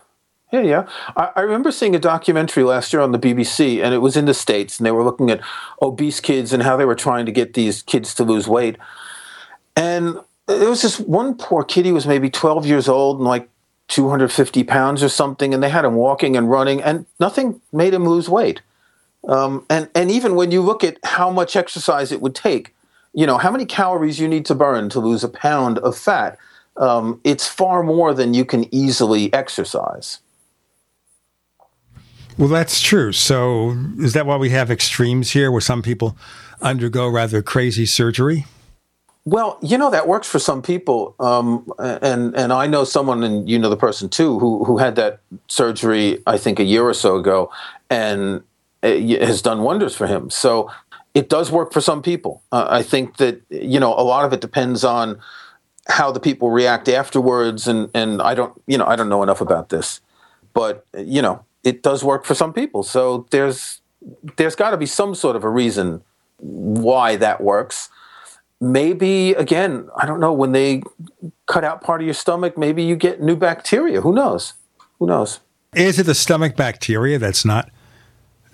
Yeah, 0.54 0.60
yeah. 0.60 0.86
I, 1.16 1.30
I 1.34 1.40
remember 1.40 1.72
seeing 1.72 1.96
a 1.96 1.98
documentary 1.98 2.62
last 2.62 2.92
year 2.92 3.02
on 3.02 3.10
the 3.10 3.18
BBC, 3.18 3.82
and 3.82 3.92
it 3.92 3.98
was 3.98 4.16
in 4.16 4.26
the 4.26 4.34
States, 4.34 4.78
and 4.78 4.86
they 4.86 4.92
were 4.92 5.02
looking 5.02 5.28
at 5.28 5.40
obese 5.82 6.20
kids 6.20 6.52
and 6.52 6.62
how 6.62 6.76
they 6.76 6.84
were 6.84 6.94
trying 6.94 7.26
to 7.26 7.32
get 7.32 7.54
these 7.54 7.82
kids 7.82 8.14
to 8.14 8.22
lose 8.22 8.46
weight. 8.46 8.76
And 9.74 10.16
there 10.46 10.68
was 10.68 10.82
this 10.82 11.00
one 11.00 11.34
poor 11.34 11.64
kid, 11.64 11.86
he 11.86 11.90
was 11.90 12.06
maybe 12.06 12.30
12 12.30 12.66
years 12.66 12.88
old 12.88 13.18
and 13.18 13.26
like 13.26 13.48
250 13.88 14.62
pounds 14.62 15.02
or 15.02 15.08
something, 15.08 15.52
and 15.52 15.60
they 15.60 15.70
had 15.70 15.84
him 15.84 15.96
walking 15.96 16.36
and 16.36 16.48
running, 16.48 16.80
and 16.80 17.04
nothing 17.18 17.60
made 17.72 17.92
him 17.92 18.08
lose 18.08 18.28
weight. 18.28 18.60
Um, 19.26 19.66
and, 19.68 19.88
and 19.92 20.08
even 20.08 20.36
when 20.36 20.52
you 20.52 20.60
look 20.60 20.84
at 20.84 20.98
how 21.02 21.30
much 21.30 21.56
exercise 21.56 22.12
it 22.12 22.20
would 22.20 22.36
take, 22.36 22.76
you 23.12 23.26
know, 23.26 23.38
how 23.38 23.50
many 23.50 23.66
calories 23.66 24.20
you 24.20 24.28
need 24.28 24.46
to 24.46 24.54
burn 24.54 24.88
to 24.90 25.00
lose 25.00 25.24
a 25.24 25.28
pound 25.28 25.78
of 25.78 25.98
fat, 25.98 26.38
um, 26.76 27.20
it's 27.24 27.48
far 27.48 27.82
more 27.82 28.14
than 28.14 28.34
you 28.34 28.44
can 28.44 28.72
easily 28.72 29.32
exercise. 29.32 30.20
Well, 32.36 32.48
that's 32.48 32.80
true. 32.80 33.12
So, 33.12 33.76
is 33.98 34.12
that 34.14 34.26
why 34.26 34.36
we 34.36 34.50
have 34.50 34.70
extremes 34.70 35.30
here 35.30 35.52
where 35.52 35.60
some 35.60 35.82
people 35.82 36.16
undergo 36.60 37.08
rather 37.08 37.42
crazy 37.42 37.86
surgery? 37.86 38.46
Well, 39.24 39.58
you 39.62 39.78
know 39.78 39.90
that 39.90 40.06
works 40.06 40.28
for 40.28 40.38
some 40.38 40.60
people, 40.60 41.14
um, 41.18 41.72
and 41.78 42.34
and 42.34 42.52
I 42.52 42.66
know 42.66 42.84
someone, 42.84 43.22
and 43.22 43.48
you 43.48 43.58
know 43.58 43.70
the 43.70 43.76
person 43.76 44.08
too, 44.08 44.38
who 44.38 44.64
who 44.64 44.78
had 44.78 44.96
that 44.96 45.20
surgery. 45.48 46.22
I 46.26 46.36
think 46.36 46.58
a 46.58 46.64
year 46.64 46.82
or 46.82 46.92
so 46.92 47.16
ago, 47.16 47.50
and 47.88 48.42
has 48.82 49.40
done 49.40 49.62
wonders 49.62 49.96
for 49.96 50.06
him. 50.06 50.28
So 50.28 50.70
it 51.14 51.30
does 51.30 51.50
work 51.50 51.72
for 51.72 51.80
some 51.80 52.02
people. 52.02 52.42
Uh, 52.52 52.66
I 52.68 52.82
think 52.82 53.16
that 53.16 53.40
you 53.48 53.80
know 53.80 53.94
a 53.94 54.02
lot 54.02 54.24
of 54.26 54.32
it 54.32 54.40
depends 54.40 54.84
on 54.84 55.20
how 55.88 56.10
the 56.10 56.20
people 56.20 56.50
react 56.50 56.88
afterwards, 56.88 57.66
and 57.66 57.88
and 57.94 58.20
I 58.20 58.34
don't 58.34 58.60
you 58.66 58.76
know 58.76 58.86
I 58.86 58.96
don't 58.96 59.08
know 59.08 59.22
enough 59.22 59.40
about 59.40 59.70
this, 59.70 60.00
but 60.52 60.84
you 60.98 61.22
know 61.22 61.44
it 61.64 61.82
does 61.82 62.04
work 62.04 62.24
for 62.24 62.34
some 62.34 62.52
people. 62.52 62.82
So 62.82 63.26
there's 63.30 63.80
there's 64.36 64.54
got 64.54 64.70
to 64.70 64.76
be 64.76 64.86
some 64.86 65.14
sort 65.14 65.34
of 65.34 65.44
a 65.44 65.48
reason 65.48 66.02
why 66.38 67.16
that 67.16 67.40
works. 67.40 67.88
Maybe 68.60 69.32
again 69.32 69.88
i 69.96 70.06
don't 70.06 70.20
know 70.20 70.32
when 70.32 70.52
they 70.52 70.82
cut 71.46 71.64
out 71.64 71.82
part 71.82 72.00
of 72.00 72.06
your 72.06 72.14
stomach 72.14 72.56
maybe 72.56 72.82
you 72.82 72.96
get 72.96 73.20
new 73.20 73.36
bacteria. 73.36 74.00
Who 74.00 74.14
knows? 74.14 74.54
Who 74.98 75.06
knows? 75.06 75.40
Is 75.74 75.98
it 75.98 76.04
the 76.04 76.14
stomach 76.14 76.54
bacteria 76.56 77.18
that's 77.18 77.44
not 77.44 77.70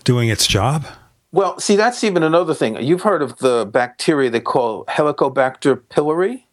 doing 0.05 0.28
its 0.28 0.47
job? 0.47 0.87
well 1.32 1.59
see 1.61 1.77
that's 1.77 2.03
even 2.03 2.23
another 2.23 2.55
thing. 2.55 2.81
You've 2.82 3.03
heard 3.03 3.23
of 3.23 3.39
the 3.39 3.66
bacteria 3.66 4.31
they 4.31 4.41
call 4.41 4.85
helicobacter 4.87 5.82
pylori? 5.91 6.45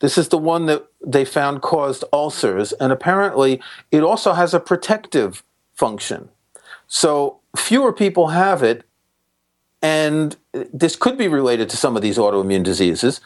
This 0.00 0.18
is 0.18 0.28
the 0.28 0.38
one 0.38 0.66
that 0.66 0.86
they 1.06 1.24
found 1.24 1.62
caused 1.62 2.04
ulcers 2.12 2.72
and 2.72 2.92
apparently 2.92 3.60
it 3.92 4.02
also 4.02 4.32
has 4.32 4.54
a 4.54 4.60
protective 4.60 5.44
function. 5.74 6.28
So 6.86 7.40
fewer 7.56 7.92
people 7.92 8.28
have 8.28 8.62
it, 8.62 8.84
and 9.82 10.36
this 10.52 10.96
could 10.96 11.18
be 11.18 11.28
related 11.28 11.68
to 11.70 11.76
some 11.76 11.96
of 11.96 12.02
these 12.02 12.18
autoimmune 12.18 12.62
diseases. 12.62 13.20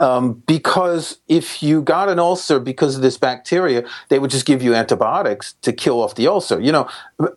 Um, 0.00 0.42
because 0.46 1.18
if 1.28 1.62
you 1.62 1.82
got 1.82 2.08
an 2.08 2.18
ulcer 2.18 2.58
because 2.58 2.96
of 2.96 3.02
this 3.02 3.18
bacteria, 3.18 3.86
they 4.08 4.18
would 4.18 4.30
just 4.30 4.46
give 4.46 4.62
you 4.62 4.74
antibiotics 4.74 5.52
to 5.60 5.74
kill 5.74 6.00
off 6.00 6.14
the 6.14 6.26
ulcer. 6.26 6.58
You 6.58 6.72
know, 6.72 6.88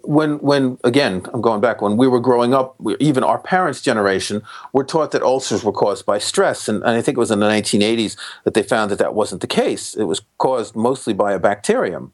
when 0.03 0.37
when 0.39 0.77
again, 0.85 1.25
I'm 1.33 1.41
going 1.41 1.59
back 1.59 1.81
when 1.81 1.97
we 1.97 2.07
were 2.07 2.21
growing 2.21 2.53
up, 2.53 2.75
we, 2.79 2.95
even 3.01 3.21
our 3.21 3.39
parents' 3.39 3.81
generation 3.81 4.43
were 4.71 4.85
taught 4.85 5.11
that 5.11 5.21
ulcers 5.21 5.65
were 5.65 5.73
caused 5.73 6.05
by 6.05 6.19
stress, 6.19 6.69
and, 6.69 6.77
and 6.83 6.91
I 6.91 7.01
think 7.01 7.17
it 7.17 7.19
was 7.19 7.31
in 7.31 7.41
the 7.41 7.49
1980s 7.49 8.15
that 8.45 8.53
they 8.53 8.63
found 8.63 8.91
that 8.91 8.99
that 8.99 9.13
wasn't 9.13 9.41
the 9.41 9.47
case. 9.47 9.93
It 9.93 10.05
was 10.05 10.21
caused 10.37 10.73
mostly 10.73 11.13
by 11.13 11.33
a 11.33 11.39
bacterium. 11.39 12.13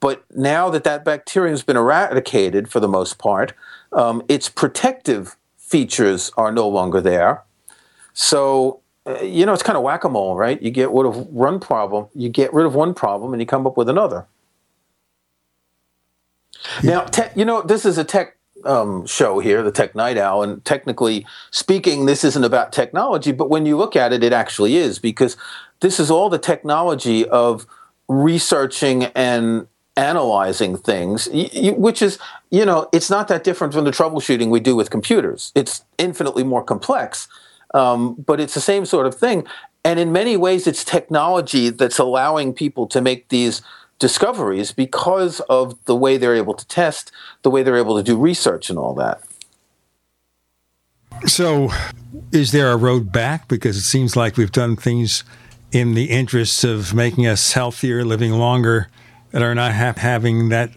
But 0.00 0.24
now 0.34 0.70
that 0.70 0.84
that 0.84 1.04
bacterium 1.04 1.52
has 1.52 1.62
been 1.62 1.76
eradicated 1.76 2.68
for 2.68 2.80
the 2.80 2.88
most 2.88 3.18
part, 3.18 3.54
um, 3.92 4.22
its 4.28 4.48
protective 4.48 5.36
features 5.56 6.30
are 6.36 6.52
no 6.52 6.68
longer 6.68 7.00
there. 7.00 7.42
So 8.12 8.80
uh, 9.06 9.20
you 9.20 9.46
know, 9.46 9.52
it's 9.52 9.62
kind 9.62 9.76
of 9.76 9.84
whack 9.84 10.02
a 10.02 10.08
mole, 10.08 10.36
right? 10.36 10.60
You 10.60 10.70
get 10.70 10.90
rid 10.90 11.06
of 11.06 11.28
one 11.28 11.60
problem, 11.60 12.08
you 12.14 12.28
get 12.28 12.52
rid 12.52 12.66
of 12.66 12.74
one 12.74 12.92
problem, 12.92 13.32
and 13.32 13.40
you 13.40 13.46
come 13.46 13.66
up 13.66 13.76
with 13.76 13.88
another. 13.88 14.26
Yeah. 16.82 16.90
Now, 16.90 17.04
te- 17.04 17.38
you 17.38 17.44
know, 17.44 17.62
this 17.62 17.84
is 17.84 17.98
a 17.98 18.04
tech 18.04 18.36
um, 18.64 19.06
show 19.06 19.38
here, 19.38 19.62
the 19.62 19.70
Tech 19.70 19.94
Night 19.94 20.18
Owl, 20.18 20.42
and 20.42 20.64
technically 20.64 21.24
speaking, 21.52 22.06
this 22.06 22.24
isn't 22.24 22.42
about 22.42 22.72
technology, 22.72 23.30
but 23.30 23.48
when 23.48 23.64
you 23.64 23.76
look 23.76 23.94
at 23.94 24.12
it, 24.12 24.24
it 24.24 24.32
actually 24.32 24.76
is 24.76 24.98
because 24.98 25.36
this 25.80 26.00
is 26.00 26.10
all 26.10 26.28
the 26.28 26.38
technology 26.38 27.28
of 27.28 27.64
researching 28.08 29.04
and 29.04 29.68
analyzing 29.96 30.76
things, 30.76 31.28
which 31.32 32.02
is, 32.02 32.18
you 32.50 32.64
know, 32.64 32.88
it's 32.92 33.10
not 33.10 33.28
that 33.28 33.44
different 33.44 33.72
from 33.72 33.84
the 33.84 33.90
troubleshooting 33.90 34.50
we 34.50 34.60
do 34.60 34.76
with 34.76 34.90
computers. 34.90 35.52
It's 35.54 35.84
infinitely 35.98 36.44
more 36.44 36.62
complex 36.62 37.28
um, 37.74 38.14
but 38.14 38.40
it's 38.40 38.54
the 38.54 38.60
same 38.60 38.86
sort 38.86 39.06
of 39.06 39.14
thing. 39.14 39.46
And 39.84 40.00
in 40.00 40.10
many 40.10 40.36
ways, 40.36 40.66
it's 40.66 40.84
technology 40.84 41.70
that's 41.70 41.98
allowing 41.98 42.52
people 42.54 42.86
to 42.88 43.00
make 43.00 43.28
these 43.28 43.62
discoveries 43.98 44.72
because 44.72 45.40
of 45.40 45.82
the 45.84 45.94
way 45.94 46.16
they're 46.16 46.34
able 46.34 46.54
to 46.54 46.66
test, 46.66 47.12
the 47.42 47.50
way 47.50 47.62
they're 47.62 47.76
able 47.76 47.96
to 47.96 48.02
do 48.02 48.16
research, 48.16 48.68
and 48.68 48.78
all 48.78 48.94
that. 48.94 49.22
So, 51.26 51.70
is 52.32 52.52
there 52.52 52.72
a 52.72 52.76
road 52.76 53.12
back? 53.12 53.46
Because 53.48 53.76
it 53.76 53.82
seems 53.82 54.16
like 54.16 54.36
we've 54.36 54.52
done 54.52 54.76
things 54.76 55.22
in 55.72 55.94
the 55.94 56.06
interests 56.06 56.64
of 56.64 56.94
making 56.94 57.26
us 57.26 57.52
healthier, 57.52 58.04
living 58.04 58.32
longer, 58.32 58.88
that 59.36 59.42
are 59.42 59.54
not 59.54 59.74
ha- 59.74 59.92
having 59.98 60.48
that 60.48 60.70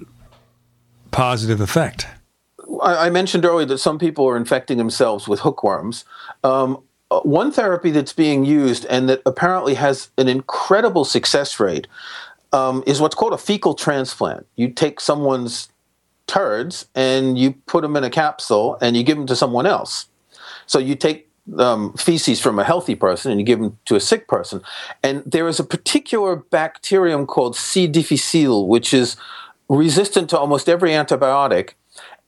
positive 1.12 1.62
effect. 1.62 2.08
I 2.84 3.10
mentioned 3.10 3.46
earlier 3.46 3.66
that 3.68 3.78
some 3.78 3.98
people 3.98 4.28
are 4.28 4.36
infecting 4.36 4.78
themselves 4.78 5.30
with 5.30 5.40
hookworms. 5.40 6.04
Um, 6.44 6.84
uh, 7.10 7.22
one 7.22 7.54
therapy 7.54 7.90
that's 7.90 8.12
being 8.12 8.44
used 8.44 8.86
and 8.88 9.08
that 9.08 9.22
apparently 9.26 9.76
has 9.76 10.10
an 10.18 10.28
incredible 10.28 11.06
success 11.06 11.58
rate 11.58 11.88
um, 12.52 12.84
is 12.86 13.00
what's 13.00 13.16
called 13.16 13.32
a 13.32 13.38
fecal 13.38 13.76
transplant. 13.76 14.46
You 14.58 14.68
take 14.68 15.00
someone's 15.00 15.70
turds 16.28 16.86
and 16.94 17.40
you 17.40 17.54
put 17.66 17.82
them 17.82 17.96
in 17.96 18.04
a 18.04 18.10
capsule 18.10 18.78
and 18.82 18.98
you 18.98 19.04
give 19.04 19.16
them 19.16 19.28
to 19.28 19.38
someone 19.38 19.68
else. 19.68 20.08
So 20.66 20.80
you 20.80 20.96
take 20.96 21.29
um, 21.58 21.94
feces 21.94 22.40
from 22.40 22.60
a 22.60 22.64
healthy 22.64 22.96
person 22.96 23.32
and 23.32 23.40
you 23.40 23.46
give 23.46 23.60
them 23.60 23.78
to 23.86 23.96
a 23.96 24.00
sick 24.00 24.28
person. 24.28 24.62
And 25.04 25.24
there 25.26 25.48
is 25.48 25.60
a 25.60 25.64
particular 25.64 26.36
bacterium 26.36 27.26
called 27.26 27.56
C. 27.56 27.88
difficile, 27.88 28.68
which 28.68 28.94
is 28.94 29.16
resistant 29.68 30.30
to 30.32 30.38
almost 30.38 30.70
every 30.70 30.92
antibiotic. 30.92 31.72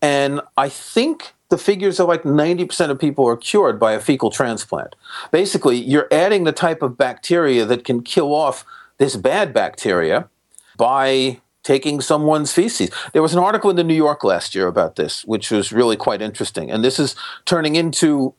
And 0.02 0.42
I 0.58 0.70
think 0.70 1.34
the 1.50 1.58
figures 1.58 2.00
are 2.00 2.08
like 2.08 2.24
90% 2.24 2.90
of 2.90 3.00
people 3.00 3.28
are 3.28 3.38
cured 3.38 3.80
by 3.80 3.94
a 3.94 4.00
fecal 4.00 4.32
transplant. 4.32 4.96
Basically, 5.32 5.78
you're 5.78 6.08
adding 6.12 6.46
the 6.46 6.52
type 6.52 6.82
of 6.82 6.98
bacteria 6.98 7.66
that 7.66 7.84
can 7.84 8.02
kill 8.02 8.34
off 8.34 8.66
this 8.98 9.16
bad 9.16 9.54
bacteria 9.54 10.30
by 10.78 11.42
taking 11.64 12.02
someone's 12.02 12.54
feces. 12.54 12.90
There 13.14 13.22
was 13.22 13.34
an 13.34 13.40
article 13.40 13.70
in 13.70 13.76
the 13.76 13.84
New 13.84 13.96
York 13.96 14.24
last 14.24 14.56
year 14.56 14.68
about 14.68 14.96
this, 14.96 15.24
which 15.26 15.52
was 15.52 15.72
really 15.72 15.96
quite 15.96 16.22
interesting. 16.22 16.72
And 16.72 16.84
this 16.84 17.00
is 17.00 17.16
turning 17.46 17.76
into, 17.76 18.34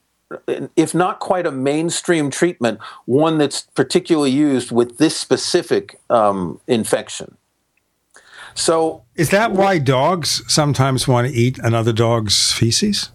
if 0.77 0.95
not 0.95 1.21
quite 1.21 1.47
a 1.47 1.51
mainstream 1.51 2.31
treatment, 2.31 2.81
one 3.07 3.39
that's 3.39 3.63
particularly 3.75 4.31
used 4.31 4.71
with 4.71 4.99
this 4.99 5.17
specific 5.17 5.99
um, 6.11 6.61
infection. 6.67 7.37
So, 8.55 9.03
is 9.15 9.31
that 9.31 9.53
why 9.53 9.79
dogs 9.79 10.43
sometimes 10.47 11.09
want 11.09 11.29
to 11.29 11.33
eat 11.33 11.59
another 11.59 11.93
dog's 11.93 12.53
feces? 12.53 13.11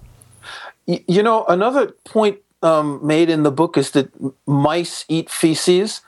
You 0.85 1.21
know, 1.21 1.45
another 1.45 1.87
point 2.05 2.39
um, 2.63 3.05
made 3.05 3.29
in 3.29 3.43
the 3.43 3.51
book 3.51 3.77
is 3.77 3.91
that 3.91 4.09
mice 4.47 5.05
eat 5.07 5.29
feces, 5.29 6.01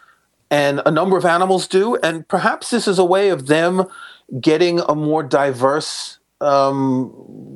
and 0.49 0.81
a 0.85 0.91
number 0.91 1.17
of 1.17 1.25
animals 1.25 1.67
do, 1.67 1.95
and 1.97 2.27
perhaps 2.27 2.71
this 2.71 2.87
is 2.87 2.97
a 2.97 3.05
way 3.05 3.29
of 3.29 3.47
them 3.47 3.85
getting 4.39 4.79
a 4.81 4.95
more 4.95 5.23
diverse 5.23 6.18
um, 6.41 7.09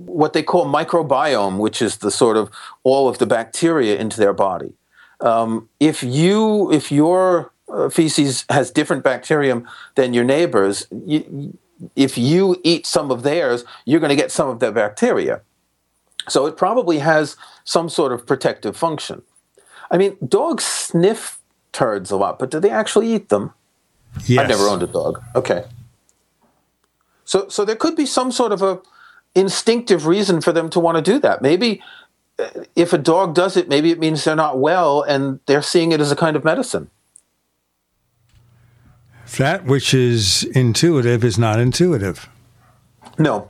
what 0.05 0.33
they 0.33 0.43
call 0.43 0.65
microbiome, 0.65 1.57
which 1.57 1.81
is 1.81 1.97
the 1.97 2.11
sort 2.11 2.37
of 2.37 2.49
all 2.83 3.07
of 3.09 3.17
the 3.17 3.25
bacteria 3.25 3.97
into 3.97 4.17
their 4.17 4.33
body. 4.33 4.73
Um, 5.21 5.69
if 5.79 6.03
you 6.03 6.71
if 6.71 6.91
your 6.91 7.51
uh, 7.69 7.89
feces 7.89 8.45
has 8.49 8.71
different 8.71 9.03
bacterium 9.03 9.67
than 9.95 10.13
your 10.13 10.23
neighbors, 10.23 10.85
you, 11.05 11.57
if 11.95 12.17
you 12.17 12.59
eat 12.63 12.85
some 12.85 13.11
of 13.11 13.23
theirs, 13.23 13.63
you're 13.85 13.99
going 13.99 14.09
to 14.09 14.15
get 14.15 14.31
some 14.31 14.49
of 14.49 14.59
their 14.59 14.71
bacteria. 14.71 15.41
So 16.29 16.45
it 16.45 16.55
probably 16.57 16.99
has 16.99 17.35
some 17.63 17.89
sort 17.89 18.13
of 18.13 18.25
protective 18.25 18.77
function. 18.77 19.23
I 19.91 19.97
mean, 19.97 20.17
dogs 20.25 20.63
sniff 20.63 21.39
turds 21.71 22.11
a 22.11 22.15
lot, 22.15 22.39
but 22.39 22.49
do 22.49 22.59
they 22.59 22.69
actually 22.69 23.13
eat 23.13 23.29
them? 23.29 23.53
Yes. 24.25 24.39
I've 24.39 24.49
never 24.49 24.63
owned 24.63 24.83
a 24.83 24.87
dog. 24.87 25.21
Okay. 25.35 25.65
So, 27.25 27.47
so 27.49 27.65
there 27.65 27.75
could 27.75 27.95
be 27.95 28.05
some 28.05 28.31
sort 28.31 28.51
of 28.51 28.61
a 28.61 28.81
instinctive 29.35 30.05
reason 30.05 30.41
for 30.41 30.51
them 30.51 30.69
to 30.69 30.79
want 30.79 30.97
to 30.97 31.01
do 31.01 31.19
that. 31.19 31.41
Maybe 31.41 31.81
uh, 32.39 32.47
if 32.75 32.93
a 32.93 32.97
dog 32.97 33.33
does 33.33 33.57
it, 33.57 33.67
maybe 33.67 33.91
it 33.91 33.99
means 33.99 34.23
they're 34.23 34.35
not 34.35 34.59
well 34.59 35.01
and 35.01 35.39
they're 35.45 35.61
seeing 35.61 35.91
it 35.91 36.01
as 36.01 36.11
a 36.11 36.15
kind 36.15 36.35
of 36.35 36.43
medicine. 36.43 36.89
That 39.37 39.65
which 39.65 39.93
is 39.93 40.43
intuitive 40.43 41.23
is 41.23 41.39
not 41.39 41.59
intuitive. 41.59 42.29
No. 43.17 43.49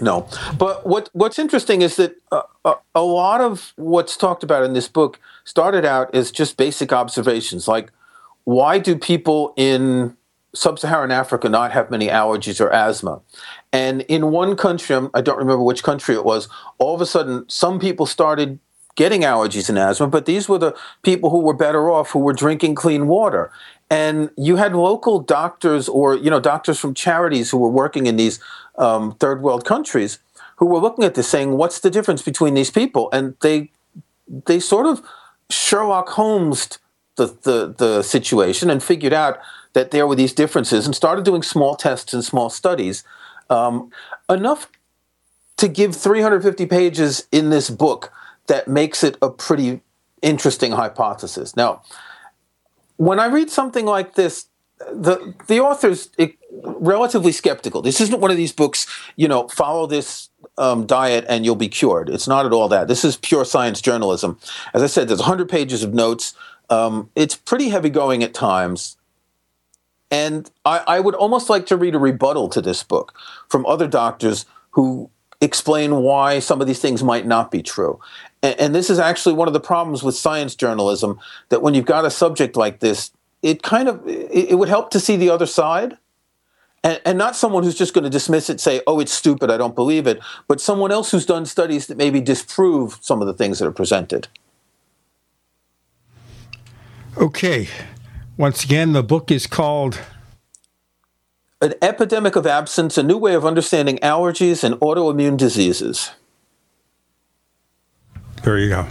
No. 0.00 0.28
But 0.56 0.86
what 0.86 1.10
what's 1.12 1.38
interesting 1.38 1.82
is 1.82 1.96
that 1.96 2.16
uh, 2.32 2.42
a, 2.64 2.74
a 2.94 3.02
lot 3.02 3.40
of 3.40 3.72
what's 3.76 4.16
talked 4.16 4.42
about 4.42 4.64
in 4.64 4.72
this 4.72 4.88
book 4.88 5.20
started 5.44 5.84
out 5.84 6.14
as 6.14 6.30
just 6.30 6.56
basic 6.56 6.92
observations 6.92 7.66
like 7.66 7.90
why 8.44 8.78
do 8.78 8.96
people 8.96 9.52
in 9.56 10.16
sub-Saharan 10.54 11.10
Africa 11.10 11.48
not 11.48 11.72
have 11.72 11.90
many 11.90 12.08
allergies 12.08 12.60
or 12.60 12.72
asthma? 12.72 13.20
And 13.72 14.02
in 14.02 14.30
one 14.30 14.56
country, 14.56 14.96
I 15.14 15.20
don't 15.20 15.38
remember 15.38 15.62
which 15.62 15.82
country 15.82 16.14
it 16.14 16.24
was, 16.24 16.48
all 16.78 16.94
of 16.94 17.00
a 17.00 17.06
sudden 17.06 17.44
some 17.48 17.78
people 17.78 18.06
started 18.06 18.58
getting 18.96 19.22
allergies 19.22 19.68
and 19.68 19.78
asthma, 19.78 20.08
but 20.08 20.26
these 20.26 20.48
were 20.48 20.58
the 20.58 20.76
people 21.02 21.30
who 21.30 21.40
were 21.40 21.54
better 21.54 21.90
off 21.90 22.10
who 22.10 22.18
were 22.18 22.32
drinking 22.32 22.74
clean 22.74 23.06
water 23.06 23.52
and 23.90 24.30
you 24.36 24.56
had 24.56 24.74
local 24.74 25.18
doctors 25.18 25.88
or 25.88 26.16
you 26.16 26.30
know 26.30 26.40
doctors 26.40 26.78
from 26.78 26.94
charities 26.94 27.50
who 27.50 27.58
were 27.58 27.70
working 27.70 28.06
in 28.06 28.16
these 28.16 28.40
um, 28.76 29.14
third 29.16 29.42
world 29.42 29.64
countries 29.64 30.18
who 30.56 30.66
were 30.66 30.78
looking 30.78 31.04
at 31.04 31.14
this 31.14 31.28
saying 31.28 31.52
what's 31.52 31.80
the 31.80 31.90
difference 31.90 32.22
between 32.22 32.54
these 32.54 32.70
people 32.70 33.08
and 33.12 33.34
they 33.40 33.70
they 34.46 34.60
sort 34.60 34.86
of 34.86 35.02
sherlock 35.50 36.10
holmes 36.10 36.78
the, 37.16 37.26
the, 37.42 37.74
the 37.78 38.02
situation 38.02 38.70
and 38.70 38.82
figured 38.82 39.12
out 39.12 39.38
that 39.78 39.92
there 39.92 40.06
were 40.06 40.16
these 40.16 40.32
differences 40.32 40.86
and 40.86 40.94
started 40.94 41.24
doing 41.24 41.42
small 41.42 41.76
tests 41.76 42.12
and 42.12 42.24
small 42.24 42.50
studies 42.50 43.04
um, 43.48 43.90
enough 44.28 44.68
to 45.56 45.68
give 45.68 45.94
350 45.94 46.66
pages 46.66 47.28
in 47.30 47.50
this 47.50 47.70
book 47.70 48.12
that 48.48 48.66
makes 48.66 49.04
it 49.04 49.16
a 49.22 49.30
pretty 49.30 49.80
interesting 50.20 50.72
hypothesis 50.72 51.54
now 51.56 51.80
when 52.98 53.20
I 53.20 53.26
read 53.26 53.48
something 53.48 53.86
like 53.86 54.14
this, 54.14 54.46
the 54.92 55.34
the 55.46 55.60
author's 55.60 56.10
relatively 56.50 57.32
skeptical. 57.32 57.80
This 57.80 58.00
isn't 58.00 58.20
one 58.20 58.30
of 58.30 58.36
these 58.36 58.52
books, 58.52 58.86
you 59.16 59.26
know, 59.26 59.48
follow 59.48 59.86
this 59.86 60.28
um, 60.58 60.86
diet 60.86 61.24
and 61.28 61.44
you'll 61.44 61.56
be 61.56 61.68
cured. 61.68 62.10
It's 62.10 62.28
not 62.28 62.44
at 62.44 62.52
all 62.52 62.68
that. 62.68 62.86
This 62.86 63.04
is 63.04 63.16
pure 63.16 63.44
science 63.44 63.80
journalism. 63.80 64.38
As 64.74 64.82
I 64.82 64.86
said, 64.86 65.08
there's 65.08 65.20
100 65.20 65.48
pages 65.48 65.82
of 65.82 65.94
notes. 65.94 66.34
Um, 66.70 67.10
it's 67.16 67.34
pretty 67.34 67.70
heavy 67.70 67.90
going 67.90 68.22
at 68.22 68.34
times. 68.34 68.96
And 70.10 70.50
I, 70.64 70.82
I 70.86 71.00
would 71.00 71.14
almost 71.14 71.50
like 71.50 71.66
to 71.66 71.76
read 71.76 71.94
a 71.94 71.98
rebuttal 71.98 72.48
to 72.50 72.60
this 72.60 72.82
book 72.82 73.14
from 73.48 73.66
other 73.66 73.86
doctors 73.86 74.46
who 74.70 75.10
explain 75.40 75.96
why 76.02 76.38
some 76.38 76.60
of 76.60 76.66
these 76.66 76.80
things 76.80 77.02
might 77.02 77.26
not 77.26 77.50
be 77.50 77.62
true. 77.62 78.00
And, 78.42 78.58
and, 78.60 78.74
this 78.74 78.90
is 78.90 78.98
actually 78.98 79.34
one 79.34 79.48
of 79.48 79.54
the 79.54 79.60
problems 79.60 80.02
with 80.02 80.16
science 80.16 80.54
journalism 80.54 81.18
that 81.50 81.62
when 81.62 81.74
you've 81.74 81.84
got 81.84 82.04
a 82.04 82.10
subject 82.10 82.56
like 82.56 82.80
this, 82.80 83.12
it 83.42 83.62
kind 83.62 83.88
of 83.88 84.06
it, 84.06 84.50
it 84.50 84.54
would 84.58 84.68
help 84.68 84.90
to 84.90 85.00
see 85.00 85.16
the 85.16 85.30
other 85.30 85.46
side. 85.46 85.96
and, 86.82 87.00
and 87.04 87.18
not 87.18 87.36
someone 87.36 87.62
who's 87.62 87.78
just 87.78 87.94
going 87.94 88.04
to 88.04 88.10
dismiss 88.10 88.50
it, 88.50 88.60
say, 88.60 88.80
"Oh, 88.86 89.00
it's 89.00 89.12
stupid, 89.12 89.50
I 89.50 89.56
don't 89.56 89.74
believe 89.74 90.06
it," 90.06 90.20
but 90.48 90.60
someone 90.60 90.90
else 90.90 91.10
who's 91.10 91.26
done 91.26 91.46
studies 91.46 91.86
that 91.86 91.96
maybe 91.96 92.20
disprove 92.20 92.98
some 93.00 93.20
of 93.20 93.26
the 93.26 93.34
things 93.34 93.58
that 93.58 93.66
are 93.66 93.72
presented. 93.72 94.28
Okay. 97.16 97.68
Once 98.38 98.62
again, 98.62 98.92
the 98.92 99.02
book 99.02 99.32
is 99.32 99.48
called 99.48 100.00
An 101.60 101.74
Epidemic 101.82 102.36
of 102.36 102.46
Absence 102.46 102.96
A 102.96 103.02
New 103.02 103.18
Way 103.18 103.34
of 103.34 103.44
Understanding 103.44 103.98
Allergies 103.98 104.62
and 104.62 104.76
Autoimmune 104.76 105.36
Diseases. 105.36 106.12
There 108.44 108.56
you 108.56 108.68
go. 108.68 108.86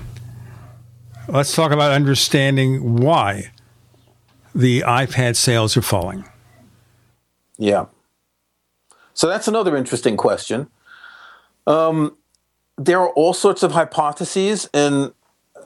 Let's 1.30 1.56
talk 1.56 1.72
about 1.72 1.94
understanding 1.94 2.98
why 2.98 3.52
the 4.53 4.82
iPad 4.82 5.38
sales 5.38 5.78
are 5.78 5.82
falling. 5.82 6.26
Yeah. 7.57 7.86
So 9.14 9.30
that's 9.30 9.48
another 9.48 9.78
interesting 9.78 10.18
question. 10.18 10.68
Um, 11.65 12.18
there 12.78 12.99
are 12.99 13.11
all 13.11 13.34
sorts 13.34 13.64
of 13.64 13.72
hypotheses, 13.72 14.69
and 14.74 15.14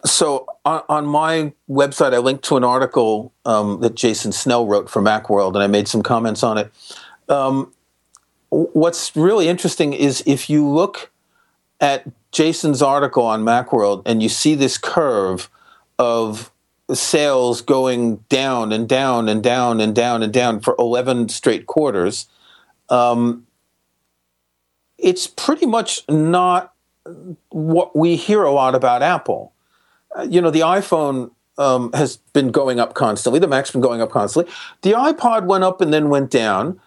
so 0.05 0.45
on, 0.65 0.83
on, 0.89 1.05
my 1.05 1.53
website, 1.69 2.13
I 2.13 2.19
linked 2.19 2.43
to 2.45 2.57
an 2.57 2.63
article 2.63 3.33
um, 3.45 3.81
that 3.81 3.95
Jason 3.95 4.31
Snell 4.31 4.67
wrote 4.67 4.89
for 4.89 5.01
Macworld, 5.01 5.55
and 5.55 5.63
I 5.63 5.67
made 5.67 5.87
some 5.87 6.03
comments 6.03 6.43
on 6.43 6.57
it. 6.57 6.71
Um, 7.29 7.73
what's 8.49 9.15
really 9.15 9.47
interesting 9.47 9.93
is 9.93 10.21
if 10.25 10.49
you 10.49 10.67
look 10.67 11.11
at 11.79 12.05
Jason's 12.31 12.81
article 12.81 13.23
on 13.23 13.43
Macworld 13.43 14.03
and 14.05 14.21
you 14.21 14.29
see 14.29 14.55
this 14.55 14.77
curve 14.77 15.49
of 15.97 16.51
sales 16.93 17.61
going 17.61 18.17
down 18.29 18.71
and 18.71 18.87
down 18.87 19.29
and 19.29 19.41
down 19.41 19.79
and 19.79 19.95
down 19.95 20.21
and 20.21 20.33
down 20.33 20.59
for 20.59 20.75
11 20.77 21.29
straight 21.29 21.65
quarters, 21.65 22.27
um, 22.89 23.47
it's 24.97 25.25
pretty 25.25 25.65
much 25.65 26.07
not 26.07 26.73
what 27.49 27.95
we 27.95 28.15
hear 28.15 28.43
a 28.43 28.51
lot 28.51 28.75
about 28.75 29.01
Apple. 29.01 29.53
Uh, 30.17 30.23
you 30.23 30.41
know, 30.41 30.51
the 30.51 30.61
iPhone 30.61 31.31
um, 31.57 31.91
has 31.93 32.17
been 32.33 32.51
going 32.51 32.79
up 32.79 32.93
constantly, 32.93 33.39
the 33.39 33.47
Mac's 33.47 33.71
been 33.71 33.81
going 33.81 34.01
up 34.01 34.09
constantly. 34.09 34.51
The 34.81 34.91
iPod 34.91 35.45
went 35.45 35.63
up 35.63 35.81
and 35.81 35.93
then 35.93 36.09
went 36.09 36.31
down, 36.31 36.79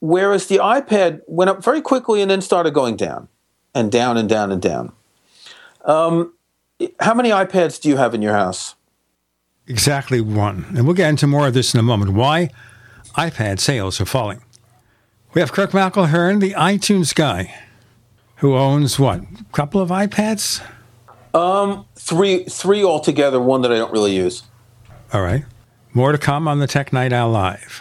whereas 0.00 0.46
the 0.46 0.58
iPad 0.58 1.20
went 1.26 1.50
up 1.50 1.64
very 1.64 1.80
quickly 1.80 2.22
and 2.22 2.30
then 2.30 2.40
started 2.40 2.74
going 2.74 2.96
down 2.96 3.28
and 3.74 3.90
down 3.90 4.16
and 4.16 4.28
down 4.28 4.52
and 4.52 4.60
down. 4.60 4.92
Um, 5.84 6.34
how 7.00 7.14
many 7.14 7.30
iPads 7.30 7.80
do 7.80 7.88
you 7.88 7.96
have 7.96 8.14
in 8.14 8.22
your 8.22 8.34
house? 8.34 8.74
Exactly 9.66 10.20
one. 10.20 10.66
And 10.76 10.86
we'll 10.86 10.96
get 10.96 11.08
into 11.08 11.26
more 11.26 11.46
of 11.46 11.54
this 11.54 11.74
in 11.74 11.80
a 11.80 11.82
moment. 11.82 12.12
Why 12.12 12.50
iPad 13.16 13.60
sales 13.60 14.00
are 14.00 14.06
falling. 14.06 14.42
We 15.34 15.40
have 15.40 15.52
Kirk 15.52 15.70
McElhearn, 15.70 16.40
the 16.40 16.52
iTunes 16.52 17.14
guy, 17.14 17.54
who 18.36 18.54
owns 18.54 18.98
what? 18.98 19.20
A 19.20 19.52
couple 19.52 19.80
of 19.80 19.88
iPads? 19.90 20.62
Um, 21.34 21.86
three, 21.96 22.44
three 22.44 22.84
altogether. 22.84 23.40
One 23.40 23.62
that 23.62 23.72
I 23.72 23.76
don't 23.76 23.92
really 23.92 24.14
use. 24.14 24.42
All 25.12 25.22
right. 25.22 25.44
More 25.94 26.12
to 26.12 26.18
come 26.18 26.48
on 26.48 26.58
the 26.58 26.66
Tech 26.66 26.92
Night 26.92 27.12
Owl 27.12 27.30
Live. 27.30 27.80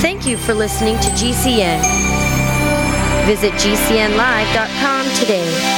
Thank 0.00 0.26
you 0.26 0.36
for 0.36 0.54
listening 0.54 0.96
to 0.96 1.08
GCN. 1.10 1.80
Visit 3.26 3.52
GCNlive.com 3.52 5.06
today. 5.16 5.77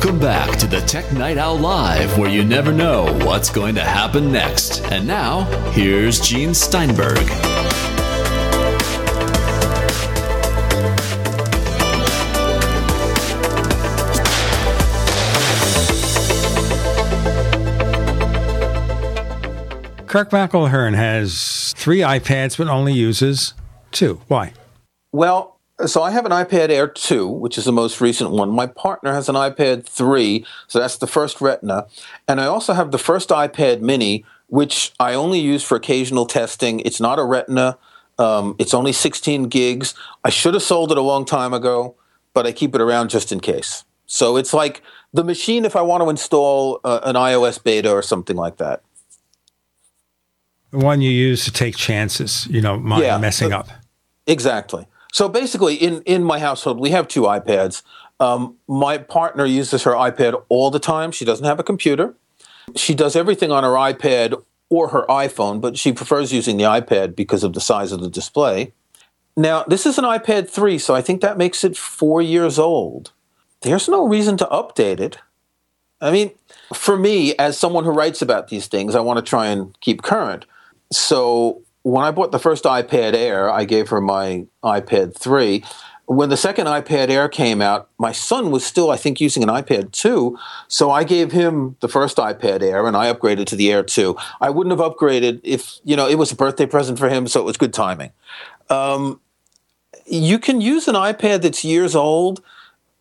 Welcome 0.00 0.20
back 0.20 0.56
to 0.60 0.68
the 0.68 0.80
Tech 0.82 1.12
Night 1.12 1.38
Owl 1.38 1.58
Live, 1.58 2.16
where 2.18 2.30
you 2.30 2.44
never 2.44 2.70
know 2.70 3.12
what's 3.26 3.50
going 3.50 3.74
to 3.74 3.82
happen 3.82 4.30
next. 4.30 4.80
And 4.92 5.08
now, 5.08 5.42
here's 5.72 6.20
Gene 6.20 6.54
Steinberg. 6.54 7.16
Kirk 20.06 20.30
McElhearn 20.30 20.94
has 20.94 21.74
three 21.76 21.98
iPads 21.98 22.56
but 22.56 22.68
only 22.68 22.92
uses 22.92 23.52
two. 23.90 24.20
Why? 24.28 24.52
Well, 25.10 25.57
so 25.86 26.02
I 26.02 26.10
have 26.10 26.26
an 26.26 26.32
iPad 26.32 26.70
Air 26.70 26.88
2, 26.88 27.28
which 27.28 27.56
is 27.56 27.64
the 27.64 27.72
most 27.72 28.00
recent 28.00 28.30
one. 28.30 28.50
My 28.50 28.66
partner 28.66 29.12
has 29.12 29.28
an 29.28 29.36
iPad 29.36 29.84
3, 29.84 30.44
so 30.66 30.78
that's 30.78 30.98
the 30.98 31.06
first 31.06 31.40
Retina. 31.40 31.86
And 32.26 32.40
I 32.40 32.46
also 32.46 32.72
have 32.72 32.90
the 32.90 32.98
first 32.98 33.28
iPad 33.28 33.80
Mini, 33.80 34.24
which 34.48 34.92
I 34.98 35.14
only 35.14 35.38
use 35.38 35.62
for 35.62 35.76
occasional 35.76 36.26
testing. 36.26 36.80
It's 36.80 37.00
not 37.00 37.18
a 37.18 37.24
Retina. 37.24 37.78
Um, 38.18 38.56
it's 38.58 38.74
only 38.74 38.92
16 38.92 39.44
gigs. 39.44 39.94
I 40.24 40.30
should 40.30 40.54
have 40.54 40.62
sold 40.62 40.90
it 40.90 40.98
a 40.98 41.02
long 41.02 41.24
time 41.24 41.54
ago, 41.54 41.94
but 42.34 42.46
I 42.46 42.52
keep 42.52 42.74
it 42.74 42.80
around 42.80 43.10
just 43.10 43.30
in 43.30 43.38
case. 43.38 43.84
So 44.06 44.36
it's 44.36 44.52
like 44.52 44.82
the 45.12 45.22
machine 45.22 45.64
if 45.64 45.76
I 45.76 45.82
want 45.82 46.02
to 46.02 46.08
install 46.08 46.80
uh, 46.82 47.00
an 47.04 47.14
iOS 47.14 47.62
beta 47.62 47.90
or 47.90 48.02
something 48.02 48.36
like 48.36 48.56
that. 48.56 48.82
The 50.70 50.78
one 50.78 51.00
you 51.00 51.10
use 51.10 51.44
to 51.44 51.52
take 51.52 51.76
chances, 51.76 52.46
you 52.50 52.60
know, 52.60 52.82
yeah, 52.98 53.16
messing 53.18 53.52
up. 53.52 53.68
Exactly. 54.26 54.86
So 55.12 55.28
basically, 55.28 55.74
in, 55.74 56.02
in 56.02 56.22
my 56.22 56.38
household, 56.38 56.80
we 56.80 56.90
have 56.90 57.08
two 57.08 57.22
iPads. 57.22 57.82
Um, 58.20 58.56
my 58.66 58.98
partner 58.98 59.46
uses 59.46 59.84
her 59.84 59.92
iPad 59.92 60.42
all 60.48 60.70
the 60.70 60.78
time. 60.78 61.12
She 61.12 61.24
doesn't 61.24 61.44
have 61.44 61.60
a 61.60 61.64
computer. 61.64 62.14
She 62.76 62.94
does 62.94 63.16
everything 63.16 63.50
on 63.50 63.64
her 63.64 63.70
iPad 63.70 64.42
or 64.70 64.88
her 64.88 65.06
iPhone, 65.08 65.60
but 65.60 65.78
she 65.78 65.92
prefers 65.92 66.32
using 66.32 66.56
the 66.56 66.64
iPad 66.64 67.16
because 67.16 67.42
of 67.42 67.54
the 67.54 67.60
size 67.60 67.92
of 67.92 68.00
the 68.00 68.10
display. 68.10 68.72
Now, 69.36 69.64
this 69.64 69.86
is 69.86 69.98
an 69.98 70.04
iPad 70.04 70.50
3, 70.50 70.78
so 70.78 70.94
I 70.94 71.00
think 71.00 71.20
that 71.20 71.38
makes 71.38 71.64
it 71.64 71.76
four 71.76 72.20
years 72.20 72.58
old. 72.58 73.12
There's 73.62 73.88
no 73.88 74.06
reason 74.06 74.36
to 74.38 74.46
update 74.46 75.00
it. 75.00 75.18
I 76.00 76.10
mean, 76.10 76.32
for 76.74 76.96
me, 76.96 77.34
as 77.36 77.58
someone 77.58 77.84
who 77.84 77.90
writes 77.90 78.20
about 78.20 78.48
these 78.48 78.66
things, 78.66 78.94
I 78.94 79.00
want 79.00 79.18
to 79.18 79.28
try 79.28 79.46
and 79.46 79.78
keep 79.80 80.02
current. 80.02 80.44
So 80.92 81.62
when 81.88 82.04
I 82.04 82.10
bought 82.10 82.32
the 82.32 82.38
first 82.38 82.64
iPad 82.64 83.14
Air, 83.14 83.50
I 83.50 83.64
gave 83.64 83.88
her 83.88 84.00
my 84.00 84.46
iPad 84.62 85.16
3. 85.16 85.64
When 86.04 86.28
the 86.28 86.36
second 86.36 86.66
iPad 86.66 87.08
Air 87.08 87.28
came 87.28 87.62
out, 87.62 87.88
my 87.98 88.12
son 88.12 88.50
was 88.50 88.64
still, 88.64 88.90
I 88.90 88.96
think, 88.96 89.20
using 89.20 89.42
an 89.42 89.48
iPad 89.48 89.92
2. 89.92 90.38
So 90.68 90.90
I 90.90 91.04
gave 91.04 91.32
him 91.32 91.76
the 91.80 91.88
first 91.88 92.18
iPad 92.18 92.62
Air 92.62 92.86
and 92.86 92.96
I 92.96 93.12
upgraded 93.12 93.46
to 93.46 93.56
the 93.56 93.72
Air 93.72 93.82
2. 93.82 94.16
I 94.40 94.50
wouldn't 94.50 94.78
have 94.78 94.92
upgraded 94.92 95.40
if, 95.42 95.78
you 95.82 95.96
know, 95.96 96.06
it 96.06 96.16
was 96.16 96.30
a 96.30 96.36
birthday 96.36 96.66
present 96.66 96.98
for 96.98 97.08
him, 97.08 97.26
so 97.26 97.40
it 97.40 97.44
was 97.44 97.56
good 97.56 97.72
timing. 97.72 98.12
Um, 98.68 99.20
you 100.04 100.38
can 100.38 100.60
use 100.60 100.88
an 100.88 100.94
iPad 100.94 101.40
that's 101.40 101.64
years 101.64 101.94
old. 101.94 102.42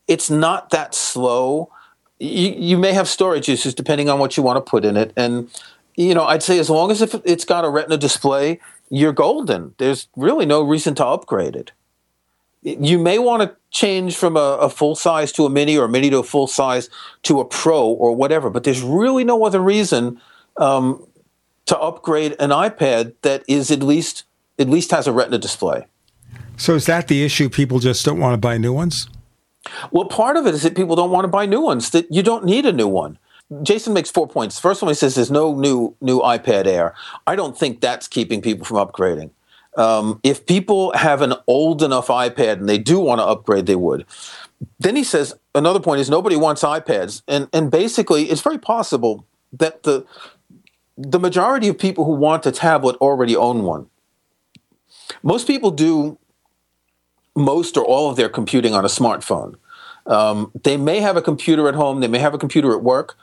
It's 0.08 0.30
not 0.30 0.70
that 0.70 0.96
slow. 0.96 1.72
You, 2.20 2.52
you 2.52 2.78
may 2.78 2.94
have 2.94 3.10
storage 3.10 3.50
issues 3.50 3.76
depending 3.76 4.10
on 4.10 4.20
what 4.20 4.38
you 4.38 4.44
want 4.44 4.58
to 4.58 4.70
put 4.70 4.86
in 4.86 4.96
it. 4.96 5.12
And, 5.18 5.50
you 5.98 6.14
know, 6.14 6.26
I'd 6.26 6.44
say 6.44 6.60
as 6.60 6.70
long 6.70 6.92
as 6.92 7.02
if 7.02 7.16
it's 7.26 7.44
got 7.44 7.66
a 7.66 7.70
retina 7.70 7.98
display, 7.98 8.60
you're 8.90 9.12
golden. 9.12 9.74
There's 9.80 10.08
really 10.16 10.46
no 10.46 10.62
reason 10.62 10.96
to 10.96 11.06
upgrade 11.06 11.56
it. 11.56 11.72
You 12.62 13.00
may 13.00 13.18
want 13.18 13.44
to 13.44 13.56
change 13.72 14.16
from 14.16 14.38
a, 14.38 14.58
a 14.62 14.70
full 14.70 14.96
size 14.96 15.32
to 15.34 15.46
a 15.46 15.50
mini 15.50 15.78
or 15.78 15.86
a 15.86 15.90
mini 15.90 16.10
to 16.12 16.20
a 16.20 16.24
full 16.24 16.48
size 16.48 16.90
to 17.24 17.40
a 17.40 17.46
pro 17.46 17.88
or 17.88 18.16
whatever, 18.16 18.50
but 18.50 18.64
there's 18.64 18.82
really 18.82 19.24
no 19.24 19.44
other 19.44 19.60
reason 19.60 20.22
um, 20.58 21.06
to 21.66 21.78
upgrade 21.80 22.36
an 22.40 22.52
iPad 22.52 23.14
that 23.24 23.44
is 23.48 23.72
at 23.72 23.82
least 23.82 24.24
at 24.60 24.70
least 24.70 24.92
has 24.92 25.08
a 25.08 25.12
retina 25.12 25.38
display. 25.38 25.86
So 26.58 26.76
is 26.76 26.86
that 26.88 27.08
the 27.08 27.24
issue? 27.24 27.50
People 27.50 27.80
just 27.80 28.04
don't 28.06 28.20
want 28.20 28.34
to 28.34 28.38
buy 28.38 28.58
new 28.58 28.74
ones? 28.74 29.08
Well, 29.92 30.06
part 30.06 30.38
of 30.38 30.48
it 30.48 30.56
is 30.56 30.64
that 30.64 30.76
people 30.76 30.96
don't 30.96 31.12
want 31.12 31.26
to 31.26 31.30
buy 31.30 31.46
new 31.46 31.62
ones. 31.62 31.92
That 31.92 32.12
you 32.12 32.24
don't 32.24 32.46
need 32.46 32.66
a 32.66 32.74
new 32.74 32.88
one. 32.88 33.20
Jason 33.64 33.94
makes 33.94 34.12
four 34.12 34.28
points. 34.28 34.60
First 34.60 34.82
one, 34.82 34.90
he 34.90 34.96
says 34.96 35.16
there's 35.16 35.32
no 35.32 35.56
new 35.56 35.96
new 36.02 36.20
iPad 36.20 36.68
Air. 36.68 36.94
I 37.26 37.36
don't 37.36 37.58
think 37.58 37.80
that's 37.80 38.08
keeping 38.08 38.42
people 38.42 38.66
from 38.66 38.78
upgrading. 38.78 39.32
Um, 39.78 40.20
if 40.24 40.46
people 40.46 40.92
have 40.94 41.22
an 41.22 41.36
old 41.46 41.84
enough 41.84 42.08
iPad 42.08 42.54
and 42.54 42.68
they 42.68 42.80
do 42.80 43.00
want 43.00 43.20
to 43.20 43.26
upgrade, 43.26 43.68
they 43.68 43.76
would. 43.76 44.06
Then 44.80 44.96
he 44.96 45.04
says 45.04 45.36
another 45.54 45.80
point 45.80 46.02
is 46.02 46.10
nobody 46.10 46.36
wants 46.36 46.64
iPads, 46.64 47.22
and 47.28 47.48
and 47.54 47.72
basically 47.72 48.30
it's 48.30 48.42
very 48.42 48.58
possible 48.58 49.26
that 49.54 49.84
the 49.84 50.06
the 50.98 51.20
majority 51.20 51.68
of 51.68 51.78
people 51.78 52.06
who 52.06 52.14
want 52.14 52.46
a 52.46 52.52
tablet 52.52 52.96
already 52.98 53.36
own 53.36 53.64
one. 53.64 53.88
Most 55.24 55.48
people 55.48 55.72
do 55.72 56.18
most 57.36 57.78
or 57.78 57.86
all 57.86 58.10
of 58.10 58.18
their 58.18 58.30
computing 58.30 58.74
on 58.74 58.84
a 58.84 58.88
smartphone. 58.88 59.56
Um, 60.08 60.52
they 60.64 60.76
may 60.76 61.02
have 61.02 61.18
a 61.18 61.22
computer 61.22 61.68
at 61.68 61.76
home, 61.76 62.00
they 62.00 62.08
may 62.08 62.20
have 62.20 62.34
a 62.34 62.38
computer 62.38 62.74
at 62.74 62.82
work, 62.82 63.16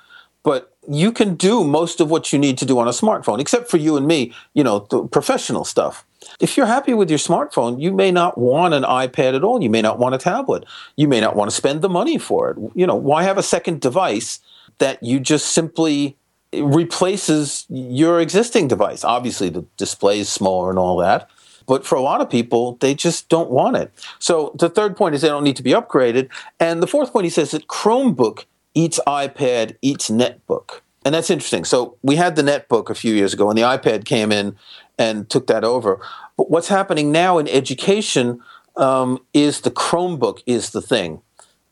but 0.45 0.77
you 0.89 1.11
can 1.11 1.35
do 1.35 1.65
most 1.65 2.01
of 2.01 2.11
what 2.11 2.33
you 2.33 2.39
need 2.39 2.59
to 2.59 2.67
do 2.67 2.79
on 2.79 2.87
a 2.87 2.93
smartphone, 2.93 3.41
except 3.41 3.69
for 3.69 3.79
you 3.79 3.97
and 3.97 4.07
me, 4.07 4.33
you 4.53 4.63
know, 4.63 4.87
the 4.91 5.05
professional 5.09 5.65
stuff. 5.65 6.07
If 6.41 6.57
you're 6.57 6.67
happy 6.67 6.95
with 6.95 7.11
your 7.11 7.19
smartphone, 7.19 7.81
you 7.81 7.93
may 7.93 8.11
not 8.11 8.39
want 8.39 8.75
an 8.75 8.83
iPad 8.83 9.35
at 9.35 9.43
all. 9.43 9.63
You 9.63 9.71
may 9.71 9.83
not 9.83 9.99
want 9.99 10.15
a 10.15 10.19
tablet. 10.19 10.65
You 10.97 11.09
may 11.09 11.21
not 11.21 11.35
want 11.35 11.51
to 11.51 11.57
spend 11.57 11.83
the 11.83 11.89
money 11.89 12.19
for 12.19 12.51
it. 12.51 12.59
You 12.75 12.87
know, 12.87 12.95
why 12.95 13.25
have 13.25 13.39
a 13.39 13.43
second 13.43 13.81
device 13.81 14.41
that 14.79 15.03
you 15.03 15.19
just 15.21 15.53
simply 15.53 16.17
replaces 16.55 17.67
your 17.69 18.21
existing 18.21 18.69
device? 18.69 19.05
Obviously, 19.05 19.49
the 19.49 19.65
display 19.77 20.19
is 20.19 20.29
smaller 20.29 20.71
and 20.71 20.79
all 20.79 20.99
that. 20.99 21.31
But 21.67 21.87
for 21.87 21.97
a 21.97 22.03
lot 22.03 22.21
of 22.21 22.29
people, 22.29 22.77
they 22.81 22.95
just 22.95 23.31
don't 23.31 23.51
want 23.51 23.77
it. 23.77 23.91
So 24.19 24.55
the 24.59 24.69
third 24.69 24.97
point 24.97 25.15
is 25.15 25.23
they 25.23 25.29
don't 25.29 25.45
need 25.45 25.57
to 25.57 25.63
be 25.63 25.71
upgraded. 25.71 26.29
And 26.61 26.83
the 26.83 26.87
fourth 26.87 27.13
point, 27.13 27.25
he 27.25 27.31
says 27.31 27.53
that 27.53 27.69
Chromebook 27.69 28.45
eats 28.75 29.01
iPad, 29.07 29.77
eats 29.83 30.11
netbook. 30.11 30.81
And 31.05 31.15
that's 31.15 31.31
interesting. 31.31 31.65
So 31.65 31.97
we 32.03 32.17
had 32.17 32.35
the 32.37 32.43
netbook 32.43 32.89
a 32.89 32.95
few 32.95 33.15
years 33.15 33.35
ago, 33.35 33.51
and 33.51 33.59
the 33.59 33.63
iPad 33.63 34.05
came 34.05 34.33
in 34.33 34.57
and 34.99 35.29
took 35.29 35.47
that 35.49 35.65
over. 35.65 36.01
But 36.37 36.51
what's 36.51 36.69
happening 36.69 37.13
now 37.13 37.39
in 37.39 37.49
education 37.49 38.41
um, 38.77 39.25
is 39.35 39.61
the 39.61 39.71
Chromebook 39.71 40.43
is 40.47 40.71
the 40.71 40.83
thing. 40.83 41.21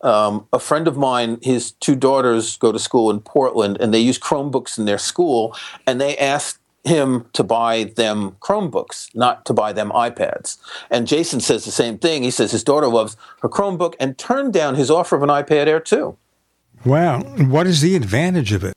Um, 0.03 0.49
a 0.53 0.59
friend 0.59 0.89
of 0.89 0.97
mine, 0.97 1.39
his 1.43 1.73
two 1.73 1.95
daughters 1.95 2.57
go 2.57 2.73
to 2.73 2.79
school 2.79 3.11
in 3.11 3.21
Portland, 3.21 3.79
and 3.81 3.95
they 3.95 4.01
use 4.01 4.19
Chromebooks 4.19 4.79
in 4.79 4.85
their 4.85 4.99
school, 4.99 5.57
and 5.87 6.01
they 6.01 6.17
asked 6.19 6.59
him 6.85 7.27
to 7.33 7.45
buy 7.45 7.85
them 7.85 8.33
Chromebooks, 8.41 9.15
not 9.15 9.45
to 9.47 9.53
buy 9.53 9.73
them 9.73 9.91
iPads. 9.91 10.59
And 10.91 11.07
Jason 11.07 11.41
says 11.41 11.65
the 11.65 11.71
same 11.71 11.97
thing. 11.97 12.25
He 12.25 12.31
says 12.31 12.51
his 12.51 12.65
daughter 12.65 12.89
loves 12.89 13.17
her 13.41 13.49
Chromebook 13.49 13.95
and 14.01 14.19
turned 14.19 14.53
down 14.53 14.75
his 14.75 14.91
offer 14.91 15.15
of 15.15 15.23
an 15.23 15.29
iPad 15.29 15.69
Air 15.69 15.81
too. 15.81 16.17
Wow. 16.85 17.21
What 17.23 17.67
is 17.67 17.81
the 17.81 17.95
advantage 17.97 18.53
of 18.53 18.65
it? 18.65 18.75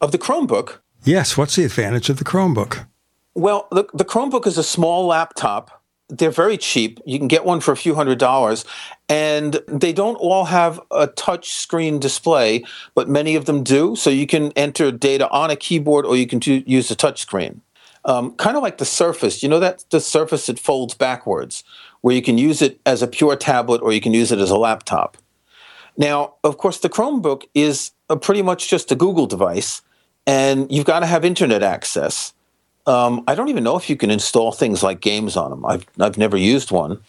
Of 0.00 0.12
the 0.12 0.18
Chromebook? 0.18 0.78
Yes. 1.04 1.36
What's 1.36 1.56
the 1.56 1.64
advantage 1.64 2.08
of 2.08 2.18
the 2.18 2.24
Chromebook? 2.24 2.86
Well, 3.34 3.68
the, 3.70 3.84
the 3.94 4.04
Chromebook 4.04 4.46
is 4.46 4.58
a 4.58 4.62
small 4.62 5.06
laptop. 5.06 5.82
They're 6.08 6.30
very 6.30 6.58
cheap. 6.58 7.00
You 7.06 7.18
can 7.18 7.28
get 7.28 7.44
one 7.44 7.60
for 7.60 7.72
a 7.72 7.76
few 7.76 7.94
hundred 7.94 8.18
dollars. 8.18 8.64
And 9.08 9.60
they 9.66 9.92
don't 9.92 10.16
all 10.16 10.44
have 10.46 10.80
a 10.90 11.06
touch 11.06 11.52
screen 11.52 11.98
display, 11.98 12.64
but 12.94 13.08
many 13.08 13.34
of 13.36 13.46
them 13.46 13.62
do. 13.62 13.96
So 13.96 14.10
you 14.10 14.26
can 14.26 14.52
enter 14.52 14.90
data 14.92 15.28
on 15.30 15.50
a 15.50 15.56
keyboard 15.56 16.04
or 16.04 16.16
you 16.16 16.26
can 16.26 16.38
do, 16.38 16.62
use 16.66 16.90
a 16.90 16.96
touch 16.96 17.20
screen. 17.20 17.62
Um, 18.04 18.34
kind 18.36 18.56
of 18.56 18.62
like 18.62 18.78
the 18.78 18.84
Surface. 18.84 19.42
You 19.42 19.48
know 19.48 19.60
that 19.60 19.84
the 19.90 20.00
Surface 20.00 20.46
that 20.46 20.58
folds 20.58 20.94
backwards, 20.94 21.64
where 22.02 22.14
you 22.14 22.20
can 22.20 22.36
use 22.36 22.60
it 22.60 22.78
as 22.84 23.02
a 23.02 23.06
pure 23.06 23.34
tablet 23.34 23.80
or 23.80 23.92
you 23.92 24.00
can 24.00 24.12
use 24.12 24.30
it 24.30 24.38
as 24.38 24.50
a 24.50 24.58
laptop. 24.58 25.16
Now, 25.96 26.34
of 26.42 26.58
course, 26.58 26.78
the 26.78 26.88
Chromebook 26.88 27.44
is 27.54 27.92
pretty 28.20 28.42
much 28.42 28.68
just 28.68 28.90
a 28.90 28.94
Google 28.94 29.26
device, 29.26 29.82
and 30.26 30.70
you've 30.70 30.86
got 30.86 31.00
to 31.00 31.06
have 31.06 31.24
internet 31.24 31.62
access. 31.62 32.32
Um, 32.86 33.24
I 33.26 33.34
don't 33.34 33.48
even 33.48 33.64
know 33.64 33.76
if 33.76 33.88
you 33.88 33.96
can 33.96 34.10
install 34.10 34.52
things 34.52 34.82
like 34.82 35.00
games 35.00 35.36
on 35.36 35.50
them. 35.50 35.64
I've 35.64 35.86
I've 35.98 36.18
never 36.18 36.36
used 36.36 36.70
one, 36.70 37.00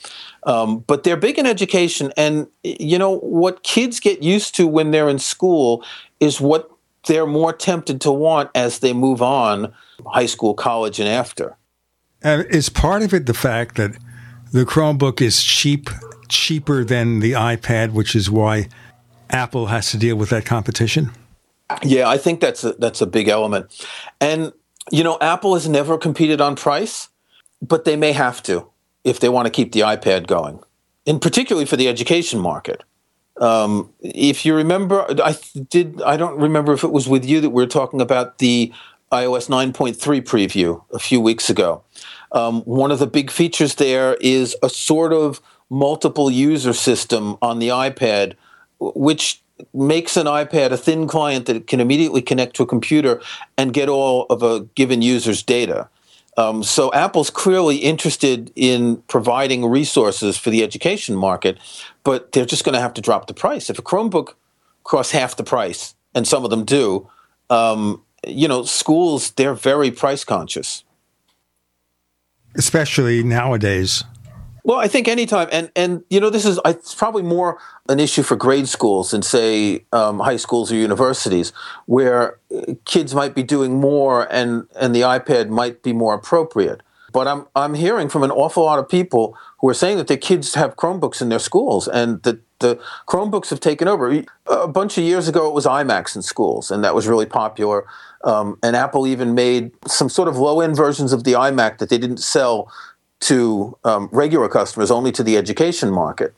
um, 0.43 0.79
but 0.79 1.03
they're 1.03 1.17
big 1.17 1.37
in 1.37 1.45
education. 1.45 2.13
And 2.15 2.47
you 2.63 2.97
know 2.97 3.17
what 3.17 3.63
kids 3.63 3.99
get 3.99 4.23
used 4.23 4.55
to 4.55 4.67
when 4.67 4.91
they're 4.91 5.09
in 5.09 5.19
school 5.19 5.83
is 6.19 6.39
what 6.39 6.71
they're 7.07 7.27
more 7.27 7.53
tempted 7.53 8.01
to 8.01 8.11
want 8.11 8.49
as 8.55 8.79
they 8.79 8.93
move 8.93 9.21
on, 9.21 9.73
high 10.05 10.25
school, 10.25 10.53
college, 10.53 10.99
and 10.99 11.09
after. 11.09 11.57
And 12.21 12.45
is 12.45 12.69
part 12.69 13.03
of 13.03 13.13
it 13.13 13.25
the 13.25 13.33
fact 13.33 13.75
that 13.75 13.97
the 14.51 14.63
Chromebook 14.63 15.21
is 15.21 15.43
cheap, 15.43 15.89
cheaper 16.29 16.83
than 16.83 17.19
the 17.19 17.33
iPad, 17.33 17.93
which 17.93 18.15
is 18.15 18.29
why 18.29 18.67
Apple 19.29 19.67
has 19.67 19.91
to 19.91 19.97
deal 19.97 20.15
with 20.15 20.29
that 20.29 20.45
competition? 20.45 21.11
Yeah, 21.83 22.07
I 22.07 22.17
think 22.17 22.41
that's 22.41 22.63
a, 22.63 22.73
that's 22.73 23.01
a 23.01 23.07
big 23.07 23.27
element. 23.27 23.85
And 24.21 24.53
you 24.91 25.03
know, 25.03 25.17
Apple 25.19 25.55
has 25.55 25.67
never 25.67 25.97
competed 25.97 26.39
on 26.39 26.55
price, 26.55 27.09
but 27.61 27.85
they 27.85 27.95
may 27.95 28.11
have 28.11 28.43
to 28.43 28.69
if 29.03 29.19
they 29.19 29.29
want 29.29 29.45
to 29.47 29.51
keep 29.51 29.71
the 29.71 29.81
iPad 29.81 30.27
going, 30.27 30.59
and 31.07 31.21
particularly 31.21 31.65
for 31.65 31.75
the 31.75 31.87
education 31.87 32.39
market. 32.39 32.83
Um, 33.41 33.91
if 33.99 34.45
you 34.45 34.55
remember, 34.55 35.05
I 35.21 35.35
did. 35.69 36.01
I 36.03 36.17
don't 36.17 36.39
remember 36.39 36.73
if 36.73 36.83
it 36.83 36.91
was 36.91 37.07
with 37.07 37.25
you 37.25 37.41
that 37.41 37.49
we 37.49 37.63
were 37.63 37.69
talking 37.69 37.99
about 37.99 38.37
the 38.37 38.71
iOS 39.11 39.49
9.3 39.49 40.21
preview 40.21 40.83
a 40.91 40.99
few 40.99 41.19
weeks 41.19 41.49
ago. 41.49 41.83
Um, 42.31 42.61
one 42.61 42.91
of 42.91 42.99
the 42.99 43.07
big 43.07 43.31
features 43.31 43.75
there 43.75 44.15
is 44.15 44.55
a 44.63 44.69
sort 44.69 45.13
of 45.13 45.41
multiple 45.75 46.31
user 46.31 46.71
system 46.71 47.37
on 47.41 47.59
the 47.59 47.67
iPad, 47.67 48.33
which 48.79 49.41
makes 49.73 50.15
an 50.15 50.25
iPad 50.25 50.71
a 50.71 50.77
thin 50.77 51.05
client 51.05 51.45
that 51.47 51.67
can 51.67 51.81
immediately 51.81 52.21
connect 52.21 52.55
to 52.55 52.63
a 52.63 52.65
computer 52.65 53.21
and 53.57 53.73
get 53.73 53.89
all 53.89 54.25
of 54.29 54.41
a 54.41 54.61
given 54.75 55.01
user's 55.01 55.43
data. 55.43 55.89
Um, 56.37 56.63
so 56.63 56.93
Apple's 56.93 57.29
clearly 57.29 57.77
interested 57.77 58.51
in 58.55 58.97
providing 59.07 59.65
resources 59.65 60.37
for 60.37 60.49
the 60.49 60.63
education 60.63 61.15
market, 61.15 61.57
but 62.03 62.31
they're 62.31 62.45
just 62.45 62.63
going 62.63 62.73
to 62.73 62.81
have 62.81 62.93
to 62.93 63.01
drop 63.01 63.27
the 63.27 63.33
price. 63.33 63.69
If 63.69 63.77
a 63.77 63.81
Chromebook 63.81 64.33
costs 64.83 65.11
half 65.11 65.35
the 65.35 65.43
price, 65.43 65.93
and 66.13 66.25
some 66.25 66.45
of 66.45 66.49
them 66.49 66.63
do, 66.63 67.09
um, 67.49 68.01
you 68.25 68.47
know, 68.47 68.63
schools 68.63 69.31
they're 69.31 69.53
very 69.53 69.91
price 69.91 70.23
conscious, 70.23 70.85
especially 72.55 73.23
nowadays. 73.23 74.03
Well, 74.65 74.79
I 74.79 74.87
think 74.87 75.07
anytime, 75.07 75.47
and 75.51 75.71
and 75.75 76.03
you 76.09 76.19
know, 76.19 76.31
this 76.31 76.43
is 76.43 76.59
it's 76.65 76.95
probably 76.95 77.21
more 77.21 77.59
an 77.87 77.99
issue 77.99 78.23
for 78.23 78.35
grade 78.35 78.67
schools 78.67 79.11
than 79.11 79.21
say 79.21 79.85
um, 79.91 80.19
high 80.19 80.37
schools 80.37 80.71
or 80.71 80.75
universities, 80.75 81.53
where 81.85 82.39
uh, 82.51 82.73
kids 82.83 83.13
might 83.13 83.35
be 83.35 83.43
doing 83.43 83.79
more, 83.79 84.27
and 84.33 84.67
and 84.75 84.95
the 84.95 85.01
iPad 85.01 85.49
might 85.49 85.83
be 85.83 85.93
more 85.93 86.15
appropriate. 86.15 86.81
But 87.13 87.27
I'm 87.27 87.45
I'm 87.55 87.75
hearing 87.75 88.09
from 88.09 88.23
an 88.23 88.31
awful 88.31 88.63
lot 88.63 88.79
of 88.79 88.89
people 88.89 89.37
who 89.59 89.69
are 89.69 89.75
saying 89.75 89.97
that 89.97 90.07
their 90.07 90.17
kids 90.17 90.55
have 90.55 90.75
Chromebooks 90.75 91.21
in 91.21 91.29
their 91.29 91.37
schools, 91.37 91.87
and 91.87 92.23
that 92.23 92.39
the 92.57 92.79
Chromebooks 93.07 93.51
have 93.51 93.59
taken 93.59 93.87
over. 93.87 94.23
A 94.47 94.67
bunch 94.67 94.97
of 94.97 95.03
years 95.03 95.27
ago, 95.27 95.47
it 95.47 95.53
was 95.53 95.67
iMacs 95.67 96.15
in 96.15 96.23
schools, 96.23 96.71
and 96.71 96.83
that 96.83 96.95
was 96.95 97.07
really 97.07 97.27
popular. 97.27 97.85
Um, 98.23 98.57
and 98.63 98.75
Apple 98.75 99.05
even 99.05 99.35
made 99.35 99.71
some 99.85 100.09
sort 100.09 100.27
of 100.27 100.37
low 100.37 100.59
end 100.59 100.75
versions 100.75 101.13
of 101.13 101.23
the 101.23 101.33
iMac 101.33 101.77
that 101.77 101.89
they 101.89 101.99
didn't 101.99 102.17
sell 102.17 102.71
to 103.25 103.77
um, 103.83 104.09
regular 104.11 104.47
customers, 104.47 104.91
only 104.91 105.11
to 105.11 105.23
the 105.23 105.37
education 105.37 105.91
market. 105.91 106.33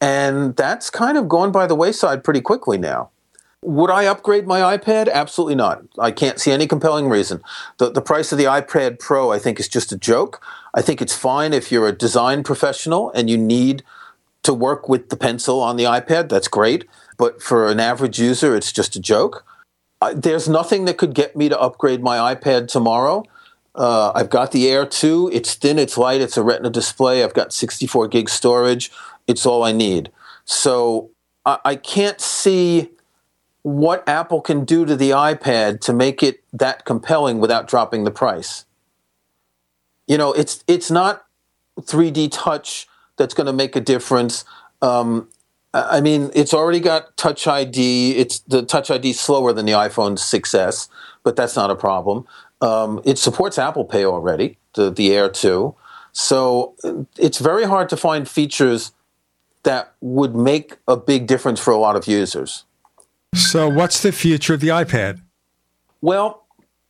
And 0.00 0.56
that's 0.56 0.88
kind 0.88 1.18
of 1.18 1.28
gone 1.28 1.52
by 1.52 1.66
the 1.66 1.74
wayside 1.74 2.24
pretty 2.24 2.40
quickly 2.40 2.78
now. 2.78 3.10
Would 3.62 3.90
I 3.90 4.06
upgrade 4.06 4.46
my 4.46 4.76
iPad? 4.76 5.12
Absolutely 5.12 5.54
not. 5.54 5.82
I 5.98 6.12
can't 6.12 6.40
see 6.40 6.50
any 6.50 6.66
compelling 6.66 7.10
reason. 7.10 7.42
The, 7.76 7.90
the 7.90 8.00
price 8.00 8.32
of 8.32 8.38
the 8.38 8.44
iPad 8.44 8.98
Pro, 8.98 9.30
I 9.30 9.38
think, 9.38 9.60
is 9.60 9.68
just 9.68 9.92
a 9.92 9.98
joke. 9.98 10.42
I 10.72 10.80
think 10.80 11.02
it's 11.02 11.14
fine 11.14 11.52
if 11.52 11.70
you're 11.70 11.88
a 11.88 11.92
design 11.92 12.42
professional 12.42 13.10
and 13.10 13.28
you 13.28 13.36
need 13.36 13.82
to 14.44 14.54
work 14.54 14.88
with 14.88 15.10
the 15.10 15.16
pencil 15.16 15.60
on 15.60 15.76
the 15.76 15.84
iPad. 15.84 16.30
That's 16.30 16.48
great. 16.48 16.86
But 17.18 17.42
for 17.42 17.68
an 17.68 17.80
average 17.80 18.18
user, 18.18 18.56
it's 18.56 18.72
just 18.72 18.96
a 18.96 19.00
joke. 19.00 19.44
I, 20.00 20.14
there's 20.14 20.48
nothing 20.48 20.86
that 20.86 20.96
could 20.96 21.14
get 21.14 21.36
me 21.36 21.50
to 21.50 21.60
upgrade 21.60 22.02
my 22.02 22.34
iPad 22.34 22.68
tomorrow. 22.68 23.24
Uh, 23.74 24.12
I've 24.14 24.30
got 24.30 24.52
the 24.52 24.68
Air 24.68 24.84
2. 24.86 25.30
It's 25.32 25.54
thin, 25.54 25.78
it's 25.78 25.96
light, 25.96 26.20
it's 26.20 26.36
a 26.36 26.42
Retina 26.42 26.70
display. 26.70 27.22
I've 27.22 27.34
got 27.34 27.52
64 27.52 28.08
gig 28.08 28.28
storage. 28.28 28.90
It's 29.26 29.46
all 29.46 29.62
I 29.62 29.72
need. 29.72 30.10
So 30.44 31.10
I, 31.46 31.58
I 31.64 31.76
can't 31.76 32.20
see 32.20 32.90
what 33.62 34.08
Apple 34.08 34.40
can 34.40 34.64
do 34.64 34.84
to 34.86 34.96
the 34.96 35.10
iPad 35.10 35.80
to 35.82 35.92
make 35.92 36.22
it 36.22 36.42
that 36.52 36.84
compelling 36.84 37.38
without 37.38 37.68
dropping 37.68 38.04
the 38.04 38.10
price. 38.10 38.64
You 40.06 40.18
know, 40.18 40.32
it's 40.32 40.64
it's 40.66 40.90
not 40.90 41.24
3D 41.78 42.30
touch 42.32 42.88
that's 43.16 43.34
going 43.34 43.46
to 43.46 43.52
make 43.52 43.76
a 43.76 43.80
difference. 43.80 44.44
Um, 44.82 45.28
I 45.72 46.00
mean, 46.00 46.30
it's 46.34 46.52
already 46.52 46.80
got 46.80 47.16
Touch 47.16 47.46
ID. 47.46 48.16
It's 48.16 48.40
the 48.40 48.62
Touch 48.62 48.90
ID 48.90 49.12
slower 49.12 49.52
than 49.52 49.66
the 49.66 49.72
iPhone 49.72 50.18
6s, 50.18 50.88
but 51.22 51.36
that's 51.36 51.54
not 51.54 51.70
a 51.70 51.76
problem. 51.76 52.26
Um, 52.60 53.00
it 53.04 53.18
supports 53.18 53.58
Apple 53.58 53.84
Pay 53.84 54.04
already, 54.04 54.58
the 54.74 54.90
the 54.90 55.14
Air 55.14 55.28
2. 55.28 55.74
So 56.12 56.74
it's 57.16 57.38
very 57.38 57.64
hard 57.64 57.88
to 57.90 57.96
find 57.96 58.28
features 58.28 58.92
that 59.62 59.94
would 60.00 60.34
make 60.34 60.76
a 60.88 60.96
big 60.96 61.26
difference 61.26 61.60
for 61.60 61.72
a 61.72 61.76
lot 61.76 61.96
of 61.96 62.06
users. 62.06 62.64
So, 63.34 63.68
what's 63.68 64.02
the 64.02 64.12
future 64.12 64.54
of 64.54 64.60
the 64.60 64.68
iPad? 64.68 65.20
Well, 66.00 66.44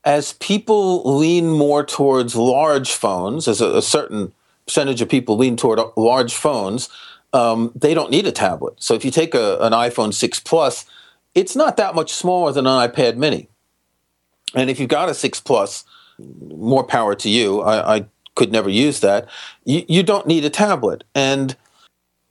as 0.04 0.32
people 0.34 1.18
lean 1.18 1.50
more 1.50 1.84
towards 1.84 2.34
large 2.34 2.92
phones, 2.92 3.46
as 3.46 3.60
a, 3.60 3.76
a 3.76 3.82
certain 3.82 4.32
percentage 4.66 5.02
of 5.02 5.08
people 5.08 5.36
lean 5.36 5.56
toward 5.56 5.80
large 5.96 6.32
phones, 6.32 6.88
um, 7.32 7.72
they 7.74 7.92
don't 7.92 8.10
need 8.10 8.26
a 8.26 8.32
tablet. 8.32 8.74
So, 8.78 8.94
if 8.94 9.04
you 9.04 9.10
take 9.10 9.34
a, 9.34 9.58
an 9.58 9.72
iPhone 9.72 10.14
6 10.14 10.40
Plus, 10.40 10.86
it's 11.34 11.54
not 11.54 11.76
that 11.76 11.94
much 11.94 12.12
smaller 12.12 12.52
than 12.52 12.66
an 12.66 12.88
iPad 12.88 13.16
mini. 13.16 13.49
And 14.54 14.70
if 14.70 14.80
you've 14.80 14.88
got 14.88 15.08
a 15.08 15.14
6 15.14 15.40
Plus, 15.40 15.84
more 16.48 16.84
power 16.84 17.14
to 17.14 17.28
you. 17.28 17.60
I, 17.60 17.96
I 17.96 18.04
could 18.34 18.52
never 18.52 18.70
use 18.70 19.00
that. 19.00 19.28
You, 19.64 19.84
you 19.88 20.02
don't 20.02 20.26
need 20.26 20.44
a 20.44 20.50
tablet. 20.50 21.04
And 21.14 21.56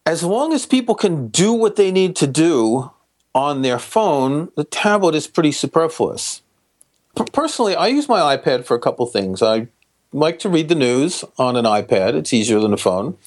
as 0.05 0.23
long 0.23 0.53
as 0.53 0.65
people 0.65 0.95
can 0.95 1.27
do 1.27 1.53
what 1.53 1.75
they 1.75 1.91
need 1.91 2.15
to 2.17 2.27
do 2.27 2.91
on 3.35 3.61
their 3.61 3.79
phone, 3.79 4.49
the 4.55 4.63
tablet 4.63 5.15
is 5.15 5.27
pretty 5.27 5.51
superfluous. 5.51 6.41
P- 7.17 7.25
personally, 7.31 7.75
I 7.75 7.87
use 7.87 8.09
my 8.09 8.35
iPad 8.35 8.65
for 8.65 8.75
a 8.75 8.79
couple 8.79 9.05
things. 9.05 9.41
I 9.41 9.67
like 10.11 10.39
to 10.39 10.49
read 10.49 10.69
the 10.69 10.75
news 10.75 11.23
on 11.37 11.55
an 11.55 11.65
iPad, 11.65 12.15
it's 12.15 12.33
easier 12.33 12.59
than 12.59 12.73
a 12.73 12.77
phone. 12.77 13.17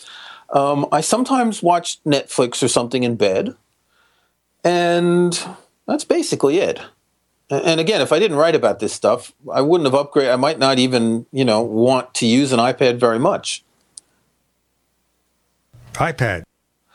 Um, 0.50 0.86
I 0.92 1.00
sometimes 1.00 1.62
watch 1.62 2.02
Netflix 2.04 2.62
or 2.62 2.68
something 2.68 3.04
in 3.04 3.16
bed, 3.16 3.54
and 4.64 5.40
that's 5.86 6.04
basically 6.04 6.58
it. 6.58 6.80
And 7.52 7.80
again, 7.80 8.00
if 8.00 8.12
I 8.12 8.18
didn't 8.18 8.38
write 8.38 8.54
about 8.54 8.78
this 8.78 8.94
stuff, 8.94 9.34
I 9.52 9.60
wouldn't 9.60 9.92
have 9.92 10.06
upgraded. 10.06 10.32
I 10.32 10.36
might 10.36 10.58
not 10.58 10.78
even, 10.78 11.26
you 11.32 11.44
know, 11.44 11.60
want 11.60 12.14
to 12.14 12.26
use 12.26 12.50
an 12.50 12.58
iPad 12.58 12.96
very 12.96 13.18
much. 13.18 13.62
iPad. 15.92 16.44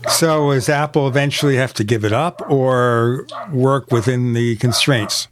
So, 0.10 0.52
does 0.52 0.68
Apple 0.68 1.08
eventually 1.08 1.58
have 1.58 1.76
to 1.76 1.84
give 1.84 2.04
it 2.04 2.12
up 2.12 2.42
or 2.50 3.28
work 3.52 3.92
within 3.92 4.34
the 4.34 4.56
constraints? 4.56 5.28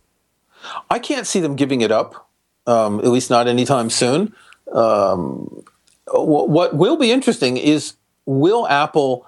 I 0.92 1.00
can't 1.00 1.26
see 1.26 1.40
them 1.40 1.56
giving 1.56 1.82
it 1.82 1.92
up, 1.92 2.30
um, 2.68 3.00
at 3.00 3.08
least 3.08 3.32
not 3.32 3.48
anytime 3.48 3.90
soon. 3.90 4.36
Um, 4.72 5.64
what 6.14 6.76
will 6.76 6.98
be 6.98 7.12
interesting 7.12 7.58
is 7.58 7.94
will 8.28 8.68
Apple, 8.68 9.28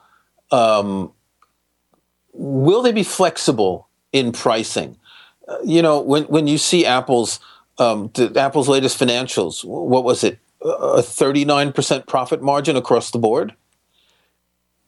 um, 0.52 1.12
will 2.34 2.84
they 2.84 2.92
be 2.92 3.04
flexible 3.04 3.88
in 4.12 4.32
pricing? 4.32 4.96
You 5.64 5.82
know, 5.82 6.02
when, 6.02 6.24
when 6.26 6.48
you 6.48 6.58
see 6.58 6.86
Apple's, 6.86 7.40
um, 7.78 8.12
Apple's 8.36 8.68
latest 8.68 9.00
financials, 9.00 9.64
what 9.64 10.04
was 10.04 10.24
it, 10.24 10.40
a 10.62 11.02
39% 11.02 12.08
profit 12.08 12.42
margin 12.42 12.76
across 12.76 13.12
the 13.12 13.20
board? 13.20 13.54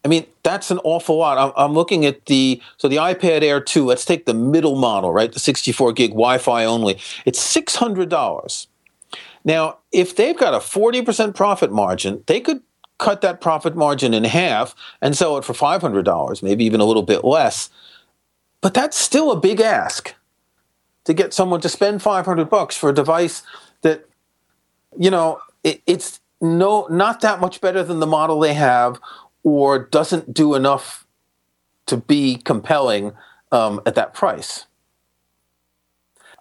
I 0.03 0.07
mean, 0.07 0.26
that's 0.44 0.72
an 0.72 0.80
awful 0.84 1.18
lot. 1.18 1.38
I'm, 1.38 1.52
I'm, 1.57 1.73
looking 1.73 2.06
at 2.06 2.26
the 2.27 2.61
so 2.77 2.88
the 2.88 2.95
iPad 2.98 3.41
Air 3.41 3.60
2. 3.60 3.86
Let's 3.86 4.06
take 4.06 4.26
the 4.26 4.34
middle 4.34 4.76
model, 4.76 5.11
right? 5.11 5.31
The 5.31 5.40
64 5.40 5.91
gig 5.94 6.11
Wi-Fi 6.11 6.64
only. 6.64 6.99
It's 7.26 7.40
six 7.40 7.76
hundred 7.76 8.10
dollars. 8.10 8.68
Now, 9.44 9.80
if 9.91 10.15
they've 10.15 10.38
got 10.38 10.53
a 10.53 10.57
40% 10.57 11.34
profit 11.36 11.72
margin, 11.72 12.23
they 12.27 12.40
could 12.40 12.61
cut 12.98 13.22
that 13.22 13.41
profit 13.41 13.76
margin 13.76 14.14
in 14.14 14.26
half 14.26 14.76
and 15.02 15.15
sell 15.15 15.38
it 15.38 15.45
for 15.45 15.53
$500, 15.53 16.44
maybe 16.44 16.65
even 16.65 16.81
a 16.81 16.86
little 16.86 17.03
bit 17.03 17.23
less. 17.23 17.69
But 18.61 18.73
that's 18.73 18.98
still 18.98 19.31
a 19.31 19.40
big 19.40 19.61
ask 19.61 20.14
to 21.10 21.14
get 21.15 21.34
someone 21.34 21.60
to 21.60 21.68
spend 21.68 22.03
500 22.03 22.52
bucks 22.52 22.77
for 22.77 22.91
a 22.91 22.94
device 22.94 23.41
that, 23.81 24.07
you 24.95 25.10
know, 25.10 25.40
it, 25.64 25.81
it's 25.88 26.19
no 26.40 26.86
not 26.88 27.22
that 27.22 27.40
much 27.40 27.61
better 27.61 27.84
than 27.84 27.99
the 27.99 28.06
model 28.06 28.40
they 28.40 28.53
have 28.53 28.99
or 29.41 29.80
doesn't 29.80 30.36
do 30.36 30.53
enough 30.53 31.07
to 31.88 31.98
be 31.98 32.36
compelling 32.36 33.14
um, 33.52 33.81
at 33.88 33.95
that 33.95 34.14
price. 34.14 34.68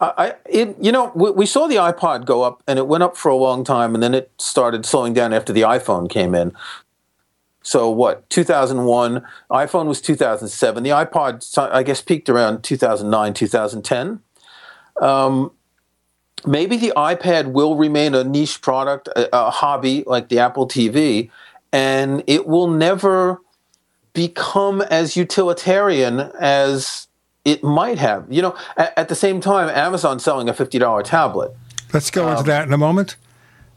I, 0.02 0.34
it, 0.44 0.76
you 0.78 0.92
know, 0.92 1.12
we, 1.14 1.30
we, 1.30 1.46
saw 1.46 1.66
the 1.66 1.76
iPod 1.76 2.24
go 2.24 2.42
up, 2.42 2.62
and 2.68 2.78
it 2.78 2.86
went 2.86 3.02
up 3.02 3.16
for 3.16 3.30
a 3.30 3.36
long 3.36 3.64
time, 3.64 3.94
and 3.94 4.02
then 4.02 4.14
it 4.14 4.30
started 4.38 4.86
slowing 4.86 5.12
down 5.12 5.32
after 5.32 5.52
the 5.52 5.62
iPhone 5.62 6.08
came 6.08 6.36
in. 6.36 6.52
So 7.62 7.90
what? 7.90 8.28
2001. 8.30 9.26
iPhone 9.50 9.86
was 9.86 10.00
2007. 10.00 10.82
The 10.84 10.90
iPod, 10.90 11.70
I 11.72 11.82
guess, 11.82 12.00
peaked 12.00 12.28
around 12.28 12.62
2009, 12.62 13.34
2010. 13.34 14.20
Um, 15.00 15.52
maybe 16.46 16.76
the 16.76 16.92
iPad 16.96 17.52
will 17.52 17.76
remain 17.76 18.14
a 18.14 18.24
niche 18.24 18.60
product, 18.60 19.08
a, 19.08 19.28
a 19.34 19.50
hobby 19.50 20.04
like 20.06 20.28
the 20.28 20.38
Apple 20.38 20.66
TV, 20.68 21.30
and 21.72 22.22
it 22.26 22.46
will 22.46 22.68
never 22.68 23.40
become 24.12 24.80
as 24.82 25.16
utilitarian 25.16 26.20
as 26.40 27.08
it 27.44 27.62
might 27.62 27.98
have. 27.98 28.26
You 28.28 28.42
know, 28.42 28.56
at, 28.76 28.96
at 28.96 29.08
the 29.08 29.14
same 29.14 29.40
time, 29.40 29.68
Amazon's 29.68 30.24
selling 30.24 30.48
a 30.48 30.52
$50 30.52 31.04
tablet. 31.04 31.52
Let's 31.92 32.10
go 32.10 32.26
um, 32.26 32.32
into 32.32 32.44
that 32.44 32.66
in 32.66 32.72
a 32.72 32.78
moment 32.78 33.16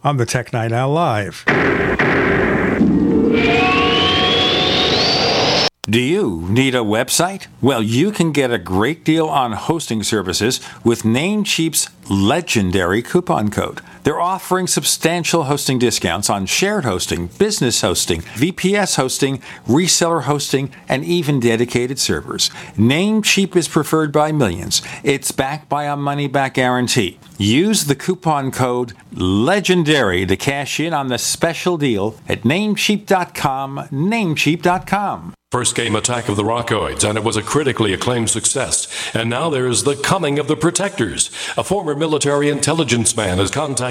on 0.03 0.17
the 0.17 0.25
Tech 0.25 0.51
Night 0.51 0.71
Owl 0.71 0.91
Live. 0.93 1.45
Do 5.89 5.99
you 5.99 6.41
need 6.47 6.75
a 6.75 6.85
website? 6.85 7.47
Well, 7.59 7.81
you 7.81 8.11
can 8.11 8.31
get 8.31 8.51
a 8.51 8.59
great 8.59 9.03
deal 9.03 9.27
on 9.27 9.53
hosting 9.53 10.03
services 10.03 10.61
with 10.83 11.01
Namecheap's 11.01 11.89
legendary 12.07 13.01
coupon 13.01 13.49
code. 13.49 13.81
They're 14.03 14.19
offering 14.19 14.67
substantial 14.67 15.43
hosting 15.43 15.79
discounts 15.79 16.29
on 16.29 16.45
shared 16.45 16.85
hosting, 16.85 17.27
business 17.27 17.81
hosting, 17.81 18.21
VPS 18.21 18.95
hosting, 18.95 19.39
reseller 19.67 20.23
hosting, 20.23 20.71
and 20.87 21.05
even 21.05 21.39
dedicated 21.39 21.99
servers. 21.99 22.49
Namecheap 22.75 23.55
is 23.55 23.67
preferred 23.67 24.11
by 24.11 24.31
millions. 24.31 24.81
It's 25.03 25.31
backed 25.31 25.69
by 25.69 25.85
a 25.85 25.95
money 25.95 26.27
back 26.27 26.55
guarantee. 26.55 27.19
Use 27.37 27.85
the 27.85 27.95
coupon 27.95 28.51
code 28.51 28.93
LEGENDARY 29.13 30.27
to 30.27 30.37
cash 30.37 30.79
in 30.79 30.93
on 30.93 31.07
the 31.07 31.17
special 31.17 31.77
deal 31.77 32.15
at 32.27 32.43
namecheap.com. 32.43 33.87
Namecheap.com. 33.91 35.33
First 35.51 35.75
came 35.75 35.97
Attack 35.97 36.29
of 36.29 36.37
the 36.37 36.43
Rockoids, 36.43 37.03
and 37.03 37.17
it 37.17 37.25
was 37.25 37.35
a 37.35 37.41
critically 37.41 37.91
acclaimed 37.91 38.29
success. 38.29 38.87
And 39.13 39.29
now 39.29 39.49
there's 39.49 39.83
The 39.83 39.97
Coming 39.97 40.39
of 40.39 40.47
the 40.47 40.55
Protectors. 40.55 41.29
A 41.57 41.63
former 41.65 41.93
military 41.93 42.47
intelligence 42.47 43.17
man 43.17 43.37
is 43.37 43.51
contacted 43.51 43.90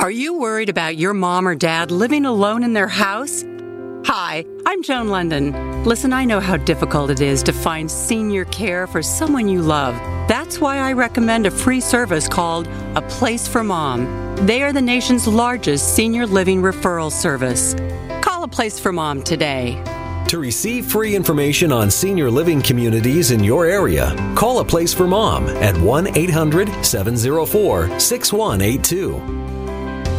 Are 0.00 0.10
you 0.10 0.38
worried 0.38 0.68
about 0.68 0.96
your 0.96 1.14
mom 1.14 1.46
or 1.46 1.54
dad 1.54 1.92
living 1.92 2.24
alone 2.24 2.64
in 2.64 2.72
their 2.72 2.88
house? 2.88 3.44
Hi, 4.04 4.44
I'm 4.66 4.82
Joan 4.82 5.08
London. 5.08 5.84
Listen, 5.84 6.12
I 6.12 6.24
know 6.24 6.40
how 6.40 6.56
difficult 6.56 7.10
it 7.10 7.20
is 7.20 7.42
to 7.44 7.52
find 7.52 7.88
senior 7.88 8.44
care 8.46 8.88
for 8.88 9.00
someone 9.00 9.48
you 9.48 9.62
love. 9.62 9.94
That's 10.28 10.60
why 10.60 10.78
I 10.78 10.92
recommend 10.92 11.46
a 11.46 11.52
free 11.52 11.80
service 11.80 12.26
called 12.26 12.66
A 12.96 13.02
Place 13.02 13.46
for 13.46 13.62
Mom. 13.62 14.06
They 14.44 14.62
are 14.62 14.72
the 14.72 14.82
nation's 14.82 15.28
largest 15.28 15.94
senior 15.94 16.26
living 16.26 16.62
referral 16.62 17.12
service. 17.12 17.76
Call 18.22 18.42
A 18.42 18.48
Place 18.48 18.80
for 18.80 18.92
Mom 18.92 19.22
today. 19.22 19.80
To 20.28 20.38
receive 20.38 20.86
free 20.86 21.14
information 21.14 21.70
on 21.70 21.90
senior 21.90 22.30
living 22.30 22.60
communities 22.62 23.30
in 23.30 23.44
your 23.44 23.66
area, 23.66 24.16
call 24.34 24.60
A 24.60 24.64
Place 24.64 24.92
for 24.92 25.06
Mom 25.06 25.46
at 25.48 25.76
1 25.76 26.16
800 26.16 26.84
704 26.84 28.00
6182. 28.00 29.41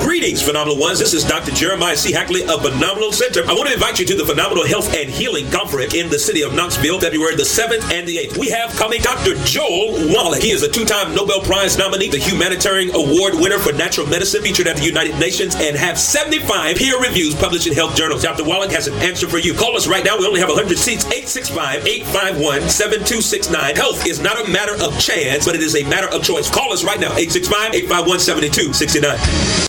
Greetings, 0.00 0.42
Phenomenal 0.42 0.78
Ones. 0.78 0.98
This 0.98 1.14
is 1.14 1.22
Dr. 1.24 1.52
Jeremiah 1.52 1.96
C. 1.96 2.12
Hackley 2.12 2.42
of 2.42 2.62
Phenomenal 2.62 3.12
Center. 3.12 3.46
I 3.46 3.52
want 3.52 3.68
to 3.68 3.74
invite 3.74 4.00
you 4.00 4.06
to 4.06 4.16
the 4.16 4.24
Phenomenal 4.24 4.66
Health 4.66 4.92
and 4.94 5.10
Healing 5.10 5.50
Conference 5.50 5.94
in 5.94 6.08
the 6.08 6.18
city 6.18 6.42
of 6.42 6.54
Knoxville, 6.54 6.98
February 7.00 7.36
the 7.36 7.44
7th 7.44 7.92
and 7.92 8.08
the 8.08 8.16
8th. 8.16 8.38
We 8.38 8.48
have 8.50 8.74
coming 8.76 9.00
Dr. 9.00 9.34
Joel 9.44 9.92
Wallach. 10.12 10.42
He 10.42 10.50
is 10.50 10.62
a 10.62 10.68
two-time 10.68 11.14
Nobel 11.14 11.40
Prize 11.42 11.78
nominee, 11.78 12.08
the 12.08 12.18
Humanitarian 12.18 12.90
Award 12.94 13.34
winner 13.34 13.58
for 13.58 13.72
Natural 13.72 14.06
Medicine, 14.06 14.42
featured 14.42 14.66
at 14.66 14.76
the 14.76 14.84
United 14.84 15.18
Nations, 15.18 15.54
and 15.56 15.76
have 15.76 15.98
75 15.98 16.76
peer 16.76 16.98
reviews 17.00 17.34
published 17.34 17.66
in 17.66 17.74
health 17.74 17.94
journals. 17.94 18.22
Dr. 18.22 18.44
Wallach 18.44 18.70
has 18.72 18.86
an 18.86 18.94
answer 18.94 19.28
for 19.28 19.36
you. 19.38 19.52
Call 19.54 19.76
us 19.76 19.86
right 19.86 20.04
now. 20.04 20.16
We 20.18 20.26
only 20.26 20.40
have 20.40 20.48
100 20.48 20.78
seats. 20.78 21.04
865-851-7269. 21.04 23.76
Health 23.76 24.06
is 24.06 24.20
not 24.20 24.40
a 24.44 24.48
matter 24.50 24.74
of 24.82 24.98
chance, 24.98 25.44
but 25.44 25.54
it 25.54 25.62
is 25.62 25.76
a 25.76 25.84
matter 25.84 26.08
of 26.08 26.24
choice. 26.24 26.50
Call 26.50 26.72
us 26.72 26.82
right 26.82 26.98
now. 26.98 27.10
865-851-7269. 27.10 29.68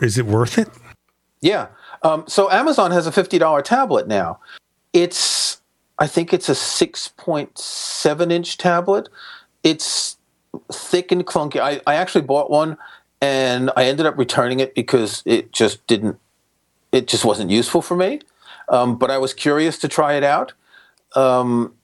Is 0.00 0.18
it 0.18 0.26
worth 0.26 0.58
it? 0.58 0.68
Yeah. 1.40 1.68
Um, 2.02 2.24
so 2.26 2.50
Amazon 2.50 2.90
has 2.90 3.06
a 3.06 3.10
$50 3.10 3.62
tablet 3.64 4.06
now. 4.06 4.38
It's, 4.92 5.60
I 5.98 6.06
think 6.06 6.32
it's 6.32 6.48
a 6.48 6.52
6.7 6.52 8.32
inch 8.32 8.58
tablet. 8.58 9.08
It's 9.62 10.16
thick 10.72 11.12
and 11.12 11.26
clunky. 11.26 11.60
I, 11.60 11.80
I 11.86 11.96
actually 11.96 12.22
bought 12.22 12.50
one 12.50 12.76
and 13.20 13.70
I 13.76 13.84
ended 13.84 14.06
up 14.06 14.16
returning 14.16 14.60
it 14.60 14.74
because 14.74 15.22
it 15.26 15.52
just 15.52 15.86
didn't, 15.86 16.18
it 16.92 17.08
just 17.08 17.24
wasn't 17.24 17.50
useful 17.50 17.82
for 17.82 17.96
me. 17.96 18.20
Um, 18.68 18.96
but 18.96 19.10
I 19.10 19.18
was 19.18 19.34
curious 19.34 19.78
to 19.78 19.88
try 19.88 20.14
it 20.14 20.24
out. 20.24 20.52
Um, 21.14 21.74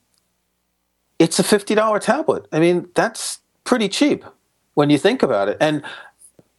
it's 1.18 1.38
a 1.38 1.42
$50 1.42 2.00
tablet. 2.00 2.46
I 2.52 2.60
mean, 2.60 2.88
that's 2.94 3.40
pretty 3.64 3.88
cheap 3.88 4.24
when 4.74 4.90
you 4.90 4.98
think 4.98 5.22
about 5.22 5.48
it. 5.48 5.56
And 5.60 5.82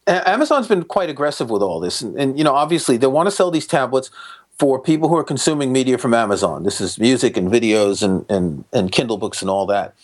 Amazon's 0.07 0.67
been 0.67 0.83
quite 0.83 1.09
aggressive 1.09 1.49
with 1.49 1.61
all 1.61 1.79
this, 1.79 2.01
and, 2.01 2.15
and 2.19 2.37
you 2.37 2.43
know, 2.43 2.53
obviously, 2.53 2.97
they 2.97 3.07
want 3.07 3.27
to 3.27 3.31
sell 3.31 3.49
these 3.49 3.67
tablets 3.67 4.11
for 4.57 4.79
people 4.79 5.09
who 5.09 5.17
are 5.17 5.23
consuming 5.23 5.73
media 5.73 5.97
from 5.97 6.13
Amazon. 6.13 6.63
This 6.63 6.79
is 6.79 6.99
music 6.99 7.37
and 7.37 7.51
videos 7.51 8.03
and 8.03 8.25
and, 8.29 8.65
and 8.71 8.91
Kindle 8.91 9.17
books 9.17 9.41
and 9.41 9.49
all 9.49 9.65
that. 9.65 9.95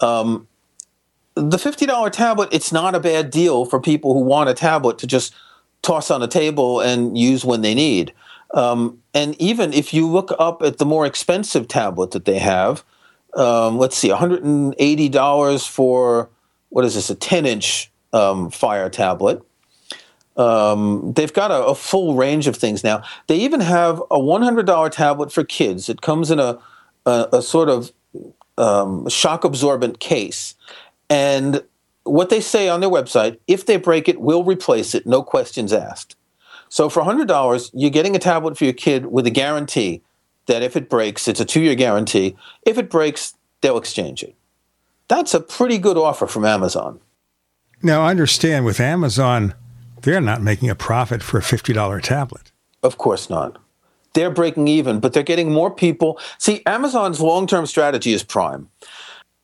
Um, 0.00 0.46
the 1.34 1.58
fifty 1.58 1.86
dollar 1.86 2.10
tablet, 2.10 2.48
it's 2.52 2.72
not 2.72 2.94
a 2.94 3.00
bad 3.00 3.30
deal 3.30 3.64
for 3.64 3.80
people 3.80 4.14
who 4.14 4.20
want 4.20 4.48
a 4.48 4.54
tablet 4.54 4.98
to 4.98 5.06
just 5.06 5.34
toss 5.82 6.10
on 6.10 6.22
a 6.22 6.28
table 6.28 6.80
and 6.80 7.18
use 7.18 7.44
when 7.44 7.62
they 7.62 7.74
need. 7.74 8.12
Um, 8.52 9.00
and 9.14 9.40
even 9.40 9.72
if 9.72 9.94
you 9.94 10.06
look 10.08 10.32
up 10.38 10.62
at 10.62 10.78
the 10.78 10.86
more 10.86 11.06
expensive 11.06 11.68
tablet 11.68 12.10
that 12.12 12.24
they 12.24 12.38
have, 12.38 12.84
um, 13.34 13.78
let's 13.78 13.96
see, 13.96 14.08
$180 14.08 15.68
for 15.68 16.28
what 16.70 16.84
is 16.84 16.94
this, 16.94 17.10
a 17.10 17.14
10 17.14 17.46
inch 17.46 17.89
um, 18.12 18.50
Fire 18.50 18.88
tablet. 18.90 19.42
Um, 20.36 21.12
they've 21.14 21.32
got 21.32 21.50
a, 21.50 21.66
a, 21.66 21.74
full 21.74 22.14
range 22.14 22.46
of 22.46 22.56
things 22.56 22.82
now. 22.82 23.02
They 23.26 23.36
even 23.36 23.60
have 23.60 24.00
a 24.10 24.18
$100 24.18 24.90
tablet 24.90 25.32
for 25.32 25.44
kids. 25.44 25.88
It 25.88 26.00
comes 26.00 26.30
in 26.30 26.38
a, 26.38 26.58
a, 27.04 27.28
a 27.34 27.42
sort 27.42 27.68
of 27.68 27.92
um, 28.56 29.08
shock 29.08 29.44
absorbent 29.44 30.00
case. 30.00 30.54
And 31.10 31.62
what 32.04 32.30
they 32.30 32.40
say 32.40 32.68
on 32.68 32.80
their 32.80 32.88
website, 32.88 33.38
if 33.48 33.66
they 33.66 33.76
break 33.76 34.08
it, 34.08 34.20
we'll 34.20 34.44
replace 34.44 34.94
it, 34.94 35.06
no 35.06 35.22
questions 35.22 35.72
asked. 35.72 36.16
So 36.68 36.88
for 36.88 37.02
$100, 37.02 37.70
you're 37.74 37.90
getting 37.90 38.14
a 38.14 38.20
tablet 38.20 38.56
for 38.56 38.64
your 38.64 38.72
kid 38.72 39.06
with 39.06 39.26
a 39.26 39.30
guarantee 39.30 40.02
that 40.46 40.62
if 40.62 40.76
it 40.76 40.88
breaks, 40.88 41.28
it's 41.28 41.40
a 41.40 41.44
two 41.44 41.60
year 41.60 41.74
guarantee. 41.74 42.36
If 42.62 42.78
it 42.78 42.88
breaks, 42.88 43.34
they'll 43.60 43.76
exchange 43.76 44.22
it. 44.22 44.34
That's 45.08 45.34
a 45.34 45.40
pretty 45.40 45.78
good 45.78 45.96
offer 45.96 46.26
from 46.26 46.44
Amazon. 46.44 47.00
Now, 47.82 48.06
understand 48.06 48.64
with 48.64 48.80
Amazon, 48.80 49.54
they're 50.02 50.20
not 50.20 50.42
making 50.42 50.70
a 50.70 50.74
profit 50.74 51.22
for 51.22 51.38
a 51.38 51.42
$50 51.42 52.02
tablet. 52.02 52.52
Of 52.82 52.98
course 52.98 53.30
not. 53.30 53.58
They're 54.14 54.30
breaking 54.30 54.68
even, 54.68 55.00
but 55.00 55.12
they're 55.12 55.22
getting 55.22 55.52
more 55.52 55.70
people. 55.70 56.18
See, 56.38 56.62
Amazon's 56.66 57.20
long 57.20 57.46
term 57.46 57.66
strategy 57.66 58.12
is 58.12 58.22
Prime. 58.22 58.68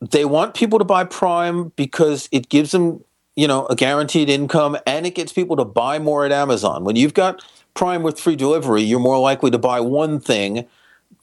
They 0.01 0.25
want 0.25 0.55
people 0.55 0.79
to 0.79 0.85
buy 0.85 1.05
Prime 1.05 1.73
because 1.77 2.29
it 2.33 2.49
gives 2.49 2.73
them 2.73 3.05
you 3.37 3.47
know, 3.47 3.67
a 3.67 3.77
guaranteed 3.77 4.29
income 4.29 4.77
and 4.87 5.07
it 5.07 5.15
gets 5.15 5.33
people 5.33 5.57
to 5.57 5.65
buy 5.65 5.99
more 5.99 6.25
at 6.25 6.33
Amazon. 6.33 6.85
When 6.85 6.97
you've 6.97 7.15
got 7.15 7.45
Prime 7.75 8.03
with 8.03 8.19
free 8.19 8.35
delivery, 8.35 8.83
you're 8.83 8.99
more 8.99 9.19
likely 9.19 9.51
to 9.51 9.59
buy 9.59 9.79
one 9.81 10.19
thing 10.19 10.67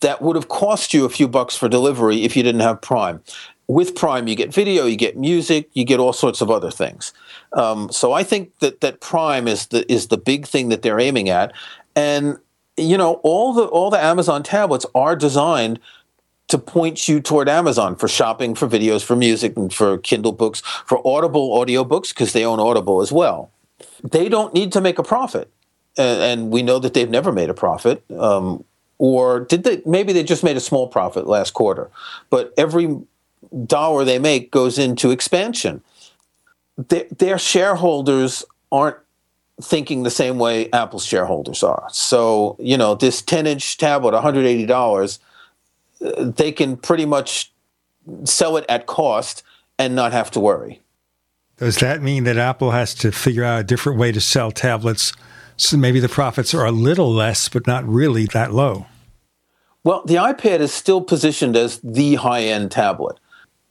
that 0.02 0.22
would 0.22 0.36
have 0.36 0.48
cost 0.48 0.94
you 0.94 1.06
a 1.06 1.10
few 1.10 1.28
bucks 1.28 1.58
for 1.58 1.68
delivery 1.68 2.24
if 2.24 2.38
you 2.38 2.44
didn't 2.44 2.62
have 2.62 2.82
Prime. 2.82 3.22
With 3.68 3.96
Prime, 3.96 4.28
you 4.28 4.36
get 4.36 4.54
video, 4.54 4.86
you 4.86 4.98
get 4.98 5.18
music, 5.18 5.70
you 5.74 5.86
get 5.86 6.00
all 6.00 6.14
sorts 6.14 6.42
of 6.42 6.52
other 6.52 6.70
things. 6.70 7.14
Um, 7.54 7.92
so 7.92 8.12
I 8.12 8.24
think 8.24 8.58
that 8.60 8.82
that 8.82 9.00
Prime 9.00 9.48
is 9.48 9.68
the 9.68 9.90
is 9.92 10.08
the 10.08 10.18
big 10.18 10.46
thing 10.46 10.70
that 10.70 10.82
they're 10.82 11.00
aiming 11.00 11.30
at, 11.30 11.54
and 11.96 12.38
you 12.76 12.98
know 12.98 13.16
all 13.24 13.54
the 13.54 13.64
all 13.64 13.90
the 13.90 14.04
Amazon 14.04 14.44
tablets 14.44 14.86
are 14.94 15.16
designed 15.16 15.80
to 16.50 16.58
point 16.58 17.08
you 17.08 17.20
toward 17.22 17.50
Amazon 17.50 17.96
for 17.96 18.08
shopping, 18.08 18.54
for 18.54 18.68
videos, 18.68 19.04
for 19.04 19.16
music, 19.16 19.56
and 19.58 19.74
for 19.74 19.98
Kindle 19.98 20.34
books, 20.34 20.62
for 20.86 21.02
Audible 21.08 21.58
audiobooks, 21.58 22.10
because 22.10 22.34
they 22.34 22.46
own 22.46 22.60
Audible 22.60 23.02
as 23.02 23.12
well. 23.12 23.50
They 24.04 24.30
don't 24.30 24.54
need 24.54 24.72
to 24.74 24.82
make 24.82 25.00
a 25.00 25.04
profit. 25.04 25.50
And, 25.98 26.22
and 26.22 26.52
we 26.52 26.62
know 26.64 26.80
that 26.80 26.94
they've 26.94 27.10
never 27.10 27.32
made 27.32 27.50
a 27.50 27.54
profit. 27.54 28.04
Um, 28.12 28.66
or 28.98 29.40
did 29.42 29.64
they? 29.64 29.82
Maybe 29.86 30.14
they 30.14 30.24
just 30.24 30.44
made 30.44 30.58
a 30.58 30.62
small 30.62 30.88
profit 30.88 31.28
last 31.28 31.54
quarter. 31.54 31.90
But 32.30 32.54
every 32.58 33.00
dollar 33.66 34.04
they 34.04 34.20
make 34.20 34.52
goes 34.52 34.78
into 34.78 35.12
expansion. 35.12 35.82
Their, 36.78 37.06
their 37.10 37.38
shareholders 37.38 38.44
aren't 38.72 38.98
thinking 39.62 40.04
the 40.04 40.10
same 40.10 40.40
way 40.40 40.72
Apple's 40.72 41.06
shareholders 41.06 41.64
are. 41.64 41.88
So, 41.92 42.56
you 42.60 42.78
know, 42.78 42.96
this 42.96 43.22
10 43.22 43.46
inch 43.46 43.78
tablet, 43.78 44.14
$180, 44.14 45.20
uh, 46.04 46.32
they 46.36 46.52
can 46.52 46.78
pretty 46.78 47.06
much 47.06 47.52
sell 48.24 48.58
it 48.58 48.66
at 48.68 48.88
cost 48.88 49.44
and 49.78 49.96
not 49.96 50.12
have 50.12 50.32
to 50.32 50.40
worry. 50.40 50.82
Does 51.58 51.78
that 51.78 52.02
mean 52.02 52.24
that 52.24 52.38
Apple 52.38 52.72
has 52.72 52.96
to 52.96 53.12
figure 53.12 53.44
out 53.44 53.62
a 53.62 53.64
different 53.64 54.00
way 54.00 54.12
to 54.12 54.20
sell 54.20 54.52
tablets 54.52 55.14
so 55.56 55.78
maybe 55.78 56.00
the 56.00 56.10
profits 56.10 56.54
are 56.54 56.66
a 56.66 56.72
little 56.72 57.12
less, 57.12 57.48
but 57.48 57.68
not 57.68 57.88
really 57.88 58.26
that 58.26 58.52
low? 58.52 58.88
Well, 59.84 60.04
the 60.06 60.16
iPad 60.16 60.60
is 60.60 60.74
still 60.74 61.02
positioned 61.02 61.56
as 61.56 61.80
the 61.84 62.16
high 62.16 62.44
end 62.44 62.72
tablet. 62.72 63.20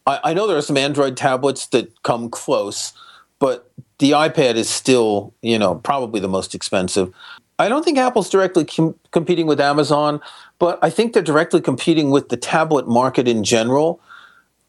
I, 0.07 0.21
I, 0.25 0.35
know 0.35 0.47
there 0.47 0.57
are 0.57 0.63
some 0.63 0.77
Android 0.77 1.17
tablets 1.17 1.67
that 1.69 2.03
come 2.03 2.29
close, 2.29 2.93
but 3.39 3.71
the 3.99 4.13
iPad 4.13 4.57
is 4.57 4.69
still, 4.69 5.35
you 5.43 5.59
know, 5.59 5.77
probably 5.77 6.21
the 6.21 6.29
most 6.29 6.55
expensive. 6.55 7.13
I 7.59 7.69
don't 7.69 7.85
think 7.85 7.99
Apple's 7.99 8.31
directly 8.31 8.65
com- 8.65 8.97
competing 9.13 9.47
with 9.47 9.61
Amazon, 9.61 10.21
but 10.59 10.79
I 10.83 10.91
think 10.91 11.13
they're 11.13 11.23
directly 11.23 11.61
competing 11.61 12.11
with 12.11 12.29
the 12.29 12.37
tablet 12.37 12.89
market 12.89 13.29
in 13.29 13.45
general. 13.45 14.01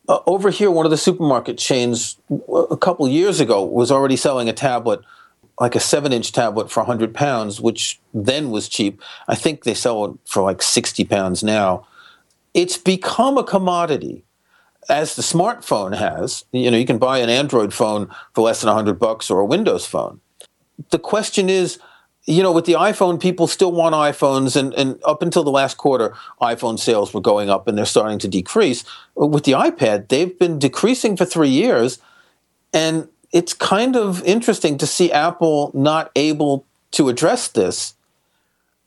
Uh, 0.07 0.19
over 0.27 0.49
here, 0.49 0.69
one 0.69 0.85
of 0.85 0.91
the 0.91 0.97
supermarket 0.97 1.57
chains 1.57 2.17
a 2.69 2.77
couple 2.77 3.07
years 3.07 3.39
ago 3.39 3.63
was 3.63 3.91
already 3.91 4.15
selling 4.15 4.49
a 4.49 4.53
tablet, 4.53 4.99
like 5.59 5.75
a 5.75 5.79
seven-inch 5.79 6.31
tablet, 6.31 6.69
for 6.69 6.81
100 6.81 7.13
pounds, 7.13 7.61
which 7.61 7.99
then 8.13 8.51
was 8.51 8.67
cheap. 8.67 9.01
I 9.27 9.35
think 9.35 9.63
they 9.63 9.73
sell 9.73 10.05
it 10.05 10.11
for 10.25 10.43
like 10.43 10.61
60 10.61 11.05
pounds 11.05 11.43
now. 11.43 11.87
It's 12.53 12.77
become 12.77 13.37
a 13.37 13.43
commodity, 13.43 14.23
as 14.89 15.15
the 15.15 15.21
smartphone 15.21 15.95
has. 15.97 16.45
You 16.51 16.71
know, 16.71 16.77
you 16.77 16.85
can 16.85 16.97
buy 16.97 17.19
an 17.19 17.29
Android 17.29 17.73
phone 17.73 18.09
for 18.33 18.41
less 18.41 18.61
than 18.61 18.67
100 18.67 18.99
bucks 18.99 19.29
or 19.29 19.39
a 19.39 19.45
Windows 19.45 19.85
phone. 19.85 20.21
The 20.89 20.99
question 20.99 21.49
is 21.49 21.79
you 22.25 22.41
know, 22.41 22.53
with 22.53 22.65
the 22.65 22.73
iPhone, 22.73 23.21
people 23.21 23.47
still 23.47 23.71
want 23.71 23.95
iPhones, 23.95 24.55
and, 24.55 24.73
and 24.75 24.99
up 25.03 25.21
until 25.21 25.43
the 25.43 25.51
last 25.51 25.75
quarter, 25.75 26.15
iPhone 26.41 26.79
sales 26.79 27.13
were 27.13 27.21
going 27.21 27.49
up 27.49 27.67
and 27.67 27.77
they're 27.77 27.85
starting 27.85 28.19
to 28.19 28.27
decrease. 28.27 28.85
With 29.15 29.43
the 29.43 29.51
iPad, 29.51 30.07
they've 30.07 30.37
been 30.39 30.57
decreasing 30.57 31.17
for 31.17 31.25
three 31.25 31.49
years, 31.49 31.99
and 32.71 33.09
it's 33.33 33.53
kind 33.53 33.97
of 33.97 34.23
interesting 34.23 34.77
to 34.77 34.87
see 34.87 35.11
Apple 35.11 35.71
not 35.73 36.11
able 36.15 36.65
to 36.91 37.09
address 37.09 37.49
this. 37.49 37.95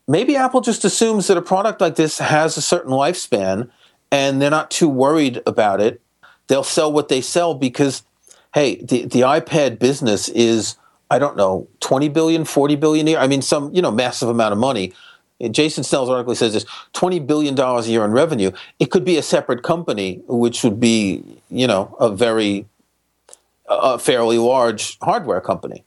Maybe 0.08 0.36
Apple 0.36 0.60
just 0.60 0.84
assumes 0.84 1.26
that 1.26 1.36
a 1.36 1.42
product 1.42 1.80
like 1.80 1.96
this 1.96 2.18
has 2.18 2.56
a 2.56 2.62
certain 2.62 2.92
lifespan 2.92 3.70
and 4.10 4.40
they're 4.40 4.50
not 4.50 4.70
too 4.70 4.88
worried 4.88 5.42
about 5.46 5.80
it. 5.80 6.00
They'll 6.48 6.62
sell 6.62 6.92
what 6.92 7.08
they 7.08 7.20
sell 7.20 7.54
because, 7.54 8.02
hey, 8.54 8.76
the, 8.76 9.04
the 9.04 9.20
iPad 9.20 9.78
business 9.78 10.28
is 10.28 10.76
I 11.10 11.18
don't 11.18 11.36
know, 11.36 11.68
20 11.80 12.08
billion, 12.08 12.44
40 12.44 12.76
billion 12.76 13.06
a 13.06 13.10
year. 13.10 13.18
I 13.18 13.26
mean, 13.26 13.42
some, 13.42 13.72
you 13.74 13.80
know, 13.80 13.90
massive 13.90 14.28
amount 14.28 14.52
of 14.52 14.58
money. 14.58 14.92
Jason 15.50 15.84
Snell's 15.84 16.08
article 16.08 16.34
says 16.34 16.54
this 16.54 16.64
$20 16.94 17.26
billion 17.26 17.58
a 17.58 17.82
year 17.82 18.04
in 18.04 18.10
revenue. 18.10 18.50
It 18.78 18.90
could 18.90 19.04
be 19.04 19.16
a 19.18 19.22
separate 19.22 19.62
company, 19.62 20.22
which 20.26 20.64
would 20.64 20.80
be, 20.80 21.22
you 21.50 21.66
know, 21.66 21.94
a 22.00 22.10
very, 22.10 22.66
a 23.68 23.98
fairly 23.98 24.38
large 24.38 24.98
hardware 25.00 25.40
company. 25.40 25.84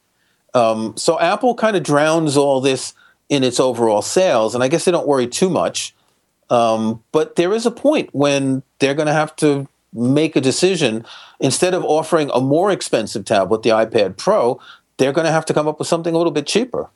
Um, 0.53 0.95
so 0.97 1.19
Apple 1.19 1.55
kind 1.55 1.75
of 1.75 1.83
drowns 1.83 2.37
all 2.37 2.61
this 2.61 2.93
in 3.27 3.43
its 3.43 3.59
overall 3.59 4.01
sales, 4.01 4.55
and 4.55 4.63
I 4.63 4.67
guess 4.67 4.85
they 4.85 4.91
don't 4.91 5.07
worry 5.07 5.27
too 5.27 5.49
much. 5.49 5.95
Um, 6.49 7.03
but 7.11 7.35
there 7.35 7.53
is 7.53 7.65
a 7.65 7.71
point 7.71 8.09
when 8.11 8.63
they're 8.79 8.95
going 8.95 9.07
to 9.07 9.13
have 9.13 9.35
to 9.37 9.67
make 9.93 10.35
a 10.35 10.41
decision. 10.41 11.05
Instead 11.39 11.73
of 11.73 11.83
offering 11.85 12.29
a 12.33 12.41
more 12.41 12.71
expensive 12.71 13.25
tablet, 13.25 13.63
the 13.63 13.69
iPad 13.69 14.17
Pro, 14.17 14.59
they're 14.97 15.13
going 15.13 15.25
to 15.25 15.31
have 15.31 15.45
to 15.45 15.53
come 15.53 15.67
up 15.67 15.79
with 15.79 15.87
something 15.87 16.13
a 16.13 16.17
little 16.17 16.33
bit 16.33 16.47
cheaper. 16.47 16.89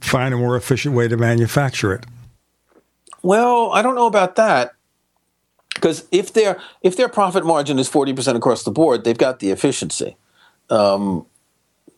Find 0.00 0.32
a 0.32 0.36
more 0.36 0.56
efficient 0.56 0.94
way 0.94 1.08
to 1.08 1.16
manufacture 1.16 1.92
it. 1.92 2.06
Well, 3.22 3.70
I 3.72 3.82
don't 3.82 3.94
know 3.94 4.06
about 4.06 4.36
that. 4.36 4.72
Because 5.74 6.06
if 6.10 6.32
their 6.32 6.60
if 6.82 6.96
their 6.96 7.08
profit 7.08 7.46
margin 7.46 7.78
is 7.78 7.88
forty 7.88 8.12
percent 8.12 8.36
across 8.36 8.64
the 8.64 8.70
board, 8.70 9.04
they've 9.04 9.16
got 9.16 9.38
the 9.38 9.50
efficiency. 9.50 10.16
Um, 10.68 11.24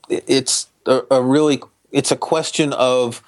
it's 0.09 0.69
a, 0.87 1.03
a 1.11 1.23
really 1.23 1.61
it's 1.91 2.13
a 2.13 2.17
question 2.17 2.73
of 2.75 3.23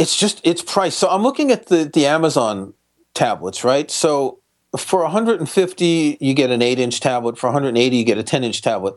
it's 0.00 0.16
just 0.16 0.40
it's 0.44 0.62
price. 0.62 0.96
So 0.96 1.08
I'm 1.08 1.22
looking 1.22 1.52
at 1.52 1.66
the 1.66 1.84
the 1.84 2.06
Amazon 2.06 2.72
tablets, 3.14 3.62
right? 3.62 3.90
So 3.90 4.38
for 4.76 5.02
150 5.02 6.18
you 6.20 6.34
get 6.34 6.50
an 6.50 6.62
8 6.62 6.78
inch 6.78 7.00
tablet. 7.00 7.36
For 7.38 7.48
180 7.48 7.96
you 7.96 8.04
get 8.04 8.16
a 8.16 8.22
10 8.22 8.42
inch 8.42 8.62
tablet. 8.62 8.94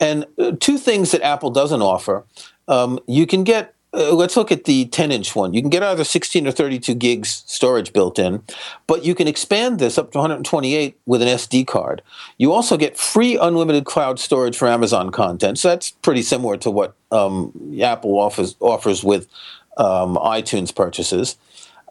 And 0.00 0.24
uh, 0.38 0.52
two 0.58 0.78
things 0.78 1.12
that 1.12 1.22
apple 1.22 1.50
doesn't 1.50 1.82
offer 1.82 2.24
um, 2.68 2.98
you 3.06 3.26
can 3.26 3.44
get 3.44 3.74
uh, 3.92 4.12
let's 4.12 4.36
look 4.36 4.50
at 4.50 4.64
the 4.64 4.86
10 4.86 5.12
inch 5.12 5.36
one. 5.36 5.54
You 5.54 5.60
can 5.60 5.70
get 5.70 5.82
either 5.82 6.04
16 6.04 6.46
or 6.46 6.50
32 6.50 6.94
gigs 6.94 7.44
storage 7.46 7.92
built 7.92 8.18
in 8.18 8.42
but 8.86 9.04
you 9.04 9.14
can 9.14 9.28
expand 9.28 9.78
this 9.78 9.98
up 9.98 10.12
to 10.12 10.18
128 10.18 10.98
with 11.04 11.20
an 11.20 11.28
sd 11.28 11.66
card. 11.66 12.00
You 12.38 12.52
also 12.52 12.78
get 12.78 12.96
free 12.96 13.36
unlimited 13.36 13.84
cloud 13.84 14.18
storage 14.18 14.56
for 14.56 14.68
amazon 14.68 15.10
content. 15.10 15.58
So 15.58 15.68
that's 15.68 15.90
pretty 15.90 16.22
similar 16.22 16.56
to 16.58 16.70
what 16.70 16.94
um, 17.12 17.52
apple 17.82 18.18
offers 18.18 18.56
offers 18.60 19.04
with 19.04 19.28
um, 19.76 20.16
itunes 20.16 20.74
purchases 20.74 21.36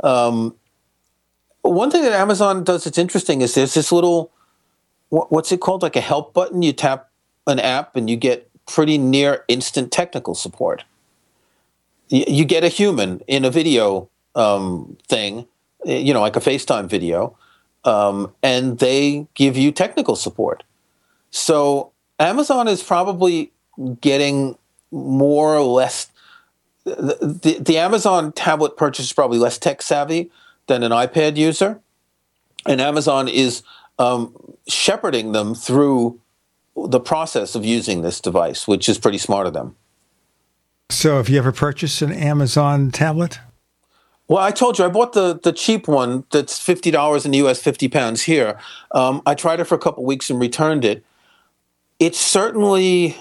um, 0.04 0.56
one 1.66 1.90
thing 1.90 2.04
that 2.04 2.14
Amazon 2.14 2.64
does 2.64 2.84
that's 2.84 2.98
interesting 2.98 3.42
is 3.42 3.56
there's 3.56 3.74
this 3.74 3.92
little, 3.92 4.32
what's 5.10 5.52
it 5.52 5.62
called? 5.62 5.82
Like 5.82 5.96
a 5.96 6.02
help 6.02 6.34
button. 6.34 6.62
You 6.62 6.74
tap 6.74 7.10
an 7.48 7.60
app 7.60 7.96
and 7.96 8.10
you 8.10 8.16
get 8.16 8.50
pretty 8.66 8.98
near 8.98 9.44
instant 9.48 9.92
technical 9.92 10.36
support. 10.36 10.84
You 12.10 12.46
get 12.46 12.64
a 12.64 12.68
human 12.68 13.22
in 13.28 13.46
a 13.46 13.50
video 13.50 14.10
um, 14.36 14.98
thing, 15.08 15.48
you 15.86 16.14
know, 16.14 16.22
like 16.22 16.36
a 16.36 16.40
FaceTime 16.40 16.88
video, 16.88 17.36
um, 17.84 18.32
and 18.44 18.78
they 18.78 19.28
give 19.34 19.58
you 19.58 19.72
technical 19.72 20.16
support. 20.16 20.64
So 21.32 21.92
Amazon 22.20 22.68
is 22.68 22.84
probably 22.84 23.52
getting 24.02 24.56
more 24.92 25.56
or 25.56 25.64
less. 25.64 26.12
The, 26.86 27.40
the, 27.42 27.58
the 27.60 27.78
Amazon 27.78 28.32
tablet 28.32 28.78
purchase 28.78 29.06
is 29.06 29.14
probably 29.14 29.40
less 29.40 29.58
tech 29.58 29.82
savvy 29.82 30.32
than 30.68 30.84
an 30.84 30.92
iPad 30.92 31.36
user. 31.38 31.82
and 32.66 32.80
Amazon 32.82 33.28
is 33.28 33.64
um, 34.00 34.36
shepherding 34.68 35.32
them 35.32 35.56
through 35.56 36.20
the 36.76 37.00
process 37.00 37.56
of 37.56 37.66
using 37.66 38.02
this 38.02 38.20
device, 38.20 38.68
which 38.68 38.90
is 38.90 38.98
pretty 38.98 39.18
smart 39.18 39.48
of 39.48 39.54
them. 39.54 39.76
So, 40.90 41.18
have 41.18 41.30
you 41.30 41.38
ever 41.38 41.52
purchased 41.52 42.02
an 42.02 42.12
Amazon 42.12 42.92
tablet? 42.92 43.40
Well, 44.28 44.44
I 44.44 44.52
told 44.52 44.78
you 44.78 44.86
I 44.86 44.90
bought 44.90 45.14
the 45.14 45.40
the 45.42 45.52
cheap 45.52 45.88
one 45.88 46.26
that's 46.32 46.60
fifty 46.60 46.92
dollars 46.92 47.26
in 47.26 47.32
the 47.32 47.40
U.S., 47.40 47.62
fifty 47.62 47.88
pounds 47.88 48.24
here. 48.24 48.60
Um, 48.92 49.22
I 49.26 49.34
tried 49.36 49.60
it 49.60 49.66
for 49.66 49.76
a 49.76 49.80
couple 49.80 50.04
weeks 50.04 50.30
and 50.30 50.40
returned 50.40 50.86
it. 50.86 51.04
It's 52.00 52.20
certainly 52.20 53.16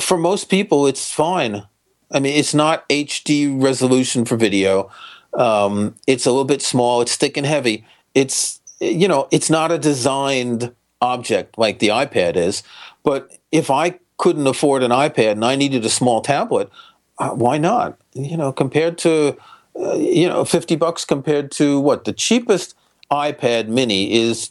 for 0.00 0.18
most 0.18 0.50
people, 0.50 0.86
it's 0.86 1.12
fine. 1.12 1.62
I 2.12 2.20
mean, 2.20 2.36
it's 2.36 2.54
not 2.54 2.88
HD 2.88 3.62
resolution 3.62 4.24
for 4.24 4.36
video. 4.36 4.90
Um, 5.34 5.94
it's 6.06 6.26
a 6.26 6.30
little 6.30 6.44
bit 6.44 6.62
small. 6.62 7.00
It's 7.00 7.16
thick 7.16 7.36
and 7.36 7.46
heavy. 7.46 7.84
It's 8.14 8.60
you 8.80 9.08
know, 9.08 9.26
it's 9.30 9.48
not 9.48 9.72
a 9.72 9.78
designed 9.78 10.74
object 11.00 11.56
like 11.56 11.78
the 11.78 11.88
iPad 11.88 12.36
is. 12.36 12.62
But 13.02 13.38
if 13.50 13.70
I 13.70 13.98
couldn't 14.18 14.46
afford 14.46 14.82
an 14.82 14.90
iPad 14.90 15.32
and 15.32 15.44
I 15.44 15.56
needed 15.56 15.84
a 15.84 15.90
small 15.90 16.20
tablet, 16.20 16.70
uh, 17.18 17.30
why 17.30 17.58
not? 17.58 17.98
You 18.14 18.36
know, 18.36 18.52
compared 18.52 18.98
to 18.98 19.36
uh, 19.78 19.94
you 19.94 20.28
know, 20.28 20.44
50 20.44 20.76
bucks 20.76 21.04
compared 21.04 21.50
to 21.52 21.80
what 21.80 22.04
the 22.04 22.12
cheapest 22.12 22.74
iPad 23.10 23.68
mini 23.68 24.12
is 24.14 24.50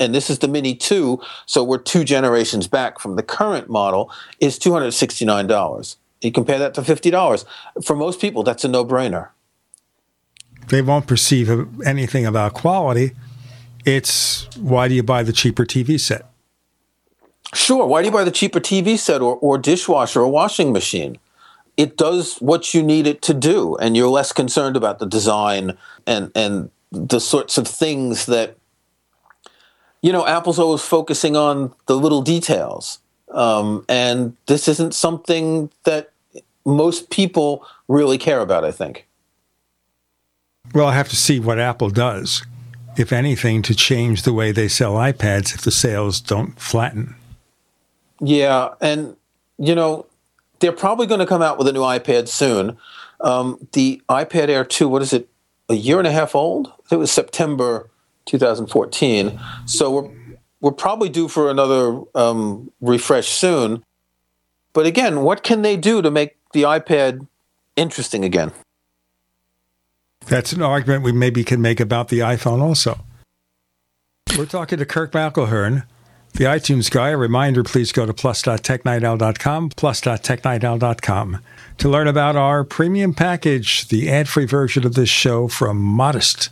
and 0.00 0.14
this 0.14 0.30
is 0.30 0.38
the 0.38 0.48
Mini 0.48 0.74
2, 0.74 1.20
so 1.44 1.62
we're 1.62 1.76
two 1.76 2.04
generations 2.04 2.66
back 2.66 2.98
from 2.98 3.16
the 3.16 3.22
current 3.22 3.68
model, 3.68 4.10
is 4.40 4.58
$269. 4.58 5.96
You 6.20 6.32
compare 6.32 6.58
that 6.58 6.74
to 6.74 6.82
$50. 6.82 7.44
For 7.82 7.96
most 7.96 8.20
people, 8.20 8.42
that's 8.42 8.64
a 8.64 8.68
no 8.68 8.84
brainer. 8.84 9.28
They 10.68 10.82
won't 10.82 11.06
perceive 11.06 11.50
anything 11.84 12.26
about 12.26 12.54
quality. 12.54 13.12
It's 13.84 14.48
why 14.56 14.88
do 14.88 14.94
you 14.94 15.02
buy 15.02 15.22
the 15.22 15.32
cheaper 15.32 15.64
TV 15.64 15.98
set? 15.98 16.26
Sure. 17.54 17.86
Why 17.86 18.02
do 18.02 18.06
you 18.06 18.12
buy 18.12 18.24
the 18.24 18.30
cheaper 18.30 18.60
TV 18.60 18.98
set 18.98 19.20
or, 19.20 19.36
or 19.36 19.58
dishwasher 19.58 20.20
or 20.20 20.28
washing 20.28 20.72
machine? 20.72 21.18
It 21.76 21.96
does 21.96 22.36
what 22.36 22.74
you 22.74 22.82
need 22.82 23.06
it 23.06 23.22
to 23.22 23.34
do, 23.34 23.76
and 23.76 23.96
you're 23.96 24.10
less 24.10 24.32
concerned 24.32 24.76
about 24.76 24.98
the 24.98 25.06
design 25.06 25.78
and, 26.06 26.30
and 26.34 26.70
the 26.92 27.20
sorts 27.20 27.56
of 27.56 27.66
things 27.66 28.26
that 28.26 28.58
you 30.02 30.12
know, 30.12 30.26
Apple's 30.26 30.58
always 30.58 30.82
focusing 30.82 31.36
on 31.36 31.74
the 31.86 31.96
little 31.96 32.22
details. 32.22 33.00
Um, 33.32 33.84
and 33.88 34.36
this 34.46 34.66
isn't 34.66 34.94
something 34.94 35.70
that 35.84 36.09
most 36.64 37.10
people 37.10 37.66
really 37.88 38.18
care 38.18 38.40
about, 38.40 38.64
I 38.64 38.72
think. 38.72 39.06
Well, 40.74 40.86
I 40.86 40.94
have 40.94 41.08
to 41.08 41.16
see 41.16 41.40
what 41.40 41.58
Apple 41.58 41.90
does, 41.90 42.44
if 42.96 43.12
anything, 43.12 43.62
to 43.62 43.74
change 43.74 44.22
the 44.22 44.32
way 44.32 44.52
they 44.52 44.68
sell 44.68 44.94
iPads 44.94 45.54
if 45.54 45.62
the 45.62 45.70
sales 45.70 46.20
don't 46.20 46.58
flatten. 46.60 47.16
Yeah. 48.20 48.70
And, 48.80 49.16
you 49.58 49.74
know, 49.74 50.06
they're 50.60 50.72
probably 50.72 51.06
going 51.06 51.20
to 51.20 51.26
come 51.26 51.42
out 51.42 51.58
with 51.58 51.66
a 51.66 51.72
new 51.72 51.80
iPad 51.80 52.28
soon. 52.28 52.76
Um, 53.20 53.66
the 53.72 54.02
iPad 54.08 54.48
Air 54.48 54.64
2, 54.64 54.88
what 54.88 55.02
is 55.02 55.12
it, 55.12 55.28
a 55.68 55.74
year 55.74 55.98
and 55.98 56.06
a 56.06 56.12
half 56.12 56.34
old? 56.34 56.72
It 56.90 56.96
was 56.96 57.10
September 57.10 57.90
2014. 58.26 59.40
So 59.66 59.90
we're 59.90 60.10
we're 60.60 60.72
probably 60.72 61.08
due 61.08 61.28
for 61.28 61.50
another 61.50 62.02
um, 62.14 62.70
refresh 62.80 63.28
soon. 63.28 63.82
But 64.72 64.86
again, 64.86 65.22
what 65.22 65.42
can 65.42 65.62
they 65.62 65.76
do 65.76 66.02
to 66.02 66.10
make 66.10 66.36
the 66.52 66.62
iPad 66.62 67.26
interesting 67.76 68.24
again? 68.24 68.52
That's 70.26 70.52
an 70.52 70.62
argument 70.62 71.02
we 71.02 71.12
maybe 71.12 71.44
can 71.44 71.60
make 71.60 71.80
about 71.80 72.08
the 72.08 72.20
iPhone 72.20 72.60
also. 72.60 73.00
We're 74.36 74.46
talking 74.46 74.78
to 74.78 74.86
Kirk 74.86 75.12
McElhearn, 75.12 75.84
the 76.34 76.44
iTunes 76.44 76.90
guy. 76.90 77.10
A 77.10 77.16
reminder, 77.16 77.64
please 77.64 77.90
go 77.90 78.06
to 78.06 78.14
plus.technightowl.com, 78.14 79.70
plus.technightowl.com 79.70 81.40
to 81.78 81.88
learn 81.88 82.06
about 82.06 82.36
our 82.36 82.62
premium 82.62 83.14
package, 83.14 83.88
the 83.88 84.10
ad-free 84.10 84.44
version 84.44 84.84
of 84.84 84.94
this 84.94 85.08
show 85.08 85.48
from 85.48 85.78
modest 85.78 86.50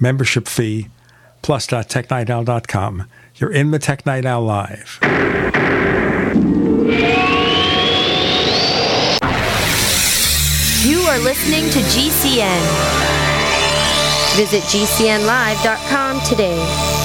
membership 0.00 0.46
fee 0.46 0.88
plus.technightowl.com. 1.42 3.08
You're 3.36 3.52
in 3.52 3.70
the 3.70 3.78
Tech 3.78 4.06
Night 4.06 4.24
Owl 4.24 4.42
Live. 4.44 4.98
Are 11.18 11.24
listening 11.24 11.68
to 11.70 11.78
GCN. 11.80 12.60
Visit 14.36 14.62
GCNlive.com 14.64 16.20
today. 16.20 16.97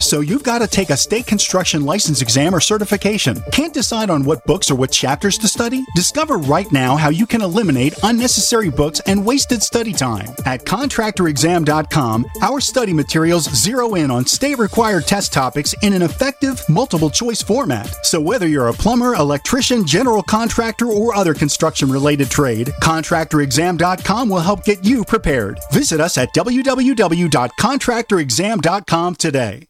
So 0.00 0.20
you've 0.20 0.42
got 0.42 0.60
to 0.60 0.66
take 0.66 0.88
a 0.90 0.96
state 0.96 1.26
construction 1.26 1.84
license 1.84 2.22
exam 2.22 2.54
or 2.54 2.60
certification. 2.60 3.40
Can't 3.52 3.74
decide 3.74 4.10
on 4.10 4.24
what 4.24 4.44
books 4.44 4.70
or 4.70 4.74
what 4.74 4.90
chapters 4.90 5.38
to 5.38 5.48
study? 5.48 5.84
Discover 5.94 6.38
right 6.38 6.70
now 6.72 6.96
how 6.96 7.10
you 7.10 7.26
can 7.26 7.42
eliminate 7.42 7.94
unnecessary 8.02 8.70
books 8.70 9.00
and 9.06 9.24
wasted 9.24 9.62
study 9.62 9.92
time. 9.92 10.28
At 10.46 10.64
contractorexam.com, 10.64 12.26
our 12.42 12.60
study 12.60 12.92
materials 12.92 13.48
zero 13.50 13.94
in 13.94 14.10
on 14.10 14.26
state 14.26 14.58
required 14.58 15.06
test 15.06 15.32
topics 15.32 15.74
in 15.82 15.92
an 15.92 16.02
effective 16.02 16.60
multiple 16.68 17.10
choice 17.10 17.42
format. 17.42 18.04
So 18.04 18.20
whether 18.20 18.48
you're 18.48 18.66
a 18.68 18.72
plumber, 18.72 19.14
electrician, 19.14 19.86
general 19.86 20.22
contractor, 20.22 20.86
or 20.86 21.14
other 21.14 21.34
construction 21.34 21.90
related 21.90 22.30
trade, 22.30 22.68
contractorexam.com 22.82 24.28
will 24.28 24.40
help 24.40 24.64
get 24.64 24.84
you 24.84 25.04
prepared. 25.04 25.60
Visit 25.72 26.00
us 26.00 26.18
at 26.18 26.34
www.contractorexam.com 26.34 29.14
today. 29.14 29.69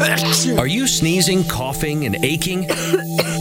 Are 0.00 0.66
you 0.66 0.86
sneezing, 0.86 1.44
coughing, 1.44 2.06
and 2.06 2.24
aching? 2.24 2.66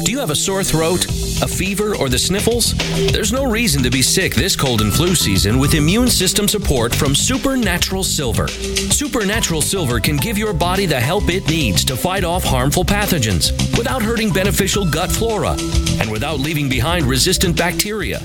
Do 0.03 0.11
you 0.11 0.19
have 0.19 0.29
a 0.29 0.35
sore 0.35 0.61
throat, 0.61 1.05
a 1.41 1.47
fever, 1.47 1.95
or 1.95 2.09
the 2.09 2.19
sniffles? 2.19 2.73
There's 3.13 3.31
no 3.31 3.45
reason 3.49 3.81
to 3.83 3.89
be 3.89 4.01
sick 4.01 4.35
this 4.35 4.57
cold 4.57 4.81
and 4.81 4.91
flu 4.91 5.15
season 5.15 5.57
with 5.57 5.73
immune 5.73 6.09
system 6.09 6.49
support 6.49 6.93
from 6.93 7.15
Supernatural 7.15 8.03
Silver. 8.03 8.49
Supernatural 8.49 9.61
Silver 9.61 10.01
can 10.01 10.17
give 10.17 10.37
your 10.37 10.51
body 10.51 10.85
the 10.85 10.99
help 10.99 11.29
it 11.29 11.47
needs 11.47 11.85
to 11.85 11.95
fight 11.95 12.25
off 12.25 12.43
harmful 12.43 12.83
pathogens 12.83 13.51
without 13.77 14.01
hurting 14.01 14.33
beneficial 14.33 14.85
gut 14.85 15.09
flora 15.09 15.55
and 16.01 16.11
without 16.11 16.39
leaving 16.39 16.67
behind 16.67 17.05
resistant 17.05 17.55
bacteria. 17.57 18.19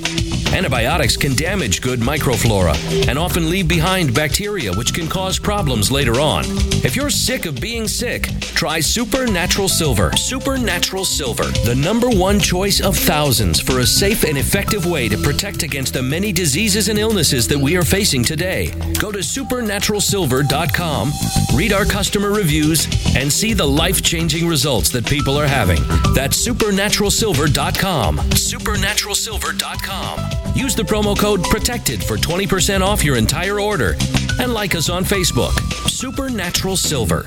Antibiotics 0.52 1.16
can 1.16 1.34
damage 1.34 1.80
good 1.80 2.00
microflora 2.00 3.08
and 3.08 3.18
often 3.18 3.50
leave 3.50 3.66
behind 3.66 4.14
bacteria, 4.14 4.72
which 4.72 4.94
can 4.94 5.08
cause 5.08 5.38
problems 5.38 5.90
later 5.90 6.20
on. 6.20 6.44
If 6.84 6.94
you're 6.94 7.10
sick 7.10 7.46
of 7.46 7.60
being 7.60 7.88
sick, 7.88 8.23
try 8.54 8.80
Supernatural 8.80 9.68
Silver. 9.68 10.10
Supernatural 10.16 11.04
Silver, 11.04 11.44
the 11.64 11.74
number 11.74 12.08
one 12.08 12.40
choice 12.40 12.80
of 12.80 12.96
thousands 12.96 13.60
for 13.60 13.80
a 13.80 13.86
safe 13.86 14.24
and 14.24 14.38
effective 14.38 14.86
way 14.86 15.08
to 15.08 15.18
protect 15.18 15.62
against 15.62 15.92
the 15.94 16.02
many 16.02 16.32
diseases 16.32 16.88
and 16.88 16.98
illnesses 16.98 17.46
that 17.48 17.58
we 17.58 17.76
are 17.76 17.82
facing 17.82 18.22
today. 18.22 18.70
Go 19.00 19.12
to 19.12 19.18
supernaturalsilver.com, 19.18 21.12
read 21.54 21.72
our 21.72 21.84
customer 21.84 22.30
reviews, 22.30 22.86
and 23.16 23.32
see 23.32 23.52
the 23.52 23.66
life 23.66 24.02
changing 24.02 24.48
results 24.48 24.90
that 24.90 25.06
people 25.06 25.36
are 25.36 25.46
having. 25.46 25.80
That's 26.14 26.44
supernaturalsilver.com. 26.46 28.18
Supernaturalsilver.com. 28.18 30.54
Use 30.54 30.74
the 30.74 30.82
promo 30.82 31.18
code 31.18 31.42
PROTECTED 31.44 32.02
for 32.04 32.16
20% 32.16 32.80
off 32.80 33.04
your 33.04 33.16
entire 33.16 33.60
order. 33.60 33.94
And 34.40 34.54
like 34.54 34.74
us 34.74 34.88
on 34.88 35.04
Facebook, 35.04 35.52
Supernatural 35.88 36.76
Silver. 36.76 37.26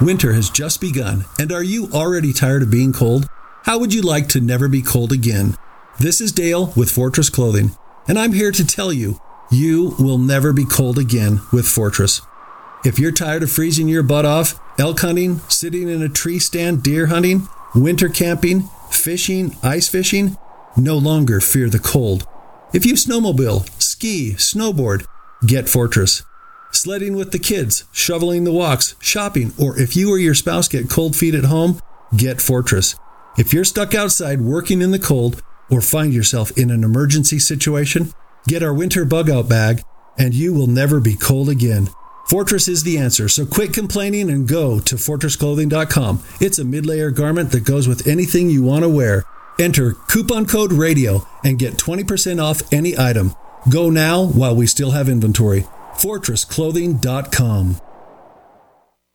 Winter 0.00 0.34
has 0.34 0.50
just 0.50 0.82
begun, 0.82 1.24
and 1.38 1.50
are 1.50 1.62
you 1.62 1.88
already 1.94 2.34
tired 2.34 2.62
of 2.62 2.70
being 2.70 2.92
cold? 2.92 3.26
How 3.62 3.78
would 3.78 3.94
you 3.94 4.02
like 4.02 4.28
to 4.28 4.42
never 4.42 4.68
be 4.68 4.82
cold 4.82 5.10
again? 5.10 5.56
This 5.98 6.20
is 6.20 6.32
Dale 6.32 6.70
with 6.76 6.90
Fortress 6.90 7.30
Clothing, 7.30 7.70
and 8.06 8.18
I'm 8.18 8.34
here 8.34 8.52
to 8.52 8.66
tell 8.66 8.92
you 8.92 9.18
you 9.50 9.94
will 9.98 10.18
never 10.18 10.52
be 10.52 10.66
cold 10.66 10.98
again 10.98 11.40
with 11.50 11.66
Fortress. 11.66 12.20
If 12.84 12.98
you're 12.98 13.10
tired 13.10 13.42
of 13.42 13.50
freezing 13.50 13.88
your 13.88 14.02
butt 14.02 14.26
off, 14.26 14.60
elk 14.78 15.00
hunting, 15.00 15.38
sitting 15.48 15.88
in 15.88 16.02
a 16.02 16.10
tree 16.10 16.40
stand, 16.40 16.82
deer 16.82 17.06
hunting, 17.06 17.48
winter 17.74 18.10
camping, 18.10 18.68
fishing, 18.90 19.56
ice 19.62 19.88
fishing, 19.88 20.36
no 20.76 20.98
longer 20.98 21.40
fear 21.40 21.70
the 21.70 21.78
cold. 21.78 22.28
If 22.74 22.84
you 22.84 22.94
snowmobile, 22.94 23.66
ski, 23.80 24.32
snowboard, 24.32 25.06
get 25.46 25.70
Fortress. 25.70 26.22
Sledding 26.76 27.16
with 27.16 27.32
the 27.32 27.38
kids, 27.38 27.84
shoveling 27.90 28.44
the 28.44 28.52
walks, 28.52 28.96
shopping, 29.00 29.52
or 29.58 29.80
if 29.80 29.96
you 29.96 30.10
or 30.10 30.18
your 30.18 30.34
spouse 30.34 30.68
get 30.68 30.90
cold 30.90 31.16
feet 31.16 31.34
at 31.34 31.44
home, 31.44 31.80
get 32.14 32.38
Fortress. 32.38 32.94
If 33.38 33.54
you're 33.54 33.64
stuck 33.64 33.94
outside 33.94 34.42
working 34.42 34.82
in 34.82 34.90
the 34.90 34.98
cold 34.98 35.42
or 35.70 35.80
find 35.80 36.12
yourself 36.12 36.50
in 36.50 36.70
an 36.70 36.84
emergency 36.84 37.38
situation, 37.38 38.12
get 38.46 38.62
our 38.62 38.74
winter 38.74 39.06
bug 39.06 39.30
out 39.30 39.48
bag 39.48 39.84
and 40.18 40.34
you 40.34 40.52
will 40.52 40.66
never 40.66 41.00
be 41.00 41.16
cold 41.16 41.48
again. 41.48 41.88
Fortress 42.28 42.68
is 42.68 42.82
the 42.82 42.98
answer, 42.98 43.26
so 43.26 43.46
quit 43.46 43.72
complaining 43.72 44.28
and 44.28 44.46
go 44.46 44.78
to 44.80 44.96
fortressclothing.com. 44.96 46.22
It's 46.42 46.58
a 46.58 46.64
mid 46.64 46.84
layer 46.84 47.10
garment 47.10 47.52
that 47.52 47.64
goes 47.64 47.88
with 47.88 48.06
anything 48.06 48.50
you 48.50 48.62
want 48.62 48.82
to 48.82 48.90
wear. 48.90 49.24
Enter 49.58 49.92
coupon 50.08 50.44
code 50.44 50.74
RADIO 50.74 51.26
and 51.42 51.58
get 51.58 51.78
20% 51.78 52.42
off 52.42 52.70
any 52.70 52.98
item. 52.98 53.34
Go 53.70 53.88
now 53.88 54.22
while 54.22 54.54
we 54.54 54.66
still 54.66 54.90
have 54.90 55.08
inventory. 55.08 55.64
FortressClothing.com. 55.98 57.85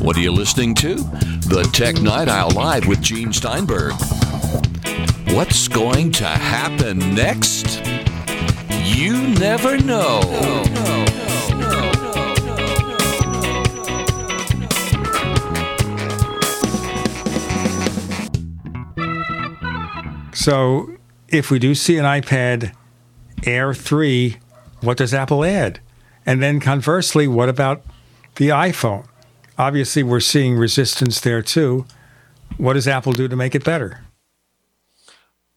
What 0.00 0.16
are 0.16 0.20
you 0.20 0.32
listening 0.32 0.74
to? 0.76 0.96
The 0.96 1.68
Tech 1.72 2.02
Night 2.02 2.28
Owl 2.28 2.50
Live 2.50 2.86
with 2.86 3.00
Gene 3.00 3.32
Steinberg. 3.32 3.94
What's 5.28 5.66
going 5.66 6.12
to 6.12 6.26
happen 6.26 6.98
next? 7.14 7.82
You 8.84 9.28
never 9.28 9.78
know. 9.78 10.20
So, 20.34 20.96
if 21.28 21.50
we 21.50 21.58
do 21.58 21.74
see 21.74 21.96
an 21.96 22.04
iPad 22.04 22.74
Air 23.46 23.72
3, 23.72 24.36
what 24.82 24.98
does 24.98 25.14
Apple 25.14 25.44
add? 25.44 25.80
And 26.26 26.42
then 26.42 26.60
conversely, 26.60 27.28
what 27.28 27.48
about 27.48 27.84
the 28.36 28.48
iPhone? 28.48 29.06
Obviously, 29.58 30.02
we're 30.02 30.20
seeing 30.20 30.56
resistance 30.56 31.20
there 31.20 31.42
too. 31.42 31.86
What 32.56 32.74
does 32.74 32.88
Apple 32.88 33.12
do 33.12 33.28
to 33.28 33.36
make 33.36 33.54
it 33.54 33.64
better? 33.64 34.04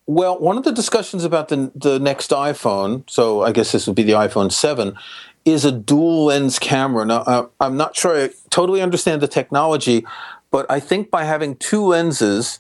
Well, 0.06 0.40
one 0.40 0.58
of 0.58 0.64
the 0.64 0.72
discussions 0.72 1.24
about 1.24 1.50
the 1.50 1.72
the 1.76 2.00
next 2.00 2.32
iPhone, 2.32 3.10
so 3.10 3.44
I 3.44 3.52
guess 3.52 3.72
this 3.72 3.88
would 3.88 3.96
be 3.96 4.04
the 4.04 4.14
iPhone 4.14 4.52
7, 4.52 4.98
is 5.44 5.66
a 5.66 5.72
dual 5.72 6.26
lens 6.26 6.60
camera. 6.60 7.06
Now, 7.06 7.22
uh, 7.22 7.48
I'm 7.60 7.78
not 7.78 7.96
sure 7.96 8.26
I 8.26 8.30
totally 8.50 8.82
understand 8.82 9.22
the 9.22 9.28
technology, 9.28 10.06
but 10.52 10.70
I 10.70 10.80
think 10.80 11.12
by 11.12 11.24
having 11.24 11.56
two 11.56 11.86
lenses, 11.86 12.60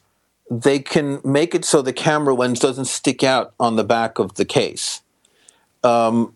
they 0.50 0.80
can 0.80 1.20
make 1.24 1.54
it 1.54 1.66
so 1.66 1.82
the 1.82 1.94
camera 1.94 2.34
lens 2.34 2.60
doesn't 2.60 2.86
stick 2.86 3.24
out 3.24 3.54
on 3.60 3.76
the 3.76 3.84
back 3.84 4.20
of 4.20 4.36
the 4.36 4.46
case. 4.46 5.02
Um, 5.84 6.34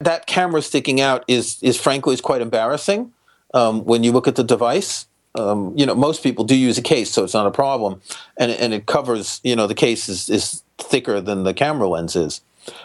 that 0.00 0.26
camera 0.26 0.62
sticking 0.62 1.00
out 1.00 1.24
is 1.28 1.58
is 1.62 1.76
frankly 1.76 2.14
is 2.14 2.20
quite 2.20 2.40
embarrassing 2.40 3.12
um, 3.54 3.84
when 3.84 4.04
you 4.04 4.12
look 4.12 4.28
at 4.28 4.36
the 4.36 4.44
device. 4.44 5.06
Um, 5.34 5.74
you 5.76 5.84
know, 5.84 5.94
most 5.94 6.22
people 6.22 6.44
do 6.44 6.56
use 6.56 6.78
a 6.78 6.82
case, 6.82 7.10
so 7.10 7.22
it's 7.22 7.34
not 7.34 7.46
a 7.46 7.50
problem, 7.50 8.00
and 8.36 8.50
and 8.50 8.72
it 8.72 8.86
covers. 8.86 9.40
You 9.44 9.56
know, 9.56 9.66
the 9.66 9.74
case 9.74 10.08
is 10.08 10.28
is 10.28 10.62
thicker 10.78 11.20
than 11.20 11.44
the 11.44 11.54
camera 11.54 11.88
lens 11.88 12.16
is, 12.16 12.40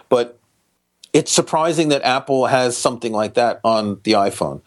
but 0.09 0.37
it's 1.13 1.31
surprising 1.31 1.89
that 1.89 2.01
Apple 2.03 2.47
has 2.47 2.77
something 2.77 3.11
like 3.11 3.33
that 3.35 3.59
on 3.63 3.99
the 4.03 4.13
iPhone. 4.13 4.61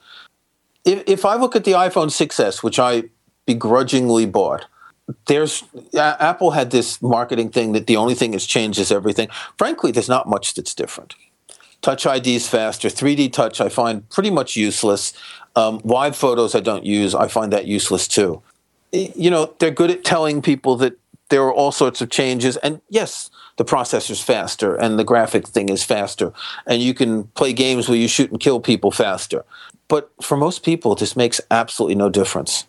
If 0.85 1.03
if 1.07 1.25
I 1.25 1.37
look 1.37 1.57
at 1.57 1.65
the 1.65 1.73
iPhone 1.73 2.09
6s, 2.09 2.63
which 2.63 2.79
I 2.79 3.05
begrudgingly 3.47 4.27
bought, 4.27 4.67
there's 5.27 5.65
Apple 5.95 6.53
had 6.53 6.71
this 6.71 7.01
marketing 7.03 7.51
thing 7.51 7.73
that 7.73 7.87
the 7.87 7.97
only 7.97 8.15
thing 8.15 8.33
that's 8.33 8.47
changed 8.47 8.79
is 8.79 8.93
everything. 8.93 9.29
Frankly, 9.59 9.91
there's 9.91 10.09
not 10.09 10.29
much 10.29 10.55
that's 10.55 10.75
different. 10.75 11.15
Touch 11.85 12.07
ID 12.07 12.37
is 12.37 12.49
faster. 12.49 12.89
3D 12.89 13.31
touch 13.31 13.61
I 13.61 13.69
find 13.69 14.09
pretty 14.09 14.31
much 14.31 14.57
useless. 14.57 15.13
Um, 15.55 15.83
wide 15.85 16.17
photos 16.17 16.55
I 16.55 16.61
don't 16.61 16.87
use. 16.87 17.15
I 17.15 17.29
find 17.29 17.53
that 17.53 17.67
useless 17.67 18.09
too. 18.09 18.41
You 18.91 19.31
know, 19.31 19.53
they're 19.59 19.71
good 19.71 19.91
at 19.91 20.03
telling 20.03 20.41
people 20.41 20.77
that 20.77 20.99
there 21.29 21.43
are 21.43 21.53
all 21.53 21.73
sorts 21.73 22.01
of 22.01 22.09
changes. 22.09 22.57
And 22.57 22.81
yes, 22.89 23.29
the 23.59 23.67
processor's 23.67 24.23
faster 24.23 24.75
and 24.75 24.99
the 24.99 25.05
graphic 25.05 25.47
thing 25.47 25.69
is 25.69 25.85
faster. 25.85 26.33
And 26.67 26.81
you 26.81 26.95
can 26.95 27.25
play 27.35 27.53
games 27.53 27.87
where 27.87 27.99
you 27.99 28.09
shoot 28.09 28.31
and 28.31 28.41
kill 28.41 28.61
people 28.61 28.91
faster. 28.91 29.45
But 29.87 30.11
for 30.23 30.39
most 30.39 30.63
people, 30.63 30.95
this 30.95 31.15
makes 31.15 31.39
absolutely 31.51 31.97
no 31.97 32.09
difference. 32.09 32.65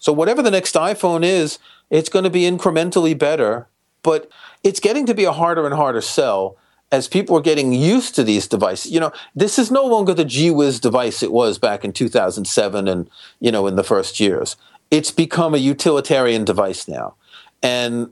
So, 0.00 0.12
whatever 0.12 0.42
the 0.42 0.50
next 0.50 0.74
iPhone 0.74 1.22
is, 1.22 1.60
it's 1.90 2.08
going 2.08 2.24
to 2.24 2.30
be 2.30 2.42
incrementally 2.42 3.16
better. 3.16 3.68
But 4.02 4.28
it's 4.64 4.80
getting 4.80 5.06
to 5.06 5.14
be 5.14 5.22
a 5.22 5.32
harder 5.32 5.64
and 5.64 5.76
harder 5.76 6.00
sell 6.00 6.56
as 6.92 7.08
people 7.08 7.36
are 7.36 7.42
getting 7.42 7.72
used 7.72 8.14
to 8.14 8.22
these 8.22 8.46
devices, 8.46 8.92
you 8.92 9.00
know, 9.00 9.12
this 9.34 9.58
is 9.58 9.70
no 9.70 9.84
longer 9.84 10.14
the 10.14 10.24
G 10.24 10.50
Wiz 10.50 10.78
device 10.78 11.22
it 11.22 11.32
was 11.32 11.58
back 11.58 11.84
in 11.84 11.92
2007 11.92 12.88
and, 12.88 13.10
you 13.40 13.50
know, 13.50 13.66
in 13.66 13.76
the 13.76 13.84
first 13.84 14.20
years. 14.20 14.56
It's 14.90 15.10
become 15.10 15.54
a 15.54 15.58
utilitarian 15.58 16.44
device 16.44 16.86
now. 16.86 17.14
And 17.62 18.10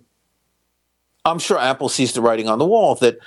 I'm 1.24 1.38
sure 1.38 1.58
Apple 1.58 1.88
sees 1.88 2.12
the 2.12 2.20
writing 2.20 2.48
on 2.48 2.58
the 2.58 2.66
wall 2.66 2.96
that, 2.96 3.18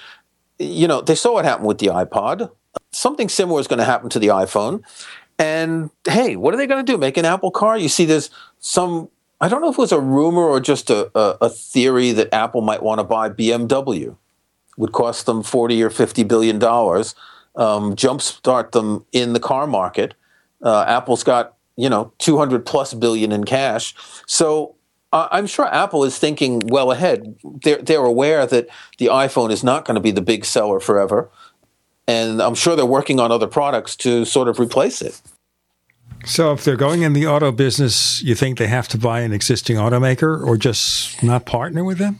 you 0.59 0.87
know, 0.87 1.01
they 1.01 1.15
saw 1.15 1.33
what 1.33 1.45
happened 1.45 1.67
with 1.67 1.77
the 1.77 1.87
iPod. 1.87 2.51
Something 2.91 3.29
similar 3.29 3.61
is 3.61 3.67
going 3.67 3.79
to 3.79 3.85
happen 3.85 4.09
to 4.09 4.19
the 4.19 4.27
iPhone. 4.27 4.83
And 5.39 5.91
hey, 6.05 6.35
what 6.35 6.53
are 6.53 6.57
they 6.57 6.67
going 6.67 6.85
to 6.85 6.91
do? 6.91 6.97
Make 6.97 7.15
an 7.15 7.25
Apple 7.25 7.51
car? 7.51 7.77
You 7.77 7.89
see, 7.89 8.03
there's 8.03 8.29
some, 8.59 9.09
I 9.39 9.47
don't 9.47 9.61
know 9.61 9.69
if 9.69 9.75
it 9.75 9.81
was 9.81 9.91
a 9.93 9.99
rumor 9.99 10.41
or 10.41 10.59
just 10.59 10.89
a, 10.89 11.09
a, 11.17 11.37
a 11.41 11.49
theory 11.49 12.11
that 12.11 12.33
Apple 12.33 12.61
might 12.61 12.83
want 12.83 12.99
to 12.99 13.03
buy 13.03 13.29
BMW 13.29 14.17
would 14.77 14.91
cost 14.91 15.25
them 15.25 15.43
40 15.43 15.83
or 15.83 15.89
50 15.89 16.23
billion 16.23 16.59
dollars, 16.59 17.15
um, 17.55 17.95
jumpstart 17.95 18.71
them 18.71 19.05
in 19.11 19.33
the 19.33 19.39
car 19.39 19.67
market. 19.67 20.13
Uh, 20.61 20.85
Apple's 20.87 21.23
got 21.23 21.55
you 21.75 21.89
know 21.89 22.11
200 22.19 22.65
plus 22.65 22.93
billion 22.93 23.31
in 23.31 23.43
cash, 23.43 23.93
so 24.25 24.75
uh, 25.13 25.27
I'm 25.31 25.47
sure 25.47 25.65
Apple 25.65 26.03
is 26.03 26.17
thinking 26.17 26.61
well 26.67 26.91
ahead. 26.91 27.35
They're 27.63 27.81
they're 27.81 28.05
aware 28.05 28.45
that 28.45 28.67
the 28.97 29.07
iPhone 29.07 29.51
is 29.51 29.63
not 29.63 29.85
going 29.85 29.95
to 29.95 30.01
be 30.01 30.11
the 30.11 30.21
big 30.21 30.45
seller 30.45 30.79
forever, 30.79 31.29
and 32.07 32.41
I'm 32.41 32.55
sure 32.55 32.75
they're 32.75 32.85
working 32.85 33.19
on 33.19 33.31
other 33.31 33.47
products 33.47 33.95
to 33.97 34.25
sort 34.25 34.47
of 34.47 34.59
replace 34.59 35.01
it. 35.01 35.21
So, 36.25 36.51
if 36.51 36.63
they're 36.63 36.75
going 36.75 37.03
in 37.03 37.13
the 37.13 37.27
auto 37.27 37.51
business, 37.51 38.21
you 38.21 38.35
think 38.35 38.57
they 38.57 38.67
have 38.67 38.87
to 38.89 38.97
buy 38.97 39.21
an 39.21 39.31
existing 39.31 39.77
automaker 39.77 40.45
or 40.45 40.57
just 40.57 41.21
not 41.23 41.45
partner 41.45 41.83
with 41.83 41.99
them? 41.99 42.19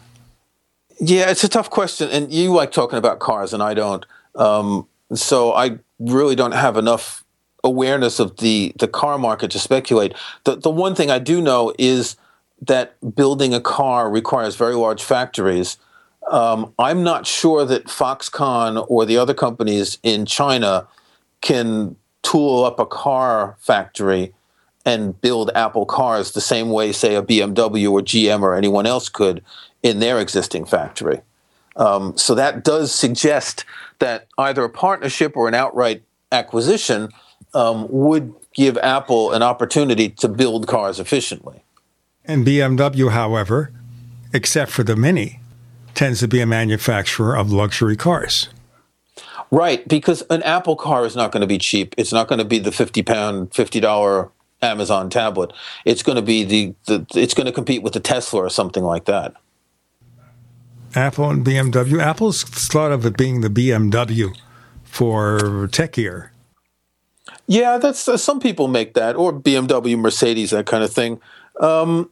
Yeah, 1.00 1.30
it's 1.30 1.44
a 1.44 1.50
tough 1.50 1.70
question, 1.70 2.10
and 2.10 2.32
you 2.32 2.54
like 2.54 2.72
talking 2.72 2.98
about 2.98 3.20
cars, 3.20 3.54
and 3.54 3.62
I 3.62 3.74
don't. 3.74 4.06
Um, 4.36 4.88
so 5.14 5.54
I 5.54 5.80
really 6.00 6.36
don't 6.36 6.54
have 6.54 6.78
enough 6.78 7.24
awareness 7.64 8.20
of 8.20 8.38
the 8.38 8.74
the 8.80 8.88
car 8.88 9.18
market 9.18 9.52
to 9.52 9.60
speculate. 9.60 10.14
The 10.46 10.56
the 10.56 10.72
one 10.72 10.96
thing 10.96 11.12
I 11.12 11.20
do 11.20 11.42
know 11.42 11.74
is 11.78 12.16
that 12.62 12.96
building 13.16 13.54
a 13.54 13.62
car 13.62 14.10
requires 14.10 14.56
very 14.56 14.76
large 14.76 15.04
factories. 15.04 15.78
Um, 16.32 16.74
I'm 16.80 17.04
not 17.04 17.28
sure 17.28 17.64
that 17.66 17.86
Foxconn 17.86 18.84
or 18.90 19.06
the 19.06 19.18
other 19.18 19.34
companies 19.34 20.00
in 20.04 20.26
China 20.26 20.88
can 21.42 21.96
tool 22.24 22.66
up 22.66 22.80
a 22.80 22.86
car 22.86 23.56
factory 23.60 24.34
and 24.86 25.20
build 25.22 25.52
Apple 25.54 25.86
cars 25.86 26.32
the 26.32 26.42
same 26.42 26.70
way, 26.70 26.92
say, 26.92 27.16
a 27.16 27.22
BMW 27.22 27.92
or 27.92 28.02
GM 28.02 28.42
or 28.42 28.56
anyone 28.56 28.86
else 28.86 29.10
could 29.10 29.44
in 29.84 30.00
their 30.00 30.20
existing 30.20 30.66
factory. 30.66 31.22
Um, 31.76 32.18
so 32.18 32.34
that 32.36 32.64
does 32.64 32.94
suggest 32.94 33.64
that 34.00 34.28
either 34.38 34.64
a 34.64 34.70
partnership 34.70 35.38
or 35.38 35.48
an 35.48 35.54
outright 35.54 36.04
acquisition 36.32 37.10
um, 37.54 37.88
would 37.90 38.34
give 38.54 38.78
Apple 38.80 39.32
an 39.32 39.44
opportunity 39.44 40.10
to 40.10 40.28
build 40.28 40.68
cars 40.68 41.00
efficiently. 41.00 41.64
And 42.26 42.46
BMW, 42.46 43.12
however, 43.12 43.72
except 44.34 44.72
for 44.72 44.84
the 44.84 44.96
Mini, 44.96 45.40
tends 45.94 46.20
to 46.20 46.28
be 46.28 46.42
a 46.42 46.46
manufacturer 46.46 47.36
of 47.36 47.52
luxury 47.52 47.96
cars. 47.96 48.50
Right, 49.50 49.88
because 49.88 50.24
an 50.30 50.44
Apple 50.44 50.76
car 50.76 51.06
is 51.06 51.16
not 51.16 51.32
going 51.32 51.42
to 51.42 51.48
be 51.48 51.58
cheap. 51.58 51.96
It's 51.98 52.12
not 52.12 52.28
going 52.28 52.40
to 52.40 52.46
be 52.46 52.60
the 52.60 52.72
fifty 52.72 53.02
pound, 53.02 53.54
fifty 53.54 53.80
dollar 53.80 54.30
Amazon 54.62 55.10
tablet. 55.10 55.54
It's 55.86 56.04
going 56.04 56.18
to 56.18 56.22
be 56.22 56.44
the, 56.44 56.76
the 56.86 57.06
it's 57.16 57.34
going 57.34 57.46
to 57.46 57.54
compete 57.54 57.82
with 57.82 57.94
the 57.94 58.02
Tesla 58.02 58.42
or 58.42 58.50
something 58.50 58.84
like 58.84 59.06
that. 59.06 59.34
Apple 60.96 61.30
and 61.30 61.46
BMW. 61.46 62.02
Apple's 62.02 62.44
thought 62.44 62.92
of 62.92 63.06
it 63.06 63.18
being 63.18 63.42
the 63.42 63.50
BMW 63.50 64.36
for 64.84 65.68
tech 65.72 65.94
gear. 65.94 66.32
Yeah, 67.48 67.78
that's 67.78 68.08
uh, 68.08 68.18
some 68.18 68.40
people 68.40 68.68
make 68.68 68.94
that, 68.94 69.16
or 69.16 69.34
BMW, 69.34 69.98
Mercedes, 69.98 70.52
that 70.52 70.66
kind 70.66 70.84
of 70.84 70.92
thing. 70.92 71.22
Um, 71.60 72.12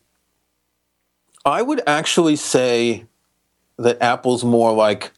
I 1.45 1.62
would 1.62 1.82
actually 1.86 2.36
say 2.36 3.06
that 3.78 4.02
Apple's 4.02 4.44
more 4.44 4.74
like. 4.74 5.12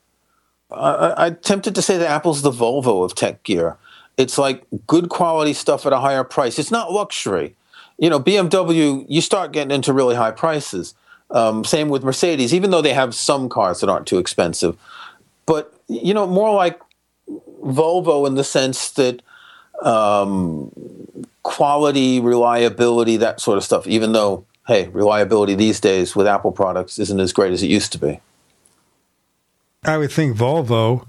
I, 0.69 1.13
I'm 1.17 1.35
tempted 1.37 1.75
to 1.75 1.81
say 1.81 1.97
that 1.97 2.09
Apple's 2.09 2.41
the 2.41 2.51
Volvo 2.51 3.05
of 3.05 3.15
tech 3.15 3.43
gear. 3.43 3.77
It's 4.17 4.37
like 4.37 4.65
good 4.85 5.09
quality 5.09 5.53
stuff 5.53 5.85
at 5.85 5.93
a 5.93 5.99
higher 5.99 6.23
price. 6.23 6.59
It's 6.59 6.71
not 6.71 6.91
luxury. 6.91 7.55
You 7.97 8.09
know, 8.09 8.19
BMW, 8.19 9.05
you 9.07 9.21
start 9.21 9.53
getting 9.53 9.73
into 9.73 9.93
really 9.93 10.15
high 10.15 10.31
prices. 10.31 10.93
Um, 11.29 11.65
same 11.65 11.89
with 11.89 12.03
Mercedes, 12.03 12.53
even 12.53 12.71
though 12.71 12.81
they 12.81 12.93
have 12.93 13.13
some 13.13 13.49
cars 13.49 13.81
that 13.81 13.89
aren't 13.89 14.07
too 14.07 14.17
expensive. 14.17 14.77
But, 15.45 15.73
you 15.87 16.13
know, 16.13 16.25
more 16.25 16.53
like 16.53 16.79
Volvo 17.61 18.25
in 18.25 18.35
the 18.35 18.43
sense 18.43 18.91
that 18.91 19.21
um, 19.81 20.71
quality, 21.43 22.19
reliability, 22.19 23.17
that 23.17 23.41
sort 23.41 23.57
of 23.57 23.63
stuff, 23.63 23.87
even 23.87 24.13
though, 24.13 24.45
hey, 24.67 24.87
reliability 24.87 25.55
these 25.55 25.79
days 25.79 26.15
with 26.15 26.27
Apple 26.27 26.51
products 26.51 26.97
isn't 26.97 27.19
as 27.19 27.33
great 27.33 27.51
as 27.51 27.61
it 27.61 27.67
used 27.67 27.91
to 27.91 27.97
be. 27.97 28.19
I 29.83 29.97
would 29.97 30.11
think 30.11 30.35
Volvo 30.35 31.05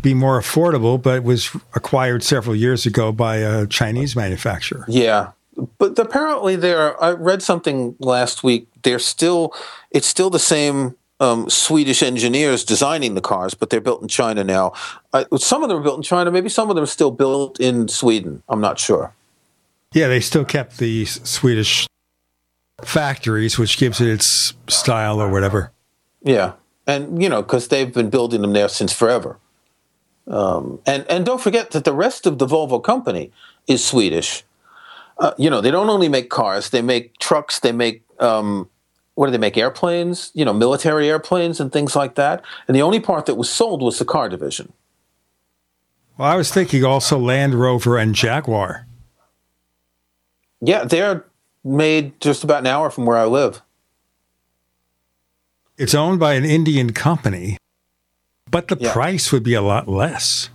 be 0.00 0.14
more 0.14 0.40
affordable, 0.40 1.00
but 1.00 1.22
was 1.22 1.50
acquired 1.74 2.22
several 2.22 2.54
years 2.54 2.86
ago 2.86 3.12
by 3.12 3.36
a 3.36 3.66
Chinese 3.66 4.14
manufacturer. 4.16 4.84
Yeah, 4.88 5.30
but 5.78 5.98
apparently 5.98 6.56
there. 6.56 7.02
I 7.02 7.10
read 7.12 7.42
something 7.42 7.96
last 7.98 8.42
week. 8.42 8.68
They're 8.86 9.00
still. 9.00 9.52
It's 9.90 10.06
still 10.06 10.30
the 10.30 10.38
same 10.38 10.94
um, 11.18 11.50
Swedish 11.50 12.04
engineers 12.04 12.64
designing 12.64 13.16
the 13.16 13.20
cars, 13.20 13.52
but 13.52 13.68
they're 13.68 13.80
built 13.80 14.00
in 14.00 14.06
China 14.06 14.44
now. 14.44 14.74
Uh, 15.12 15.24
some 15.38 15.64
of 15.64 15.68
them 15.68 15.78
are 15.78 15.82
built 15.82 15.96
in 15.96 16.04
China. 16.04 16.30
Maybe 16.30 16.48
some 16.48 16.70
of 16.70 16.76
them 16.76 16.84
are 16.84 16.86
still 16.86 17.10
built 17.10 17.58
in 17.58 17.88
Sweden. 17.88 18.44
I'm 18.48 18.60
not 18.60 18.78
sure. 18.78 19.12
Yeah, 19.92 20.06
they 20.06 20.20
still 20.20 20.44
kept 20.44 20.78
the 20.78 21.04
Swedish 21.04 21.88
factories, 22.84 23.58
which 23.58 23.76
gives 23.76 24.00
it 24.00 24.06
its 24.06 24.54
style 24.68 25.20
or 25.20 25.30
whatever. 25.30 25.72
Yeah, 26.22 26.52
and 26.86 27.20
you 27.20 27.28
know, 27.28 27.42
because 27.42 27.66
they've 27.66 27.92
been 27.92 28.10
building 28.10 28.42
them 28.42 28.52
there 28.52 28.68
since 28.68 28.92
forever. 28.92 29.36
Um, 30.28 30.78
and 30.86 31.04
and 31.10 31.26
don't 31.26 31.40
forget 31.40 31.72
that 31.72 31.84
the 31.84 31.92
rest 31.92 32.24
of 32.24 32.38
the 32.38 32.46
Volvo 32.46 32.80
company 32.80 33.32
is 33.66 33.84
Swedish. 33.84 34.44
Uh, 35.18 35.32
you 35.38 35.50
know, 35.50 35.60
they 35.60 35.72
don't 35.72 35.88
only 35.88 36.08
make 36.08 36.30
cars; 36.30 36.70
they 36.70 36.82
make 36.82 37.18
trucks. 37.18 37.58
They 37.58 37.72
make 37.72 38.02
um, 38.20 38.68
what 39.16 39.26
do 39.26 39.32
they 39.32 39.38
make? 39.38 39.56
Airplanes. 39.58 40.30
You 40.34 40.44
know, 40.44 40.52
military 40.52 41.08
airplanes 41.10 41.58
and 41.58 41.72
things 41.72 41.96
like 41.96 42.14
that. 42.14 42.42
And 42.68 42.76
the 42.76 42.82
only 42.82 43.00
part 43.00 43.26
that 43.26 43.34
was 43.34 43.50
sold 43.50 43.82
was 43.82 43.98
the 43.98 44.04
car 44.04 44.28
division. 44.28 44.72
Well, 46.16 46.30
I 46.30 46.36
was 46.36 46.52
thinking 46.52 46.84
also 46.84 47.18
Land 47.18 47.54
Rover 47.54 47.98
and 47.98 48.14
Jaguar. 48.14 48.86
Yeah, 50.60 50.84
they're 50.84 51.24
made 51.64 52.18
just 52.20 52.44
about 52.44 52.60
an 52.60 52.66
hour 52.66 52.88
from 52.90 53.04
where 53.06 53.16
I 53.18 53.24
live. 53.26 53.60
It's 55.76 55.94
owned 55.94 56.18
by 56.20 56.34
an 56.34 56.44
Indian 56.44 56.92
company, 56.92 57.58
but 58.50 58.68
the 58.68 58.76
Yeah. 58.80 58.92
price 58.92 59.30
would 59.32 59.42
be 59.42 59.52
a 59.54 59.60
lot 59.60 59.88
less. 59.88 60.48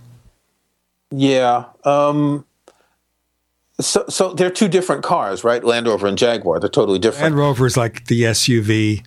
Yeah. 1.10 1.66
Um, 1.84 2.44
so, 3.82 4.04
so 4.08 4.32
they're 4.32 4.50
two 4.50 4.68
different 4.68 5.02
cars, 5.02 5.44
right? 5.44 5.62
Land 5.62 5.86
Rover 5.86 6.06
and 6.06 6.16
Jaguar. 6.18 6.60
They're 6.60 6.68
totally 6.68 6.98
different. 6.98 7.22
Land 7.22 7.36
Rover 7.36 7.66
is 7.66 7.76
like 7.76 8.06
the 8.06 8.22
SUV 8.22 9.04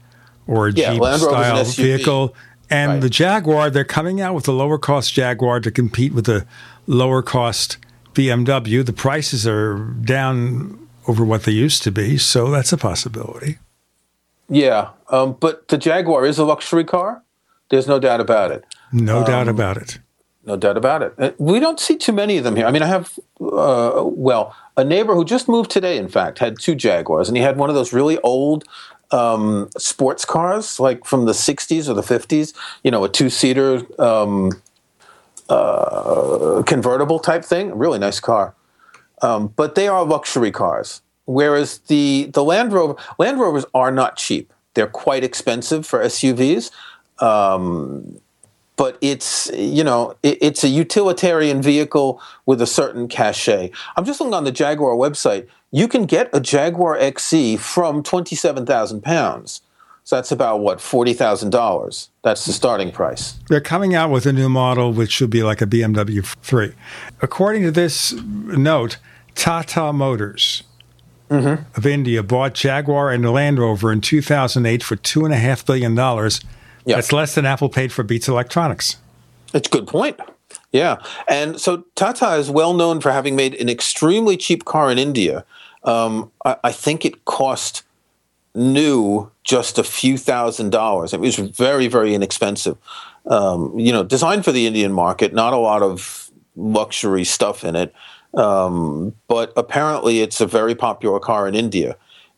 or 0.48 0.70
Yeah, 0.70 0.94
Jeep 0.94 1.02
Rover's 1.02 1.24
an 1.24 1.30
style 1.30 1.64
vehicle. 1.64 2.36
And 2.70 3.02
the 3.04 3.10
Jaguar, 3.10 3.70
they're 3.70 3.84
coming 3.84 4.22
out 4.22 4.34
with 4.34 4.48
a 4.48 4.52
lower 4.52 4.78
cost 4.78 5.14
Jaguar 5.14 5.60
to 5.60 5.72
compete 5.72 6.14
with 6.14 6.26
the 6.26 6.46
lower 6.88 7.22
cost 7.22 7.78
BMW. 8.14 8.84
The 8.86 8.94
prices 8.94 9.46
are 9.48 9.78
down 9.78 10.88
over 11.08 11.24
what 11.24 11.44
they 11.44 11.52
used 11.52 11.84
to 11.84 11.92
be, 11.92 12.18
so 12.18 12.50
that's 12.50 12.74
a 12.74 12.78
possibility. 12.78 13.60
Yeah, 14.50 14.90
um, 15.10 15.38
but 15.40 15.68
the 15.68 15.78
Jaguar 15.78 16.26
is 16.26 16.38
a 16.40 16.44
luxury 16.46 16.84
car. 16.84 17.24
There's 17.70 17.88
no 17.88 18.00
doubt 18.00 18.20
about 18.20 18.52
it. 18.52 18.64
No 18.92 19.24
doubt 19.24 19.48
Um, 19.48 19.56
about 19.56 19.78
it. 19.78 20.00
No 20.46 20.56
doubt 20.56 20.78
about 20.78 21.02
it. 21.02 21.14
Uh, 21.18 21.32
We 21.38 21.60
don't 21.60 21.80
see 21.80 21.98
too 21.98 22.14
many 22.14 22.38
of 22.38 22.44
them 22.44 22.56
here. 22.56 22.66
I 22.68 22.72
mean, 22.72 22.84
I 22.84 22.88
have, 22.88 23.18
uh, 23.42 24.04
well, 24.06 24.56
a 24.78 24.84
neighbor 24.84 25.16
who 25.16 25.26
just 25.26 25.48
moved 25.48 25.72
today, 25.72 25.98
in 25.98 26.08
fact, 26.08 26.40
had 26.40 26.60
two 26.60 26.76
Jaguars, 26.76 27.28
and 27.28 27.38
he 27.38 27.44
had 27.44 27.58
one 27.58 27.70
of 27.70 27.76
those 27.76 27.94
really 27.94 28.20
old 28.20 28.66
um, 29.12 29.70
sports 29.78 30.26
cars, 30.26 30.80
like 30.80 31.06
from 31.06 31.26
the 31.26 31.32
60s 31.32 31.88
or 31.88 31.94
the 31.94 32.02
50s, 32.02 32.54
you 32.84 32.92
know, 32.92 33.04
a 33.04 33.10
two 33.10 33.30
seater 33.30 33.82
um, 34.02 34.52
uh, 35.50 36.64
convertible 36.66 37.20
type 37.20 37.46
thing. 37.46 37.76
Really 37.78 38.00
nice 38.00 38.20
car. 38.20 38.54
Um, 39.22 39.48
but 39.56 39.76
they 39.76 39.88
are 39.88 40.04
luxury 40.04 40.52
cars. 40.52 41.02
Whereas 41.26 41.80
the, 41.80 42.30
the 42.34 42.44
Land 42.44 42.74
Rover, 42.74 42.96
Land 43.18 43.40
Rovers 43.40 43.66
are 43.74 43.92
not 43.92 44.18
cheap. 44.18 44.54
They're 44.74 44.88
quite 44.88 45.24
expensive 45.24 45.86
for 45.86 46.00
SUVs. 46.00 46.70
Um, 47.20 48.20
but 48.76 48.98
it's 49.02 49.50
you 49.54 49.84
know 49.84 50.16
it, 50.24 50.38
it's 50.42 50.64
a 50.64 50.68
utilitarian 50.68 51.62
vehicle 51.62 52.22
with 52.46 52.62
a 52.62 52.68
certain 52.68 53.08
cachet. 53.08 53.72
I'm 53.96 54.06
just 54.06 54.20
looking 54.20 54.34
on 54.34 54.44
the 54.44 54.52
Jaguar 54.52 54.96
website. 54.96 55.48
You 55.72 55.88
can 55.88 56.06
get 56.06 56.30
a 56.34 56.40
Jaguar 56.40 56.98
XE 56.98 57.60
from 57.60 58.04
twenty 58.04 58.36
seven 58.36 58.66
thousand 58.66 59.02
pounds. 59.02 59.62
So 60.04 60.16
that's 60.16 60.32
about 60.32 60.60
what 60.60 60.80
forty 60.80 61.14
thousand 61.14 61.50
dollars. 61.50 62.10
That's 62.24 62.46
the 62.46 62.54
starting 62.54 62.92
price. 62.92 63.40
They're 63.50 63.62
coming 63.62 63.96
out 63.96 64.12
with 64.12 64.26
a 64.26 64.34
new 64.34 64.50
model, 64.50 64.92
which 64.94 65.12
should 65.12 65.30
be 65.30 65.44
like 65.44 65.62
a 65.62 65.68
BMW 65.68 66.26
3. 66.26 66.74
According 67.22 67.64
to 67.64 67.72
this 67.72 68.14
note, 68.14 68.98
Tata 69.36 69.92
Motors 69.92 70.64
mm-hmm. 71.30 71.64
of 71.76 71.86
India 71.86 72.24
bought 72.24 72.54
Jaguar 72.54 73.12
and 73.12 73.30
Land 73.32 73.60
Rover 73.60 73.92
in 73.92 74.02
2008 74.02 74.84
for 74.84 74.96
$2.5 74.96 75.66
billion. 75.66 75.96
That's 76.86 77.12
less 77.12 77.36
than 77.36 77.46
Apple 77.46 77.70
paid 77.70 77.92
for 77.92 78.04
Beats 78.04 78.28
Electronics. 78.28 78.98
It's 79.54 79.68
a 79.68 79.72
good 79.72 79.88
point. 79.88 80.20
Yeah. 80.72 80.98
And 81.28 81.60
so 81.60 81.86
Tata 81.96 82.36
is 82.36 82.52
well 82.52 82.74
known 82.74 83.00
for 83.00 83.12
having 83.12 83.36
made 83.36 83.56
an 83.56 83.70
extremely 83.70 84.38
cheap 84.38 84.66
car 84.66 84.92
in 84.92 85.00
India. 85.00 85.46
Um, 85.84 86.32
I, 86.44 86.58
I 86.66 86.72
think 86.72 87.06
it 87.06 87.26
cost 87.26 87.84
new 88.54 89.32
just 89.44 89.78
a 89.78 89.84
few 89.84 90.18
thousand 90.18 90.72
dollars. 90.72 91.14
It 91.14 91.20
was 91.20 91.38
very, 91.38 91.88
very 91.88 92.14
inexpensive. 92.14 92.78
Um, 93.28 93.78
you 93.80 93.92
know, 93.92 94.04
designed 94.04 94.46
for 94.46 94.52
the 94.52 94.68
Indian 94.68 94.92
market, 94.92 95.34
not 95.34 95.54
a 95.54 95.58
lot 95.58 95.82
of 95.82 96.30
luxury 96.56 97.24
stuff 97.24 97.64
in 97.64 97.76
it. 97.76 97.94
Um, 98.34 99.16
but 99.28 99.54
apparently, 99.56 100.22
it's 100.22 100.42
a 100.42 100.46
very 100.46 100.76
popular 100.76 101.20
car 101.20 101.48
in 101.48 101.56
India. 101.56 101.96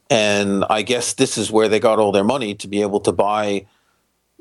And 0.09 0.63
I 0.69 0.83
guess 0.83 1.13
this 1.13 1.37
is 1.37 1.51
where 1.51 1.67
they 1.67 1.79
got 1.79 1.99
all 1.99 2.11
their 2.11 2.23
money 2.23 2.53
to 2.55 2.67
be 2.67 2.81
able 2.81 2.99
to 3.01 3.11
buy 3.11 3.65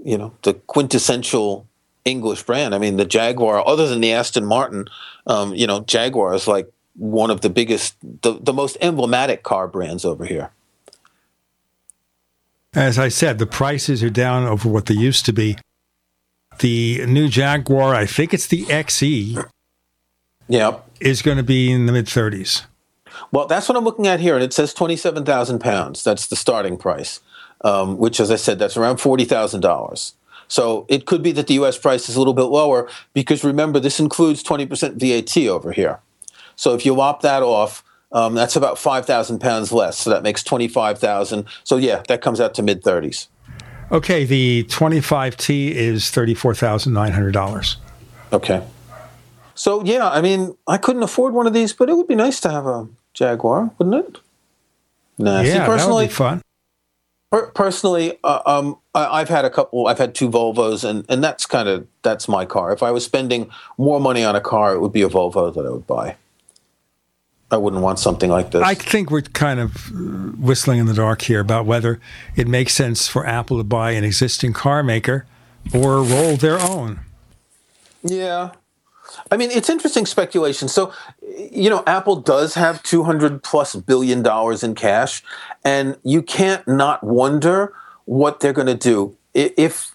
you 0.02 0.18
know 0.18 0.34
the 0.42 0.54
quintessential 0.54 1.66
English 2.04 2.44
brand. 2.44 2.74
I 2.74 2.78
mean, 2.78 2.96
the 2.96 3.04
Jaguar, 3.04 3.66
other 3.66 3.88
than 3.88 4.00
the 4.00 4.12
Aston 4.12 4.46
Martin, 4.46 4.86
um, 5.26 5.54
you 5.54 5.66
know, 5.66 5.80
Jaguar 5.80 6.34
is 6.34 6.46
like 6.46 6.72
one 6.94 7.30
of 7.30 7.42
the 7.42 7.50
biggest, 7.50 7.96
the, 8.22 8.38
the 8.40 8.52
most 8.52 8.78
emblematic 8.80 9.42
car 9.42 9.68
brands 9.68 10.04
over 10.04 10.24
here. 10.24 10.50
As 12.74 12.98
I 12.98 13.08
said, 13.08 13.38
the 13.38 13.46
prices 13.46 14.02
are 14.02 14.10
down 14.10 14.44
over 14.44 14.68
what 14.68 14.86
they 14.86 14.94
used 14.94 15.26
to 15.26 15.32
be. 15.32 15.56
The 16.58 17.04
new 17.06 17.28
Jaguar, 17.28 17.94
I 17.94 18.06
think 18.06 18.32
it's 18.32 18.46
the 18.46 18.64
XE, 18.64 19.44
yeah, 20.48 20.78
is 21.00 21.22
going 21.22 21.36
to 21.36 21.42
be 21.42 21.70
in 21.70 21.86
the 21.86 21.92
mid 21.92 22.06
30s. 22.06 22.64
Well, 23.32 23.46
that's 23.46 23.68
what 23.68 23.76
I'm 23.76 23.84
looking 23.84 24.06
at 24.06 24.20
here, 24.20 24.34
and 24.34 24.44
it 24.44 24.52
says 24.52 24.74
twenty-seven 24.74 25.24
thousand 25.24 25.58
pounds. 25.58 26.04
That's 26.04 26.26
the 26.26 26.36
starting 26.36 26.76
price, 26.76 27.20
um, 27.62 27.98
which, 27.98 28.20
as 28.20 28.30
I 28.30 28.36
said, 28.36 28.58
that's 28.58 28.76
around 28.76 28.98
forty 28.98 29.24
thousand 29.24 29.60
dollars. 29.60 30.14
So 30.48 30.86
it 30.88 31.06
could 31.06 31.22
be 31.22 31.32
that 31.32 31.46
the 31.48 31.54
U.S. 31.54 31.76
price 31.76 32.08
is 32.08 32.14
a 32.16 32.18
little 32.18 32.34
bit 32.34 32.44
lower 32.44 32.88
because 33.14 33.42
remember 33.42 33.80
this 33.80 33.98
includes 33.98 34.42
twenty 34.42 34.66
percent 34.66 35.00
VAT 35.00 35.36
over 35.48 35.72
here. 35.72 36.00
So 36.54 36.74
if 36.74 36.86
you 36.86 36.94
lop 36.94 37.22
that 37.22 37.42
off, 37.42 37.82
Um, 38.12 38.34
that's 38.34 38.54
about 38.56 38.78
5,000 38.78 39.40
pounds 39.40 39.72
less. 39.72 39.98
So 39.98 40.10
that 40.10 40.22
makes 40.22 40.44
25,000. 40.44 41.44
So 41.64 41.76
yeah, 41.76 42.02
that 42.06 42.22
comes 42.22 42.40
out 42.40 42.54
to 42.54 42.62
mid 42.62 42.82
30s. 42.84 43.26
Okay, 43.90 44.24
the 44.24 44.64
25T 44.70 45.72
is 45.72 46.04
$34,900. 46.04 47.76
Okay. 48.32 48.62
So 49.54 49.84
yeah, 49.84 50.08
I 50.08 50.20
mean, 50.22 50.56
I 50.66 50.78
couldn't 50.78 51.02
afford 51.02 51.34
one 51.34 51.46
of 51.46 51.52
these, 51.52 51.72
but 51.72 51.90
it 51.90 51.96
would 51.96 52.06
be 52.06 52.14
nice 52.14 52.40
to 52.40 52.50
have 52.50 52.64
a 52.66 52.88
Jaguar, 53.12 53.72
wouldn't 53.78 54.06
it? 54.06 54.20
Nah, 55.18 55.40
yeah, 55.40 55.52
see, 55.52 55.58
personally, 55.66 56.06
that 56.06 56.08
would 56.08 56.08
be 56.08 56.14
fun. 56.14 56.42
Per- 57.30 57.50
personally, 57.50 58.18
uh, 58.22 58.40
um, 58.46 58.78
I, 58.94 59.18
have 59.18 59.28
had 59.28 59.44
a 59.44 59.50
couple. 59.50 59.88
I've 59.88 59.98
had 59.98 60.14
two 60.14 60.28
Volvos, 60.28 60.88
and 60.88 61.04
and 61.08 61.22
that's 61.22 61.44
kind 61.44 61.68
of 61.68 61.86
that's 62.02 62.28
my 62.28 62.44
car. 62.44 62.72
If 62.72 62.82
I 62.82 62.90
was 62.92 63.04
spending 63.04 63.50
more 63.78 64.00
money 64.00 64.24
on 64.24 64.36
a 64.36 64.40
car, 64.40 64.74
it 64.74 64.80
would 64.80 64.92
be 64.92 65.02
a 65.02 65.08
Volvo 65.08 65.52
that 65.52 65.66
I 65.66 65.70
would 65.70 65.86
buy. 65.86 66.16
I 67.50 67.56
wouldn't 67.56 67.82
want 67.82 67.98
something 67.98 68.28
like 68.28 68.50
this. 68.50 68.62
I 68.62 68.74
think 68.74 69.10
we're 69.10 69.22
kind 69.22 69.60
of 69.60 69.90
whistling 70.38 70.80
in 70.80 70.86
the 70.86 70.94
dark 70.94 71.22
here 71.22 71.40
about 71.40 71.64
whether 71.64 72.00
it 72.34 72.48
makes 72.48 72.74
sense 72.74 73.06
for 73.06 73.24
Apple 73.24 73.58
to 73.58 73.64
buy 73.64 73.92
an 73.92 74.02
existing 74.02 74.52
car 74.52 74.82
maker 74.82 75.26
or 75.72 76.02
roll 76.02 76.36
their 76.36 76.60
own. 76.60 77.00
Yeah. 78.02 78.52
I 79.30 79.36
mean, 79.36 79.50
it's 79.50 79.70
interesting 79.70 80.06
speculation. 80.06 80.68
So, 80.68 80.92
you 81.36 81.68
know, 81.68 81.82
Apple 81.86 82.16
does 82.16 82.54
have 82.54 82.82
200 82.82 83.42
plus 83.42 83.76
billion 83.76 84.22
dollars 84.22 84.62
in 84.62 84.74
cash, 84.74 85.22
and 85.64 85.96
you 86.02 86.22
can't 86.22 86.66
not 86.66 87.04
wonder 87.04 87.74
what 88.06 88.40
they're 88.40 88.52
going 88.52 88.66
to 88.66 88.74
do. 88.74 89.16
If 89.34 89.94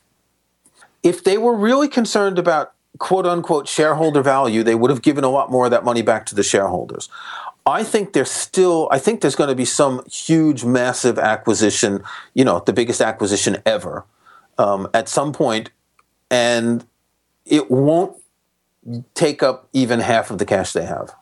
if 1.03 1.23
they 1.23 1.37
were 1.37 1.55
really 1.55 1.87
concerned 1.87 2.37
about 2.37 2.73
quote 2.99 3.25
unquote 3.25 3.67
shareholder 3.67 4.21
value, 4.21 4.61
they 4.63 4.75
would 4.75 4.91
have 4.91 5.01
given 5.01 5.23
a 5.23 5.29
lot 5.29 5.49
more 5.49 5.65
of 5.65 5.71
that 5.71 5.83
money 5.83 6.01
back 6.01 6.25
to 6.27 6.35
the 6.35 6.43
shareholders. 6.43 7.09
I 7.65 7.83
think 7.83 8.13
there's 8.13 8.31
still, 8.31 8.87
I 8.91 8.97
think 8.97 9.21
there's 9.21 9.35
going 9.35 9.49
to 9.49 9.55
be 9.55 9.65
some 9.65 10.03
huge, 10.11 10.63
massive 10.63 11.19
acquisition, 11.19 12.03
you 12.33 12.43
know, 12.43 12.61
the 12.65 12.73
biggest 12.73 13.01
acquisition 13.01 13.61
ever 13.65 14.03
um, 14.57 14.87
at 14.93 15.07
some 15.07 15.31
point, 15.31 15.69
and 16.31 16.85
it 17.45 17.69
won't 17.69 18.17
take 19.13 19.43
up 19.43 19.69
even 19.73 19.99
half 19.99 20.31
of 20.31 20.39
the 20.39 20.45
cash 20.45 20.73
they 20.73 20.85
have. 20.85 21.13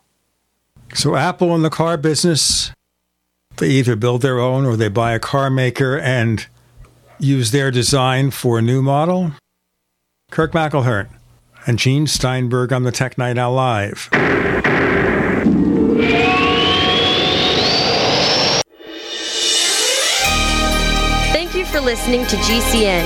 So, 0.94 1.16
Apple 1.16 1.56
in 1.56 1.62
the 1.62 1.70
car 1.70 1.98
business, 1.98 2.72
they 3.58 3.70
either 3.70 3.96
build 3.96 4.22
their 4.22 4.40
own 4.40 4.66
or 4.66 4.76
they 4.76 4.90
buy 4.90 5.14
a 5.14 5.20
car 5.20 5.50
maker 5.50 5.98
and 5.98 6.46
use 7.20 7.52
their 7.52 7.72
design 7.72 8.32
for 8.32 8.60
a 8.60 8.62
new 8.62 8.82
model. 8.82 9.34
Kirk 10.32 10.52
McElhearn 10.52 11.10
and 11.66 11.78
Gene 11.78 12.08
Steinberg 12.08 12.72
on 12.74 12.84
the 12.84 12.92
Tech 12.92 13.18
Night 13.18 13.38
Owl 13.38 13.54
Live. 13.54 14.10
Thank 21.32 21.56
you 21.56 21.66
for 21.66 21.80
listening 21.80 22.26
to 22.28 22.36
GCN. 22.38 23.06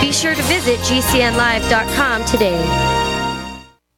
Be 0.00 0.12
sure 0.12 0.34
to 0.34 0.42
visit 0.42 0.78
GCNlive.com 0.80 2.24
today. 2.26 3.05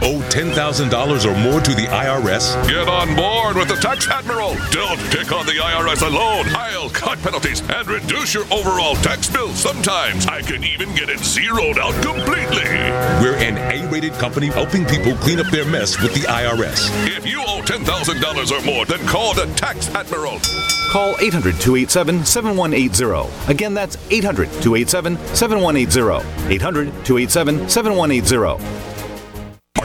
Owe 0.00 0.20
$10,000 0.30 1.26
or 1.26 1.38
more 1.38 1.60
to 1.60 1.74
the 1.74 1.86
IRS? 1.86 2.54
Get 2.68 2.88
on 2.88 3.14
board 3.16 3.56
with 3.56 3.68
the 3.68 3.74
Tax 3.74 4.08
Admiral. 4.08 4.54
Don't 4.70 4.98
pick 5.10 5.32
on 5.32 5.44
the 5.44 5.52
IRS 5.52 6.06
alone. 6.06 6.46
I'll 6.54 6.88
cut 6.90 7.18
penalties 7.18 7.60
and 7.68 7.86
reduce 7.86 8.32
your 8.32 8.44
overall 8.52 8.94
tax 8.96 9.28
bill. 9.28 9.50
Sometimes 9.50 10.26
I 10.26 10.40
can 10.42 10.62
even 10.62 10.94
get 10.94 11.08
it 11.08 11.18
zeroed 11.18 11.78
out 11.78 11.94
completely. 12.02 12.64
We're 13.20 13.36
an 13.36 13.58
A 13.58 13.90
rated 13.90 14.12
company 14.14 14.46
helping 14.46 14.86
people 14.86 15.14
clean 15.16 15.40
up 15.40 15.48
their 15.48 15.66
mess 15.66 16.00
with 16.00 16.14
the 16.14 16.20
IRS. 16.20 16.88
If 17.06 17.26
you 17.26 17.40
owe 17.40 17.60
$10,000 17.62 18.50
or 18.52 18.64
more, 18.64 18.86
then 18.86 19.04
call 19.06 19.34
the 19.34 19.46
Tax 19.56 19.88
Admiral. 19.94 20.38
Call 20.90 21.16
800 21.20 21.60
287 21.60 22.24
7180. 22.24 23.52
Again, 23.52 23.74
that's 23.74 23.98
800 24.10 24.48
287 24.62 25.18
7180. 25.34 26.54
800 26.54 27.04
287 27.04 27.68
7180. 27.68 28.87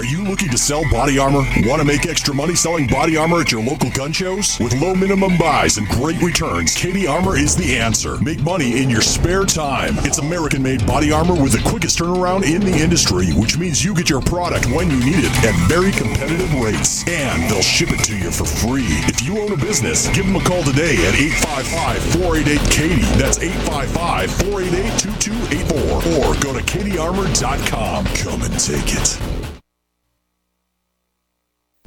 Are 0.04 0.06
you 0.06 0.26
looking 0.26 0.50
to 0.50 0.58
sell 0.58 0.84
body 0.92 1.18
armor? 1.18 1.46
Want 1.64 1.80
to 1.80 1.86
make 1.86 2.06
extra 2.06 2.36
money 2.36 2.56
selling 2.56 2.88
body 2.88 3.16
armor 3.16 3.40
at 3.40 3.54
your 3.54 3.64
local 3.64 3.90
gun 3.90 4.12
shows? 4.12 4.60
With 4.60 4.76
low 4.82 4.94
minimum 4.94 5.38
buys 5.38 5.78
and 5.78 5.88
great 5.88 6.22
returns, 6.22 6.76
KD 6.76 7.08
Armor 7.10 7.38
is 7.38 7.56
the 7.56 7.78
answer. 7.78 8.18
Make 8.18 8.42
money 8.42 8.84
in 8.84 8.90
your 8.90 9.00
spare 9.00 9.46
time. 9.46 9.94
It's 10.00 10.18
American 10.18 10.62
made 10.62 10.86
body 10.86 11.14
armor 11.14 11.42
with 11.42 11.54
the 11.54 11.70
quickest 11.70 12.00
turnaround 12.00 12.44
in 12.44 12.60
the 12.60 12.76
industry, 12.84 13.28
which 13.32 13.58
means 13.58 13.82
you 13.82 13.96
get 13.96 14.10
your 14.10 14.20
product 14.20 14.66
when 14.76 14.92
you 14.92 15.00
need 15.00 15.24
it 15.24 15.32
at 15.46 15.56
very 15.70 15.94
competitive 15.94 16.54
rates. 16.56 17.08
And 17.08 17.50
they'll 17.50 17.62
ship 17.62 17.92
it 17.92 18.04
to 18.04 18.18
you 18.18 18.30
for 18.30 18.44
free. 18.44 18.92
If 19.08 19.26
you 19.26 19.40
own 19.40 19.54
a 19.54 19.58
business, 19.58 20.10
give 20.10 20.26
them 20.26 20.36
a 20.36 20.44
call 20.44 20.64
today 20.64 20.98
at 21.08 21.16
855 21.16 22.04
488 22.20 22.60
KD. 22.76 23.18
That's 23.18 23.40
855 23.40 24.32
488 24.52 25.00
2284. 25.00 25.96
Or 26.20 26.36
go 26.44 26.52
to 26.52 26.60
KDArmor.com. 26.60 28.04
Come 28.04 28.42
and 28.42 28.60
take 28.60 29.00
it. 29.00 29.43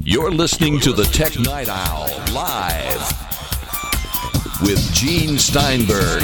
You're 0.06 0.30
listening 0.30 0.80
to 0.80 0.92
the 0.92 1.04
Tech 1.04 1.38
Night 1.40 1.68
Owl 1.68 2.08
live 2.34 3.24
with 4.60 4.92
Gene 4.92 5.38
Steinberg. 5.38 6.22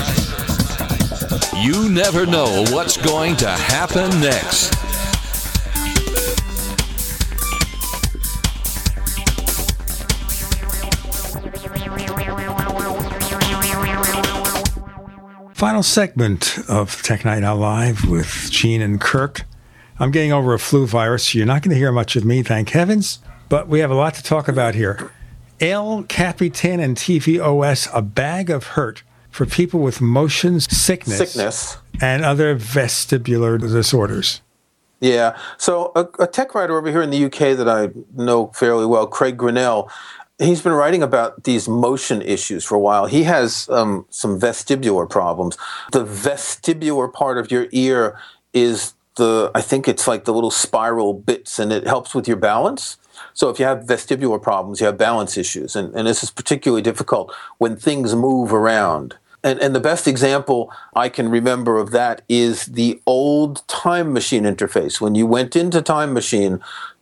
You 1.56 1.89
never 1.89 2.26
know 2.26 2.64
what's 2.70 2.97
going 2.97 3.36
to 3.36 3.48
happen 3.48 4.10
next. 4.20 4.74
Final 15.60 15.82
segment 15.82 16.58
of 16.70 17.02
Tech 17.02 17.22
Night 17.22 17.44
Owl 17.44 17.58
Live 17.58 18.08
with 18.08 18.48
Gene 18.50 18.80
and 18.80 18.98
Kirk. 18.98 19.42
I'm 19.98 20.10
getting 20.10 20.32
over 20.32 20.55
a 20.55 20.58
flu 20.58 20.86
virus, 20.86 21.28
so 21.28 21.36
you're 21.36 21.47
not 21.47 21.60
going 21.60 21.72
to 21.72 21.76
hear 21.76 21.92
much 21.92 22.16
of 22.16 22.24
me, 22.24 22.42
thank 22.42 22.70
heavens. 22.70 23.18
But 23.50 23.68
we 23.68 23.80
have 23.80 23.90
a 23.90 23.94
lot 23.94 24.14
to 24.14 24.22
talk 24.22 24.48
about 24.48 24.74
here. 24.74 25.12
El 25.60 26.05
Capitan 26.05 26.80
and 26.80 26.97
tvOS, 26.97 27.90
a 27.92 28.00
bag 28.00 28.48
of 28.48 28.68
hurt 28.68 29.02
for 29.28 29.44
people 29.44 29.80
with 29.80 30.00
motion 30.00 30.60
sickness, 30.60 31.18
Sickness. 31.18 31.76
and 32.00 32.24
other 32.24 32.56
vestibular 32.56 33.60
disorders. 33.60 34.40
Yeah. 35.00 35.36
So 35.58 35.92
a, 35.94 36.06
a 36.22 36.26
tech 36.26 36.55
writer 36.55 36.78
over 36.78 36.89
here 36.90 37.02
in 37.02 37.10
the 37.10 37.26
UK 37.26 37.55
that 37.58 37.68
I 37.68 37.90
know 38.14 38.47
fairly 38.55 38.86
well, 38.86 39.06
Craig 39.06 39.36
Grannell, 39.36 39.90
he's 40.41 40.62
been 40.62 40.73
writing 40.73 41.02
about 41.02 41.44
these 41.44 41.69
motion 41.69 42.23
issues 42.23 42.65
for 42.65 42.75
a 42.75 42.81
while. 42.81 43.07
He 43.07 43.25
has 43.25 43.69
um, 43.69 44.07
some 44.10 44.41
vestibular 44.41 45.09
problems. 45.09 45.57
The 45.93 46.05
vestibular 46.05 47.12
part 47.12 47.39
of 47.39 47.51
your 47.51 47.67
ear 47.73 48.19
is 48.52 48.94
the, 49.17 49.51
I 49.55 49.60
think 49.60 49.86
it's 49.86 50.09
like 50.09 50.25
the 50.25 50.33
little 50.33 50.51
spiral 50.51 51.12
bits, 51.12 51.59
and 51.59 51.73
it 51.73 51.86
helps 51.86 52.15
with 52.15 52.27
your 52.27 52.39
balance. 52.39 52.97
So 53.35 53.51
if 53.51 53.59
you 53.59 53.67
have 53.67 53.81
vestibular 53.81 54.41
problems, 54.41 54.81
you 54.81 54.86
have 54.86 54.97
balance 54.97 55.36
issues, 55.36 55.77
and, 55.77 55.94
and 55.94 56.07
this 56.07 56.23
is 56.23 56.31
particularly 56.31 56.83
difficult 56.83 57.35
when 57.59 57.77
things 57.77 58.15
move 58.15 58.52
around. 58.52 59.17
And, 59.43 59.59
and 59.60 59.75
the 59.75 59.81
best 59.81 60.07
example 60.07 60.73
I 60.94 61.09
can 61.09 61.28
remember 61.31 61.78
of 61.78 61.93
that 61.93 62.23
is 62.28 62.67
the 62.67 63.01
old 63.07 63.67
Time 63.69 64.12
Machine 64.12 64.44
interface. 64.44 65.01
When 65.01 65.15
you 65.15 65.27
went 65.27 65.57
into 65.57 65.81
Time 65.81 66.12
Machine 66.12 66.60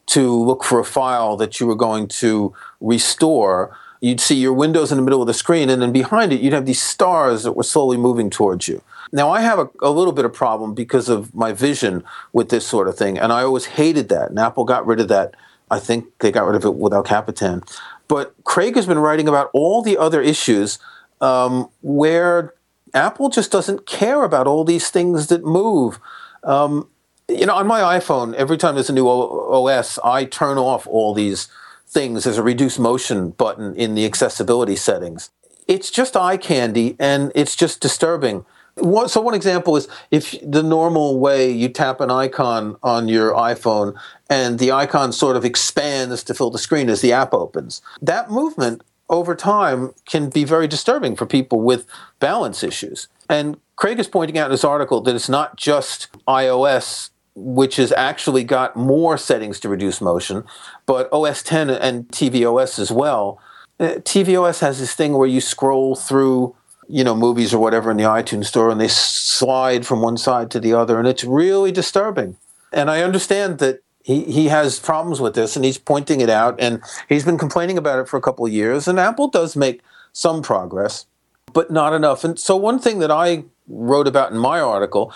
to 0.08 0.32
look 0.32 0.64
for 0.64 0.78
a 0.78 0.84
file 0.84 1.36
that 1.36 1.60
you 1.60 1.66
were 1.66 1.74
going 1.74 2.08
to 2.08 2.54
restore, 2.80 3.76
you'd 4.00 4.20
see 4.20 4.36
your 4.36 4.52
windows 4.52 4.90
in 4.90 4.96
the 4.96 5.02
middle 5.02 5.20
of 5.20 5.26
the 5.26 5.34
screen, 5.34 5.68
and 5.68 5.82
then 5.82 5.92
behind 5.92 6.32
it, 6.32 6.40
you'd 6.40 6.52
have 6.52 6.66
these 6.66 6.82
stars 6.82 7.42
that 7.42 7.52
were 7.52 7.62
slowly 7.62 7.96
moving 7.96 8.30
towards 8.30 8.68
you. 8.68 8.82
Now, 9.12 9.30
I 9.30 9.40
have 9.40 9.58
a, 9.58 9.68
a, 9.80 9.90
little 9.90 10.12
bit 10.12 10.24
of 10.24 10.32
problem 10.32 10.74
because 10.74 11.08
of 11.08 11.34
my 11.34 11.52
vision 11.52 12.04
with 12.32 12.50
this 12.50 12.66
sort 12.66 12.88
of 12.88 12.96
thing, 12.96 13.18
and 13.18 13.32
I 13.32 13.42
always 13.42 13.66
hated 13.66 14.08
that. 14.10 14.30
And 14.30 14.38
Apple 14.38 14.64
got 14.64 14.86
rid 14.86 15.00
of 15.00 15.08
that. 15.08 15.34
I 15.70 15.78
think 15.78 16.06
they 16.20 16.30
got 16.30 16.46
rid 16.46 16.56
of 16.56 16.64
it 16.64 16.74
with 16.74 16.92
El 16.92 17.02
Capitan. 17.02 17.62
But 18.06 18.34
Craig 18.44 18.74
has 18.76 18.86
been 18.86 18.98
writing 18.98 19.28
about 19.28 19.50
all 19.52 19.82
the 19.82 19.98
other 19.98 20.20
issues 20.22 20.78
um, 21.20 21.68
where 21.82 22.54
Apple 22.94 23.28
just 23.28 23.50
doesn't 23.50 23.86
care 23.86 24.22
about 24.22 24.46
all 24.46 24.64
these 24.64 24.88
things 24.88 25.26
that 25.28 25.44
move. 25.44 25.98
Um, 26.42 26.88
you 27.28 27.44
know, 27.44 27.54
on 27.54 27.66
my 27.66 27.80
iPhone, 27.98 28.34
every 28.34 28.56
time 28.56 28.74
there's 28.74 28.88
a 28.90 28.94
new 28.94 29.06
OS, 29.06 29.98
I 30.02 30.24
turn 30.24 30.56
off 30.56 30.86
all 30.86 31.12
these 31.12 31.48
things. 31.86 32.24
There's 32.24 32.38
a 32.38 32.42
reduce 32.42 32.78
motion 32.78 33.30
button 33.30 33.74
in 33.76 33.94
the 33.94 34.06
accessibility 34.06 34.76
settings. 34.76 35.30
It's 35.66 35.90
just 35.90 36.16
eye 36.16 36.38
candy 36.38 36.96
and 36.98 37.30
it's 37.34 37.54
just 37.54 37.80
disturbing. 37.80 38.46
So 38.78 39.20
one 39.20 39.34
example 39.34 39.76
is 39.76 39.88
if 40.10 40.34
the 40.42 40.62
normal 40.62 41.18
way 41.18 41.50
you 41.50 41.68
tap 41.68 42.00
an 42.00 42.10
icon 42.10 42.76
on 42.82 43.08
your 43.08 43.32
iPhone 43.32 43.94
and 44.30 44.58
the 44.58 44.72
icon 44.72 45.12
sort 45.12 45.36
of 45.36 45.44
expands 45.44 46.22
to 46.24 46.34
fill 46.34 46.50
the 46.50 46.58
screen 46.58 46.88
as 46.88 47.00
the 47.02 47.12
app 47.12 47.34
opens. 47.34 47.82
That 48.00 48.30
movement 48.30 48.82
over 49.10 49.34
time 49.34 49.92
can 50.06 50.30
be 50.30 50.44
very 50.44 50.68
disturbing 50.68 51.16
for 51.16 51.26
people 51.26 51.60
with 51.60 51.86
balance 52.20 52.62
issues. 52.62 53.08
And 53.28 53.58
Craig 53.76 53.98
is 53.98 54.08
pointing 54.08 54.38
out 54.38 54.46
in 54.46 54.52
his 54.52 54.64
article 54.64 55.00
that 55.02 55.14
it's 55.14 55.28
not 55.28 55.56
just 55.56 56.08
iOS 56.26 57.10
which 57.38 57.76
has 57.76 57.92
actually 57.92 58.44
got 58.44 58.76
more 58.76 59.16
settings 59.16 59.60
to 59.60 59.68
reduce 59.68 60.00
motion, 60.00 60.44
but 60.86 61.12
OS 61.12 61.42
10 61.42 61.70
and 61.70 62.08
tvOS 62.08 62.78
as 62.78 62.90
well. 62.90 63.40
Uh, 63.78 63.94
tvOS 64.00 64.60
has 64.60 64.80
this 64.80 64.94
thing 64.94 65.14
where 65.14 65.28
you 65.28 65.40
scroll 65.40 65.94
through 65.94 66.54
you 66.88 67.04
know 67.04 67.14
movies 67.14 67.52
or 67.52 67.58
whatever 67.58 67.90
in 67.90 67.98
the 67.98 68.02
iTunes 68.02 68.46
store 68.46 68.70
and 68.70 68.80
they 68.80 68.88
slide 68.88 69.86
from 69.86 70.00
one 70.00 70.16
side 70.16 70.50
to 70.50 70.58
the 70.58 70.72
other 70.72 70.98
and 70.98 71.06
it's 71.06 71.22
really 71.22 71.70
disturbing. 71.70 72.36
And 72.72 72.90
I 72.90 73.02
understand 73.02 73.58
that 73.58 73.80
he, 74.02 74.24
he 74.24 74.48
has 74.48 74.80
problems 74.80 75.20
with 75.20 75.34
this 75.34 75.54
and 75.54 75.64
he's 75.64 75.78
pointing 75.78 76.20
it 76.20 76.30
out 76.30 76.58
and 76.58 76.82
he's 77.08 77.24
been 77.24 77.38
complaining 77.38 77.78
about 77.78 77.98
it 77.98 78.08
for 78.08 78.16
a 78.16 78.22
couple 78.22 78.46
of 78.46 78.52
years 78.52 78.88
and 78.88 78.98
Apple 78.98 79.28
does 79.28 79.54
make 79.54 79.82
some 80.12 80.42
progress 80.42 81.06
but 81.52 81.70
not 81.70 81.92
enough. 81.92 82.24
And 82.24 82.38
so 82.38 82.56
one 82.56 82.78
thing 82.78 82.98
that 82.98 83.10
I 83.10 83.44
wrote 83.68 84.08
about 84.08 84.32
in 84.32 84.38
my 84.38 84.60
article 84.60 85.12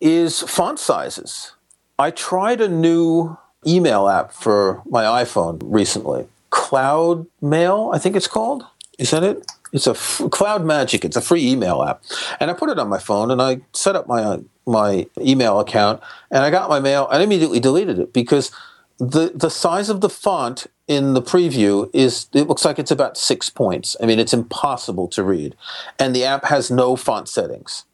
is 0.00 0.40
font 0.40 0.78
sizes. 0.78 1.52
I 1.98 2.10
tried 2.10 2.60
a 2.60 2.68
new 2.68 3.36
email 3.66 4.08
app 4.08 4.32
for 4.32 4.82
my 4.86 5.04
iPhone 5.04 5.60
recently. 5.64 6.26
Cloud 6.50 7.26
Mail, 7.40 7.90
I 7.92 7.98
think 7.98 8.16
it's 8.16 8.26
called. 8.26 8.64
Is 8.98 9.10
that 9.10 9.22
it? 9.22 9.44
It's 9.72 9.88
a 9.88 9.90
f- 9.90 10.22
Cloud 10.30 10.64
Magic. 10.64 11.04
It's 11.04 11.16
a 11.16 11.20
free 11.20 11.50
email 11.50 11.82
app, 11.82 12.02
and 12.38 12.50
I 12.50 12.54
put 12.54 12.70
it 12.70 12.78
on 12.78 12.88
my 12.88 12.98
phone 12.98 13.30
and 13.30 13.42
I 13.42 13.60
set 13.72 13.96
up 13.96 14.06
my 14.06 14.40
my 14.66 15.06
email 15.18 15.60
account 15.60 16.00
and 16.30 16.42
I 16.42 16.50
got 16.50 16.70
my 16.70 16.80
mail 16.80 17.06
and 17.10 17.22
immediately 17.22 17.60
deleted 17.60 17.98
it 17.98 18.12
because 18.12 18.50
the 18.98 19.32
the 19.34 19.50
size 19.50 19.88
of 19.88 20.00
the 20.00 20.08
font 20.08 20.66
in 20.86 21.14
the 21.14 21.22
preview 21.22 21.90
is 21.92 22.28
it 22.32 22.46
looks 22.46 22.64
like 22.64 22.78
it's 22.78 22.90
about 22.90 23.16
six 23.18 23.50
points. 23.50 23.96
I 24.00 24.06
mean, 24.06 24.20
it's 24.20 24.32
impossible 24.32 25.08
to 25.08 25.22
read, 25.24 25.56
and 25.98 26.14
the 26.14 26.24
app 26.24 26.44
has 26.44 26.70
no 26.70 26.94
font 26.94 27.28
settings. 27.28 27.84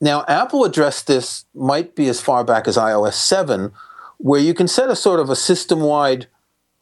Now, 0.00 0.24
Apple 0.26 0.64
addressed 0.64 1.06
this 1.06 1.44
might 1.54 1.94
be 1.94 2.08
as 2.08 2.20
far 2.20 2.42
back 2.44 2.66
as 2.66 2.76
iOS 2.76 3.14
7, 3.14 3.72
where 4.18 4.40
you 4.40 4.54
can 4.54 4.68
set 4.68 4.90
a 4.90 4.96
sort 4.96 5.20
of 5.20 5.28
a 5.28 5.36
system 5.36 5.80
wide 5.80 6.26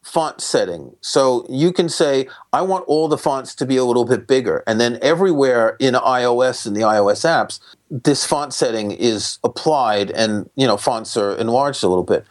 font 0.01 0.41
setting. 0.41 0.95
So 1.01 1.45
you 1.49 1.73
can 1.73 1.89
say, 1.89 2.27
I 2.53 2.61
want 2.61 2.85
all 2.87 3.07
the 3.07 3.17
fonts 3.17 3.53
to 3.55 3.65
be 3.65 3.77
a 3.77 3.83
little 3.83 4.05
bit 4.05 4.27
bigger. 4.27 4.63
And 4.65 4.79
then 4.79 4.97
everywhere 5.01 5.75
in 5.79 5.93
iOS 5.93 6.65
and 6.65 6.75
the 6.75 6.81
iOS 6.81 7.25
apps, 7.25 7.59
this 7.91 8.25
font 8.25 8.53
setting 8.53 8.91
is 8.91 9.39
applied 9.43 10.11
and, 10.11 10.49
you 10.55 10.65
know, 10.65 10.77
fonts 10.77 11.17
are 11.17 11.35
enlarged 11.35 11.83
a 11.83 11.89
little 11.89 12.03
bit. 12.03 12.25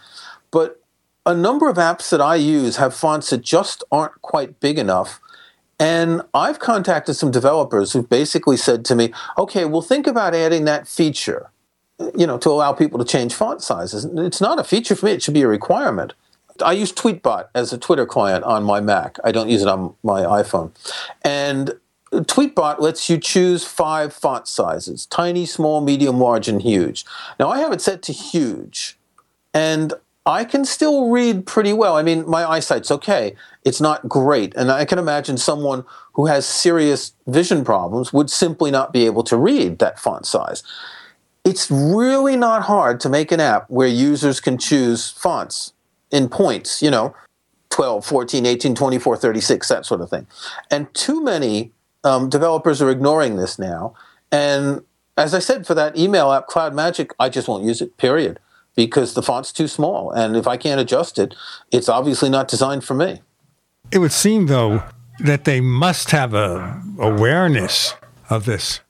But 0.50 0.80
a 1.26 1.34
number 1.34 1.68
of 1.68 1.76
apps 1.76 2.08
that 2.10 2.22
I 2.22 2.36
use 2.36 2.76
have 2.76 2.94
fonts 2.94 3.30
that 3.30 3.42
just 3.42 3.84
aren't 3.92 4.20
quite 4.22 4.60
big 4.60 4.78
enough. 4.78 5.20
And 5.78 6.22
I've 6.34 6.58
contacted 6.58 7.16
some 7.16 7.30
developers 7.30 7.92
who've 7.92 8.08
basically 8.08 8.56
said 8.56 8.84
to 8.86 8.94
me, 8.96 9.12
okay, 9.36 9.64
well, 9.64 9.82
think 9.82 10.06
about 10.06 10.34
adding 10.34 10.64
that 10.64 10.88
feature, 10.88 11.50
you 12.16 12.26
know, 12.26 12.38
to 12.38 12.50
allow 12.50 12.72
people 12.72 12.98
to 12.98 13.04
change 13.04 13.32
font 13.32 13.62
sizes. 13.62 14.04
It's 14.04 14.40
not 14.40 14.58
a 14.58 14.64
feature 14.64 14.96
for 14.96 15.06
me, 15.06 15.12
it 15.12 15.22
should 15.22 15.34
be 15.34 15.42
a 15.42 15.48
requirement. 15.48 16.14
I 16.60 16.72
use 16.72 16.92
Tweetbot 16.92 17.48
as 17.54 17.72
a 17.72 17.78
Twitter 17.78 18.06
client 18.06 18.42
on 18.44 18.64
my 18.64 18.80
Mac. 18.80 19.18
I 19.22 19.30
don't 19.30 19.48
use 19.48 19.62
it 19.62 19.68
on 19.68 19.94
my 20.02 20.22
iPhone. 20.22 20.72
And 21.22 21.74
Tweetbot 22.12 22.80
lets 22.80 23.08
you 23.08 23.18
choose 23.18 23.64
five 23.64 24.12
font 24.12 24.48
sizes 24.48 25.06
tiny, 25.06 25.46
small, 25.46 25.80
medium, 25.80 26.18
large, 26.18 26.48
and 26.48 26.62
huge. 26.62 27.04
Now, 27.38 27.50
I 27.50 27.58
have 27.60 27.72
it 27.72 27.80
set 27.80 28.02
to 28.02 28.12
huge, 28.12 28.98
and 29.52 29.92
I 30.24 30.44
can 30.44 30.64
still 30.64 31.10
read 31.10 31.46
pretty 31.46 31.72
well. 31.72 31.96
I 31.96 32.02
mean, 32.02 32.28
my 32.28 32.48
eyesight's 32.48 32.90
okay. 32.90 33.34
It's 33.68 33.82
not 33.82 34.08
great. 34.08 34.54
And 34.56 34.70
I 34.70 34.86
can 34.86 34.98
imagine 34.98 35.36
someone 35.36 35.84
who 36.14 36.24
has 36.24 36.46
serious 36.46 37.12
vision 37.26 37.66
problems 37.66 38.14
would 38.14 38.30
simply 38.30 38.70
not 38.70 38.94
be 38.94 39.04
able 39.04 39.22
to 39.24 39.36
read 39.36 39.78
that 39.78 40.00
font 40.00 40.24
size. 40.24 40.62
It's 41.44 41.70
really 41.70 42.34
not 42.34 42.62
hard 42.62 42.98
to 43.00 43.10
make 43.10 43.30
an 43.30 43.40
app 43.40 43.68
where 43.68 43.86
users 43.86 44.40
can 44.40 44.56
choose 44.56 45.10
fonts 45.10 45.74
in 46.10 46.30
points, 46.30 46.80
you 46.80 46.90
know, 46.90 47.14
12, 47.68 48.06
14, 48.06 48.46
18, 48.46 48.74
24, 48.74 49.16
36, 49.18 49.68
that 49.68 49.84
sort 49.84 50.00
of 50.00 50.08
thing. 50.08 50.26
And 50.70 50.92
too 50.94 51.22
many 51.22 51.72
um, 52.04 52.30
developers 52.30 52.80
are 52.80 52.90
ignoring 52.90 53.36
this 53.36 53.58
now. 53.58 53.92
And 54.32 54.80
as 55.18 55.34
I 55.34 55.40
said, 55.40 55.66
for 55.66 55.74
that 55.74 55.94
email 55.94 56.32
app, 56.32 56.46
Cloud 56.46 56.74
Magic, 56.74 57.12
I 57.20 57.28
just 57.28 57.48
won't 57.48 57.64
use 57.64 57.82
it, 57.82 57.98
period, 57.98 58.40
because 58.74 59.12
the 59.12 59.22
font's 59.22 59.52
too 59.52 59.68
small. 59.68 60.10
And 60.10 60.36
if 60.38 60.46
I 60.46 60.56
can't 60.56 60.80
adjust 60.80 61.18
it, 61.18 61.34
it's 61.70 61.90
obviously 61.90 62.30
not 62.30 62.48
designed 62.48 62.82
for 62.82 62.94
me. 62.94 63.20
It 63.90 63.98
would 63.98 64.12
seem, 64.12 64.46
though, 64.46 64.82
that 65.20 65.44
they 65.44 65.60
must 65.60 66.10
have 66.10 66.34
a 66.34 66.82
awareness 66.98 67.94
of 68.28 68.44
this. 68.44 68.80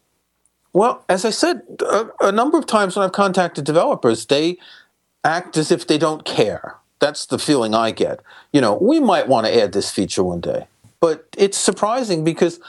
Well, 0.72 1.04
as 1.08 1.24
I 1.24 1.30
said, 1.30 1.62
a, 1.80 2.08
a 2.20 2.32
number 2.32 2.58
of 2.58 2.66
times 2.66 2.96
when 2.96 3.04
I've 3.04 3.12
contacted 3.12 3.64
developers, 3.64 4.26
they 4.26 4.58
act 5.24 5.56
as 5.56 5.70
if 5.70 5.86
they 5.86 5.98
don't 5.98 6.24
care. 6.24 6.76
That's 7.00 7.26
the 7.26 7.38
feeling 7.38 7.74
I 7.74 7.90
get. 7.90 8.20
You 8.52 8.60
know, 8.60 8.76
we 8.80 9.00
might 9.00 9.28
want 9.28 9.46
to 9.46 9.62
add 9.62 9.72
this 9.72 9.90
feature 9.90 10.24
one 10.24 10.40
day. 10.40 10.66
But 11.00 11.26
it's 11.36 11.56
surprising 11.56 12.24
because 12.24 12.60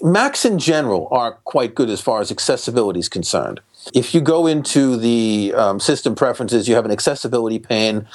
Macs 0.00 0.44
in 0.44 0.58
general 0.58 1.08
are 1.10 1.32
quite 1.44 1.74
good 1.74 1.90
as 1.90 2.00
far 2.00 2.20
as 2.20 2.30
accessibility 2.30 3.00
is 3.00 3.08
concerned. 3.08 3.60
If 3.94 4.14
you 4.14 4.20
go 4.20 4.46
into 4.46 4.96
the 4.96 5.52
um, 5.56 5.80
system 5.80 6.14
preferences, 6.14 6.68
you 6.68 6.76
have 6.76 6.84
an 6.84 6.90
accessibility 6.90 7.58
pane. 7.58 8.06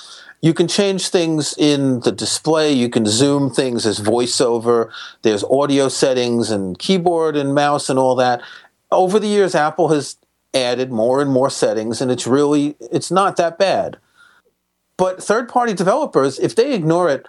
You 0.44 0.54
can 0.54 0.68
change 0.68 1.08
things 1.08 1.56
in 1.58 2.02
the 2.02 2.12
display. 2.12 2.74
You 2.74 2.90
can 2.90 3.06
zoom 3.06 3.50
things 3.50 3.86
as 3.86 4.02
voiceover. 4.02 4.92
There's 5.22 5.46
audio 5.46 5.88
settings 5.88 6.52
and 6.52 6.78
keyboard 6.78 7.38
and 7.38 7.56
mouse 7.56 7.90
and 7.90 7.98
all 7.98 8.14
that. 8.16 8.42
Over 8.92 9.20
the 9.20 9.28
years, 9.28 9.56
Apple 9.56 9.88
has 9.88 10.18
added 10.54 10.92
more 10.92 11.22
and 11.22 11.32
more 11.32 11.50
settings, 11.50 12.02
and 12.02 12.12
it's 12.12 12.28
really 12.28 12.76
it's 12.92 13.10
not 13.10 13.38
that 13.38 13.58
bad. 13.58 13.98
But 14.98 15.24
third-party 15.24 15.76
developers, 15.76 16.38
if 16.40 16.56
they 16.56 16.74
ignore 16.74 17.10
it, 17.10 17.26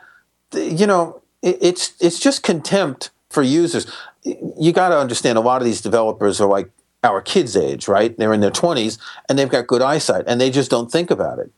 you 0.52 0.86
know, 0.86 1.22
it's 1.40 1.94
it's 2.00 2.18
just 2.18 2.42
contempt 2.42 3.12
for 3.30 3.44
users. 3.44 3.86
You 4.24 4.72
got 4.72 4.88
to 4.88 4.98
understand 4.98 5.38
a 5.38 5.40
lot 5.40 5.62
of 5.62 5.66
these 5.66 5.80
developers 5.80 6.40
are 6.40 6.48
like 6.48 6.68
our 7.04 7.20
kids' 7.20 7.56
age, 7.56 7.86
right? 7.86 8.16
They're 8.18 8.32
in 8.32 8.40
their 8.40 8.50
20s 8.50 8.98
and 9.28 9.38
they've 9.38 9.48
got 9.48 9.68
good 9.68 9.82
eyesight 9.82 10.24
and 10.26 10.40
they 10.40 10.50
just 10.50 10.70
don't 10.70 10.90
think 10.90 11.12
about 11.12 11.38
it. 11.38 11.52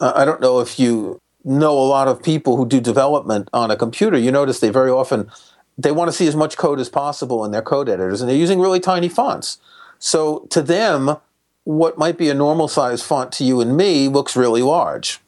I 0.00 0.24
don't 0.24 0.40
know 0.40 0.60
if 0.60 0.78
you 0.78 1.20
know 1.44 1.72
a 1.72 1.86
lot 1.86 2.08
of 2.08 2.22
people 2.22 2.56
who 2.56 2.66
do 2.66 2.80
development 2.80 3.48
on 3.52 3.70
a 3.70 3.76
computer. 3.76 4.18
You 4.18 4.30
notice 4.30 4.60
they 4.60 4.70
very 4.70 4.90
often 4.90 5.30
they 5.78 5.92
want 5.92 6.08
to 6.08 6.12
see 6.12 6.26
as 6.26 6.36
much 6.36 6.56
code 6.56 6.78
as 6.78 6.88
possible 6.88 7.44
in 7.44 7.52
their 7.52 7.62
code 7.62 7.88
editors 7.88 8.20
and 8.20 8.28
they're 8.28 8.36
using 8.36 8.60
really 8.60 8.80
tiny 8.80 9.08
fonts. 9.08 9.58
So 9.98 10.46
to 10.50 10.62
them, 10.62 11.16
what 11.64 11.96
might 11.98 12.18
be 12.18 12.28
a 12.28 12.34
normal 12.34 12.68
size 12.68 13.02
font 13.02 13.32
to 13.32 13.44
you 13.44 13.60
and 13.60 13.76
me 13.76 14.08
looks 14.08 14.36
really 14.36 14.62
large. 14.62 15.20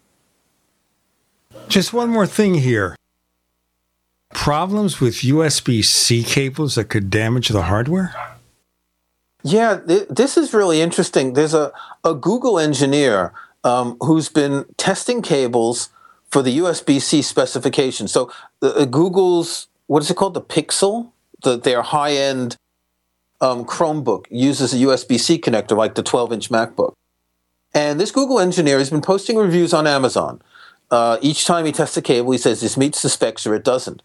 Just 1.68 1.92
one 1.92 2.10
more 2.10 2.26
thing 2.26 2.54
here 2.54 2.96
problems 4.32 5.00
with 5.00 5.16
USB 5.16 5.84
C 5.84 6.24
cables 6.24 6.74
that 6.74 6.86
could 6.86 7.10
damage 7.10 7.48
the 7.48 7.62
hardware? 7.62 8.14
Yeah, 9.42 9.80
th- 9.86 10.08
this 10.08 10.36
is 10.36 10.54
really 10.54 10.80
interesting. 10.80 11.34
There's 11.34 11.54
a, 11.54 11.72
a 12.04 12.14
Google 12.14 12.58
engineer 12.58 13.32
um, 13.64 13.96
who's 14.00 14.28
been 14.28 14.64
testing 14.76 15.22
cables 15.22 15.90
for 16.28 16.42
the 16.42 16.58
USB 16.58 17.00
C 17.00 17.22
specification. 17.22 18.08
So, 18.08 18.32
uh, 18.62 18.84
Google's, 18.86 19.68
what 19.86 20.02
is 20.02 20.10
it 20.10 20.16
called? 20.16 20.34
The 20.34 20.40
Pixel? 20.40 21.10
The, 21.42 21.58
their 21.58 21.82
high 21.82 22.12
end 22.12 22.56
um, 23.40 23.64
Chromebook 23.64 24.26
uses 24.30 24.72
a 24.72 24.78
USB 24.78 25.18
C 25.18 25.38
connector 25.38 25.76
like 25.76 25.94
the 25.94 26.02
12 26.02 26.32
inch 26.32 26.48
MacBook. 26.50 26.94
And 27.74 27.98
this 27.98 28.10
Google 28.10 28.38
engineer 28.38 28.78
has 28.78 28.90
been 28.90 29.00
posting 29.00 29.36
reviews 29.36 29.74
on 29.74 29.86
Amazon. 29.86 30.40
Uh, 30.90 31.18
each 31.20 31.46
time 31.46 31.64
he 31.64 31.72
tests 31.72 31.96
a 31.96 32.02
cable, 32.02 32.32
he 32.32 32.38
says 32.38 32.60
this 32.60 32.76
meets 32.76 33.02
the 33.02 33.08
specs 33.08 33.46
or 33.46 33.54
it 33.54 33.64
doesn't. 33.64 34.02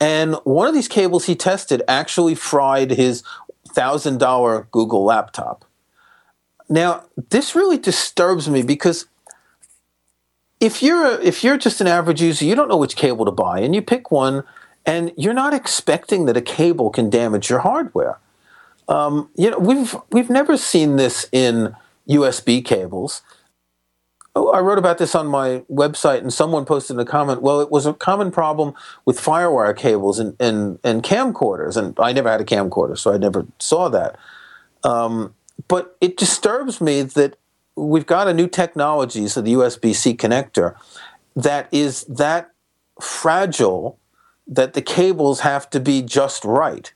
And 0.00 0.34
one 0.44 0.66
of 0.66 0.74
these 0.74 0.88
cables 0.88 1.26
he 1.26 1.36
tested 1.36 1.82
actually 1.86 2.34
fried 2.34 2.90
his 2.90 3.22
$1,000 3.68 4.70
Google 4.70 5.04
laptop. 5.04 5.64
Now, 6.68 7.04
this 7.30 7.54
really 7.54 7.78
disturbs 7.78 8.48
me 8.48 8.62
because 8.62 9.06
if 10.60 10.82
you're 10.82 11.04
a, 11.04 11.14
if 11.22 11.44
you're 11.44 11.58
just 11.58 11.80
an 11.80 11.86
average 11.86 12.22
user, 12.22 12.44
you 12.44 12.54
don't 12.54 12.68
know 12.68 12.76
which 12.76 12.96
cable 12.96 13.24
to 13.24 13.30
buy 13.30 13.60
and 13.60 13.74
you 13.74 13.82
pick 13.82 14.10
one 14.10 14.44
and 14.86 15.12
you're 15.16 15.34
not 15.34 15.54
expecting 15.54 16.26
that 16.26 16.36
a 16.36 16.42
cable 16.42 16.90
can 16.90 17.10
damage 17.10 17.50
your 17.50 17.60
hardware. 17.60 18.18
Um, 18.88 19.30
you 19.34 19.50
know, 19.50 19.58
we've 19.58 19.96
we've 20.10 20.30
never 20.30 20.56
seen 20.56 20.96
this 20.96 21.26
in 21.32 21.74
USB 22.08 22.64
cables. 22.64 23.22
Oh, 24.36 24.50
I 24.50 24.60
wrote 24.60 24.78
about 24.78 24.98
this 24.98 25.14
on 25.14 25.26
my 25.26 25.62
website, 25.70 26.18
and 26.18 26.32
someone 26.32 26.64
posted 26.64 26.96
in 26.96 27.00
a 27.00 27.04
comment. 27.04 27.40
Well, 27.40 27.60
it 27.60 27.70
was 27.70 27.86
a 27.86 27.94
common 27.94 28.30
problem 28.30 28.74
with 29.04 29.18
FireWire 29.18 29.76
cables 29.76 30.18
and, 30.18 30.36
and, 30.40 30.80
and 30.82 31.04
camcorders, 31.04 31.76
and 31.76 31.98
I 32.00 32.12
never 32.12 32.28
had 32.28 32.40
a 32.40 32.44
camcorder, 32.44 32.98
so 32.98 33.12
I 33.12 33.16
never 33.16 33.46
saw 33.60 33.88
that. 33.90 34.16
Um, 34.82 35.34
but 35.68 35.96
it 36.00 36.16
disturbs 36.16 36.80
me 36.80 37.02
that 37.02 37.36
we've 37.76 38.06
got 38.06 38.28
a 38.28 38.34
new 38.34 38.48
technology, 38.48 39.28
so 39.28 39.40
the 39.40 39.54
USB 39.54 39.94
C 39.94 40.14
connector, 40.14 40.76
that 41.34 41.68
is 41.72 42.04
that 42.04 42.50
fragile 43.00 43.98
that 44.46 44.74
the 44.74 44.82
cables 44.82 45.40
have 45.40 45.68
to 45.70 45.80
be 45.80 46.02
just 46.02 46.44
right. 46.44 46.92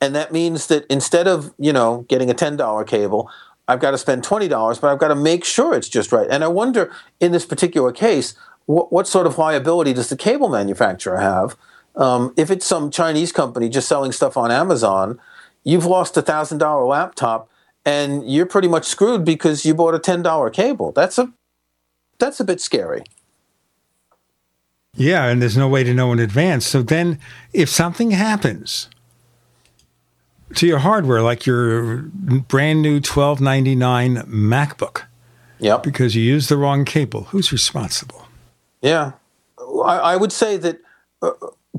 And 0.00 0.14
that 0.14 0.32
means 0.32 0.66
that 0.66 0.84
instead 0.90 1.26
of, 1.26 1.54
you 1.58 1.72
know, 1.72 2.04
getting 2.08 2.30
a 2.30 2.34
$10 2.34 2.86
cable, 2.86 3.30
I've 3.68 3.80
got 3.80 3.92
to 3.92 3.98
spend 3.98 4.24
$20, 4.24 4.80
but 4.80 4.92
I've 4.92 4.98
got 4.98 5.08
to 5.08 5.14
make 5.14 5.44
sure 5.44 5.74
it's 5.74 5.88
just 5.88 6.12
right. 6.12 6.26
And 6.28 6.42
I 6.44 6.48
wonder 6.48 6.92
in 7.20 7.32
this 7.32 7.46
particular 7.46 7.92
case, 7.92 8.34
what, 8.66 8.92
what 8.92 9.06
sort 9.06 9.26
of 9.26 9.38
liability 9.38 9.92
does 9.92 10.08
the 10.08 10.16
cable 10.16 10.48
manufacturer 10.48 11.18
have? 11.18 11.56
Um, 11.94 12.34
if 12.36 12.50
it's 12.50 12.66
some 12.66 12.90
Chinese 12.90 13.32
company 13.32 13.68
just 13.68 13.88
selling 13.88 14.12
stuff 14.12 14.36
on 14.36 14.50
Amazon, 14.50 15.20
you've 15.64 15.86
lost 15.86 16.16
a 16.16 16.22
$1,000 16.22 16.88
laptop 16.88 17.48
and 17.84 18.28
you're 18.30 18.46
pretty 18.46 18.68
much 18.68 18.86
screwed 18.86 19.24
because 19.24 19.64
you 19.64 19.74
bought 19.74 19.94
a 19.94 19.98
$10 19.98 20.52
cable. 20.52 20.92
That's 20.92 21.18
a, 21.18 21.32
that's 22.18 22.40
a 22.40 22.44
bit 22.44 22.60
scary. 22.60 23.04
Yeah, 24.94 25.26
and 25.26 25.40
there's 25.40 25.56
no 25.56 25.68
way 25.68 25.84
to 25.84 25.94
know 25.94 26.12
in 26.12 26.18
advance. 26.18 26.66
So 26.66 26.82
then 26.82 27.18
if 27.52 27.68
something 27.68 28.10
happens, 28.10 28.88
to 30.56 30.66
your 30.66 30.78
hardware, 30.78 31.22
like 31.22 31.46
your 31.46 32.02
brand 32.02 32.82
new 32.82 33.00
twelve 33.00 33.40
ninety 33.40 33.74
nine 33.74 34.16
MacBook. 34.26 35.02
Yep. 35.58 35.84
Because 35.84 36.16
you 36.16 36.22
used 36.22 36.48
the 36.48 36.56
wrong 36.56 36.84
cable. 36.84 37.24
Who's 37.24 37.52
responsible? 37.52 38.26
Yeah, 38.80 39.12
I, 39.58 39.98
I 39.98 40.16
would 40.16 40.32
say 40.32 40.56
that 40.56 40.80
uh, 41.22 41.30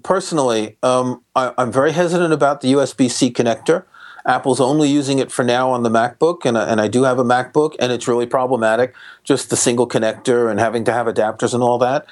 personally, 0.03 0.77
um, 0.83 1.21
I, 1.35 1.53
I'm 1.57 1.71
very 1.71 1.91
hesitant 1.91 2.33
about 2.33 2.61
the 2.61 2.73
USB 2.73 3.11
C 3.11 3.31
connector. 3.31 3.83
Apple's 4.25 4.61
only 4.61 4.89
using 4.89 5.19
it 5.19 5.31
for 5.31 5.43
now 5.43 5.71
on 5.71 5.83
the 5.83 5.89
MacBook, 5.89 6.45
and, 6.45 6.57
and 6.57 6.79
I 6.79 6.87
do 6.87 7.03
have 7.03 7.19
a 7.19 7.25
MacBook, 7.25 7.75
and 7.79 7.91
it's 7.91 8.07
really 8.07 8.25
problematic, 8.25 8.95
just 9.23 9.49
the 9.49 9.57
single 9.57 9.87
connector 9.87 10.49
and 10.49 10.59
having 10.59 10.85
to 10.85 10.93
have 10.93 11.07
adapters 11.07 11.53
and 11.53 11.61
all 11.61 11.77
that. 11.79 12.05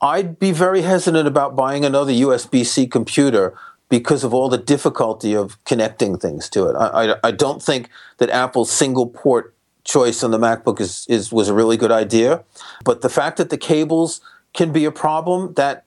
I'd 0.00 0.38
be 0.38 0.52
very 0.52 0.82
hesitant 0.82 1.26
about 1.26 1.56
buying 1.56 1.84
another 1.84 2.12
USB 2.12 2.66
C 2.66 2.86
computer 2.86 3.56
because 3.88 4.24
of 4.24 4.34
all 4.34 4.48
the 4.48 4.58
difficulty 4.58 5.34
of 5.34 5.62
connecting 5.64 6.18
things 6.18 6.48
to 6.50 6.66
it. 6.66 6.74
I, 6.74 7.12
I, 7.12 7.16
I, 7.24 7.30
don't 7.30 7.62
think 7.62 7.88
that 8.18 8.28
Apple's 8.30 8.70
single 8.70 9.06
port 9.06 9.54
choice 9.84 10.24
on 10.24 10.32
the 10.32 10.38
MacBook 10.38 10.80
is, 10.80 11.06
is 11.08 11.32
was 11.32 11.48
a 11.48 11.54
really 11.54 11.76
good 11.76 11.92
idea. 11.92 12.42
But 12.84 13.02
the 13.02 13.08
fact 13.08 13.36
that 13.36 13.50
the 13.50 13.56
cables 13.56 14.20
can 14.52 14.72
be 14.72 14.84
a 14.84 14.90
problem, 14.90 15.54
that 15.54 15.84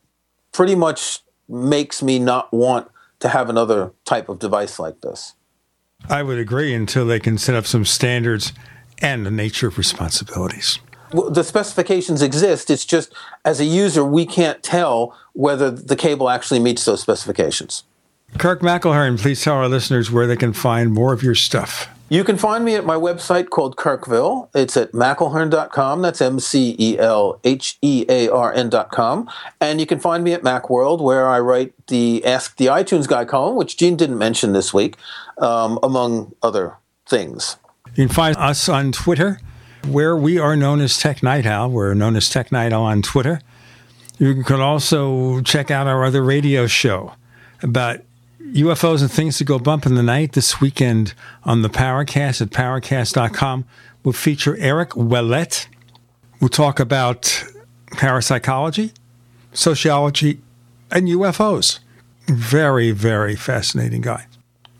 pretty 0.53 0.75
much 0.75 1.19
makes 1.49 2.01
me 2.01 2.19
not 2.19 2.51
want 2.53 2.89
to 3.19 3.29
have 3.29 3.49
another 3.49 3.91
type 4.05 4.29
of 4.29 4.39
device 4.39 4.79
like 4.79 5.01
this. 5.01 5.35
I 6.07 6.23
would 6.23 6.37
agree 6.37 6.73
until 6.73 7.05
they 7.05 7.19
can 7.19 7.37
set 7.37 7.55
up 7.55 7.65
some 7.65 7.85
standards 7.85 8.53
and 9.01 9.25
the 9.25 9.31
nature 9.31 9.67
of 9.67 9.77
responsibilities. 9.77 10.79
Well, 11.11 11.31
the 11.31 11.43
specifications 11.43 12.21
exist. 12.21 12.69
It's 12.69 12.85
just 12.85 13.13
as 13.43 13.59
a 13.59 13.65
user, 13.65 14.05
we 14.05 14.25
can't 14.25 14.61
tell 14.61 15.17
whether 15.33 15.71
the 15.71 15.95
cable 15.95 16.29
actually 16.29 16.59
meets 16.59 16.85
those 16.85 17.01
specifications. 17.01 17.83
Kirk 18.37 18.61
McElhearn, 18.61 19.19
please 19.19 19.41
tell 19.43 19.55
our 19.55 19.67
listeners 19.67 20.11
where 20.11 20.27
they 20.27 20.35
can 20.35 20.53
find 20.53 20.93
more 20.93 21.13
of 21.13 21.23
your 21.23 21.35
stuff. 21.35 21.89
You 22.11 22.23
can 22.23 22.37
find 22.37 22.65
me 22.65 22.73
at 22.73 22.85
my 22.85 22.95
website 22.95 23.51
called 23.51 23.75
Kirkville. 23.75 24.49
It's 24.55 24.75
at 24.75 24.93
McElhearn.com. 24.93 26.01
That's 26.01 26.21
M 26.21 26.39
C 26.39 26.75
E 26.79 26.97
L 26.97 27.39
H 27.43 27.77
E 27.83 28.03
A 28.09 28.29
R 28.29 28.51
N.com. 28.51 29.29
And 29.61 29.79
you 29.79 29.85
can 29.85 29.99
find 29.99 30.23
me 30.23 30.33
at 30.33 30.41
Macworld, 30.41 31.01
where 31.01 31.29
I 31.29 31.39
write 31.39 31.73
the 31.85 32.25
Ask 32.25 32.57
the 32.57 32.65
iTunes 32.65 33.07
Guy 33.07 33.25
column, 33.25 33.55
which 33.55 33.77
Gene 33.77 33.95
didn't 33.95 34.17
mention 34.17 34.53
this 34.53 34.73
week, 34.73 34.95
um, 35.37 35.77
among 35.83 36.33
other 36.41 36.77
things. 37.07 37.57
You 37.95 38.07
can 38.07 38.15
find 38.15 38.35
us 38.37 38.67
on 38.67 38.91
Twitter, 38.91 39.39
where 39.87 40.17
we 40.17 40.39
are 40.39 40.55
known 40.55 40.81
as 40.81 40.97
Tech 40.97 41.21
Night 41.21 41.45
Owl. 41.45 41.69
We're 41.69 41.93
known 41.93 42.15
as 42.15 42.27
Tech 42.27 42.51
Night 42.51 42.73
Owl 42.73 42.85
on 42.85 43.03
Twitter. 43.03 43.39
You 44.17 44.43
can 44.43 44.61
also 44.61 45.41
check 45.41 45.69
out 45.69 45.85
our 45.85 46.03
other 46.03 46.23
radio 46.23 46.65
show 46.65 47.13
about 47.61 47.99
UFOs 48.53 49.01
and 49.01 49.11
things 49.11 49.37
to 49.37 49.43
go 49.43 49.59
bump 49.59 49.85
in 49.85 49.95
the 49.95 50.03
night 50.03 50.33
this 50.33 50.59
weekend 50.59 51.13
on 51.43 51.61
the 51.61 51.69
Paracast 51.69 52.41
at 52.41 52.49
paracast.com. 52.49 53.65
We'll 54.03 54.13
feature 54.13 54.57
Eric 54.57 54.91
Ouellet. 54.91 55.67
We'll 56.39 56.49
talk 56.49 56.79
about 56.79 57.43
parapsychology, 57.91 58.93
sociology, 59.53 60.41
and 60.91 61.07
UFOs. 61.07 61.79
Very, 62.27 62.91
very 62.91 63.35
fascinating 63.35 64.01
guy. 64.01 64.25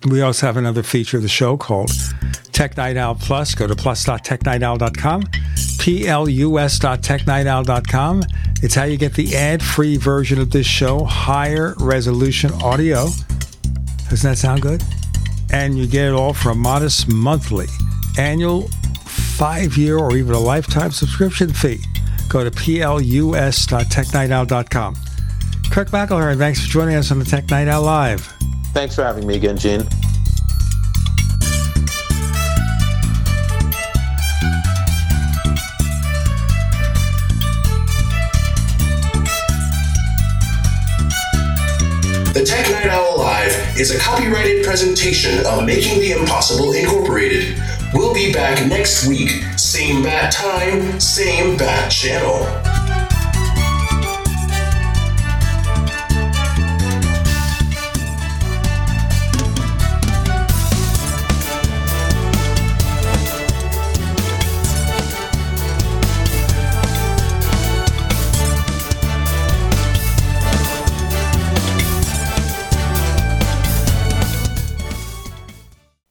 We 0.06 0.22
also 0.22 0.45
have 0.45 0.56
another 0.56 0.83
feature 0.83 1.17
of 1.17 1.23
the 1.23 1.30
show 1.30 1.57
called 1.57 1.91
Tech 2.53 2.77
Night 2.77 2.95
Owl 2.95 3.15
Plus. 3.15 3.53
Go 3.53 3.67
to 3.67 3.75
plus.technightowl.com, 3.75 5.23
plus.technightowl.com. 5.23 8.23
It's 8.61 8.75
how 8.75 8.83
you 8.83 8.98
get 8.98 9.14
the 9.14 9.35
ad 9.35 9.61
free 9.61 9.98
version 9.98 10.39
of 10.39 10.51
this 10.51 10.67
show, 10.67 11.03
higher 11.03 11.75
resolution 11.80 12.51
audio. 12.61 13.07
Doesn't 14.09 14.29
that 14.29 14.38
sound 14.38 14.61
good? 14.61 14.83
And 15.51 15.77
you 15.77 15.88
get 15.88 16.07
it 16.07 16.13
all 16.13 16.33
for 16.33 16.51
a 16.51 16.55
modest 16.55 17.07
monthly, 17.07 17.67
annual, 18.17 18.67
five 19.05 19.77
year, 19.77 19.97
or 19.97 20.13
even 20.15 20.33
a 20.33 20.39
lifetime 20.39 20.91
subscription 20.91 21.53
fee. 21.53 21.79
Go 22.27 22.43
to 22.43 22.51
plus.technightowl.com. 22.51 24.95
Kirk 25.71 25.89
McElhearn, 25.89 26.38
thanks 26.38 26.65
for 26.65 26.69
joining 26.69 26.95
us 26.95 27.11
on 27.11 27.19
the 27.19 27.25
Tech 27.25 27.49
Night 27.49 27.67
Owl 27.67 27.83
Live. 27.83 28.21
Thanks 28.73 28.95
for 28.95 29.03
having 29.03 29.27
me 29.27 29.35
again, 29.35 29.57
Gene. 29.57 29.83
Is 43.80 43.91
a 43.91 43.98
copyrighted 43.98 44.66
presentation 44.66 45.40
of 45.45 45.66
Making 45.66 46.01
the 46.01 46.11
Impossible 46.11 46.74
Incorporated. 46.74 47.58
We'll 47.93 48.14
be 48.14 48.33
back 48.33 48.67
next 48.67 49.08
week, 49.08 49.30
same 49.58 50.03
bat 50.03 50.33
time, 50.33 50.99
same 50.99 51.56
bat 51.56 51.90
channel. 51.90 52.78